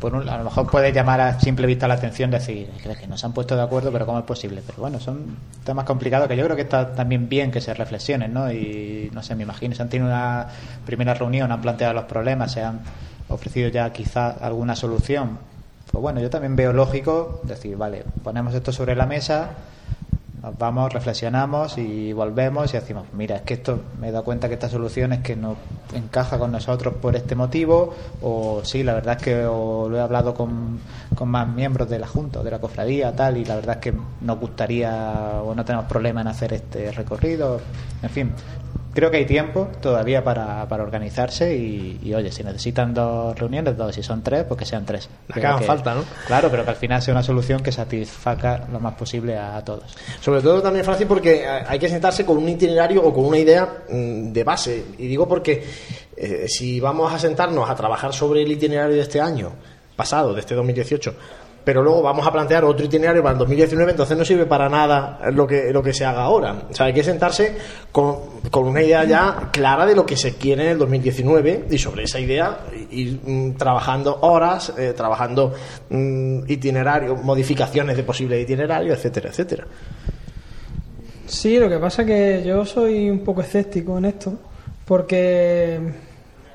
por 0.02 0.16
a 0.16 0.38
lo 0.38 0.44
mejor 0.44 0.70
puede 0.70 0.92
llamar 0.92 1.22
a 1.22 1.40
simple 1.40 1.68
vista 1.68 1.88
la 1.88 1.94
atención 1.94 2.32
decir 2.32 2.68
que 3.00 3.08
no 3.08 3.18
se 3.18 3.26
han 3.26 3.34
puesto 3.34 3.56
de 3.56 3.62
acuerdo 3.62 3.92
pero 3.92 4.06
cómo 4.06 4.20
es 4.20 4.26
posible 4.26 4.62
pero 4.66 4.80
bueno 4.80 5.00
son 5.00 5.38
temas 5.64 5.86
complicados 5.86 6.28
que 6.28 6.36
yo 6.36 6.44
creo 6.44 6.56
que 6.56 6.64
está 6.64 6.94
también 6.94 7.30
bien 7.30 7.52
que 7.52 7.62
se 7.62 7.74
reflexionen 7.74 8.34
no 8.34 8.52
y 8.52 9.10
no 9.14 9.22
sé 9.22 9.36
me 9.36 9.44
imagino 9.44 9.76
se 9.76 9.84
han 9.84 9.90
tenido 9.90 10.10
una 10.10 10.48
primera 10.86 11.14
reunión 11.14 11.52
han 11.52 11.62
planteado 11.62 11.94
los 11.94 12.06
problemas 12.06 12.52
se 12.52 12.64
han 12.64 12.82
ofrecido 13.32 13.70
ya 13.70 13.92
quizás 13.92 14.42
alguna 14.42 14.76
solución. 14.76 15.38
Pues 15.92 16.02
bueno 16.02 16.22
yo 16.22 16.30
también 16.30 16.56
veo 16.56 16.74
lógico 16.74 17.42
decir 17.44 17.76
vale 17.76 18.04
ponemos 18.24 18.54
esto 18.54 18.72
sobre 18.72 18.96
la 18.96 19.06
mesa 19.06 19.52
nos 20.42 20.58
vamos, 20.58 20.92
reflexionamos 20.92 21.78
y 21.78 22.14
volvemos 22.14 22.74
y 22.74 22.78
decimos, 22.78 23.06
mira, 23.14 23.36
es 23.36 23.42
que 23.44 23.56
esto 23.56 23.80
me 24.00 24.10
he 24.10 24.12
dado 24.12 24.24
cuenta 24.24 24.48
que 24.48 24.56
esta 24.56 24.70
solución 24.70 25.14
es 25.14 25.20
que 25.20 25.36
no 25.36 25.56
encaja 25.94 26.40
con 26.40 26.52
nosotros 26.52 26.96
por 26.96 27.16
este 27.16 27.36
motivo, 27.36 27.94
o 28.22 28.62
sí, 28.64 28.84
la 28.84 28.94
verdad 28.94 29.18
es 29.18 29.24
que 29.24 29.36
lo 29.44 29.96
he 29.96 30.00
hablado 30.00 30.34
con, 30.34 30.80
con 31.16 31.30
más 31.30 31.48
miembros 31.48 31.90
de 31.90 32.00
la 32.00 32.08
Junta, 32.08 32.42
de 32.42 32.50
la 32.50 32.60
cofradía, 32.60 33.16
tal, 33.16 33.38
y 33.38 33.46
la 33.46 33.56
verdad 33.56 33.76
es 33.76 33.82
que 33.82 33.94
nos 34.22 34.40
gustaría 34.40 35.42
o 35.44 35.54
no 35.54 35.64
tenemos 35.64 35.86
problema 35.86 36.22
en 36.22 36.28
hacer 36.28 36.54
este 36.54 36.92
recorrido, 36.92 37.62
en 38.02 38.10
fin, 38.10 38.34
creo 38.94 39.12
que 39.12 39.18
hay 39.18 39.26
tiempo 39.26 39.70
todavía 39.82 40.24
para, 40.24 40.68
para 40.68 40.84
organizarse 40.84 41.56
y, 41.56 42.14
oye, 42.14 42.32
si 42.32 42.44
necesitan 42.44 42.94
dos 42.94 43.38
reuniones, 43.38 43.78
dos, 43.78 43.96
si 43.96 44.04
son 44.04 44.22
tres, 44.22 44.44
pues 44.44 44.60
que 44.60 44.66
sean 44.66 44.86
tres. 44.86 45.10
que 45.34 45.40
hagan 45.40 45.64
falta, 45.64 45.94
¿no? 45.94 46.04
Claro, 46.28 46.50
pero 46.50 46.64
que 46.64 46.72
al 46.72 46.76
final 46.76 47.02
sea 47.02 47.14
una 47.14 47.24
solución 47.24 47.62
que 47.62 47.72
satisfaga 47.72 48.68
lo 48.72 48.80
más 48.80 48.96
posible 48.96 49.38
a, 49.38 49.64
todos. 49.64 49.96
Sobre 50.20 50.42
todo 50.42 50.62
también, 50.62 50.84
Francis, 50.86 51.08
porque 51.08 51.46
hay 51.48 51.80
que 51.80 51.90
sentarse 51.90 52.26
con 52.26 52.38
un 52.38 52.50
itinerario 52.50 53.04
o 53.04 53.14
con 53.14 53.26
una 53.26 53.38
idea 53.38 53.84
mm, 53.90 54.32
de 54.32 54.44
base. 54.44 54.86
Y 54.98 55.08
digo 55.08 55.28
porque 55.28 55.64
eh, 56.16 56.46
si 56.48 56.80
vamos 56.80 57.14
a 57.14 57.20
sentarnos 57.20 57.70
a 57.70 57.76
trabajar 57.76 58.14
sobre 58.14 58.42
el 58.42 58.52
itinerario 58.52 58.96
de 58.96 59.02
este 59.02 59.22
año 59.22 59.52
pasado, 59.96 60.34
de 60.34 60.40
este 60.40 60.56
2018, 60.56 61.16
pero 61.64 61.84
luego 61.84 62.02
vamos 62.02 62.26
a 62.26 62.32
plantear 62.32 62.64
otro 62.66 62.86
itinerario 62.86 63.22
para 63.22 63.34
el 63.34 63.40
2019, 63.40 63.92
entonces 63.92 64.18
no 64.18 64.26
sirve 64.26 64.46
para 64.46 64.70
nada 64.70 65.20
lo 65.32 65.46
que, 65.46 65.72
lo 65.72 65.84
que 65.84 65.94
se 65.94 66.06
haga 66.06 66.24
ahora. 66.24 66.64
O 66.70 66.74
sea, 66.74 66.88
hay 66.88 66.94
que 66.94 67.04
sentarse 67.04 67.56
con, 67.92 68.42
con 68.50 68.68
una 68.68 68.82
idea 68.82 69.04
ya 69.04 69.50
clara 69.52 69.86
de 69.86 69.96
lo 69.96 70.06
que 70.06 70.18
se 70.18 70.36
quiere 70.36 70.64
en 70.64 70.70
el 70.72 70.78
2019 70.78 71.68
y 71.70 71.78
sobre 71.78 72.04
esa 72.04 72.20
idea 72.20 72.60
ir 72.90 73.20
mm, 73.24 73.54
trabajando 73.58 74.20
horas, 74.22 74.74
eh, 74.78 74.94
trabajando 74.96 75.54
mm, 75.90 76.50
itinerarios, 76.50 77.24
modificaciones 77.24 77.96
de 77.96 78.04
posible 78.04 78.42
itinerario, 78.42 78.94
etcétera, 78.94 79.30
etcétera. 79.30 79.66
Sí, 81.28 81.58
lo 81.58 81.70
que 81.70 81.78
pasa 81.78 82.02
es 82.02 82.08
que 82.08 82.44
yo 82.46 82.66
soy 82.66 83.10
un 83.10 83.20
poco 83.20 83.42
escéptico 83.42 83.98
en 83.98 84.06
esto, 84.06 84.34
porque 84.86 85.80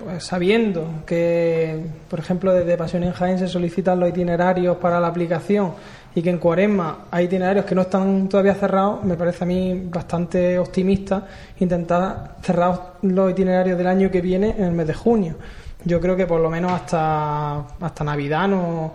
pues 0.03 0.25
sabiendo 0.25 1.03
que, 1.07 1.85
por 2.09 2.19
ejemplo, 2.19 2.53
desde 2.53 2.77
Pasión 2.77 3.03
en 3.05 3.13
Jaén 3.13 3.39
se 3.39 3.49
solicitan 3.49 3.99
los 3.99 4.09
itinerarios 4.09 4.77
para 4.77 5.01
la 5.01 5.09
aplicación 5.09 5.73
y 6.15 6.23
que 6.23 6.31
en 6.31 6.39
Cuaresma 6.39 7.07
hay 7.11 7.27
itinerarios 7.27 7.65
que 7.67 7.75
no 7.75 7.83
están 7.83 8.29
todavía 8.29 8.55
cerrados, 8.55 9.05
me 9.05 9.17
parece 9.17 9.45
a 9.45 9.47
mí 9.47 9.89
bastante 9.91 10.59
optimista 10.59 11.27
intentar 11.61 12.37
cerrar 12.43 12.95
los 13.03 13.31
itinerarios 13.31 13.77
del 13.77 13.87
año 13.87 14.11
que 14.11 14.21
viene 14.21 14.55
en 14.57 14.65
el 14.65 14.73
mes 14.73 14.87
de 14.87 14.95
junio. 14.95 15.37
Yo 15.85 16.01
creo 16.01 16.17
que 16.17 16.27
por 16.27 16.41
lo 16.41 16.51
menos 16.51 16.73
hasta, 16.73 17.59
hasta 17.81 18.05
Navidad 18.05 18.49
no, 18.49 18.93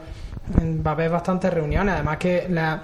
va 0.85 0.91
a 0.91 0.93
haber 0.93 1.09
bastantes 1.09 1.53
reuniones. 1.53 1.95
Además 1.95 2.17
que 2.17 2.47
la, 2.49 2.81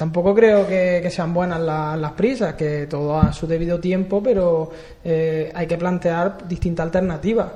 Tampoco 0.00 0.34
creo 0.34 0.66
que, 0.66 1.10
sean 1.10 1.34
buenas 1.34 1.60
las 1.60 2.12
prisas, 2.12 2.54
que 2.54 2.86
todo 2.86 3.20
a 3.20 3.34
su 3.34 3.46
debido 3.46 3.78
tiempo, 3.78 4.22
pero 4.22 4.70
eh, 5.04 5.52
hay 5.54 5.66
que 5.66 5.76
plantear 5.76 6.48
distintas 6.48 6.86
alternativas. 6.86 7.48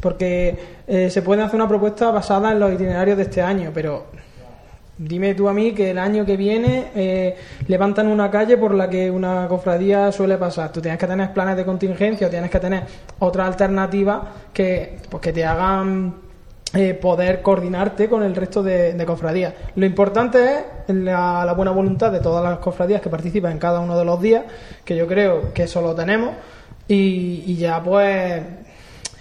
Porque 0.00 0.58
eh, 0.88 1.08
se 1.08 1.22
puede 1.22 1.42
hacer 1.42 1.54
una 1.54 1.68
propuesta 1.68 2.10
basada 2.10 2.50
en 2.50 2.58
los 2.58 2.72
itinerarios 2.72 3.16
de 3.16 3.22
este 3.22 3.40
año, 3.40 3.70
pero 3.72 4.06
dime 4.98 5.36
tú 5.36 5.48
a 5.48 5.54
mí 5.54 5.70
que 5.70 5.92
el 5.92 5.98
año 5.98 6.26
que 6.26 6.36
viene 6.36 6.90
eh, 6.96 7.36
levantan 7.68 8.08
una 8.08 8.28
calle 8.28 8.56
por 8.56 8.74
la 8.74 8.90
que 8.90 9.08
una 9.08 9.46
cofradía 9.46 10.10
suele 10.10 10.36
pasar. 10.36 10.72
Tú 10.72 10.80
tienes 10.80 10.98
que 10.98 11.06
tener 11.06 11.32
planes 11.32 11.56
de 11.56 11.64
contingencia 11.64 12.28
tienes 12.28 12.50
que 12.50 12.58
tener 12.58 12.82
otra 13.20 13.46
alternativa 13.46 14.32
que, 14.52 14.98
pues, 15.08 15.22
que 15.22 15.32
te 15.32 15.44
hagan 15.44 16.23
eh, 16.74 16.94
poder 16.94 17.40
coordinarte 17.40 18.08
con 18.08 18.24
el 18.24 18.34
resto 18.34 18.62
de, 18.62 19.00
cofradías. 19.06 19.54
Lo 19.76 19.86
importante 19.86 20.64
es 20.88 20.94
la, 20.94 21.52
buena 21.56 21.70
voluntad 21.70 22.10
de 22.10 22.18
todas 22.18 22.42
las 22.42 22.58
cofradías 22.58 23.00
que 23.00 23.08
participan 23.08 23.52
en 23.52 23.58
cada 23.58 23.78
uno 23.78 23.96
de 23.96 24.04
los 24.04 24.20
días, 24.20 24.44
que 24.84 24.96
yo 24.96 25.06
creo 25.06 25.52
que 25.52 25.62
eso 25.64 25.80
lo 25.80 25.94
tenemos, 25.94 26.34
y, 26.88 27.54
ya 27.56 27.80
pues 27.80 28.42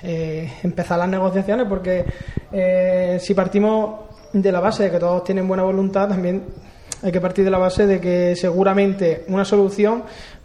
eh, 0.01 0.51
empezar 0.63 0.97
las 0.97 1.09
negociaciones, 1.09 1.67
porque 1.69 2.05
eh, 2.51 3.17
si 3.21 3.35
partimos 3.35 3.99
de 4.34 4.51
la 4.51 4.59
base 4.59 4.84
de 4.84 4.91
que 4.91 4.99
todos 4.99 5.23
tienen 5.23 5.47
buena 5.47 5.61
voluntad, 5.61 6.09
también 6.09 6.43
hay 7.03 7.11
que 7.11 7.21
partir 7.21 7.45
de 7.45 7.51
la 7.51 7.59
base 7.59 7.85
de 7.85 7.99
que 7.99 8.35
seguramente 8.35 9.25
una 9.27 9.45
solución 9.45 10.03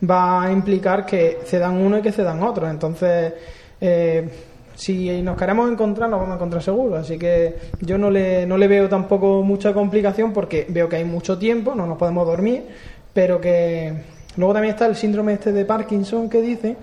va 0.09 0.43
a 0.43 0.53
implicar 0.53 1.07
que 1.07 1.39
cedan 1.45 1.77
uno 1.79 1.99
y 1.99 2.03
que 2.03 2.13
cedan 2.13 2.43
otro. 2.43 2.69
Entonces, 2.69 3.33
eh, 3.81 4.29
si 4.79 5.23
nos 5.23 5.37
queremos 5.37 5.69
encontrar, 5.71 6.09
nos 6.09 6.21
vamos 6.21 6.35
a 6.35 6.37
encontrar 6.37 6.63
seguro. 6.63 6.97
Así 6.97 7.19
que 7.19 7.57
yo 7.81 7.99
no 7.99 8.11
le, 8.11 8.47
no 8.47 8.57
le 8.57 8.69
veo 8.69 8.89
tampoco 8.89 9.43
mucha 9.43 9.75
complicación 9.75 10.33
porque 10.33 10.67
veo 10.69 10.89
que 10.89 10.97
hay 10.97 11.05
mucho 11.05 11.37
tiempo, 11.37 11.75
no 11.75 11.85
nos 11.85 11.99
podemos 11.99 12.25
dormir, 12.25 12.63
pero 13.13 13.41
que 13.41 13.93
luego 14.37 14.53
también 14.53 14.75
está 14.75 14.87
el 14.87 14.95
síndrome 14.95 15.33
este 15.33 15.53
de 15.53 15.65
Parkinson 15.65 16.31
que 16.31 16.41
dice 16.41 16.77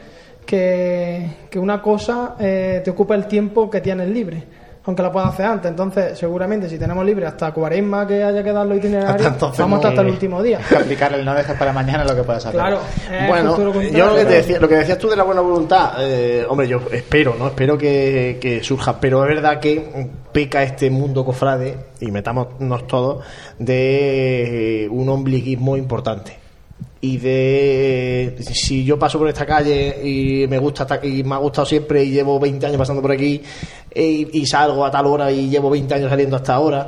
que, 0.46 1.26
que 1.50 1.58
una 1.58 1.82
cosa 1.82 2.36
eh, 2.38 2.82
te 2.84 2.92
ocupa 2.92 3.16
el 3.16 3.28
tiempo 3.28 3.70
que 3.70 3.80
tienes 3.80 4.10
libre 4.10 4.44
aunque 4.86 5.02
la 5.02 5.12
pueda 5.12 5.28
hacer 5.28 5.45
antes. 5.45 5.70
Entonces, 5.70 6.18
seguramente 6.18 6.70
si 6.70 6.78
tenemos 6.78 7.06
libre 7.06 7.26
hasta 7.26 7.52
cuaresma 7.52 8.06
que 8.07 8.24
haya 8.24 8.44
que 8.44 8.52
dar 8.52 8.66
los 8.66 8.78
itinerarios, 8.78 9.40
vamos 9.57 9.78
hasta, 9.78 9.90
hasta 9.90 10.02
el 10.02 10.07
último 10.07 10.41
día. 10.41 10.60
Aplicar 10.76 11.14
el 11.14 11.26
no 11.26 11.34
dejes 11.34 11.57
para 11.57 11.74
mañana 11.74 12.03
lo 12.03 12.16
que 12.16 12.24
puedas 12.24 12.45
hacer. 12.45 12.60
Claro. 12.60 12.80
Bueno, 13.28 13.57
yo 13.57 14.07
lo 14.07 14.16
que, 14.16 14.26
te 14.26 14.34
decía, 14.34 14.60
lo 14.60 14.68
que 14.68 14.76
decías 14.76 14.98
tú 14.98 15.10
de 15.10 15.16
la 15.16 15.24
buena 15.24 15.41
voluntad, 15.41 15.94
eh, 15.99 16.45
hombre, 16.48 16.68
yo 16.68 16.82
espero, 16.91 17.36
¿no? 17.38 17.48
Espero 17.48 17.78
que, 17.78 18.38
que 18.40 18.64
surja, 18.64 18.99
pero 18.99 19.24
es 19.24 19.36
verdad 19.36 19.60
que 19.60 20.10
peca 20.32 20.64
este 20.64 20.90
mundo 20.90 21.26
cofrade, 21.26 21.78
y 21.99 22.12
metámonos 22.12 22.88
todos, 22.88 23.24
de 23.57 24.88
un 24.91 25.10
ombliguismo 25.10 25.78
importante 25.78 26.45
y 27.06 27.18
de 27.18 28.36
si 28.40 28.84
yo 28.84 28.98
paso 28.98 29.19
por 29.19 29.30
esta 29.30 29.45
calle 29.45 29.99
y 30.03 30.48
me 30.48 30.57
gusta 30.57 30.99
y 31.03 31.23
me 31.23 31.36
ha 31.36 31.38
gustado 31.38 31.65
siempre 31.65 32.03
y 32.03 32.10
llevo 32.10 32.40
20 32.40 32.65
años 32.65 32.77
pasando 32.80 33.02
por 33.02 33.11
aquí 33.11 33.41
y, 33.94 34.45
salgo 34.48 34.84
a 34.84 34.91
tal 34.91 35.06
hora 35.06 35.32
y 35.32 35.48
llevo 35.48 35.69
20 35.69 35.94
años 35.94 36.10
saliendo 36.10 36.36
hasta 36.36 36.56
ahora 36.56 36.88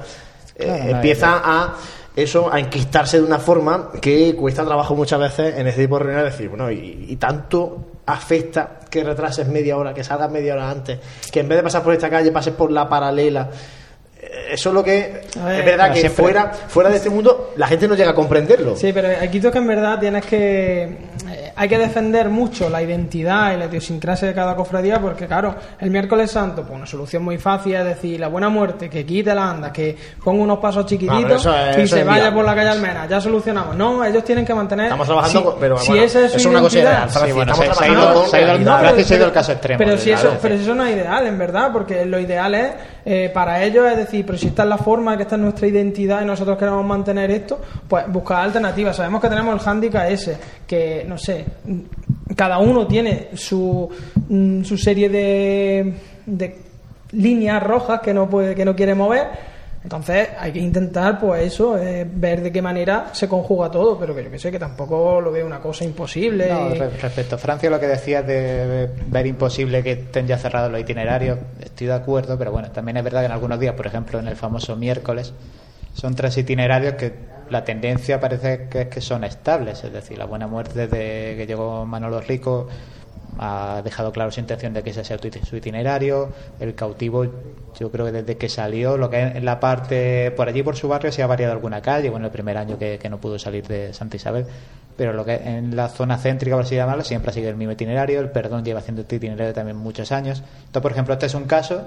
eh, 0.55 0.87
empieza 0.89 1.41
a 1.43 1.75
eso 2.15 2.51
a 2.51 2.59
enquistarse 2.59 3.17
de 3.17 3.23
una 3.23 3.37
forma 3.37 3.91
que 4.01 4.35
cuesta 4.35 4.65
trabajo 4.65 4.95
muchas 4.95 5.19
veces 5.19 5.55
en 5.55 5.67
este 5.67 5.83
tipo 5.83 5.99
de 5.99 6.05
reuniones 6.05 6.33
decir 6.33 6.49
bueno 6.49 6.71
y, 6.71 7.15
tanto 7.17 7.99
afecta 8.07 8.79
que 8.89 9.03
retrases 9.03 9.47
media 9.47 9.77
hora 9.77 9.93
que 9.93 10.03
salgas 10.03 10.31
media 10.31 10.55
hora 10.55 10.71
antes 10.71 10.99
que 11.31 11.41
en 11.41 11.47
vez 11.47 11.59
de 11.59 11.63
pasar 11.63 11.83
por 11.83 11.93
esta 11.93 12.09
calle 12.09 12.31
pases 12.31 12.55
por 12.55 12.71
la 12.71 12.89
paralela 12.89 13.49
eso 14.49 14.69
es 14.69 14.75
lo 14.75 14.83
que 14.83 15.21
es 15.25 15.65
verdad 15.65 15.93
que 15.93 16.09
fuera 16.09 16.51
fuera 16.51 16.89
de 16.89 16.97
este 16.97 17.09
mundo 17.09 17.53
la 17.55 17.67
gente 17.67 17.87
no 17.87 17.95
llega 17.95 18.11
a 18.11 18.15
comprenderlo. 18.15 18.75
Sí 18.75 18.91
pero 18.93 19.09
aquí 19.21 19.39
toca 19.39 19.59
en 19.59 19.67
verdad 19.67 19.99
tienes 19.99 20.25
que 20.25 20.83
eh, 20.83 21.53
hay 21.55 21.69
que 21.69 21.77
defender 21.77 22.29
mucho 22.29 22.69
la 22.69 22.81
identidad 22.81 23.53
y 23.53 23.57
la 23.57 23.65
idiosincrasia 23.65 24.27
de 24.27 24.33
cada 24.33 24.55
cofradía 24.55 24.99
porque 24.99 25.27
claro 25.27 25.55
el 25.79 25.89
miércoles 25.89 26.31
santo 26.31 26.63
pues 26.63 26.75
una 26.75 26.85
solución 26.85 27.23
muy 27.23 27.37
fácil 27.37 27.75
es 27.75 27.85
decir 27.85 28.19
la 28.19 28.27
buena 28.27 28.49
muerte 28.49 28.89
que 28.89 29.05
quite 29.05 29.33
la 29.33 29.49
anda 29.49 29.71
que 29.71 29.95
ponga 30.23 30.43
unos 30.43 30.59
pasos 30.59 30.85
chiquititos 30.85 31.47
y 31.77 31.87
se 31.87 32.03
vaya 32.03 32.33
por 32.33 32.45
la 32.45 32.55
calle 32.55 32.69
Almena. 32.69 33.07
Ya 33.07 33.21
solucionamos. 33.21 33.75
No 33.75 34.03
ellos 34.03 34.23
tienen 34.23 34.45
que 34.45 34.53
mantener 34.53 34.85
estamos 34.85 35.07
trabajando 35.07 35.57
pero 35.59 35.77
si 35.77 35.97
esa 35.97 36.25
es, 36.25 36.45
una 36.45 36.61
cosa 36.61 36.79
ideal 36.79 37.09
sí, 37.09 37.31
bueno, 37.31 37.55
se, 37.55 37.63
ha 37.63 37.87
ido, 39.15 39.25
el 39.25 39.31
caso 39.31 39.51
extremo 39.51 39.77
pero 39.77 39.97
si 39.97 40.11
eso 40.11 40.37
pero 40.41 40.55
si 40.55 40.63
eso 40.63 40.75
no 40.75 40.85
es 40.85 40.95
ideal 40.95 41.25
en 41.25 41.37
verdad 41.37 41.71
porque 41.71 42.05
lo 42.05 42.19
ideal 42.19 42.55
es 42.55 42.71
eh, 43.09 43.31
para 43.33 43.63
ellos 43.63 43.89
es 43.89 43.95
decir 43.95 44.25
pero 44.25 44.37
si 44.37 44.47
esta 44.47 44.63
es 44.63 44.69
la 44.69 44.77
forma, 44.77 45.15
que 45.15 45.23
esta 45.23 45.35
es 45.35 45.41
nuestra 45.41 45.65
identidad 45.65 46.21
y 46.21 46.25
nosotros 46.25 46.57
queremos 46.57 46.85
mantener 46.85 47.31
esto, 47.31 47.57
pues 47.87 48.05
buscar 48.11 48.43
alternativas. 48.43 48.97
Sabemos 48.97 49.21
que 49.21 49.29
tenemos 49.29 49.53
el 49.53 49.61
hándicap 49.61 50.09
ese, 50.09 50.37
que 50.67 51.05
no 51.07 51.17
sé, 51.17 51.45
cada 52.35 52.57
uno 52.57 52.85
tiene 52.85 53.29
su, 53.33 53.89
mm, 54.27 54.61
su 54.63 54.77
serie 54.77 55.07
de, 55.07 55.93
de 56.25 56.57
líneas 57.13 57.63
rojas 57.63 58.01
que 58.01 58.13
no 58.13 58.29
puede, 58.29 58.53
que 58.53 58.65
no 58.65 58.75
quiere 58.75 58.93
mover 58.93 59.56
entonces 59.87 60.27
hay 60.37 60.51
que 60.51 60.59
intentar, 60.59 61.17
pues 61.17 61.43
eso, 61.43 61.77
eh, 61.77 62.05
ver 62.05 62.41
de 62.41 62.51
qué 62.51 62.61
manera 62.61 63.05
se 63.13 63.29
conjuga 63.29 63.71
todo, 63.71 63.97
pero 63.97 64.13
que 64.13 64.21
yo 64.21 64.29
que 64.29 64.37
sé, 64.37 64.51
que 64.51 64.59
tampoco 64.59 65.21
lo 65.21 65.31
veo 65.31 65.45
una 65.45 65.61
cosa 65.61 65.85
imposible. 65.85 66.49
No, 66.49 66.73
respecto 67.01 67.35
a 67.35 67.37
Francia, 67.37 67.69
lo 67.69 67.79
que 67.79 67.87
decías 67.87 68.27
de 68.27 68.89
ver 69.07 69.25
imposible 69.25 69.81
que 69.83 69.93
estén 69.93 70.27
ya 70.27 70.37
cerrados 70.37 70.69
los 70.69 70.81
itinerarios, 70.81 71.39
estoy 71.63 71.87
de 71.87 71.93
acuerdo, 71.93 72.37
pero 72.37 72.51
bueno, 72.51 72.69
también 72.69 72.97
es 72.97 73.03
verdad 73.05 73.21
que 73.21 73.27
en 73.27 73.31
algunos 73.31 73.61
días, 73.61 73.75
por 73.75 73.87
ejemplo, 73.87 74.19
en 74.19 74.27
el 74.27 74.35
famoso 74.35 74.75
miércoles, 74.75 75.33
son 75.93 76.15
tres 76.15 76.37
itinerarios 76.37 76.95
que 76.95 77.13
la 77.49 77.63
tendencia 77.63 78.19
parece 78.19 78.67
que 78.69 78.81
es 78.81 78.87
que 78.89 78.99
son 78.99 79.23
estables, 79.23 79.85
es 79.85 79.93
decir, 79.93 80.17
la 80.17 80.25
buena 80.25 80.47
muerte 80.47 80.87
de 80.87 81.35
que 81.37 81.47
llegó 81.47 81.85
Manolo 81.85 82.19
Rico 82.19 82.67
ha 83.39 83.81
dejado 83.83 84.11
claro 84.11 84.31
su 84.31 84.39
intención 84.39 84.73
de 84.73 84.83
que 84.83 84.91
ese 84.91 85.03
sea 85.03 85.17
su 85.17 85.55
itinerario. 85.55 86.31
El 86.59 86.75
cautivo, 86.75 87.25
yo 87.79 87.91
creo 87.91 88.05
que 88.05 88.11
desde 88.11 88.37
que 88.37 88.49
salió, 88.49 88.97
lo 88.97 89.09
que 89.09 89.19
en 89.19 89.45
la 89.45 89.59
parte 89.59 90.31
por 90.31 90.47
allí, 90.47 90.63
por 90.63 90.75
su 90.75 90.87
barrio, 90.87 91.11
se 91.11 91.23
ha 91.23 91.27
variado 91.27 91.53
alguna 91.53 91.81
calle. 91.81 92.09
Bueno, 92.09 92.25
el 92.27 92.31
primer 92.31 92.57
año 92.57 92.77
que, 92.77 92.99
no 93.09 93.19
pudo 93.19 93.39
salir 93.39 93.65
de 93.67 93.93
Santa 93.93 94.17
Isabel, 94.17 94.45
pero 94.95 95.13
lo 95.13 95.23
que 95.23 95.35
en 95.35 95.75
la 95.75 95.89
zona 95.89 96.17
céntrica, 96.17 96.55
por 96.55 96.65
así 96.65 96.75
llamarlo, 96.75 97.03
siempre 97.03 97.31
ha 97.31 97.33
seguido 97.33 97.51
el 97.51 97.57
mismo 97.57 97.73
itinerario. 97.73 98.19
El 98.19 98.31
perdón 98.31 98.63
lleva 98.63 98.79
haciendo 98.79 99.01
este 99.01 99.17
itinerario 99.17 99.53
también 99.53 99.77
muchos 99.77 100.11
años. 100.11 100.39
Entonces, 100.39 100.81
por 100.81 100.91
ejemplo, 100.91 101.13
este 101.13 101.27
es 101.27 101.33
un 101.35 101.45
caso 101.45 101.83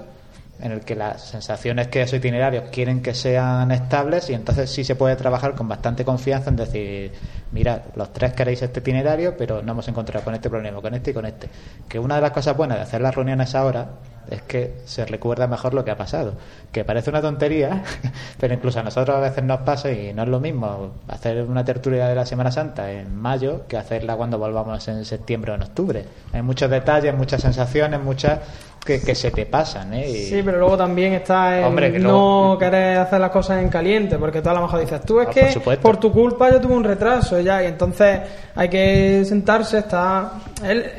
en 0.61 0.71
el 0.71 0.81
que 0.81 0.95
las 0.95 1.23
sensaciones 1.23 1.87
que 1.87 2.03
esos 2.03 2.19
itinerarios 2.19 2.65
quieren 2.71 3.01
que 3.01 3.13
sean 3.13 3.71
estables 3.71 4.29
y 4.29 4.33
entonces 4.33 4.69
sí 4.69 4.83
se 4.83 4.95
puede 4.95 5.15
trabajar 5.15 5.55
con 5.55 5.67
bastante 5.67 6.05
confianza 6.05 6.49
en 6.49 6.55
decir, 6.55 7.11
mira, 7.51 7.83
los 7.95 8.11
tres 8.13 8.33
queréis 8.33 8.61
este 8.61 8.79
itinerario, 8.79 9.35
pero 9.37 9.61
no 9.61 9.71
hemos 9.73 9.87
encontrado 9.87 10.23
con 10.23 10.33
este 10.35 10.49
problema, 10.49 10.81
con 10.81 10.93
este 10.93 11.11
y 11.11 11.13
con 11.13 11.25
este. 11.25 11.49
Que 11.87 11.99
una 11.99 12.15
de 12.15 12.21
las 12.21 12.31
cosas 12.31 12.55
buenas 12.55 12.77
de 12.77 12.83
hacer 12.83 13.01
las 13.01 13.15
reuniones 13.15 13.55
ahora 13.55 13.89
es 14.29 14.41
que 14.43 14.75
se 14.85 15.05
recuerda 15.05 15.47
mejor 15.47 15.73
lo 15.73 15.83
que 15.83 15.91
ha 15.91 15.97
pasado. 15.97 16.33
Que 16.71 16.85
parece 16.85 17.09
una 17.09 17.21
tontería, 17.21 17.83
pero 18.39 18.53
incluso 18.53 18.79
a 18.79 18.83
nosotros 18.83 19.15
a 19.15 19.19
veces 19.19 19.43
nos 19.43 19.61
pasa 19.61 19.91
y 19.91 20.13
no 20.13 20.23
es 20.23 20.29
lo 20.29 20.39
mismo 20.39 20.91
hacer 21.07 21.43
una 21.43 21.65
tertulia 21.65 22.07
de 22.07 22.15
la 22.15 22.25
Semana 22.25 22.51
Santa 22.51 22.91
en 22.91 23.15
mayo 23.15 23.67
que 23.67 23.77
hacerla 23.77 24.15
cuando 24.15 24.37
volvamos 24.37 24.87
en 24.87 25.03
septiembre 25.05 25.51
o 25.51 25.55
en 25.55 25.63
octubre. 25.63 26.05
Hay 26.33 26.41
muchos 26.41 26.69
detalles, 26.69 27.15
muchas 27.15 27.41
sensaciones, 27.41 28.01
muchas 28.01 28.39
que, 28.85 29.15
se 29.15 29.31
te 29.31 29.45
pasan. 29.45 29.93
¿eh? 29.93 30.25
Sí, 30.27 30.41
pero 30.43 30.59
luego 30.59 30.77
también 30.77 31.13
está 31.13 31.67
el 31.67 32.03
no 32.03 32.57
querer 32.59 32.97
hacer 32.97 33.19
las 33.19 33.29
cosas 33.29 33.61
en 33.61 33.69
caliente, 33.69 34.17
porque 34.17 34.41
tú 34.41 34.49
a 34.49 34.53
lo 34.53 34.61
mejor 34.61 34.79
dices, 34.79 35.01
tú 35.01 35.19
es 35.19 35.27
ah, 35.27 35.31
que 35.31 35.77
por, 35.77 35.97
tu 35.97 36.11
culpa 36.11 36.51
yo 36.51 36.59
tuve 36.59 36.73
un 36.73 36.83
retraso 36.83 37.39
ya, 37.41 37.63
y 37.63 37.67
entonces 37.67 38.19
hay 38.55 38.69
que 38.69 39.23
sentarse, 39.25 39.79
está 39.79 40.33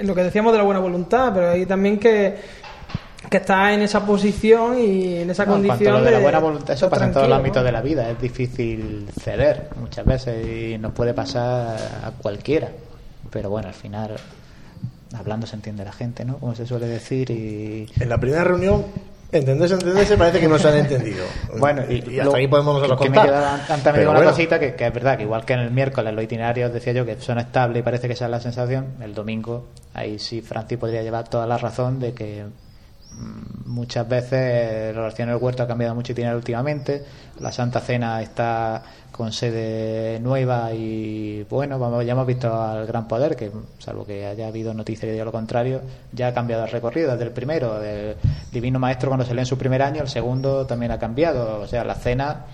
lo 0.03 0.15
que 0.15 0.25
decíamos 0.25 0.53
de 0.53 0.59
la 0.59 0.65
buena 0.65 0.81
voluntad, 0.81 1.33
pero 1.35 1.51
hay 1.51 1.67
también 1.67 1.99
que 1.99 2.63
que 3.31 3.37
está 3.37 3.73
en 3.73 3.81
esa 3.81 4.05
posición 4.05 4.79
y 4.79 5.19
en 5.19 5.31
esa 5.31 5.47
condición 5.47 6.05
de, 6.05 6.11
la 6.11 6.19
buena 6.19 6.41
voluntad 6.41 6.75
eso 6.75 6.91
pasa 6.91 7.07
en 7.07 7.13
todos 7.13 7.29
los 7.29 7.39
ámbitos 7.39 7.65
de 7.65 7.73
la 7.73 7.81
vida 7.81 8.11
es 8.11 8.21
difícil 8.21 9.09
ceder 9.19 9.69
muchas 9.81 10.05
veces 10.05 10.45
y 10.45 10.77
nos 10.77 10.93
puede 10.93 11.15
pasar 11.15 11.79
a 12.05 12.11
cualquiera 12.21 12.69
pero 13.31 13.49
bueno 13.49 13.69
al 13.69 13.75
final 13.75 14.17
hablando 15.19 15.47
se 15.47 15.57
entiende 15.57 15.85
la 15.85 15.93
gente, 15.93 16.25
¿no? 16.25 16.39
Como 16.39 16.55
se 16.55 16.67
suele 16.67 16.87
decir 16.87 17.31
y... 17.31 17.89
En 18.01 18.09
la 18.09 18.19
primera 18.19 18.45
reunión, 18.45 18.85
entenderse, 19.33 19.75
entenderse, 19.75 20.17
parece 20.17 20.41
que 20.41 20.49
no 20.49 20.59
se 20.59 20.69
han 20.69 20.77
entendido. 20.77 21.25
bueno, 21.59 21.83
y, 21.89 22.21
hasta 22.21 22.37
ahí 22.37 22.47
podemos 22.47 22.75
nosotros 22.75 23.01
que 23.01 23.07
contar. 23.07 23.27
Me 23.87 23.93
queda 23.93 24.11
una 24.11 24.25
cosita 24.25 24.61
que, 24.61 24.75
que, 24.75 24.87
es 24.87 24.93
verdad, 24.93 25.17
que 25.17 25.25
igual 25.25 25.45
que 25.45 25.55
en 25.55 25.61
el 25.61 25.71
miércoles 25.71 26.15
los 26.15 26.23
itinerarios 26.23 26.73
decía 26.73 26.93
yo 26.93 27.05
que 27.05 27.19
son 27.21 27.39
estables 27.39 27.81
y 27.81 27.83
parece 27.83 28.07
que 28.07 28.15
esa 28.15 28.27
es 28.27 28.31
la 28.31 28.41
sensación, 28.41 28.95
el 29.01 29.15
domingo 29.15 29.67
ahí 29.95 30.19
sí 30.19 30.41
Francis 30.41 30.79
podría 30.79 31.03
llevar 31.03 31.29
toda 31.29 31.47
la 31.47 31.59
razón 31.59 32.01
de 32.01 32.13
que 32.15 32.45
mm, 32.45 33.71
muchas 33.71 34.09
veces 34.09 34.95
la 34.95 35.03
oración 35.03 35.29
del 35.29 35.39
huerto 35.39 35.63
ha 35.63 35.67
cambiado 35.67 35.95
mucho 35.95 36.13
itinerario 36.13 36.39
últimamente, 36.39 37.05
la 37.41 37.53
Santa 37.53 37.81
Cena 37.81 38.23
está 38.23 38.83
con 39.13 39.31
sede 39.31 40.19
nueva 40.21 40.73
y 40.73 41.45
bueno, 41.49 41.79
vamos, 41.79 42.05
ya 42.05 42.13
hemos 42.13 42.27
visto 42.27 42.53
al 42.53 42.87
Gran 42.87 43.07
Poder, 43.07 43.37
que 43.37 43.51
salvo 43.79 44.07
que 44.07 44.27
haya 44.27 44.49
habido 44.49 44.73
noticias 44.73 45.03
que 45.03 45.13
diga 45.13 45.25
lo 45.25 45.31
contrario, 45.31 45.83
ya 46.13 46.29
ha 46.29 46.35
cambiado 46.35 46.65
el 46.65 46.71
recorrido 46.71 47.13
desde 47.13 47.25
el 47.25 47.31
primero, 47.31 47.79
del 47.79 48.17
Divino 48.51 48.79
Maestro 48.79 49.11
cuando 49.11 49.27
salió 49.27 49.41
en 49.41 49.47
su 49.47 49.59
primer 49.59 49.83
año, 49.83 50.01
el 50.03 50.09
segundo 50.09 50.67
también 50.67 50.93
ha 50.93 50.99
cambiado, 50.99 51.61
o 51.61 51.67
sea, 51.67 51.85
la 51.85 51.95
cena... 51.95 52.47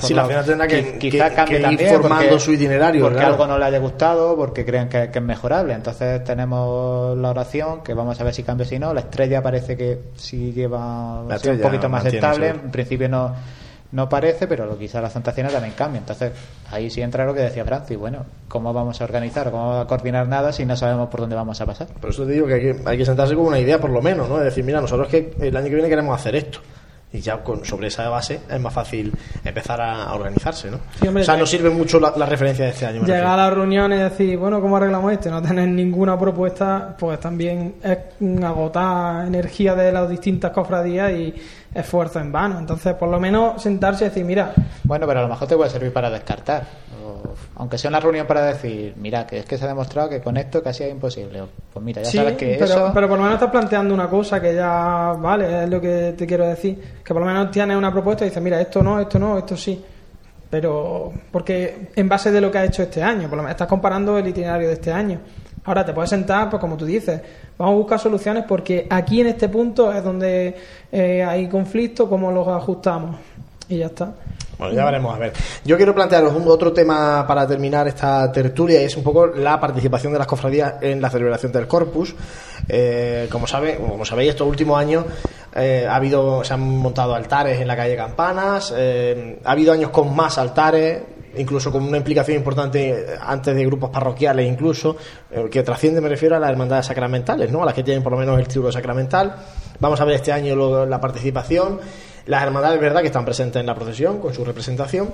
si 0.00 0.14
la 0.14 0.26
cena 0.26 0.44
tendrá 0.44 0.68
que, 0.68 0.98
quizá 0.98 1.34
cambie 1.34 1.60
también 1.60 2.00
formando 2.00 2.38
su 2.38 2.52
itinerario. 2.52 3.04
Porque 3.04 3.20
algo 3.20 3.46
no 3.46 3.58
le 3.58 3.64
haya 3.64 3.78
gustado, 3.78 4.36
porque 4.36 4.64
creen 4.64 4.88
que, 4.88 5.10
es 5.12 5.22
mejorable. 5.22 5.74
Entonces 5.74 6.22
tenemos 6.22 7.18
la 7.18 7.30
oración, 7.30 7.82
que 7.82 7.92
vamos 7.92 8.20
a 8.20 8.24
ver 8.24 8.34
si 8.34 8.44
cambia 8.44 8.64
o 8.64 8.68
si 8.68 8.78
no. 8.78 8.94
La 8.94 9.00
estrella 9.00 9.42
parece 9.42 9.76
que 9.76 9.98
sí 10.16 10.52
lleva 10.52 11.22
un 11.22 11.60
poquito 11.60 11.88
más 11.88 12.04
estable, 12.06 12.50
en 12.50 12.70
principio 12.70 13.08
no 13.08 13.34
no 13.90 14.08
parece, 14.08 14.46
pero 14.46 14.66
lo 14.66 14.78
quizá 14.78 15.00
la 15.00 15.10
Santa 15.10 15.32
Cena 15.32 15.48
también 15.48 15.74
cambia. 15.74 15.98
Entonces, 15.98 16.32
ahí 16.70 16.90
sí 16.90 17.00
entra 17.00 17.24
lo 17.24 17.34
que 17.34 17.40
decía 17.40 17.64
Francis. 17.64 17.96
Bueno, 17.96 18.26
¿cómo 18.48 18.72
vamos 18.72 19.00
a 19.00 19.04
organizar? 19.04 19.50
¿Cómo 19.50 19.68
vamos 19.68 19.84
a 19.84 19.88
coordinar 19.88 20.28
nada 20.28 20.52
si 20.52 20.66
no 20.66 20.76
sabemos 20.76 21.08
por 21.08 21.20
dónde 21.20 21.36
vamos 21.36 21.60
a 21.60 21.66
pasar? 21.66 21.86
Por 22.00 22.10
eso 22.10 22.26
te 22.26 22.32
digo 22.32 22.46
que 22.46 22.54
hay 22.54 22.60
que, 22.60 22.76
hay 22.84 22.98
que 22.98 23.06
sentarse 23.06 23.34
con 23.34 23.46
una 23.46 23.58
idea, 23.58 23.80
por 23.80 23.90
lo 23.90 24.02
menos, 24.02 24.28
¿no? 24.28 24.38
Es 24.38 24.44
decir, 24.44 24.64
mira, 24.64 24.80
nosotros 24.80 25.08
que 25.08 25.34
el 25.40 25.56
año 25.56 25.66
que 25.66 25.74
viene 25.74 25.88
queremos 25.88 26.14
hacer 26.14 26.36
esto. 26.36 26.60
Y 27.12 27.20
ya 27.20 27.42
con, 27.42 27.64
sobre 27.64 27.88
esa 27.88 28.08
base 28.08 28.40
es 28.50 28.60
más 28.60 28.72
fácil 28.72 29.12
empezar 29.44 29.80
a, 29.80 30.12
organizarse, 30.12 30.70
¿no? 30.70 30.78
Sí, 31.00 31.08
hombre, 31.08 31.22
o 31.22 31.26
sea, 31.26 31.36
nos 31.36 31.48
sirve 31.48 31.70
mucho 31.70 31.98
la, 31.98 32.12
la 32.16 32.26
referencia 32.26 32.66
de 32.66 32.70
este 32.72 32.84
año. 32.84 33.00
Llegar 33.00 33.08
refiero. 33.08 33.30
a 33.30 33.36
la 33.36 33.50
reunión 33.50 33.92
y 33.92 33.96
decir, 33.96 34.36
bueno, 34.36 34.60
¿cómo 34.60 34.76
arreglamos 34.76 35.12
esto? 35.12 35.30
No 35.30 35.40
tener 35.40 35.68
ninguna 35.68 36.18
propuesta, 36.18 36.94
pues 36.98 37.18
también 37.20 37.76
es 37.82 37.98
agotar 38.44 39.26
energía 39.26 39.74
de 39.74 39.90
las 39.90 40.08
distintas 40.08 40.50
cofradías 40.52 41.12
y 41.12 41.34
esfuerzo 41.74 42.20
en 42.20 42.32
vano. 42.32 42.58
Entonces, 42.58 42.94
por 42.94 43.08
lo 43.08 43.18
menos 43.20 43.62
sentarse 43.62 44.04
y 44.04 44.08
decir, 44.08 44.24
mira, 44.24 44.52
Bueno, 44.84 45.06
pero 45.06 45.20
a 45.20 45.22
lo 45.22 45.28
mejor 45.28 45.48
te 45.48 45.56
puede 45.56 45.70
servir 45.70 45.92
para 45.92 46.10
descartar. 46.10 46.64
Aunque 47.56 47.78
sea 47.78 47.88
una 47.88 48.00
reunión 48.00 48.26
para 48.26 48.44
decir, 48.44 48.94
mira, 48.96 49.26
que 49.26 49.38
es 49.38 49.44
que 49.44 49.58
se 49.58 49.64
ha 49.64 49.68
demostrado 49.68 50.08
que 50.08 50.20
con 50.20 50.36
esto 50.36 50.62
casi 50.62 50.84
es 50.84 50.90
imposible. 50.90 51.42
Pues 51.72 51.84
mira, 51.84 52.02
ya 52.02 52.10
sí, 52.10 52.16
sabes 52.16 52.36
que 52.36 52.56
pero, 52.58 52.64
eso... 52.64 52.90
pero 52.94 53.08
por 53.08 53.18
lo 53.18 53.24
menos 53.24 53.34
estás 53.38 53.50
planteando 53.50 53.94
una 53.94 54.08
cosa 54.08 54.40
que 54.40 54.54
ya 54.54 55.14
vale, 55.18 55.64
es 55.64 55.70
lo 55.70 55.80
que 55.80 56.14
te 56.16 56.26
quiero 56.26 56.46
decir. 56.46 57.00
Que 57.04 57.14
por 57.14 57.22
lo 57.22 57.26
menos 57.26 57.50
tienes 57.50 57.76
una 57.76 57.92
propuesta 57.92 58.24
y 58.24 58.28
dices, 58.28 58.42
mira, 58.42 58.60
esto 58.60 58.82
no, 58.82 59.00
esto 59.00 59.18
no, 59.18 59.38
esto 59.38 59.56
sí. 59.56 59.82
Pero, 60.50 61.12
porque 61.30 61.90
en 61.94 62.08
base 62.08 62.30
de 62.30 62.40
lo 62.40 62.50
que 62.50 62.58
has 62.58 62.68
hecho 62.68 62.82
este 62.82 63.02
año, 63.02 63.28
por 63.28 63.36
lo 63.36 63.42
menos 63.42 63.52
estás 63.52 63.68
comparando 63.68 64.16
el 64.16 64.26
itinerario 64.28 64.68
de 64.68 64.74
este 64.74 64.90
año. 64.90 65.20
Ahora 65.64 65.84
te 65.84 65.92
puedes 65.92 66.08
sentar, 66.08 66.48
pues 66.48 66.60
como 66.60 66.78
tú 66.78 66.86
dices, 66.86 67.20
vamos 67.58 67.74
a 67.74 67.76
buscar 67.76 67.98
soluciones 67.98 68.44
porque 68.48 68.86
aquí 68.88 69.20
en 69.20 69.26
este 69.26 69.50
punto 69.50 69.92
es 69.92 70.02
donde 70.02 70.56
eh, 70.90 71.22
hay 71.22 71.46
conflicto, 71.48 72.08
cómo 72.08 72.32
los 72.32 72.48
ajustamos. 72.48 73.16
Y 73.68 73.78
ya 73.78 73.86
está. 73.86 74.12
Bueno, 74.58 74.74
ya 74.74 74.84
veremos 74.86 75.14
a 75.14 75.18
ver. 75.18 75.32
Yo 75.64 75.76
quiero 75.76 75.94
plantearos 75.94 76.34
un 76.34 76.42
otro 76.48 76.72
tema 76.72 77.24
para 77.28 77.46
terminar 77.46 77.86
esta 77.86 78.32
tertulia 78.32 78.80
y 78.82 78.86
es 78.86 78.96
un 78.96 79.04
poco 79.04 79.26
la 79.28 79.60
participación 79.60 80.12
de 80.12 80.18
las 80.18 80.26
cofradías 80.26 80.74
en 80.80 81.00
la 81.00 81.10
celebración 81.10 81.52
del 81.52 81.68
Corpus. 81.68 82.14
Eh, 82.68 83.28
como 83.30 83.46
sabe, 83.46 83.76
como 83.76 84.04
sabéis, 84.04 84.30
estos 84.30 84.48
últimos 84.48 84.76
años 84.80 85.04
eh, 85.54 85.86
ha 85.88 85.94
habido, 85.94 86.42
se 86.42 86.54
han 86.54 86.60
montado 86.60 87.14
altares 87.14 87.60
en 87.60 87.68
la 87.68 87.76
calle 87.76 87.94
Campanas, 87.96 88.74
eh, 88.76 89.38
ha 89.44 89.52
habido 89.52 89.72
años 89.72 89.90
con 89.90 90.14
más 90.16 90.38
altares, 90.38 91.02
incluso 91.36 91.70
con 91.70 91.84
una 91.84 91.98
implicación 91.98 92.36
importante 92.38 92.90
eh, 92.90 93.06
antes 93.20 93.54
de 93.54 93.64
grupos 93.64 93.90
parroquiales 93.90 94.44
incluso, 94.48 94.96
que 95.52 95.62
trasciende, 95.62 96.00
me 96.00 96.08
refiero 96.08 96.34
a 96.34 96.40
las 96.40 96.50
hermandades 96.50 96.86
sacramentales, 96.86 97.52
¿no? 97.52 97.62
a 97.62 97.66
las 97.66 97.74
que 97.74 97.84
tienen 97.84 98.02
por 98.02 98.10
lo 98.12 98.18
menos 98.18 98.36
el 98.40 98.48
título 98.48 98.72
sacramental. 98.72 99.36
Vamos 99.78 100.00
a 100.00 100.04
ver 100.04 100.16
este 100.16 100.32
año 100.32 100.56
lo- 100.56 100.84
la 100.84 101.00
participación. 101.00 101.78
Las 102.28 102.42
hermandades, 102.42 102.78
verdad, 102.78 103.00
que 103.00 103.06
están 103.06 103.24
presentes 103.24 103.58
en 103.58 103.64
la 103.64 103.74
procesión 103.74 104.20
con 104.20 104.34
su 104.34 104.44
representación, 104.44 105.10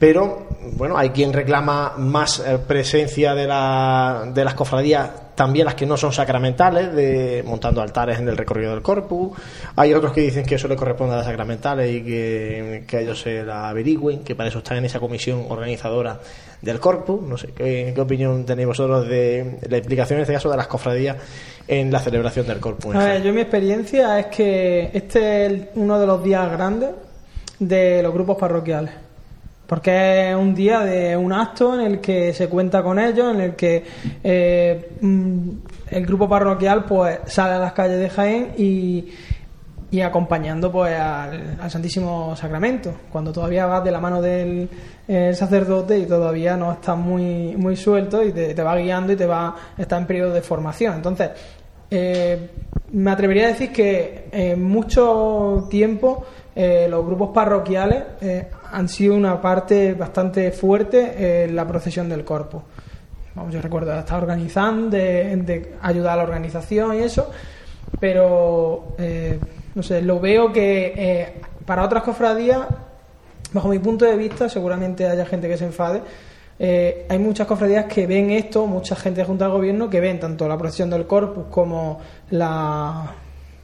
pero 0.00 0.48
bueno, 0.76 0.96
hay 0.96 1.10
quien 1.10 1.30
reclama 1.30 1.92
más 1.98 2.40
eh, 2.40 2.58
presencia 2.66 3.34
de, 3.34 3.46
la, 3.46 4.30
de 4.32 4.44
las 4.46 4.54
cofradías, 4.54 5.34
también 5.34 5.66
las 5.66 5.74
que 5.74 5.84
no 5.84 5.98
son 5.98 6.10
sacramentales, 6.10 6.94
de 6.94 7.44
montando 7.46 7.82
altares 7.82 8.18
en 8.18 8.26
el 8.26 8.34
recorrido 8.34 8.70
del 8.70 8.80
corpus. 8.80 9.38
Hay 9.76 9.92
otros 9.92 10.14
que 10.14 10.22
dicen 10.22 10.46
que 10.46 10.54
eso 10.54 10.68
le 10.68 10.76
corresponde 10.76 11.12
a 11.12 11.18
las 11.18 11.26
sacramentales 11.26 11.94
y 11.94 12.02
que, 12.02 12.84
que 12.86 13.00
ellos 13.02 13.20
se 13.20 13.44
la 13.44 13.68
averigüen, 13.68 14.24
que 14.24 14.34
para 14.34 14.48
eso 14.48 14.58
están 14.60 14.78
en 14.78 14.86
esa 14.86 15.00
comisión 15.00 15.44
organizadora 15.50 16.18
del 16.62 16.80
corpus. 16.80 17.20
No 17.20 17.36
sé, 17.36 17.48
¿qué, 17.48 17.92
qué 17.94 18.00
opinión 18.00 18.46
tenéis 18.46 18.68
vosotros 18.68 19.06
de 19.06 19.58
la 19.68 19.76
implicación 19.76 20.18
en 20.18 20.22
este 20.22 20.32
caso 20.32 20.50
de 20.50 20.56
las 20.56 20.66
cofradías 20.66 21.18
en 21.68 21.92
la 21.92 21.98
celebración 22.00 22.46
del 22.46 22.58
corpus? 22.58 22.94
A 22.96 23.04
ver, 23.04 23.22
yo 23.22 23.34
mi 23.34 23.42
experiencia 23.42 24.18
es 24.18 24.26
que 24.26 24.90
este 24.94 25.44
es 25.44 25.62
uno 25.74 26.00
de 26.00 26.06
los 26.06 26.24
días 26.24 26.50
grandes 26.50 26.90
de 27.58 28.02
los 28.02 28.14
grupos 28.14 28.38
parroquiales. 28.38 29.09
Porque 29.70 30.30
es 30.30 30.34
un 30.34 30.52
día 30.52 30.80
de 30.80 31.16
un 31.16 31.32
acto 31.32 31.78
en 31.78 31.86
el 31.86 32.00
que 32.00 32.34
se 32.34 32.48
cuenta 32.48 32.82
con 32.82 32.98
ellos, 32.98 33.32
en 33.32 33.40
el 33.40 33.54
que 33.54 33.84
eh, 34.24 34.96
mm, 35.00 35.50
el 35.92 36.06
grupo 36.06 36.28
parroquial 36.28 36.84
pues 36.86 37.20
sale 37.26 37.54
a 37.54 37.58
las 37.60 37.72
calles 37.72 38.00
de 38.00 38.10
Jaén 38.10 38.52
y, 38.58 39.12
y 39.92 40.00
acompañando 40.00 40.72
pues 40.72 40.98
al, 40.98 41.56
al 41.60 41.70
Santísimo 41.70 42.34
Sacramento, 42.34 42.92
cuando 43.12 43.32
todavía 43.32 43.66
vas 43.66 43.84
de 43.84 43.92
la 43.92 44.00
mano 44.00 44.20
del 44.20 44.68
eh, 45.06 45.34
sacerdote 45.34 46.00
y 46.00 46.06
todavía 46.06 46.56
no 46.56 46.72
estás 46.72 46.96
muy, 46.96 47.54
muy 47.56 47.76
suelto 47.76 48.24
y 48.24 48.32
te, 48.32 48.60
va 48.64 48.74
guiando 48.74 49.12
y 49.12 49.16
te 49.16 49.26
va 49.26 49.54
está 49.78 49.98
en 49.98 50.06
periodo 50.08 50.32
de 50.32 50.42
formación. 50.42 50.96
Entonces, 50.96 51.30
eh, 51.88 52.50
me 52.90 53.12
atrevería 53.12 53.44
a 53.44 53.48
decir 53.50 53.70
que 53.70 54.26
en 54.32 54.64
mucho 54.64 55.68
tiempo 55.70 56.26
eh, 56.56 56.88
los 56.90 57.06
grupos 57.06 57.30
parroquiales 57.32 58.02
han 58.72 58.88
sido 58.88 59.14
una 59.14 59.40
parte 59.40 59.94
bastante 59.94 60.50
fuerte 60.52 61.44
en 61.44 61.56
la 61.56 61.66
procesión 61.66 62.08
del 62.08 62.24
corpus. 62.24 62.62
Vamos, 63.34 63.54
yo 63.54 63.60
recuerdo 63.60 63.96
estar 63.96 64.20
organizando, 64.20 64.96
de, 64.96 65.74
ayudar 65.82 66.14
a 66.14 66.16
la 66.16 66.22
organización 66.24 66.94
y 66.94 66.98
eso, 66.98 67.30
pero 68.00 68.94
eh, 68.98 69.38
no 69.74 69.82
sé, 69.82 70.02
lo 70.02 70.18
veo 70.18 70.52
que 70.52 70.92
eh, 70.96 71.34
para 71.64 71.84
otras 71.84 72.02
cofradías, 72.02 72.66
bajo 73.52 73.68
mi 73.68 73.78
punto 73.78 74.04
de 74.04 74.16
vista, 74.16 74.48
seguramente 74.48 75.06
haya 75.06 75.24
gente 75.24 75.48
que 75.48 75.56
se 75.56 75.64
enfade. 75.64 76.02
eh, 76.58 77.06
hay 77.08 77.18
muchas 77.18 77.46
cofradías 77.46 77.86
que 77.86 78.06
ven 78.06 78.30
esto, 78.30 78.66
mucha 78.66 78.96
gente 78.96 79.24
junto 79.24 79.44
al 79.44 79.52
gobierno 79.52 79.88
que 79.88 80.00
ven 80.00 80.18
tanto 80.18 80.48
la 80.48 80.58
procesión 80.58 80.90
del 80.90 81.06
corpus 81.06 81.44
como 81.50 82.00
la 82.30 83.14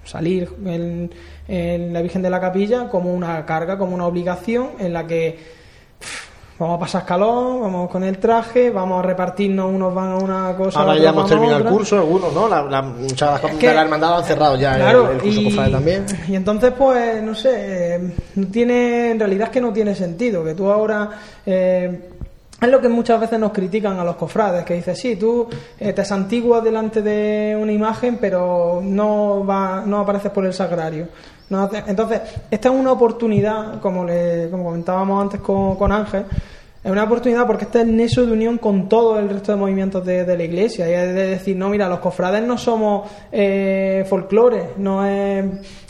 salir 0.07 0.49
en, 0.65 1.11
en 1.49 1.93
la 1.93 2.01
Virgen 2.03 2.23
de 2.23 2.31
la 2.31 2.41
Capilla 2.41 2.89
como 2.89 3.13
una 3.13 3.45
carga, 3.45 3.77
como 3.77 3.95
una 3.95 4.07
obligación 4.07 4.71
en 4.79 4.93
la 4.93 5.07
que 5.07 5.39
pff, 5.99 6.27
vamos 6.59 6.77
a 6.77 6.81
pasar 6.81 7.05
calor, 7.05 7.61
vamos 7.61 7.91
con 7.91 8.03
el 8.03 8.17
traje, 8.19 8.71
vamos 8.71 9.01
a 9.01 9.03
repartirnos, 9.07 9.71
unos 9.71 9.95
van 9.95 10.13
a 10.13 10.17
una 10.17 10.57
cosa, 10.57 10.81
Ahora 10.81 10.97
ya 10.97 11.11
hemos 11.11 11.29
terminado 11.29 11.59
el 11.59 11.65
curso, 11.67 11.97
algunos, 11.99 12.33
¿no? 12.33 12.49
La, 12.49 12.63
la, 12.63 12.81
muchas 12.83 13.41
cosas 13.41 13.57
que- 13.59 13.69
de 13.69 13.75
la 13.75 13.83
hermandad 13.83 14.19
han 14.19 14.25
cerrado 14.25 14.57
ya 14.57 14.75
Claro, 14.77 15.11
el, 15.11 15.17
el 15.17 15.23
curso 15.23 15.41
y, 15.41 15.45
cofrade 15.45 15.71
también. 15.73 16.07
y 16.29 16.35
entonces 16.35 16.73
pues 16.79 17.23
no 17.23 17.35
sé, 17.35 17.97
eh, 17.97 18.11
tiene, 18.51 19.11
en 19.11 19.19
realidad 19.19 19.49
es 19.49 19.53
que 19.53 19.61
no 19.61 19.73
tiene 19.73 19.95
sentido 19.95 20.43
que 20.45 20.55
tú 20.55 20.71
ahora 20.71 21.11
eh, 21.45 22.09
es 22.61 22.69
lo 22.69 22.81
que 22.81 22.89
muchas 22.89 23.21
veces 23.21 23.39
nos 23.39 23.53
critican 23.53 23.99
a 23.99 24.05
los 24.05 24.17
cofrades, 24.17 24.65
que 24.65 24.75
dices, 24.75 24.99
sí, 24.99 25.17
tú 25.17 25.47
eh, 25.79 25.93
te 25.93 26.05
santiguas 26.05 26.65
delante 26.65 27.03
de 27.03 27.57
una 27.61 27.73
imagen, 27.73 28.19
pero 28.19 28.81
no 28.83 29.45
va, 29.45 29.83
no 29.85 30.01
apareces 30.01 30.31
por 30.31 30.47
el 30.47 30.55
sagrario. 30.55 31.09
No 31.51 31.71
entonces, 31.87 32.23
esta 32.51 32.69
es 32.71 32.75
una 32.75 32.93
oportunidad, 32.93 33.79
como 33.81 34.05
le, 34.05 34.49
como 34.51 34.65
comentábamos 34.65 35.23
antes 35.23 35.41
con, 35.41 35.77
con 35.77 35.93
Ángel, 35.93 36.25
es 36.87 36.93
una 36.93 37.03
oportunidad 37.03 37.49
porque 37.49 37.65
este 37.65 37.81
es 37.81 37.85
el 37.89 37.97
neso 37.97 38.25
de 38.25 38.31
unión 38.31 38.59
con 38.59 38.89
todo 38.89 39.19
el 39.19 39.29
resto 39.29 39.51
de 39.51 39.59
movimientos 39.59 40.07
de, 40.07 40.25
la 40.25 40.45
iglesia. 40.45 40.89
Y 40.89 40.93
es 40.93 41.15
de 41.17 41.27
decir, 41.27 41.57
no, 41.57 41.69
mira, 41.69 41.89
los 41.89 41.99
cofrades 41.99 42.45
no 42.45 42.57
somos 42.57 43.11
eh, 43.33 44.07
folclore, 44.09 44.69
no 44.77 45.05
es 45.05 45.45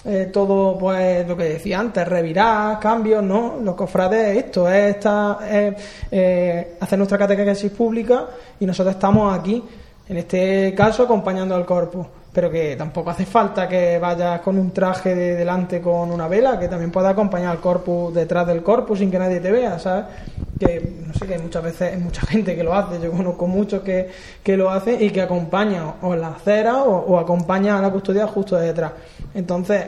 eh, 0.07 0.31
todo, 0.33 0.79
pues, 0.79 1.29
lo 1.29 1.37
que 1.37 1.45
decía 1.45 1.81
antes, 1.81 2.09
revirar, 2.09 2.81
cambios, 2.81 3.23
no. 3.23 3.59
Los 3.63 3.75
cofrades 3.75 4.39
es 4.39 4.45
esto, 4.47 4.71
es, 4.71 4.97
esta, 4.97 5.39
es 5.47 5.75
eh, 6.11 6.77
hacer 6.81 6.97
nuestra 6.97 7.19
catequesis 7.19 7.71
pública 7.73 8.29
y 8.59 8.65
nosotros 8.65 8.95
estamos 8.95 9.39
aquí, 9.39 9.63
en 10.09 10.17
este 10.17 10.73
caso, 10.75 11.03
acompañando 11.03 11.55
al 11.55 11.67
corpus. 11.67 12.07
Pero 12.37 12.51
que 12.51 12.77
tampoco 12.77 13.09
hace 13.09 13.25
falta 13.25 13.67
que 13.67 13.99
vayas 13.99 14.43
con 14.43 14.59
un 14.59 14.71
traje 14.71 15.15
de 15.15 15.37
delante 15.37 15.81
con 15.81 16.13
una 16.13 16.29
vela, 16.29 16.59
que 16.59 16.69
también 16.69 16.91
pueda 16.91 17.09
acompañar 17.09 17.51
al 17.51 17.61
corpus 17.61 18.13
detrás 18.13 18.47
del 18.47 18.63
corpus 18.63 18.99
sin 18.99 19.11
que 19.11 19.19
nadie 19.19 19.41
te 19.41 19.51
vea, 19.51 19.79
¿sabes? 19.79 20.05
Que 20.61 20.87
no 21.07 21.15
sé, 21.15 21.27
que 21.27 21.39
muchas 21.39 21.63
veces 21.63 21.95
hay 21.95 21.99
mucha 21.99 22.21
gente 22.27 22.55
que 22.55 22.63
lo 22.63 22.75
hace, 22.75 23.01
yo 23.01 23.11
conozco 23.11 23.47
muchos 23.47 23.81
que, 23.81 24.11
que 24.43 24.55
lo 24.55 24.71
hacen 24.71 25.03
y 25.03 25.09
que 25.09 25.23
acompañan 25.23 25.95
o 26.03 26.15
la 26.15 26.29
acera 26.29 26.83
o, 26.83 27.07
o 27.07 27.19
acompañan 27.19 27.79
a 27.79 27.81
la 27.81 27.91
custodia 27.91 28.27
justo 28.27 28.59
detrás. 28.59 28.93
Entonces, 29.33 29.87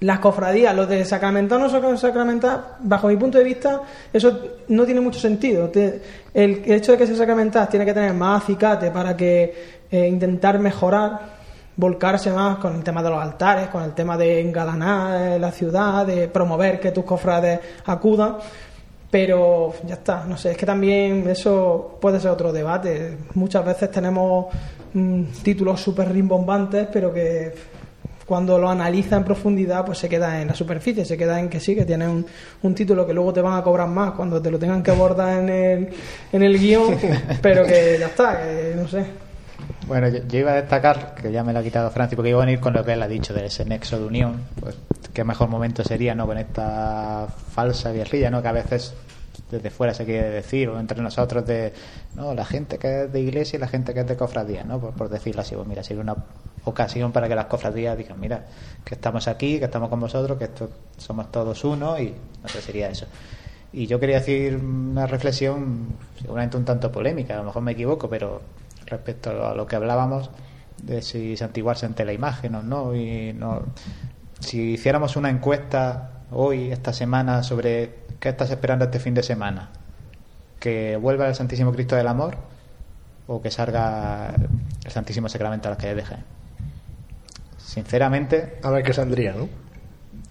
las 0.00 0.18
cofradías, 0.20 0.74
los 0.74 0.88
de 0.88 1.04
sacramental 1.04 1.60
no 1.60 1.68
son 1.68 1.98
sacramental, 1.98 2.64
bajo 2.78 3.08
mi 3.08 3.16
punto 3.16 3.38
de 3.38 3.44
vista, 3.44 3.82
eso 4.12 4.40
no 4.68 4.84
tiene 4.84 5.00
mucho 5.00 5.18
sentido. 5.18 5.70
El, 6.32 6.62
hecho 6.64 6.92
de 6.92 6.98
que 6.98 7.06
sea 7.08 7.16
sacramental 7.16 7.68
tiene 7.68 7.84
que 7.84 7.92
tener 7.92 8.14
más 8.14 8.44
acicate 8.44 8.90
para 8.90 9.16
que 9.16 9.80
eh, 9.90 10.06
intentar 10.06 10.58
mejorar, 10.58 11.39
volcarse 11.80 12.30
más 12.30 12.58
con 12.58 12.76
el 12.76 12.84
tema 12.84 13.02
de 13.02 13.10
los 13.10 13.20
altares, 13.20 13.68
con 13.68 13.82
el 13.82 13.92
tema 13.92 14.16
de 14.16 14.40
engalanar 14.40 15.32
eh, 15.32 15.38
la 15.38 15.50
ciudad, 15.50 16.06
de 16.06 16.28
promover 16.28 16.78
que 16.78 16.92
tus 16.92 17.04
cofrades 17.04 17.58
acudan. 17.86 18.36
Pero 19.10 19.74
ya 19.86 19.94
está, 19.94 20.24
no 20.24 20.36
sé, 20.36 20.52
es 20.52 20.56
que 20.56 20.66
también 20.66 21.28
eso 21.28 21.98
puede 22.00 22.20
ser 22.20 22.30
otro 22.30 22.52
debate. 22.52 23.16
Muchas 23.34 23.64
veces 23.64 23.90
tenemos 23.90 24.46
mm, 24.92 25.24
títulos 25.42 25.80
súper 25.80 26.12
rimbombantes, 26.12 26.86
pero 26.92 27.12
que 27.12 27.52
cuando 28.24 28.56
lo 28.60 28.68
analiza 28.68 29.16
en 29.16 29.24
profundidad, 29.24 29.84
pues 29.84 29.98
se 29.98 30.08
queda 30.08 30.40
en 30.40 30.46
la 30.46 30.54
superficie, 30.54 31.04
se 31.04 31.18
queda 31.18 31.40
en 31.40 31.48
que 31.48 31.58
sí, 31.58 31.74
que 31.74 31.84
tiene 31.84 32.06
un, 32.06 32.24
un 32.62 32.74
título 32.76 33.04
que 33.04 33.12
luego 33.12 33.32
te 33.32 33.40
van 33.40 33.58
a 33.58 33.62
cobrar 33.64 33.88
más 33.88 34.12
cuando 34.12 34.40
te 34.40 34.52
lo 34.52 34.58
tengan 34.60 34.84
que 34.84 34.92
abordar 34.92 35.42
en 35.42 35.48
el, 35.48 35.88
en 36.32 36.42
el 36.44 36.56
guion, 36.56 36.96
pero 37.42 37.64
que 37.64 37.96
ya 37.98 38.06
está, 38.06 38.40
que 38.40 38.74
no 38.76 38.86
sé. 38.86 39.04
Bueno, 39.90 40.06
yo, 40.06 40.20
yo 40.28 40.38
iba 40.38 40.52
a 40.52 40.54
destacar, 40.54 41.16
que 41.16 41.32
ya 41.32 41.42
me 41.42 41.52
lo 41.52 41.58
ha 41.58 41.62
quitado 41.64 41.90
Francis, 41.90 42.14
porque 42.14 42.30
iba 42.30 42.40
a 42.40 42.46
venir 42.46 42.60
con 42.60 42.72
lo 42.72 42.84
que 42.84 42.92
él 42.92 43.02
ha 43.02 43.08
dicho 43.08 43.34
de 43.34 43.46
ese 43.46 43.64
nexo 43.64 43.98
de 43.98 44.04
unión. 44.04 44.40
Pues 44.60 44.76
qué 45.12 45.24
mejor 45.24 45.48
momento 45.48 45.82
sería, 45.82 46.14
¿no? 46.14 46.28
Con 46.28 46.38
esta 46.38 47.26
falsa 47.26 47.90
guerrilla, 47.90 48.30
¿no? 48.30 48.40
Que 48.40 48.46
a 48.46 48.52
veces 48.52 48.94
desde 49.50 49.68
fuera 49.68 49.92
se 49.92 50.04
quiere 50.04 50.30
decir, 50.30 50.68
o 50.68 50.78
entre 50.78 51.02
nosotros 51.02 51.44
de, 51.44 51.72
no, 52.14 52.34
la 52.34 52.44
gente 52.44 52.78
que 52.78 53.02
es 53.02 53.12
de 53.12 53.18
iglesia 53.18 53.56
y 53.56 53.60
la 53.60 53.66
gente 53.66 53.92
que 53.92 53.98
es 53.98 54.06
de 54.06 54.16
cofradía, 54.16 54.62
¿no? 54.62 54.78
Por, 54.78 54.92
por 54.92 55.08
decirlo 55.08 55.40
así, 55.40 55.56
pues 55.56 55.66
mira, 55.66 55.82
sería 55.82 56.04
una 56.04 56.14
ocasión 56.62 57.10
para 57.10 57.26
que 57.26 57.34
las 57.34 57.46
cofradías 57.46 57.98
digan, 57.98 58.20
mira, 58.20 58.46
que 58.84 58.94
estamos 58.94 59.26
aquí, 59.26 59.58
que 59.58 59.64
estamos 59.64 59.88
con 59.88 59.98
vosotros, 59.98 60.38
que 60.38 60.44
esto, 60.44 60.70
somos 60.98 61.32
todos 61.32 61.64
uno 61.64 61.98
y 61.98 62.14
no 62.40 62.48
sé, 62.48 62.62
sería 62.62 62.88
eso. 62.90 63.06
Y 63.72 63.88
yo 63.88 63.98
quería 63.98 64.20
decir 64.20 64.54
una 64.54 65.08
reflexión, 65.08 65.96
seguramente 66.20 66.56
un 66.56 66.64
tanto 66.64 66.92
polémica, 66.92 67.34
a 67.34 67.38
lo 67.38 67.44
mejor 67.46 67.62
me 67.62 67.72
equivoco, 67.72 68.08
pero 68.08 68.40
respecto 68.90 69.46
a 69.46 69.54
lo 69.54 69.66
que 69.66 69.76
hablábamos 69.76 70.30
de 70.82 71.02
si 71.02 71.36
santiguarse 71.36 71.86
ante 71.86 72.04
la 72.04 72.12
imagen 72.12 72.54
o 72.54 72.62
no, 72.62 72.94
y 72.94 73.32
no, 73.32 73.62
si 74.40 74.72
hiciéramos 74.72 75.16
una 75.16 75.30
encuesta 75.30 76.10
hoy, 76.30 76.72
esta 76.72 76.92
semana, 76.92 77.42
sobre 77.42 77.94
qué 78.18 78.30
estás 78.30 78.50
esperando 78.50 78.84
este 78.86 78.98
fin 78.98 79.14
de 79.14 79.22
semana, 79.22 79.70
que 80.58 80.96
vuelva 80.96 81.28
el 81.28 81.34
Santísimo 81.34 81.72
Cristo 81.72 81.96
del 81.96 82.08
Amor 82.08 82.36
o 83.26 83.40
que 83.40 83.50
salga 83.50 84.34
el 84.84 84.90
Santísimo 84.90 85.28
Sacramento 85.28 85.68
a 85.68 85.72
las 85.72 85.78
calles 85.78 85.96
de 85.96 86.02
Jaén. 86.04 86.24
Sinceramente, 87.58 88.58
A 88.62 88.70
ver 88.70 88.82
qué 88.82 88.92
saldría, 88.92 89.32
¿no? 89.32 89.48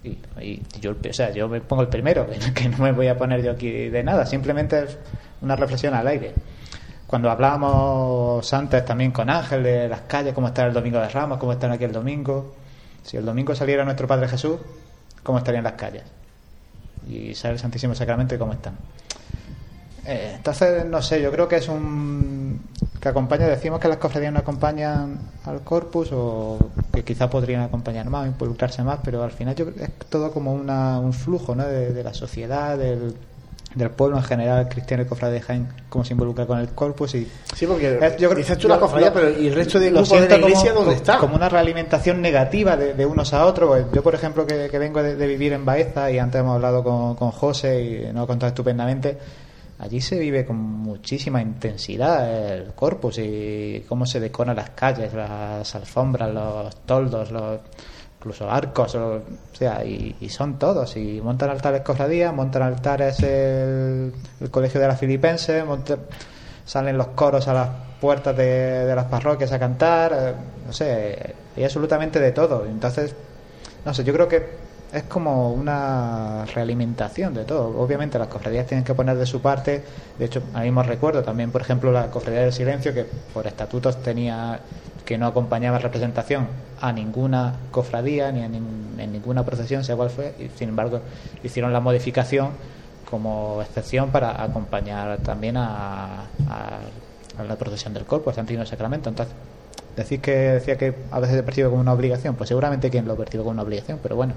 y, 0.02 0.18
y 0.40 0.62
yo, 0.80 0.92
o 0.92 1.12
sea, 1.12 1.30
yo 1.30 1.48
me 1.48 1.60
pongo 1.60 1.82
el 1.82 1.88
primero, 1.88 2.26
que, 2.28 2.38
que 2.54 2.68
no 2.68 2.78
me 2.78 2.92
voy 2.92 3.08
a 3.08 3.16
poner 3.16 3.42
yo 3.42 3.52
aquí 3.52 3.88
de 3.88 4.02
nada, 4.02 4.26
simplemente 4.26 4.82
es 4.84 4.98
una 5.40 5.56
reflexión 5.56 5.94
al 5.94 6.06
aire. 6.06 6.34
Cuando 7.10 7.28
hablábamos 7.28 8.54
antes 8.54 8.84
también 8.84 9.10
con 9.10 9.28
Ángel 9.28 9.64
de 9.64 9.88
las 9.88 10.02
calles, 10.02 10.32
cómo 10.32 10.46
está 10.46 10.64
el 10.64 10.72
domingo 10.72 11.00
de 11.00 11.08
Ramos, 11.08 11.38
cómo 11.38 11.50
están 11.50 11.72
aquí 11.72 11.82
el 11.82 11.90
domingo, 11.90 12.54
si 13.02 13.16
el 13.16 13.24
domingo 13.24 13.52
saliera 13.52 13.84
nuestro 13.84 14.06
Padre 14.06 14.28
Jesús, 14.28 14.60
¿cómo 15.24 15.38
estarían 15.38 15.64
las 15.64 15.72
calles? 15.72 16.04
Y 17.08 17.34
sale 17.34 17.54
el 17.54 17.58
Santísimo 17.58 17.96
Sacramento 17.96 18.36
y 18.36 18.38
cómo 18.38 18.52
están. 18.52 18.76
Eh, 20.06 20.34
entonces, 20.36 20.86
no 20.86 21.02
sé, 21.02 21.20
yo 21.20 21.32
creo 21.32 21.48
que 21.48 21.56
es 21.56 21.68
un. 21.68 22.60
que 23.00 23.08
acompaña, 23.08 23.48
decimos 23.48 23.80
que 23.80 23.88
las 23.88 23.96
cofradías 23.96 24.32
no 24.32 24.38
acompañan 24.38 25.18
al 25.46 25.62
corpus 25.62 26.10
o 26.12 26.58
que 26.94 27.02
quizá 27.02 27.28
podrían 27.28 27.62
acompañar 27.62 28.08
más, 28.08 28.28
involucrarse 28.28 28.84
más, 28.84 29.00
pero 29.02 29.24
al 29.24 29.32
final 29.32 29.56
yo 29.56 29.66
es 29.80 29.90
todo 30.08 30.30
como 30.30 30.54
una, 30.54 31.00
un 31.00 31.12
flujo 31.12 31.56
¿no? 31.56 31.66
de 31.66 32.04
la 32.04 32.14
sociedad, 32.14 32.78
del, 32.78 33.16
del 33.74 33.90
pueblo 33.90 34.16
en 34.16 34.24
general, 34.24 34.68
cristiano 34.68 35.04
y 35.04 35.06
cofrade 35.06 35.34
de 35.34 35.40
Jaén, 35.42 35.68
cómo 35.88 36.04
se 36.04 36.12
involucra 36.14 36.44
con 36.46 36.58
el 36.58 36.70
corpus 36.70 37.14
y. 37.14 37.28
Sí, 37.54 37.66
porque 37.66 37.98
Eh, 38.00 38.16
yo 38.18 38.28
creo- 38.28 38.38
dices 38.38 38.58
tú 38.58 38.66
la 38.66 38.80
cofradía, 38.80 39.12
pero 39.12 39.30
¿y 39.30 39.46
el 39.46 39.54
resto 39.54 39.78
de 39.78 39.90
lo 39.92 40.02
de 40.02 40.28
la 40.28 40.36
iglesia 40.38 40.72
como- 40.72 40.86
dónde 40.86 40.96
está? 40.96 41.18
Como 41.18 41.36
una 41.36 41.48
realimentación 41.48 42.20
negativa 42.20 42.76
de, 42.76 42.94
de 42.94 43.06
unos 43.06 43.32
a 43.32 43.46
otros. 43.46 43.68
Pues 43.68 43.86
Yo, 43.92 44.02
por 44.02 44.14
ejemplo, 44.14 44.44
que, 44.46 44.68
que 44.68 44.78
vengo 44.78 45.02
de, 45.02 45.14
de 45.14 45.26
vivir 45.26 45.52
en 45.52 45.64
Baeza 45.64 46.10
y 46.10 46.18
antes 46.18 46.40
hemos 46.40 46.56
hablado 46.56 46.82
con, 46.82 47.14
con 47.14 47.30
José 47.30 47.80
y 48.08 48.12
nos 48.12 48.24
ha 48.24 48.26
contado 48.26 48.48
estupendamente, 48.48 49.16
allí 49.78 50.00
se 50.00 50.18
vive 50.18 50.44
con 50.44 50.56
muchísima 50.56 51.40
intensidad 51.40 52.28
el 52.52 52.72
corpus 52.74 53.18
y 53.18 53.84
cómo 53.88 54.04
se 54.04 54.18
decoran 54.18 54.56
las 54.56 54.70
calles, 54.70 55.14
las 55.14 55.74
alfombras, 55.76 56.34
los 56.34 56.74
toldos, 56.84 57.30
los 57.30 57.60
incluso 58.20 58.50
arcos, 58.50 58.94
o, 58.96 59.22
sea, 59.54 59.82
y, 59.82 60.14
y 60.20 60.28
son 60.28 60.58
todos. 60.58 60.94
Y 60.98 61.22
montan 61.22 61.48
altares 61.48 61.80
cofradías, 61.80 62.34
montan 62.34 62.62
altares 62.62 63.22
el, 63.22 64.12
colegio 64.50 64.78
de 64.78 64.88
la 64.88 64.94
Filipense, 64.94 65.64
monta- 65.64 65.96
salen 66.66 66.98
los 66.98 67.08
coros 67.08 67.48
a 67.48 67.54
las 67.54 67.68
puertas 67.98 68.36
de, 68.36 68.84
de 68.84 68.94
las 68.94 69.06
parroquias 69.06 69.50
a 69.52 69.58
cantar, 69.58 70.12
eh, 70.14 70.34
no 70.66 70.72
sé, 70.72 71.34
hay 71.56 71.64
absolutamente 71.64 72.20
de 72.20 72.32
todo. 72.32 72.66
Entonces, 72.66 73.14
no 73.86 73.94
sé, 73.94 74.04
yo 74.04 74.12
creo 74.12 74.28
que 74.28 74.60
es 74.92 75.04
como 75.04 75.52
una 75.54 76.44
realimentación 76.54 77.32
de 77.32 77.44
todo. 77.44 77.80
Obviamente 77.80 78.18
las 78.18 78.28
cofradías 78.28 78.66
tienen 78.66 78.84
que 78.84 78.92
poner 78.92 79.16
de 79.16 79.24
su 79.24 79.40
parte. 79.40 79.82
De 80.18 80.26
hecho, 80.26 80.42
a 80.52 80.60
mí 80.60 80.70
me 80.70 80.82
recuerdo 80.82 81.22
también, 81.22 81.50
por 81.50 81.62
ejemplo, 81.62 81.90
la 81.90 82.08
cofradía 82.10 82.40
del 82.42 82.52
silencio, 82.52 82.92
que 82.92 83.06
por 83.32 83.46
estatutos 83.46 84.02
tenía 84.02 84.60
que 85.04 85.18
no 85.18 85.26
acompañaba 85.26 85.76
en 85.78 85.82
representación 85.82 86.46
a 86.80 86.92
ninguna 86.92 87.54
cofradía 87.70 88.30
ni 88.32 88.42
a 88.42 88.48
nin- 88.48 88.98
en 88.98 89.12
ninguna 89.12 89.44
procesión, 89.44 89.82
sea 89.84 89.96
cual 89.96 90.10
fue, 90.10 90.34
y 90.38 90.48
sin 90.58 90.68
embargo 90.70 91.00
hicieron 91.42 91.72
la 91.72 91.80
modificación 91.80 92.50
como 93.10 93.60
excepción 93.62 94.10
para 94.10 94.42
acompañar 94.42 95.18
también 95.18 95.56
a, 95.56 96.24
a- 96.48 96.78
a 97.38 97.44
la 97.44 97.56
procesión 97.56 97.92
del 97.94 98.04
cuerpo, 98.04 98.30
al 98.30 98.36
Santísimo 98.36 98.64
Sacramento. 98.66 99.08
Entonces, 99.08 99.34
decir 99.96 100.20
que 100.20 100.30
decía 100.32 100.76
que 100.76 100.94
a 101.10 101.18
veces 101.20 101.36
se 101.36 101.42
percibe 101.42 101.68
como 101.68 101.80
una 101.80 101.92
obligación, 101.92 102.34
pues 102.36 102.48
seguramente 102.48 102.90
quien 102.90 103.06
lo 103.08 103.16
percibe 103.16 103.42
como 103.42 103.52
una 103.52 103.62
obligación, 103.62 103.98
pero 104.02 104.14
bueno, 104.16 104.34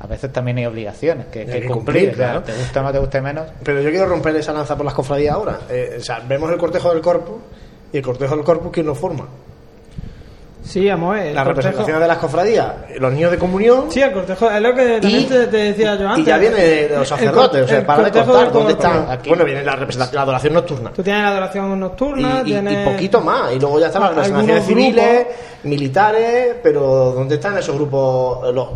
a 0.00 0.06
veces 0.06 0.32
también 0.32 0.56
hay 0.58 0.66
obligaciones 0.66 1.26
que, 1.26 1.40
Hay 1.40 1.46
que 1.46 1.60
que 1.62 1.66
cumplir, 1.68 1.74
cumplir, 2.06 2.10
o 2.10 2.16
sea, 2.16 2.30
claro. 2.32 2.42
te 2.44 2.52
guste 2.54 2.80
más, 2.80 2.92
te 2.92 2.98
guste 2.98 3.20
menos. 3.20 3.46
Pero 3.62 3.80
yo 3.82 3.90
quiero 3.90 4.06
romper 4.06 4.34
esa 4.36 4.52
lanza 4.52 4.76
por 4.76 4.84
las 4.86 4.94
cofradías 4.94 5.34
ahora. 5.34 5.60
Eh, 5.68 5.96
o 5.98 6.02
sea, 6.02 6.20
vemos 6.20 6.50
el 6.50 6.58
cortejo 6.58 6.90
del 6.92 7.00
corpus 7.02 7.36
y 7.92 7.98
el 7.98 8.02
cortejo 8.02 8.34
del 8.36 8.44
corpus, 8.44 8.72
¿quién 8.72 8.86
lo 8.86 8.94
forma? 8.94 9.26
Sí, 10.64 10.88
vamos, 10.88 11.16
el 11.18 11.34
Las 11.34 11.44
cortejo- 11.44 11.56
representaciones 11.56 12.00
de 12.02 12.06
las 12.08 12.18
cofradías, 12.18 12.72
los 13.00 13.12
niños 13.12 13.30
de 13.32 13.38
comunión. 13.38 13.90
Sí, 13.90 14.00
el 14.00 14.12
cortejo 14.12 14.48
es 14.48 14.62
lo 14.62 14.72
que 14.74 15.00
también 15.00 15.22
Y- 15.22 15.26
te, 15.26 15.46
te 15.48 15.56
decía 15.56 15.96
yo 15.96 16.08
antes. 16.08 16.24
Y 16.24 16.28
ya 16.28 16.38
viene 16.38 16.88
los 16.96 17.08
sacerdotes, 17.08 17.64
o 17.64 17.68
sea, 17.68 17.84
para 17.84 18.04
de 18.04 18.10
contar 18.12 18.52
dónde 18.52 18.72
están. 18.74 19.18
Bueno, 19.26 19.44
viene 19.44 19.64
la 19.64 19.74
representación, 19.74 20.16
la 20.16 20.22
adoración 20.22 20.52
nocturna. 20.54 20.92
Tú 20.94 21.02
tienes 21.02 21.22
la 21.22 21.28
adoración 21.30 21.80
nocturna, 21.80 22.36
Y, 22.36 22.40
y- 22.40 22.44
tienes... 22.44 22.86
y 22.86 22.90
poquito 22.92 23.20
más. 23.20 23.52
Y 23.52 23.58
luego 23.58 23.80
ya 23.80 23.86
están 23.86 24.02
las 24.02 24.10
representaciones 24.14 24.64
civiles, 24.64 25.26
militares, 25.64 26.54
pero 26.62 27.12
¿dónde 27.12 27.34
están 27.34 27.58
esos 27.58 27.74
grupos, 27.74 28.54
los, 28.54 28.68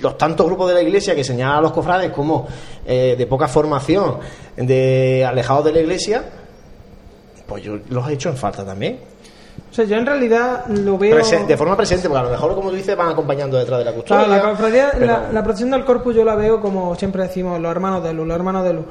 los 0.00 0.16
tantos 0.16 0.46
grupos 0.46 0.68
de 0.68 0.74
la 0.74 0.82
iglesia 0.82 1.14
que 1.14 1.22
señalan 1.22 1.58
a 1.58 1.60
los 1.60 1.72
cofrades 1.72 2.10
como 2.12 2.46
eh, 2.86 3.14
de 3.16 3.26
poca 3.26 3.46
formación, 3.46 4.18
de 4.56 5.24
alejados 5.28 5.66
de 5.66 5.72
la 5.72 5.80
iglesia? 5.80 6.24
Pues 7.46 7.62
yo 7.62 7.78
los 7.90 8.08
he 8.08 8.14
hecho 8.14 8.30
en 8.30 8.36
falta 8.36 8.64
también. 8.64 9.00
O 9.76 9.78
sea, 9.78 9.84
yo 9.84 9.96
en 9.98 10.06
realidad 10.06 10.64
lo 10.68 10.96
veo... 10.96 11.18
Presen- 11.18 11.44
de 11.46 11.54
forma 11.54 11.76
presente, 11.76 12.08
porque 12.08 12.20
a 12.20 12.24
lo 12.24 12.30
mejor, 12.30 12.54
como 12.54 12.70
tú 12.70 12.76
dices, 12.76 12.96
van 12.96 13.10
acompañando 13.10 13.58
detrás 13.58 13.78
de 13.80 13.84
la 13.84 13.92
custodia. 13.92 14.24
Claro, 14.24 14.42
la 14.42 14.50
cofradía, 14.50 14.88
pero- 14.94 15.06
la, 15.06 15.32
la 15.32 15.42
procesión 15.44 15.70
del 15.72 15.84
corpus 15.84 16.14
yo 16.14 16.24
la 16.24 16.34
veo 16.34 16.62
como 16.62 16.94
siempre 16.94 17.24
decimos, 17.24 17.60
los 17.60 17.70
hermanos 17.70 18.02
de 18.02 18.14
luz, 18.14 18.26
los 18.26 18.36
hermanos 18.38 18.64
de 18.64 18.72
luz. 18.72 18.84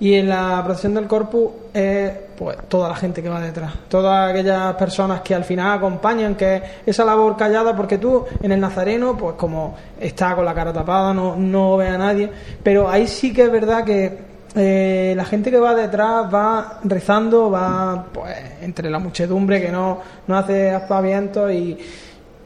Y 0.00 0.14
en 0.14 0.30
la 0.30 0.62
procesión 0.64 0.94
del 0.94 1.06
corpus 1.06 1.50
es 1.74 2.10
pues 2.38 2.56
toda 2.68 2.88
la 2.88 2.94
gente 2.96 3.22
que 3.22 3.28
va 3.28 3.38
detrás, 3.38 3.70
todas 3.86 4.30
aquellas 4.30 4.72
personas 4.76 5.20
que 5.20 5.34
al 5.34 5.44
final 5.44 5.76
acompañan, 5.76 6.34
que 6.36 6.56
es 6.56 6.62
esa 6.86 7.04
labor 7.04 7.36
callada, 7.36 7.76
porque 7.76 7.98
tú 7.98 8.24
en 8.42 8.50
el 8.50 8.60
nazareno, 8.60 9.14
pues 9.18 9.34
como 9.36 9.76
está 10.00 10.34
con 10.34 10.46
la 10.46 10.54
cara 10.54 10.72
tapada, 10.72 11.12
no, 11.12 11.36
no 11.36 11.76
ve 11.76 11.88
a 11.88 11.98
nadie, 11.98 12.30
pero 12.62 12.88
ahí 12.88 13.06
sí 13.06 13.30
que 13.30 13.42
es 13.42 13.52
verdad 13.52 13.84
que 13.84 14.29
eh, 14.54 15.14
la 15.16 15.24
gente 15.24 15.50
que 15.50 15.58
va 15.58 15.74
detrás 15.74 16.32
va 16.32 16.80
rezando, 16.84 17.50
va 17.50 18.06
pues 18.12 18.36
entre 18.62 18.90
la 18.90 18.98
muchedumbre 18.98 19.60
que 19.60 19.70
no, 19.70 20.00
no 20.26 20.36
hace 20.36 20.70
aspavientos 20.70 21.52
y, 21.52 21.78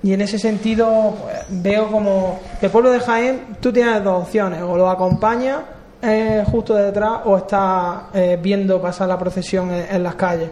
y 0.02 0.12
en 0.12 0.20
ese 0.20 0.38
sentido 0.38 1.14
pues, 1.22 1.62
veo 1.62 1.90
como 1.90 2.40
el 2.60 2.70
pueblo 2.70 2.90
de 2.90 3.00
Jaén 3.00 3.56
tú 3.60 3.72
tienes 3.72 4.04
dos 4.04 4.24
opciones, 4.24 4.60
o 4.60 4.76
lo 4.76 4.90
acompaña 4.90 5.62
eh, 6.02 6.44
justo 6.50 6.74
detrás 6.74 7.20
o 7.24 7.38
está 7.38 8.08
eh, 8.12 8.38
viendo 8.40 8.82
pasar 8.82 9.08
la 9.08 9.18
procesión 9.18 9.70
en, 9.72 10.02
las 10.02 10.14
calles. 10.16 10.50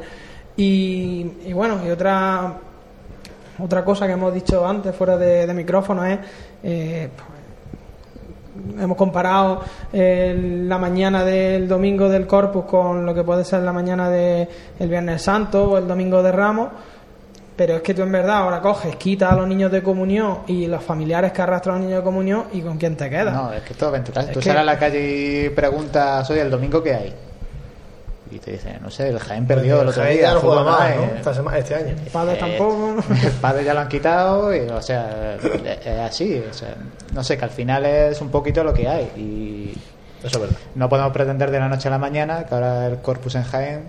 Y, 0.56 1.52
bueno, 1.52 1.80
y 1.86 1.90
otra 1.90 2.54
otra 3.58 3.84
cosa 3.84 4.06
que 4.06 4.14
hemos 4.14 4.32
dicho 4.32 4.66
antes 4.66 4.96
fuera 4.96 5.18
de, 5.18 5.46
de 5.46 5.54
micrófono 5.54 6.04
es 6.06 6.18
eh, 6.62 7.10
hemos 8.78 8.96
comparado 8.96 9.62
eh, 9.92 10.62
la 10.66 10.78
mañana 10.78 11.24
del 11.24 11.66
domingo 11.68 12.08
del 12.08 12.26
Corpus 12.26 12.64
con 12.66 13.04
lo 13.06 13.14
que 13.14 13.22
puede 13.24 13.44
ser 13.44 13.62
la 13.62 13.72
mañana 13.72 14.10
del 14.10 14.48
Viernes 14.80 15.22
Santo 15.22 15.70
o 15.70 15.78
el 15.78 15.86
domingo 15.88 16.22
de 16.22 16.32
Ramos 16.32 16.68
pero 17.54 17.76
es 17.76 17.82
que 17.82 17.92
tú 17.92 18.02
en 18.02 18.10
verdad 18.10 18.36
ahora 18.38 18.60
coges, 18.60 18.96
quitas 18.96 19.30
a 19.32 19.36
los 19.36 19.46
niños 19.46 19.70
de 19.70 19.82
comunión 19.82 20.38
y 20.46 20.66
los 20.66 20.82
familiares 20.82 21.32
que 21.32 21.42
arrastran 21.42 21.76
a 21.76 21.78
los 21.78 21.86
niños 21.86 22.00
de 22.00 22.04
comunión 22.04 22.44
y 22.52 22.62
con 22.62 22.78
quién 22.78 22.96
te 22.96 23.10
quedas. 23.10 23.34
No, 23.34 23.52
es 23.52 23.60
que 23.62 23.74
todo. 23.74 23.94
Es 23.94 24.02
Tú 24.04 24.12
que- 24.40 24.42
sales 24.42 24.62
a 24.62 24.64
la 24.64 24.78
calle 24.78 25.46
y 25.46 25.50
preguntas, 25.50 26.28
oye, 26.30 26.40
¿el 26.40 26.50
domingo 26.50 26.82
qué 26.82 26.94
hay? 26.94 27.14
Y 28.32 28.38
te 28.38 28.52
dicen, 28.52 28.78
no 28.80 28.90
sé, 28.90 29.08
el 29.08 29.18
Jaén 29.18 29.46
perdió 29.46 29.82
el 29.82 29.88
otro 29.88 30.02
Jaén 30.02 30.16
día. 30.16 30.28
ya 30.28 30.34
no 30.34 30.40
juega 30.40 30.62
más, 30.64 30.96
¿no? 30.96 31.02
eh, 31.02 31.12
Esta 31.18 31.56
este 31.58 31.74
año. 31.74 31.94
Padres 32.10 32.36
Eh, 32.36 32.40
tampoco. 32.40 32.96
El 33.26 33.32
padre 33.32 33.64
ya 33.64 33.74
lo 33.74 33.80
han 33.80 33.88
quitado, 33.88 34.56
y, 34.56 34.60
o 34.60 34.80
sea, 34.80 35.34
es 35.34 35.44
es 35.86 35.98
así. 36.00 36.42
O 36.50 36.54
sea, 36.54 36.74
no 37.12 37.22
sé, 37.22 37.36
que 37.36 37.44
al 37.44 37.50
final 37.50 37.84
es 37.84 38.20
un 38.22 38.30
poquito 38.30 38.64
lo 38.64 38.72
que 38.72 38.88
hay. 38.88 39.04
Y 39.16 39.74
Eso 40.26 40.38
es 40.38 40.40
verdad. 40.40 40.56
no 40.76 40.88
podemos 40.88 41.12
pretender 41.12 41.50
de 41.50 41.58
la 41.58 41.68
noche 41.68 41.88
a 41.88 41.90
la 41.90 41.98
mañana 41.98 42.44
que 42.46 42.54
ahora 42.54 42.86
el 42.86 42.98
corpus 43.02 43.34
en 43.34 43.42
Jaén 43.44 43.82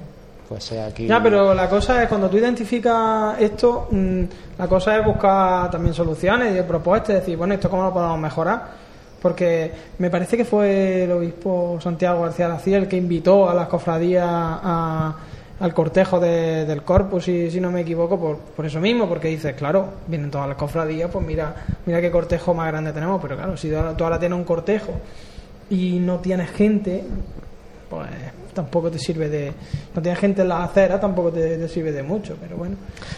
pues 0.49 0.65
sea 0.65 0.87
aquí. 0.87 1.07
Ya, 1.07 1.23
pero 1.23 1.53
la 1.53 1.69
cosa 1.69 2.03
es 2.03 2.09
cuando 2.09 2.29
tú 2.29 2.37
identificas 2.37 3.39
esto, 3.39 3.87
mm, 3.89 4.23
la 4.57 4.67
cosa 4.67 4.97
es 4.97 5.05
buscar 5.05 5.71
también 5.71 5.93
soluciones 5.93 6.53
y 6.59 6.61
propuestas, 6.63 7.15
decir, 7.15 7.37
bueno, 7.37 7.53
esto 7.53 7.69
cómo 7.69 7.83
lo 7.83 7.93
podemos 7.93 8.19
mejorar. 8.19 8.82
Porque 9.23 9.71
me 9.97 10.11
parece 10.11 10.37
que 10.37 10.45
fue 10.45 11.05
el 11.05 11.11
obispo 11.13 11.79
Santiago 11.81 12.21
García 12.21 12.47
Laciel 12.49 12.83
el 12.83 12.87
que 12.89 12.97
invitó 12.97 13.49
a 13.49 13.55
las 13.55 13.67
cofradías 13.69 14.27
a- 14.27 15.15
al 15.59 15.73
cortejo 15.73 16.19
de- 16.19 16.65
del 16.65 16.83
corpus, 16.83 17.23
si, 17.23 17.49
si 17.49 17.61
no 17.61 17.71
me 17.71 17.81
equivoco, 17.81 18.19
por, 18.19 18.37
por 18.37 18.65
eso 18.65 18.81
mismo, 18.81 19.07
porque 19.07 19.29
dices, 19.29 19.53
claro, 19.55 19.85
vienen 20.07 20.29
todas 20.29 20.47
las 20.49 20.57
cofradías, 20.57 21.09
pues 21.09 21.25
mira, 21.25 21.55
mira 21.85 22.01
qué 22.01 22.11
cortejo 22.11 22.53
más 22.53 22.67
grande 22.67 22.91
tenemos, 22.91 23.21
pero 23.21 23.37
claro, 23.37 23.55
si 23.55 23.69
tú 23.69 24.03
ahora 24.03 24.19
tienes 24.19 24.37
un 24.37 24.43
cortejo 24.43 24.91
y 25.69 25.99
no 25.99 26.19
tienes 26.19 26.51
gente, 26.51 27.05
pues 27.93 28.09
tampoco 28.53 28.89
te 28.89 28.97
sirve 28.97 29.29
de. 29.29 29.51
No 29.95 30.01
tienes 30.01 30.19
gente 30.19 30.41
en 30.41 30.49
la 30.49 30.63
acera, 30.63 30.99
tampoco 30.99 31.31
te, 31.31 31.67
sirve 31.67 31.91
de 31.91 32.03
mucho, 32.03 32.35
pero 32.39 32.57
bueno. 32.57 32.75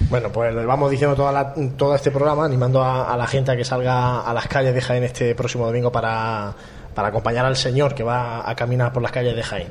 Bueno, 0.09 0.29
pues 0.31 0.53
le 0.53 0.65
vamos 0.65 0.91
diciendo 0.91 1.15
toda 1.15 1.53
todo 1.77 1.95
este 1.95 2.11
programa, 2.11 2.45
animando 2.45 2.83
a, 2.83 3.15
la 3.15 3.27
gente 3.27 3.51
a 3.51 3.55
que 3.55 3.63
salga 3.63 4.21
a 4.21 4.33
las 4.33 4.47
calles 4.47 4.73
de 4.73 4.81
Jaén 4.81 5.03
este 5.03 5.35
próximo 5.35 5.65
domingo 5.65 5.91
para 5.91 6.53
para 6.93 7.09
acompañar 7.09 7.45
al 7.45 7.57
Señor 7.57 7.93
que 7.93 8.03
va 8.03 8.49
a 8.49 8.55
caminar 8.55 8.93
por 8.93 9.03
las 9.03 9.11
calles 9.11 9.35
de 9.35 9.43
Jaén. 9.43 9.67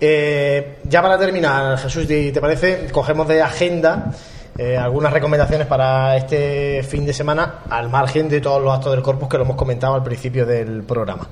Eh, 0.00 0.78
ya 0.84 1.02
para 1.02 1.18
terminar, 1.18 1.76
Jesús, 1.78 2.06
¿te 2.06 2.40
parece? 2.40 2.86
Cogemos 2.92 3.26
de 3.26 3.42
agenda 3.42 4.12
eh, 4.56 4.76
algunas 4.76 5.12
recomendaciones 5.12 5.66
para 5.66 6.16
este 6.16 6.84
fin 6.84 7.04
de 7.04 7.12
semana, 7.12 7.60
al 7.68 7.88
margen 7.88 8.28
de 8.28 8.40
todos 8.40 8.62
los 8.62 8.72
actos 8.72 8.92
del 8.92 9.02
corpus 9.02 9.28
que 9.28 9.38
lo 9.38 9.44
hemos 9.44 9.56
comentado 9.56 9.94
al 9.94 10.04
principio 10.04 10.46
del 10.46 10.84
programa. 10.84 11.28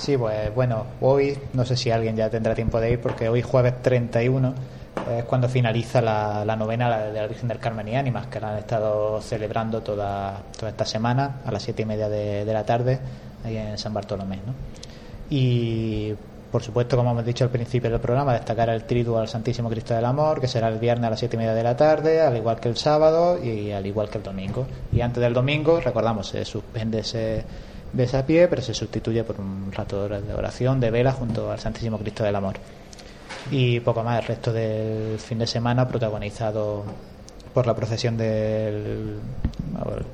Sí, 0.00 0.16
pues 0.16 0.54
bueno, 0.54 0.86
hoy 1.02 1.36
no 1.52 1.66
sé 1.66 1.76
si 1.76 1.90
alguien 1.90 2.16
ya 2.16 2.30
tendrá 2.30 2.54
tiempo 2.54 2.80
de 2.80 2.92
ir 2.92 3.00
porque 3.02 3.28
hoy 3.28 3.42
jueves 3.42 3.82
31 3.82 4.54
es 5.18 5.24
cuando 5.24 5.46
finaliza 5.46 6.00
la, 6.00 6.56
novena 6.56 7.00
de 7.00 7.20
la 7.20 7.26
Virgen 7.26 7.48
del 7.48 7.58
Carmen 7.58 7.86
y 7.86 7.96
Ánimas, 7.96 8.26
que 8.28 8.40
la 8.40 8.52
han 8.52 8.58
estado 8.60 9.20
celebrando 9.20 9.82
toda, 9.82 10.40
toda 10.58 10.70
esta 10.70 10.86
semana 10.86 11.42
a 11.44 11.52
las 11.52 11.62
siete 11.62 11.82
y 11.82 11.84
media 11.84 12.08
de, 12.08 12.46
la 12.46 12.64
tarde 12.64 12.98
ahí 13.44 13.58
en 13.58 13.76
San 13.76 13.92
Bartolomé. 13.92 14.36
¿no? 14.36 14.54
Y 15.28 16.14
por 16.50 16.62
supuesto, 16.62 16.96
como 16.96 17.10
hemos 17.10 17.26
dicho 17.26 17.44
al 17.44 17.50
principio 17.50 17.90
del 17.90 18.00
programa, 18.00 18.32
destacar 18.32 18.70
el 18.70 18.84
triduo 18.84 19.18
al 19.18 19.28
Santísimo 19.28 19.68
Cristo 19.68 19.94
del 19.94 20.06
Amor, 20.06 20.40
que 20.40 20.48
será 20.48 20.68
el 20.68 20.78
viernes 20.78 21.08
a 21.08 21.10
las 21.10 21.18
siete 21.18 21.36
y 21.36 21.40
media 21.40 21.52
de 21.52 21.62
la 21.62 21.76
tarde, 21.76 22.22
al 22.22 22.38
igual 22.38 22.58
que 22.58 22.70
el 22.70 22.78
sábado 22.78 23.38
y 23.38 23.70
al 23.70 23.84
igual 23.84 24.08
que 24.08 24.16
el 24.16 24.24
domingo. 24.24 24.66
Y 24.92 25.02
antes 25.02 25.22
del 25.22 25.34
domingo, 25.34 25.78
recordamos, 25.78 26.28
se 26.28 26.42
suspende 26.46 27.00
ese 27.00 27.44
pie 28.26 28.48
pero 28.48 28.62
se 28.62 28.74
sustituye 28.74 29.24
por 29.24 29.40
un 29.40 29.72
rato 29.72 30.08
de 30.08 30.34
oración, 30.34 30.80
de 30.80 30.90
vela, 30.90 31.12
junto 31.12 31.50
al 31.50 31.58
Santísimo 31.58 31.98
Cristo 31.98 32.24
del 32.24 32.36
Amor. 32.36 32.56
Y 33.50 33.80
poco 33.80 34.02
más, 34.02 34.20
el 34.20 34.26
resto 34.26 34.52
del 34.52 35.18
fin 35.18 35.38
de 35.38 35.46
semana 35.46 35.88
protagonizado 35.88 36.84
por 37.52 37.66
la 37.66 37.74
procesión 37.74 38.16
del 38.16 39.18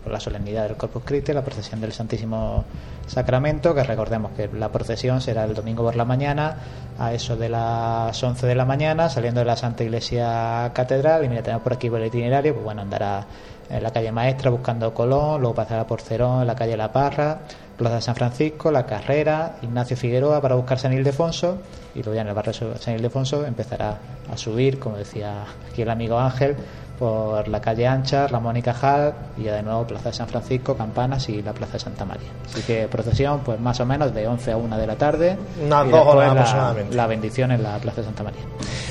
por 0.03 0.13
la 0.13 0.21
solemnidad 0.21 0.69
del 0.69 0.77
Corpus 0.77 1.03
Christi, 1.05 1.33
la 1.33 1.43
procesión 1.43 1.81
del 1.81 1.93
Santísimo 1.93 2.65
Sacramento, 3.07 3.75
que 3.75 3.83
recordemos 3.83 4.33
que 4.33 4.49
la 4.49 4.71
procesión 4.71 5.21
será 5.21 5.45
el 5.45 5.55
domingo 5.55 5.83
por 5.83 5.97
la 5.97 6.05
mañana, 6.05 6.57
a 6.99 7.13
eso 7.13 7.37
de 7.37 7.49
las 7.49 8.23
11 8.23 8.47
de 8.47 8.55
la 8.55 8.65
mañana, 8.65 9.09
saliendo 9.09 9.41
de 9.41 9.47
la 9.47 9.57
Santa 9.57 9.85
Iglesia 9.85 10.71
Catedral, 10.73 11.25
y 11.25 11.29
mira, 11.29 11.43
tenemos 11.43 11.63
por 11.63 11.73
aquí 11.73 11.91
por 11.91 12.01
el 12.01 12.07
itinerario, 12.07 12.55
pues 12.55 12.65
bueno, 12.65 12.83
andará 12.83 13.27
en 13.69 13.83
la 13.83 13.91
calle 13.91 14.13
Maestra 14.13 14.51
buscando 14.51 14.95
Colón, 14.95 15.41
luego 15.41 15.55
pasará 15.55 15.87
por 15.87 16.01
Cerón, 16.01 16.43
en 16.43 16.47
la 16.47 16.55
calle 16.55 16.77
La 16.77 16.93
Parra, 16.93 17.41
Plaza 17.77 17.97
de 17.97 18.03
San 18.03 18.17
Francisco, 18.17 18.71
La 18.71 18.87
Carrera, 18.87 19.57
Ignacio 19.63 19.97
Figueroa 19.97 20.41
para 20.41 20.55
buscar 20.55 20.79
San 20.79 20.93
Ildefonso 20.93 21.59
y 21.95 22.03
luego 22.03 22.15
ya 22.15 22.23
en 22.23 22.29
el 22.29 22.35
barrio 22.35 22.53
de 22.53 22.79
San 22.79 22.95
Ildefonso 22.95 23.45
empezará 23.45 23.99
a 24.33 24.37
subir, 24.37 24.79
como 24.79 24.97
decía 24.97 25.45
aquí 25.71 25.83
el 25.83 25.91
amigo 25.91 26.19
Ángel, 26.19 26.57
por 26.99 27.47
la 27.49 27.61
calle 27.61 27.87
Ancha, 27.87 28.27
Ramón 28.27 28.57
y 28.57 28.63
Cajal 28.63 29.15
y 29.37 29.45
ya 29.45 29.55
de 29.55 29.63
nuevo 29.63 29.87
Plaza 29.87 30.09
de 30.09 30.15
San 30.15 30.29
Francisco, 30.29 30.77
Campanas 30.77 31.29
y 31.29 31.43
la 31.43 31.53
Plaza 31.53 31.75
de 31.75 31.79
Santa 31.81 32.05
María. 32.05 32.29
Así 32.47 32.63
que 32.63 32.89
procesión 32.89 33.41
pues 33.41 33.61
más 33.61 33.79
o 33.81 33.87
menos 33.87 34.15
de 34.15 34.27
11 34.27 34.53
a 34.53 34.57
1 34.57 34.79
de 34.79 34.87
la 34.87 34.97
tarde. 34.97 35.39
Unas 35.63 35.91
dos 35.91 36.07
horas 36.07 36.31
aproximadamente. 36.31 36.97
La 36.97 37.07
bendición 37.07 37.53
en 37.53 37.63
la 37.63 37.79
Plaza 37.79 38.01
de 38.01 38.07
Santa 38.07 38.23
María. 38.23 38.41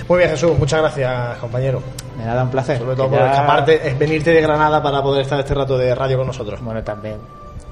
Muy 0.07 0.20
bien 0.20 0.30
Jesús, 0.30 0.57
muchas 0.57 0.82
gracias 0.82 1.38
compañero. 1.40 1.82
Me 2.18 2.26
da 2.26 2.44
un 2.44 2.49
placer. 2.49 2.78
Sobre 2.78 2.95
todo 2.95 3.10
por 3.10 3.20
escaparte, 3.20 3.88
es 3.88 3.98
venirte 3.98 4.32
de 4.32 4.41
Granada 4.41 4.82
para 4.82 5.02
poder 5.02 5.24
estar 5.24 5.40
este 5.40 5.53
rato 5.53 5.78
de 5.78 5.94
radio 5.94 6.18
con 6.18 6.28
nosotros. 6.28 6.62
Bueno, 6.62 6.84
también 6.84 7.18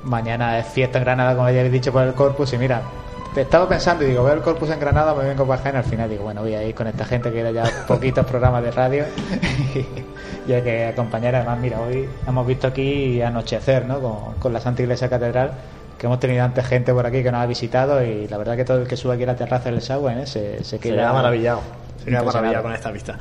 mañana 0.04 0.60
es 0.60 0.68
fiesta 0.68 0.98
en 0.98 1.04
Granada, 1.04 1.36
como 1.36 1.50
ya 1.50 1.60
habéis 1.60 1.74
dicho, 1.74 1.92
por 1.92 2.04
el 2.04 2.14
Corpus. 2.14 2.54
Y 2.54 2.58
mira, 2.58 2.82
te 3.34 3.42
estaba 3.42 3.68
pensando 3.68 4.04
y 4.04 4.08
digo, 4.08 4.24
veo 4.24 4.34
el 4.34 4.42
Corpus 4.42 4.70
en 4.70 4.80
Granada, 4.80 5.14
me 5.16 5.24
vengo 5.26 5.46
para 5.46 5.62
Jaén. 5.62 5.76
Al 5.78 5.84
final 5.84 6.10
digo, 6.10 6.24
bueno, 6.24 6.42
voy 6.42 6.54
a 6.54 6.64
ir 6.64 6.76
con 6.76 6.88
esta 6.88 7.06
gente 7.06 7.32
que 7.32 7.40
era 7.40 7.52
ya 7.52 7.64
poquitos 7.88 8.26
programas 8.26 8.64
de 8.64 8.72
radio 8.72 9.06
y 10.48 10.54
hay 10.54 10.62
que 10.62 10.86
acompañar. 10.88 11.36
Además, 11.36 11.60
mira, 11.60 11.80
hoy 11.82 12.08
hemos 12.28 12.46
visto 12.46 12.68
aquí 12.68 13.22
anochecer, 13.22 13.86
¿no? 13.86 14.36
Con, 14.40 14.54
la 14.54 14.60
Santa 14.60 14.84
Iglesia 14.84 15.10
Catedral 15.10 15.52
que 15.98 16.08
hemos 16.08 16.20
tenido 16.20 16.44
antes 16.44 16.66
gente 16.66 16.94
por 16.94 17.06
aquí 17.06 17.24
que 17.24 17.32
nos 17.32 17.42
ha 17.42 17.46
visitado 17.46 18.04
y 18.04 18.28
la 18.28 18.38
verdad 18.38 18.58
que 18.58 18.66
todo 18.66 18.82
el 18.82 18.88
que 18.88 18.98
sube 18.98 19.14
aquí 19.14 19.24
a 19.24 19.28
la 19.28 19.36
terraza 19.36 19.72
del 19.72 19.82
Sagüen 19.82 20.20
¿eh? 20.20 20.28
se, 20.28 20.64
se, 20.64 20.78
queda 20.78 21.14
maravillado. 21.14 21.62
Se 22.04 22.06
queda 22.06 22.24
maravillado 22.24 22.64
con 22.64 22.74
esta 22.74 22.92
vista. 22.92 23.18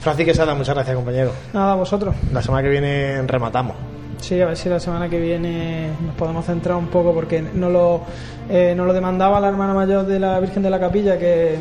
Francis 0.00 0.26
Quesada, 0.26 0.54
muchas 0.54 0.74
gracias, 0.74 0.94
compañero. 0.94 1.32
Nada, 1.54 1.74
vosotros. 1.74 2.14
La 2.32 2.42
semana 2.42 2.62
que 2.62 2.68
viene 2.68 3.22
rematamos. 3.22 3.95
Sí, 4.20 4.40
a 4.40 4.46
ver 4.46 4.56
si 4.56 4.68
la 4.68 4.80
semana 4.80 5.08
que 5.08 5.20
viene 5.20 5.90
nos 6.04 6.14
podemos 6.16 6.44
centrar 6.44 6.76
un 6.76 6.88
poco 6.88 7.12
porque 7.12 7.42
no 7.42 7.70
lo, 7.70 8.02
eh, 8.48 8.74
lo 8.76 8.92
demandaba 8.92 9.40
la 9.40 9.48
hermana 9.48 9.74
mayor 9.74 10.06
de 10.06 10.18
la 10.18 10.40
Virgen 10.40 10.62
de 10.62 10.70
la 10.70 10.80
Capilla, 10.80 11.18
que, 11.18 11.56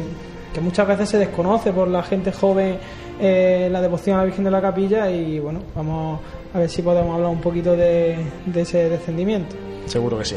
muchas 0.62 0.88
veces 0.88 1.10
se 1.10 1.18
desconoce 1.18 1.74
por 1.74 1.90
la 1.90 2.02
gente 2.02 2.32
joven 2.32 2.78
eh, 3.20 3.68
la 3.70 3.82
devoción 3.82 4.16
a 4.16 4.20
la 4.20 4.26
Virgen 4.26 4.46
de 4.46 4.52
la 4.52 4.62
Capilla 4.62 5.12
y 5.12 5.38
bueno, 5.38 5.60
vamos 5.76 6.22
a 6.54 6.60
ver 6.60 6.70
si 6.70 6.82
podemos 6.82 7.14
hablar 7.14 7.30
un 7.30 7.42
poquito 7.42 7.76
de 7.76 8.16
ese 8.56 8.90
descendimiento. 8.90 9.56
Seguro 9.86 10.18
que 10.18 10.26
sí. 10.26 10.36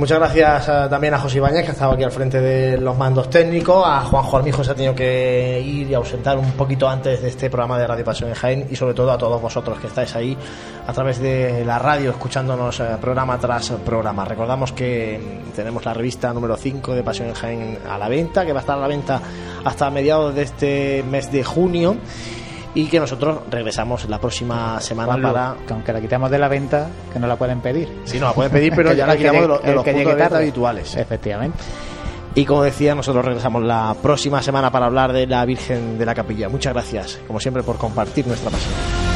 Muchas 0.00 0.18
gracias 0.18 0.66
eh, 0.66 0.86
también 0.88 1.12
a 1.12 1.18
José 1.18 1.36
Ibáñez, 1.36 1.62
que 1.62 1.68
ha 1.68 1.72
estado 1.72 1.92
aquí 1.92 2.02
al 2.02 2.10
frente 2.10 2.40
de 2.40 2.78
los 2.78 2.96
mandos 2.96 3.28
técnicos. 3.28 3.84
A 3.86 4.00
Juanjo 4.00 4.38
Armijo 4.38 4.64
se 4.64 4.70
ha 4.70 4.74
tenido 4.74 4.94
que 4.94 5.60
ir 5.60 5.90
y 5.90 5.92
ausentar 5.92 6.38
un 6.38 6.52
poquito 6.52 6.88
antes 6.88 7.20
de 7.20 7.28
este 7.28 7.50
programa 7.50 7.78
de 7.78 7.86
Radio 7.86 8.02
Pasión 8.02 8.30
en 8.30 8.34
Jaén. 8.34 8.66
Y 8.70 8.76
sobre 8.76 8.94
todo 8.94 9.12
a 9.12 9.18
todos 9.18 9.42
vosotros 9.42 9.78
que 9.78 9.88
estáis 9.88 10.16
ahí 10.16 10.34
a 10.86 10.92
través 10.94 11.20
de 11.20 11.66
la 11.66 11.78
radio, 11.78 12.12
escuchándonos 12.12 12.80
eh, 12.80 12.96
programa 12.98 13.38
tras 13.38 13.72
programa. 13.72 14.24
Recordamos 14.24 14.72
que 14.72 15.20
tenemos 15.54 15.84
la 15.84 15.92
revista 15.92 16.32
número 16.32 16.56
5 16.56 16.94
de 16.94 17.02
Pasión 17.02 17.28
en 17.28 17.34
Jaén 17.34 17.78
a 17.86 17.98
la 17.98 18.08
venta, 18.08 18.46
que 18.46 18.54
va 18.54 18.60
a 18.60 18.62
estar 18.62 18.78
a 18.78 18.80
la 18.80 18.88
venta 18.88 19.20
hasta 19.62 19.90
mediados 19.90 20.34
de 20.34 20.42
este 20.44 21.04
mes 21.10 21.30
de 21.30 21.44
junio 21.44 21.98
y 22.74 22.86
que 22.86 23.00
nosotros 23.00 23.40
regresamos 23.50 24.08
la 24.08 24.18
próxima 24.18 24.80
semana 24.80 25.20
para 25.20 25.56
que 25.66 25.72
aunque 25.72 25.92
la 25.92 26.00
quitamos 26.00 26.30
de 26.30 26.38
la 26.38 26.48
venta 26.48 26.88
que 27.12 27.18
no 27.18 27.26
la 27.26 27.36
pueden 27.36 27.60
pedir. 27.60 27.88
Sí 28.04 28.18
no 28.18 28.26
la 28.26 28.32
pueden 28.32 28.52
pedir 28.52 28.72
pero 28.76 28.92
ya 28.92 29.06
la 29.06 29.16
quitamos 29.16 29.42
de, 29.42 29.48
los, 29.48 29.62
de 29.62 29.74
los 29.74 29.84
puntos 29.84 30.16
de 30.16 30.36
habituales. 30.36 30.96
Efectivamente. 30.96 31.58
Y 32.34 32.44
como 32.44 32.62
decía 32.62 32.94
nosotros 32.94 33.24
regresamos 33.24 33.62
la 33.62 33.94
próxima 34.00 34.40
semana 34.42 34.70
para 34.70 34.86
hablar 34.86 35.12
de 35.12 35.26
la 35.26 35.44
Virgen 35.44 35.98
de 35.98 36.06
la 36.06 36.14
Capilla. 36.14 36.48
Muchas 36.48 36.72
gracias 36.72 37.20
como 37.26 37.40
siempre 37.40 37.62
por 37.62 37.76
compartir 37.76 38.26
nuestra 38.26 38.50
pasión 38.50 39.09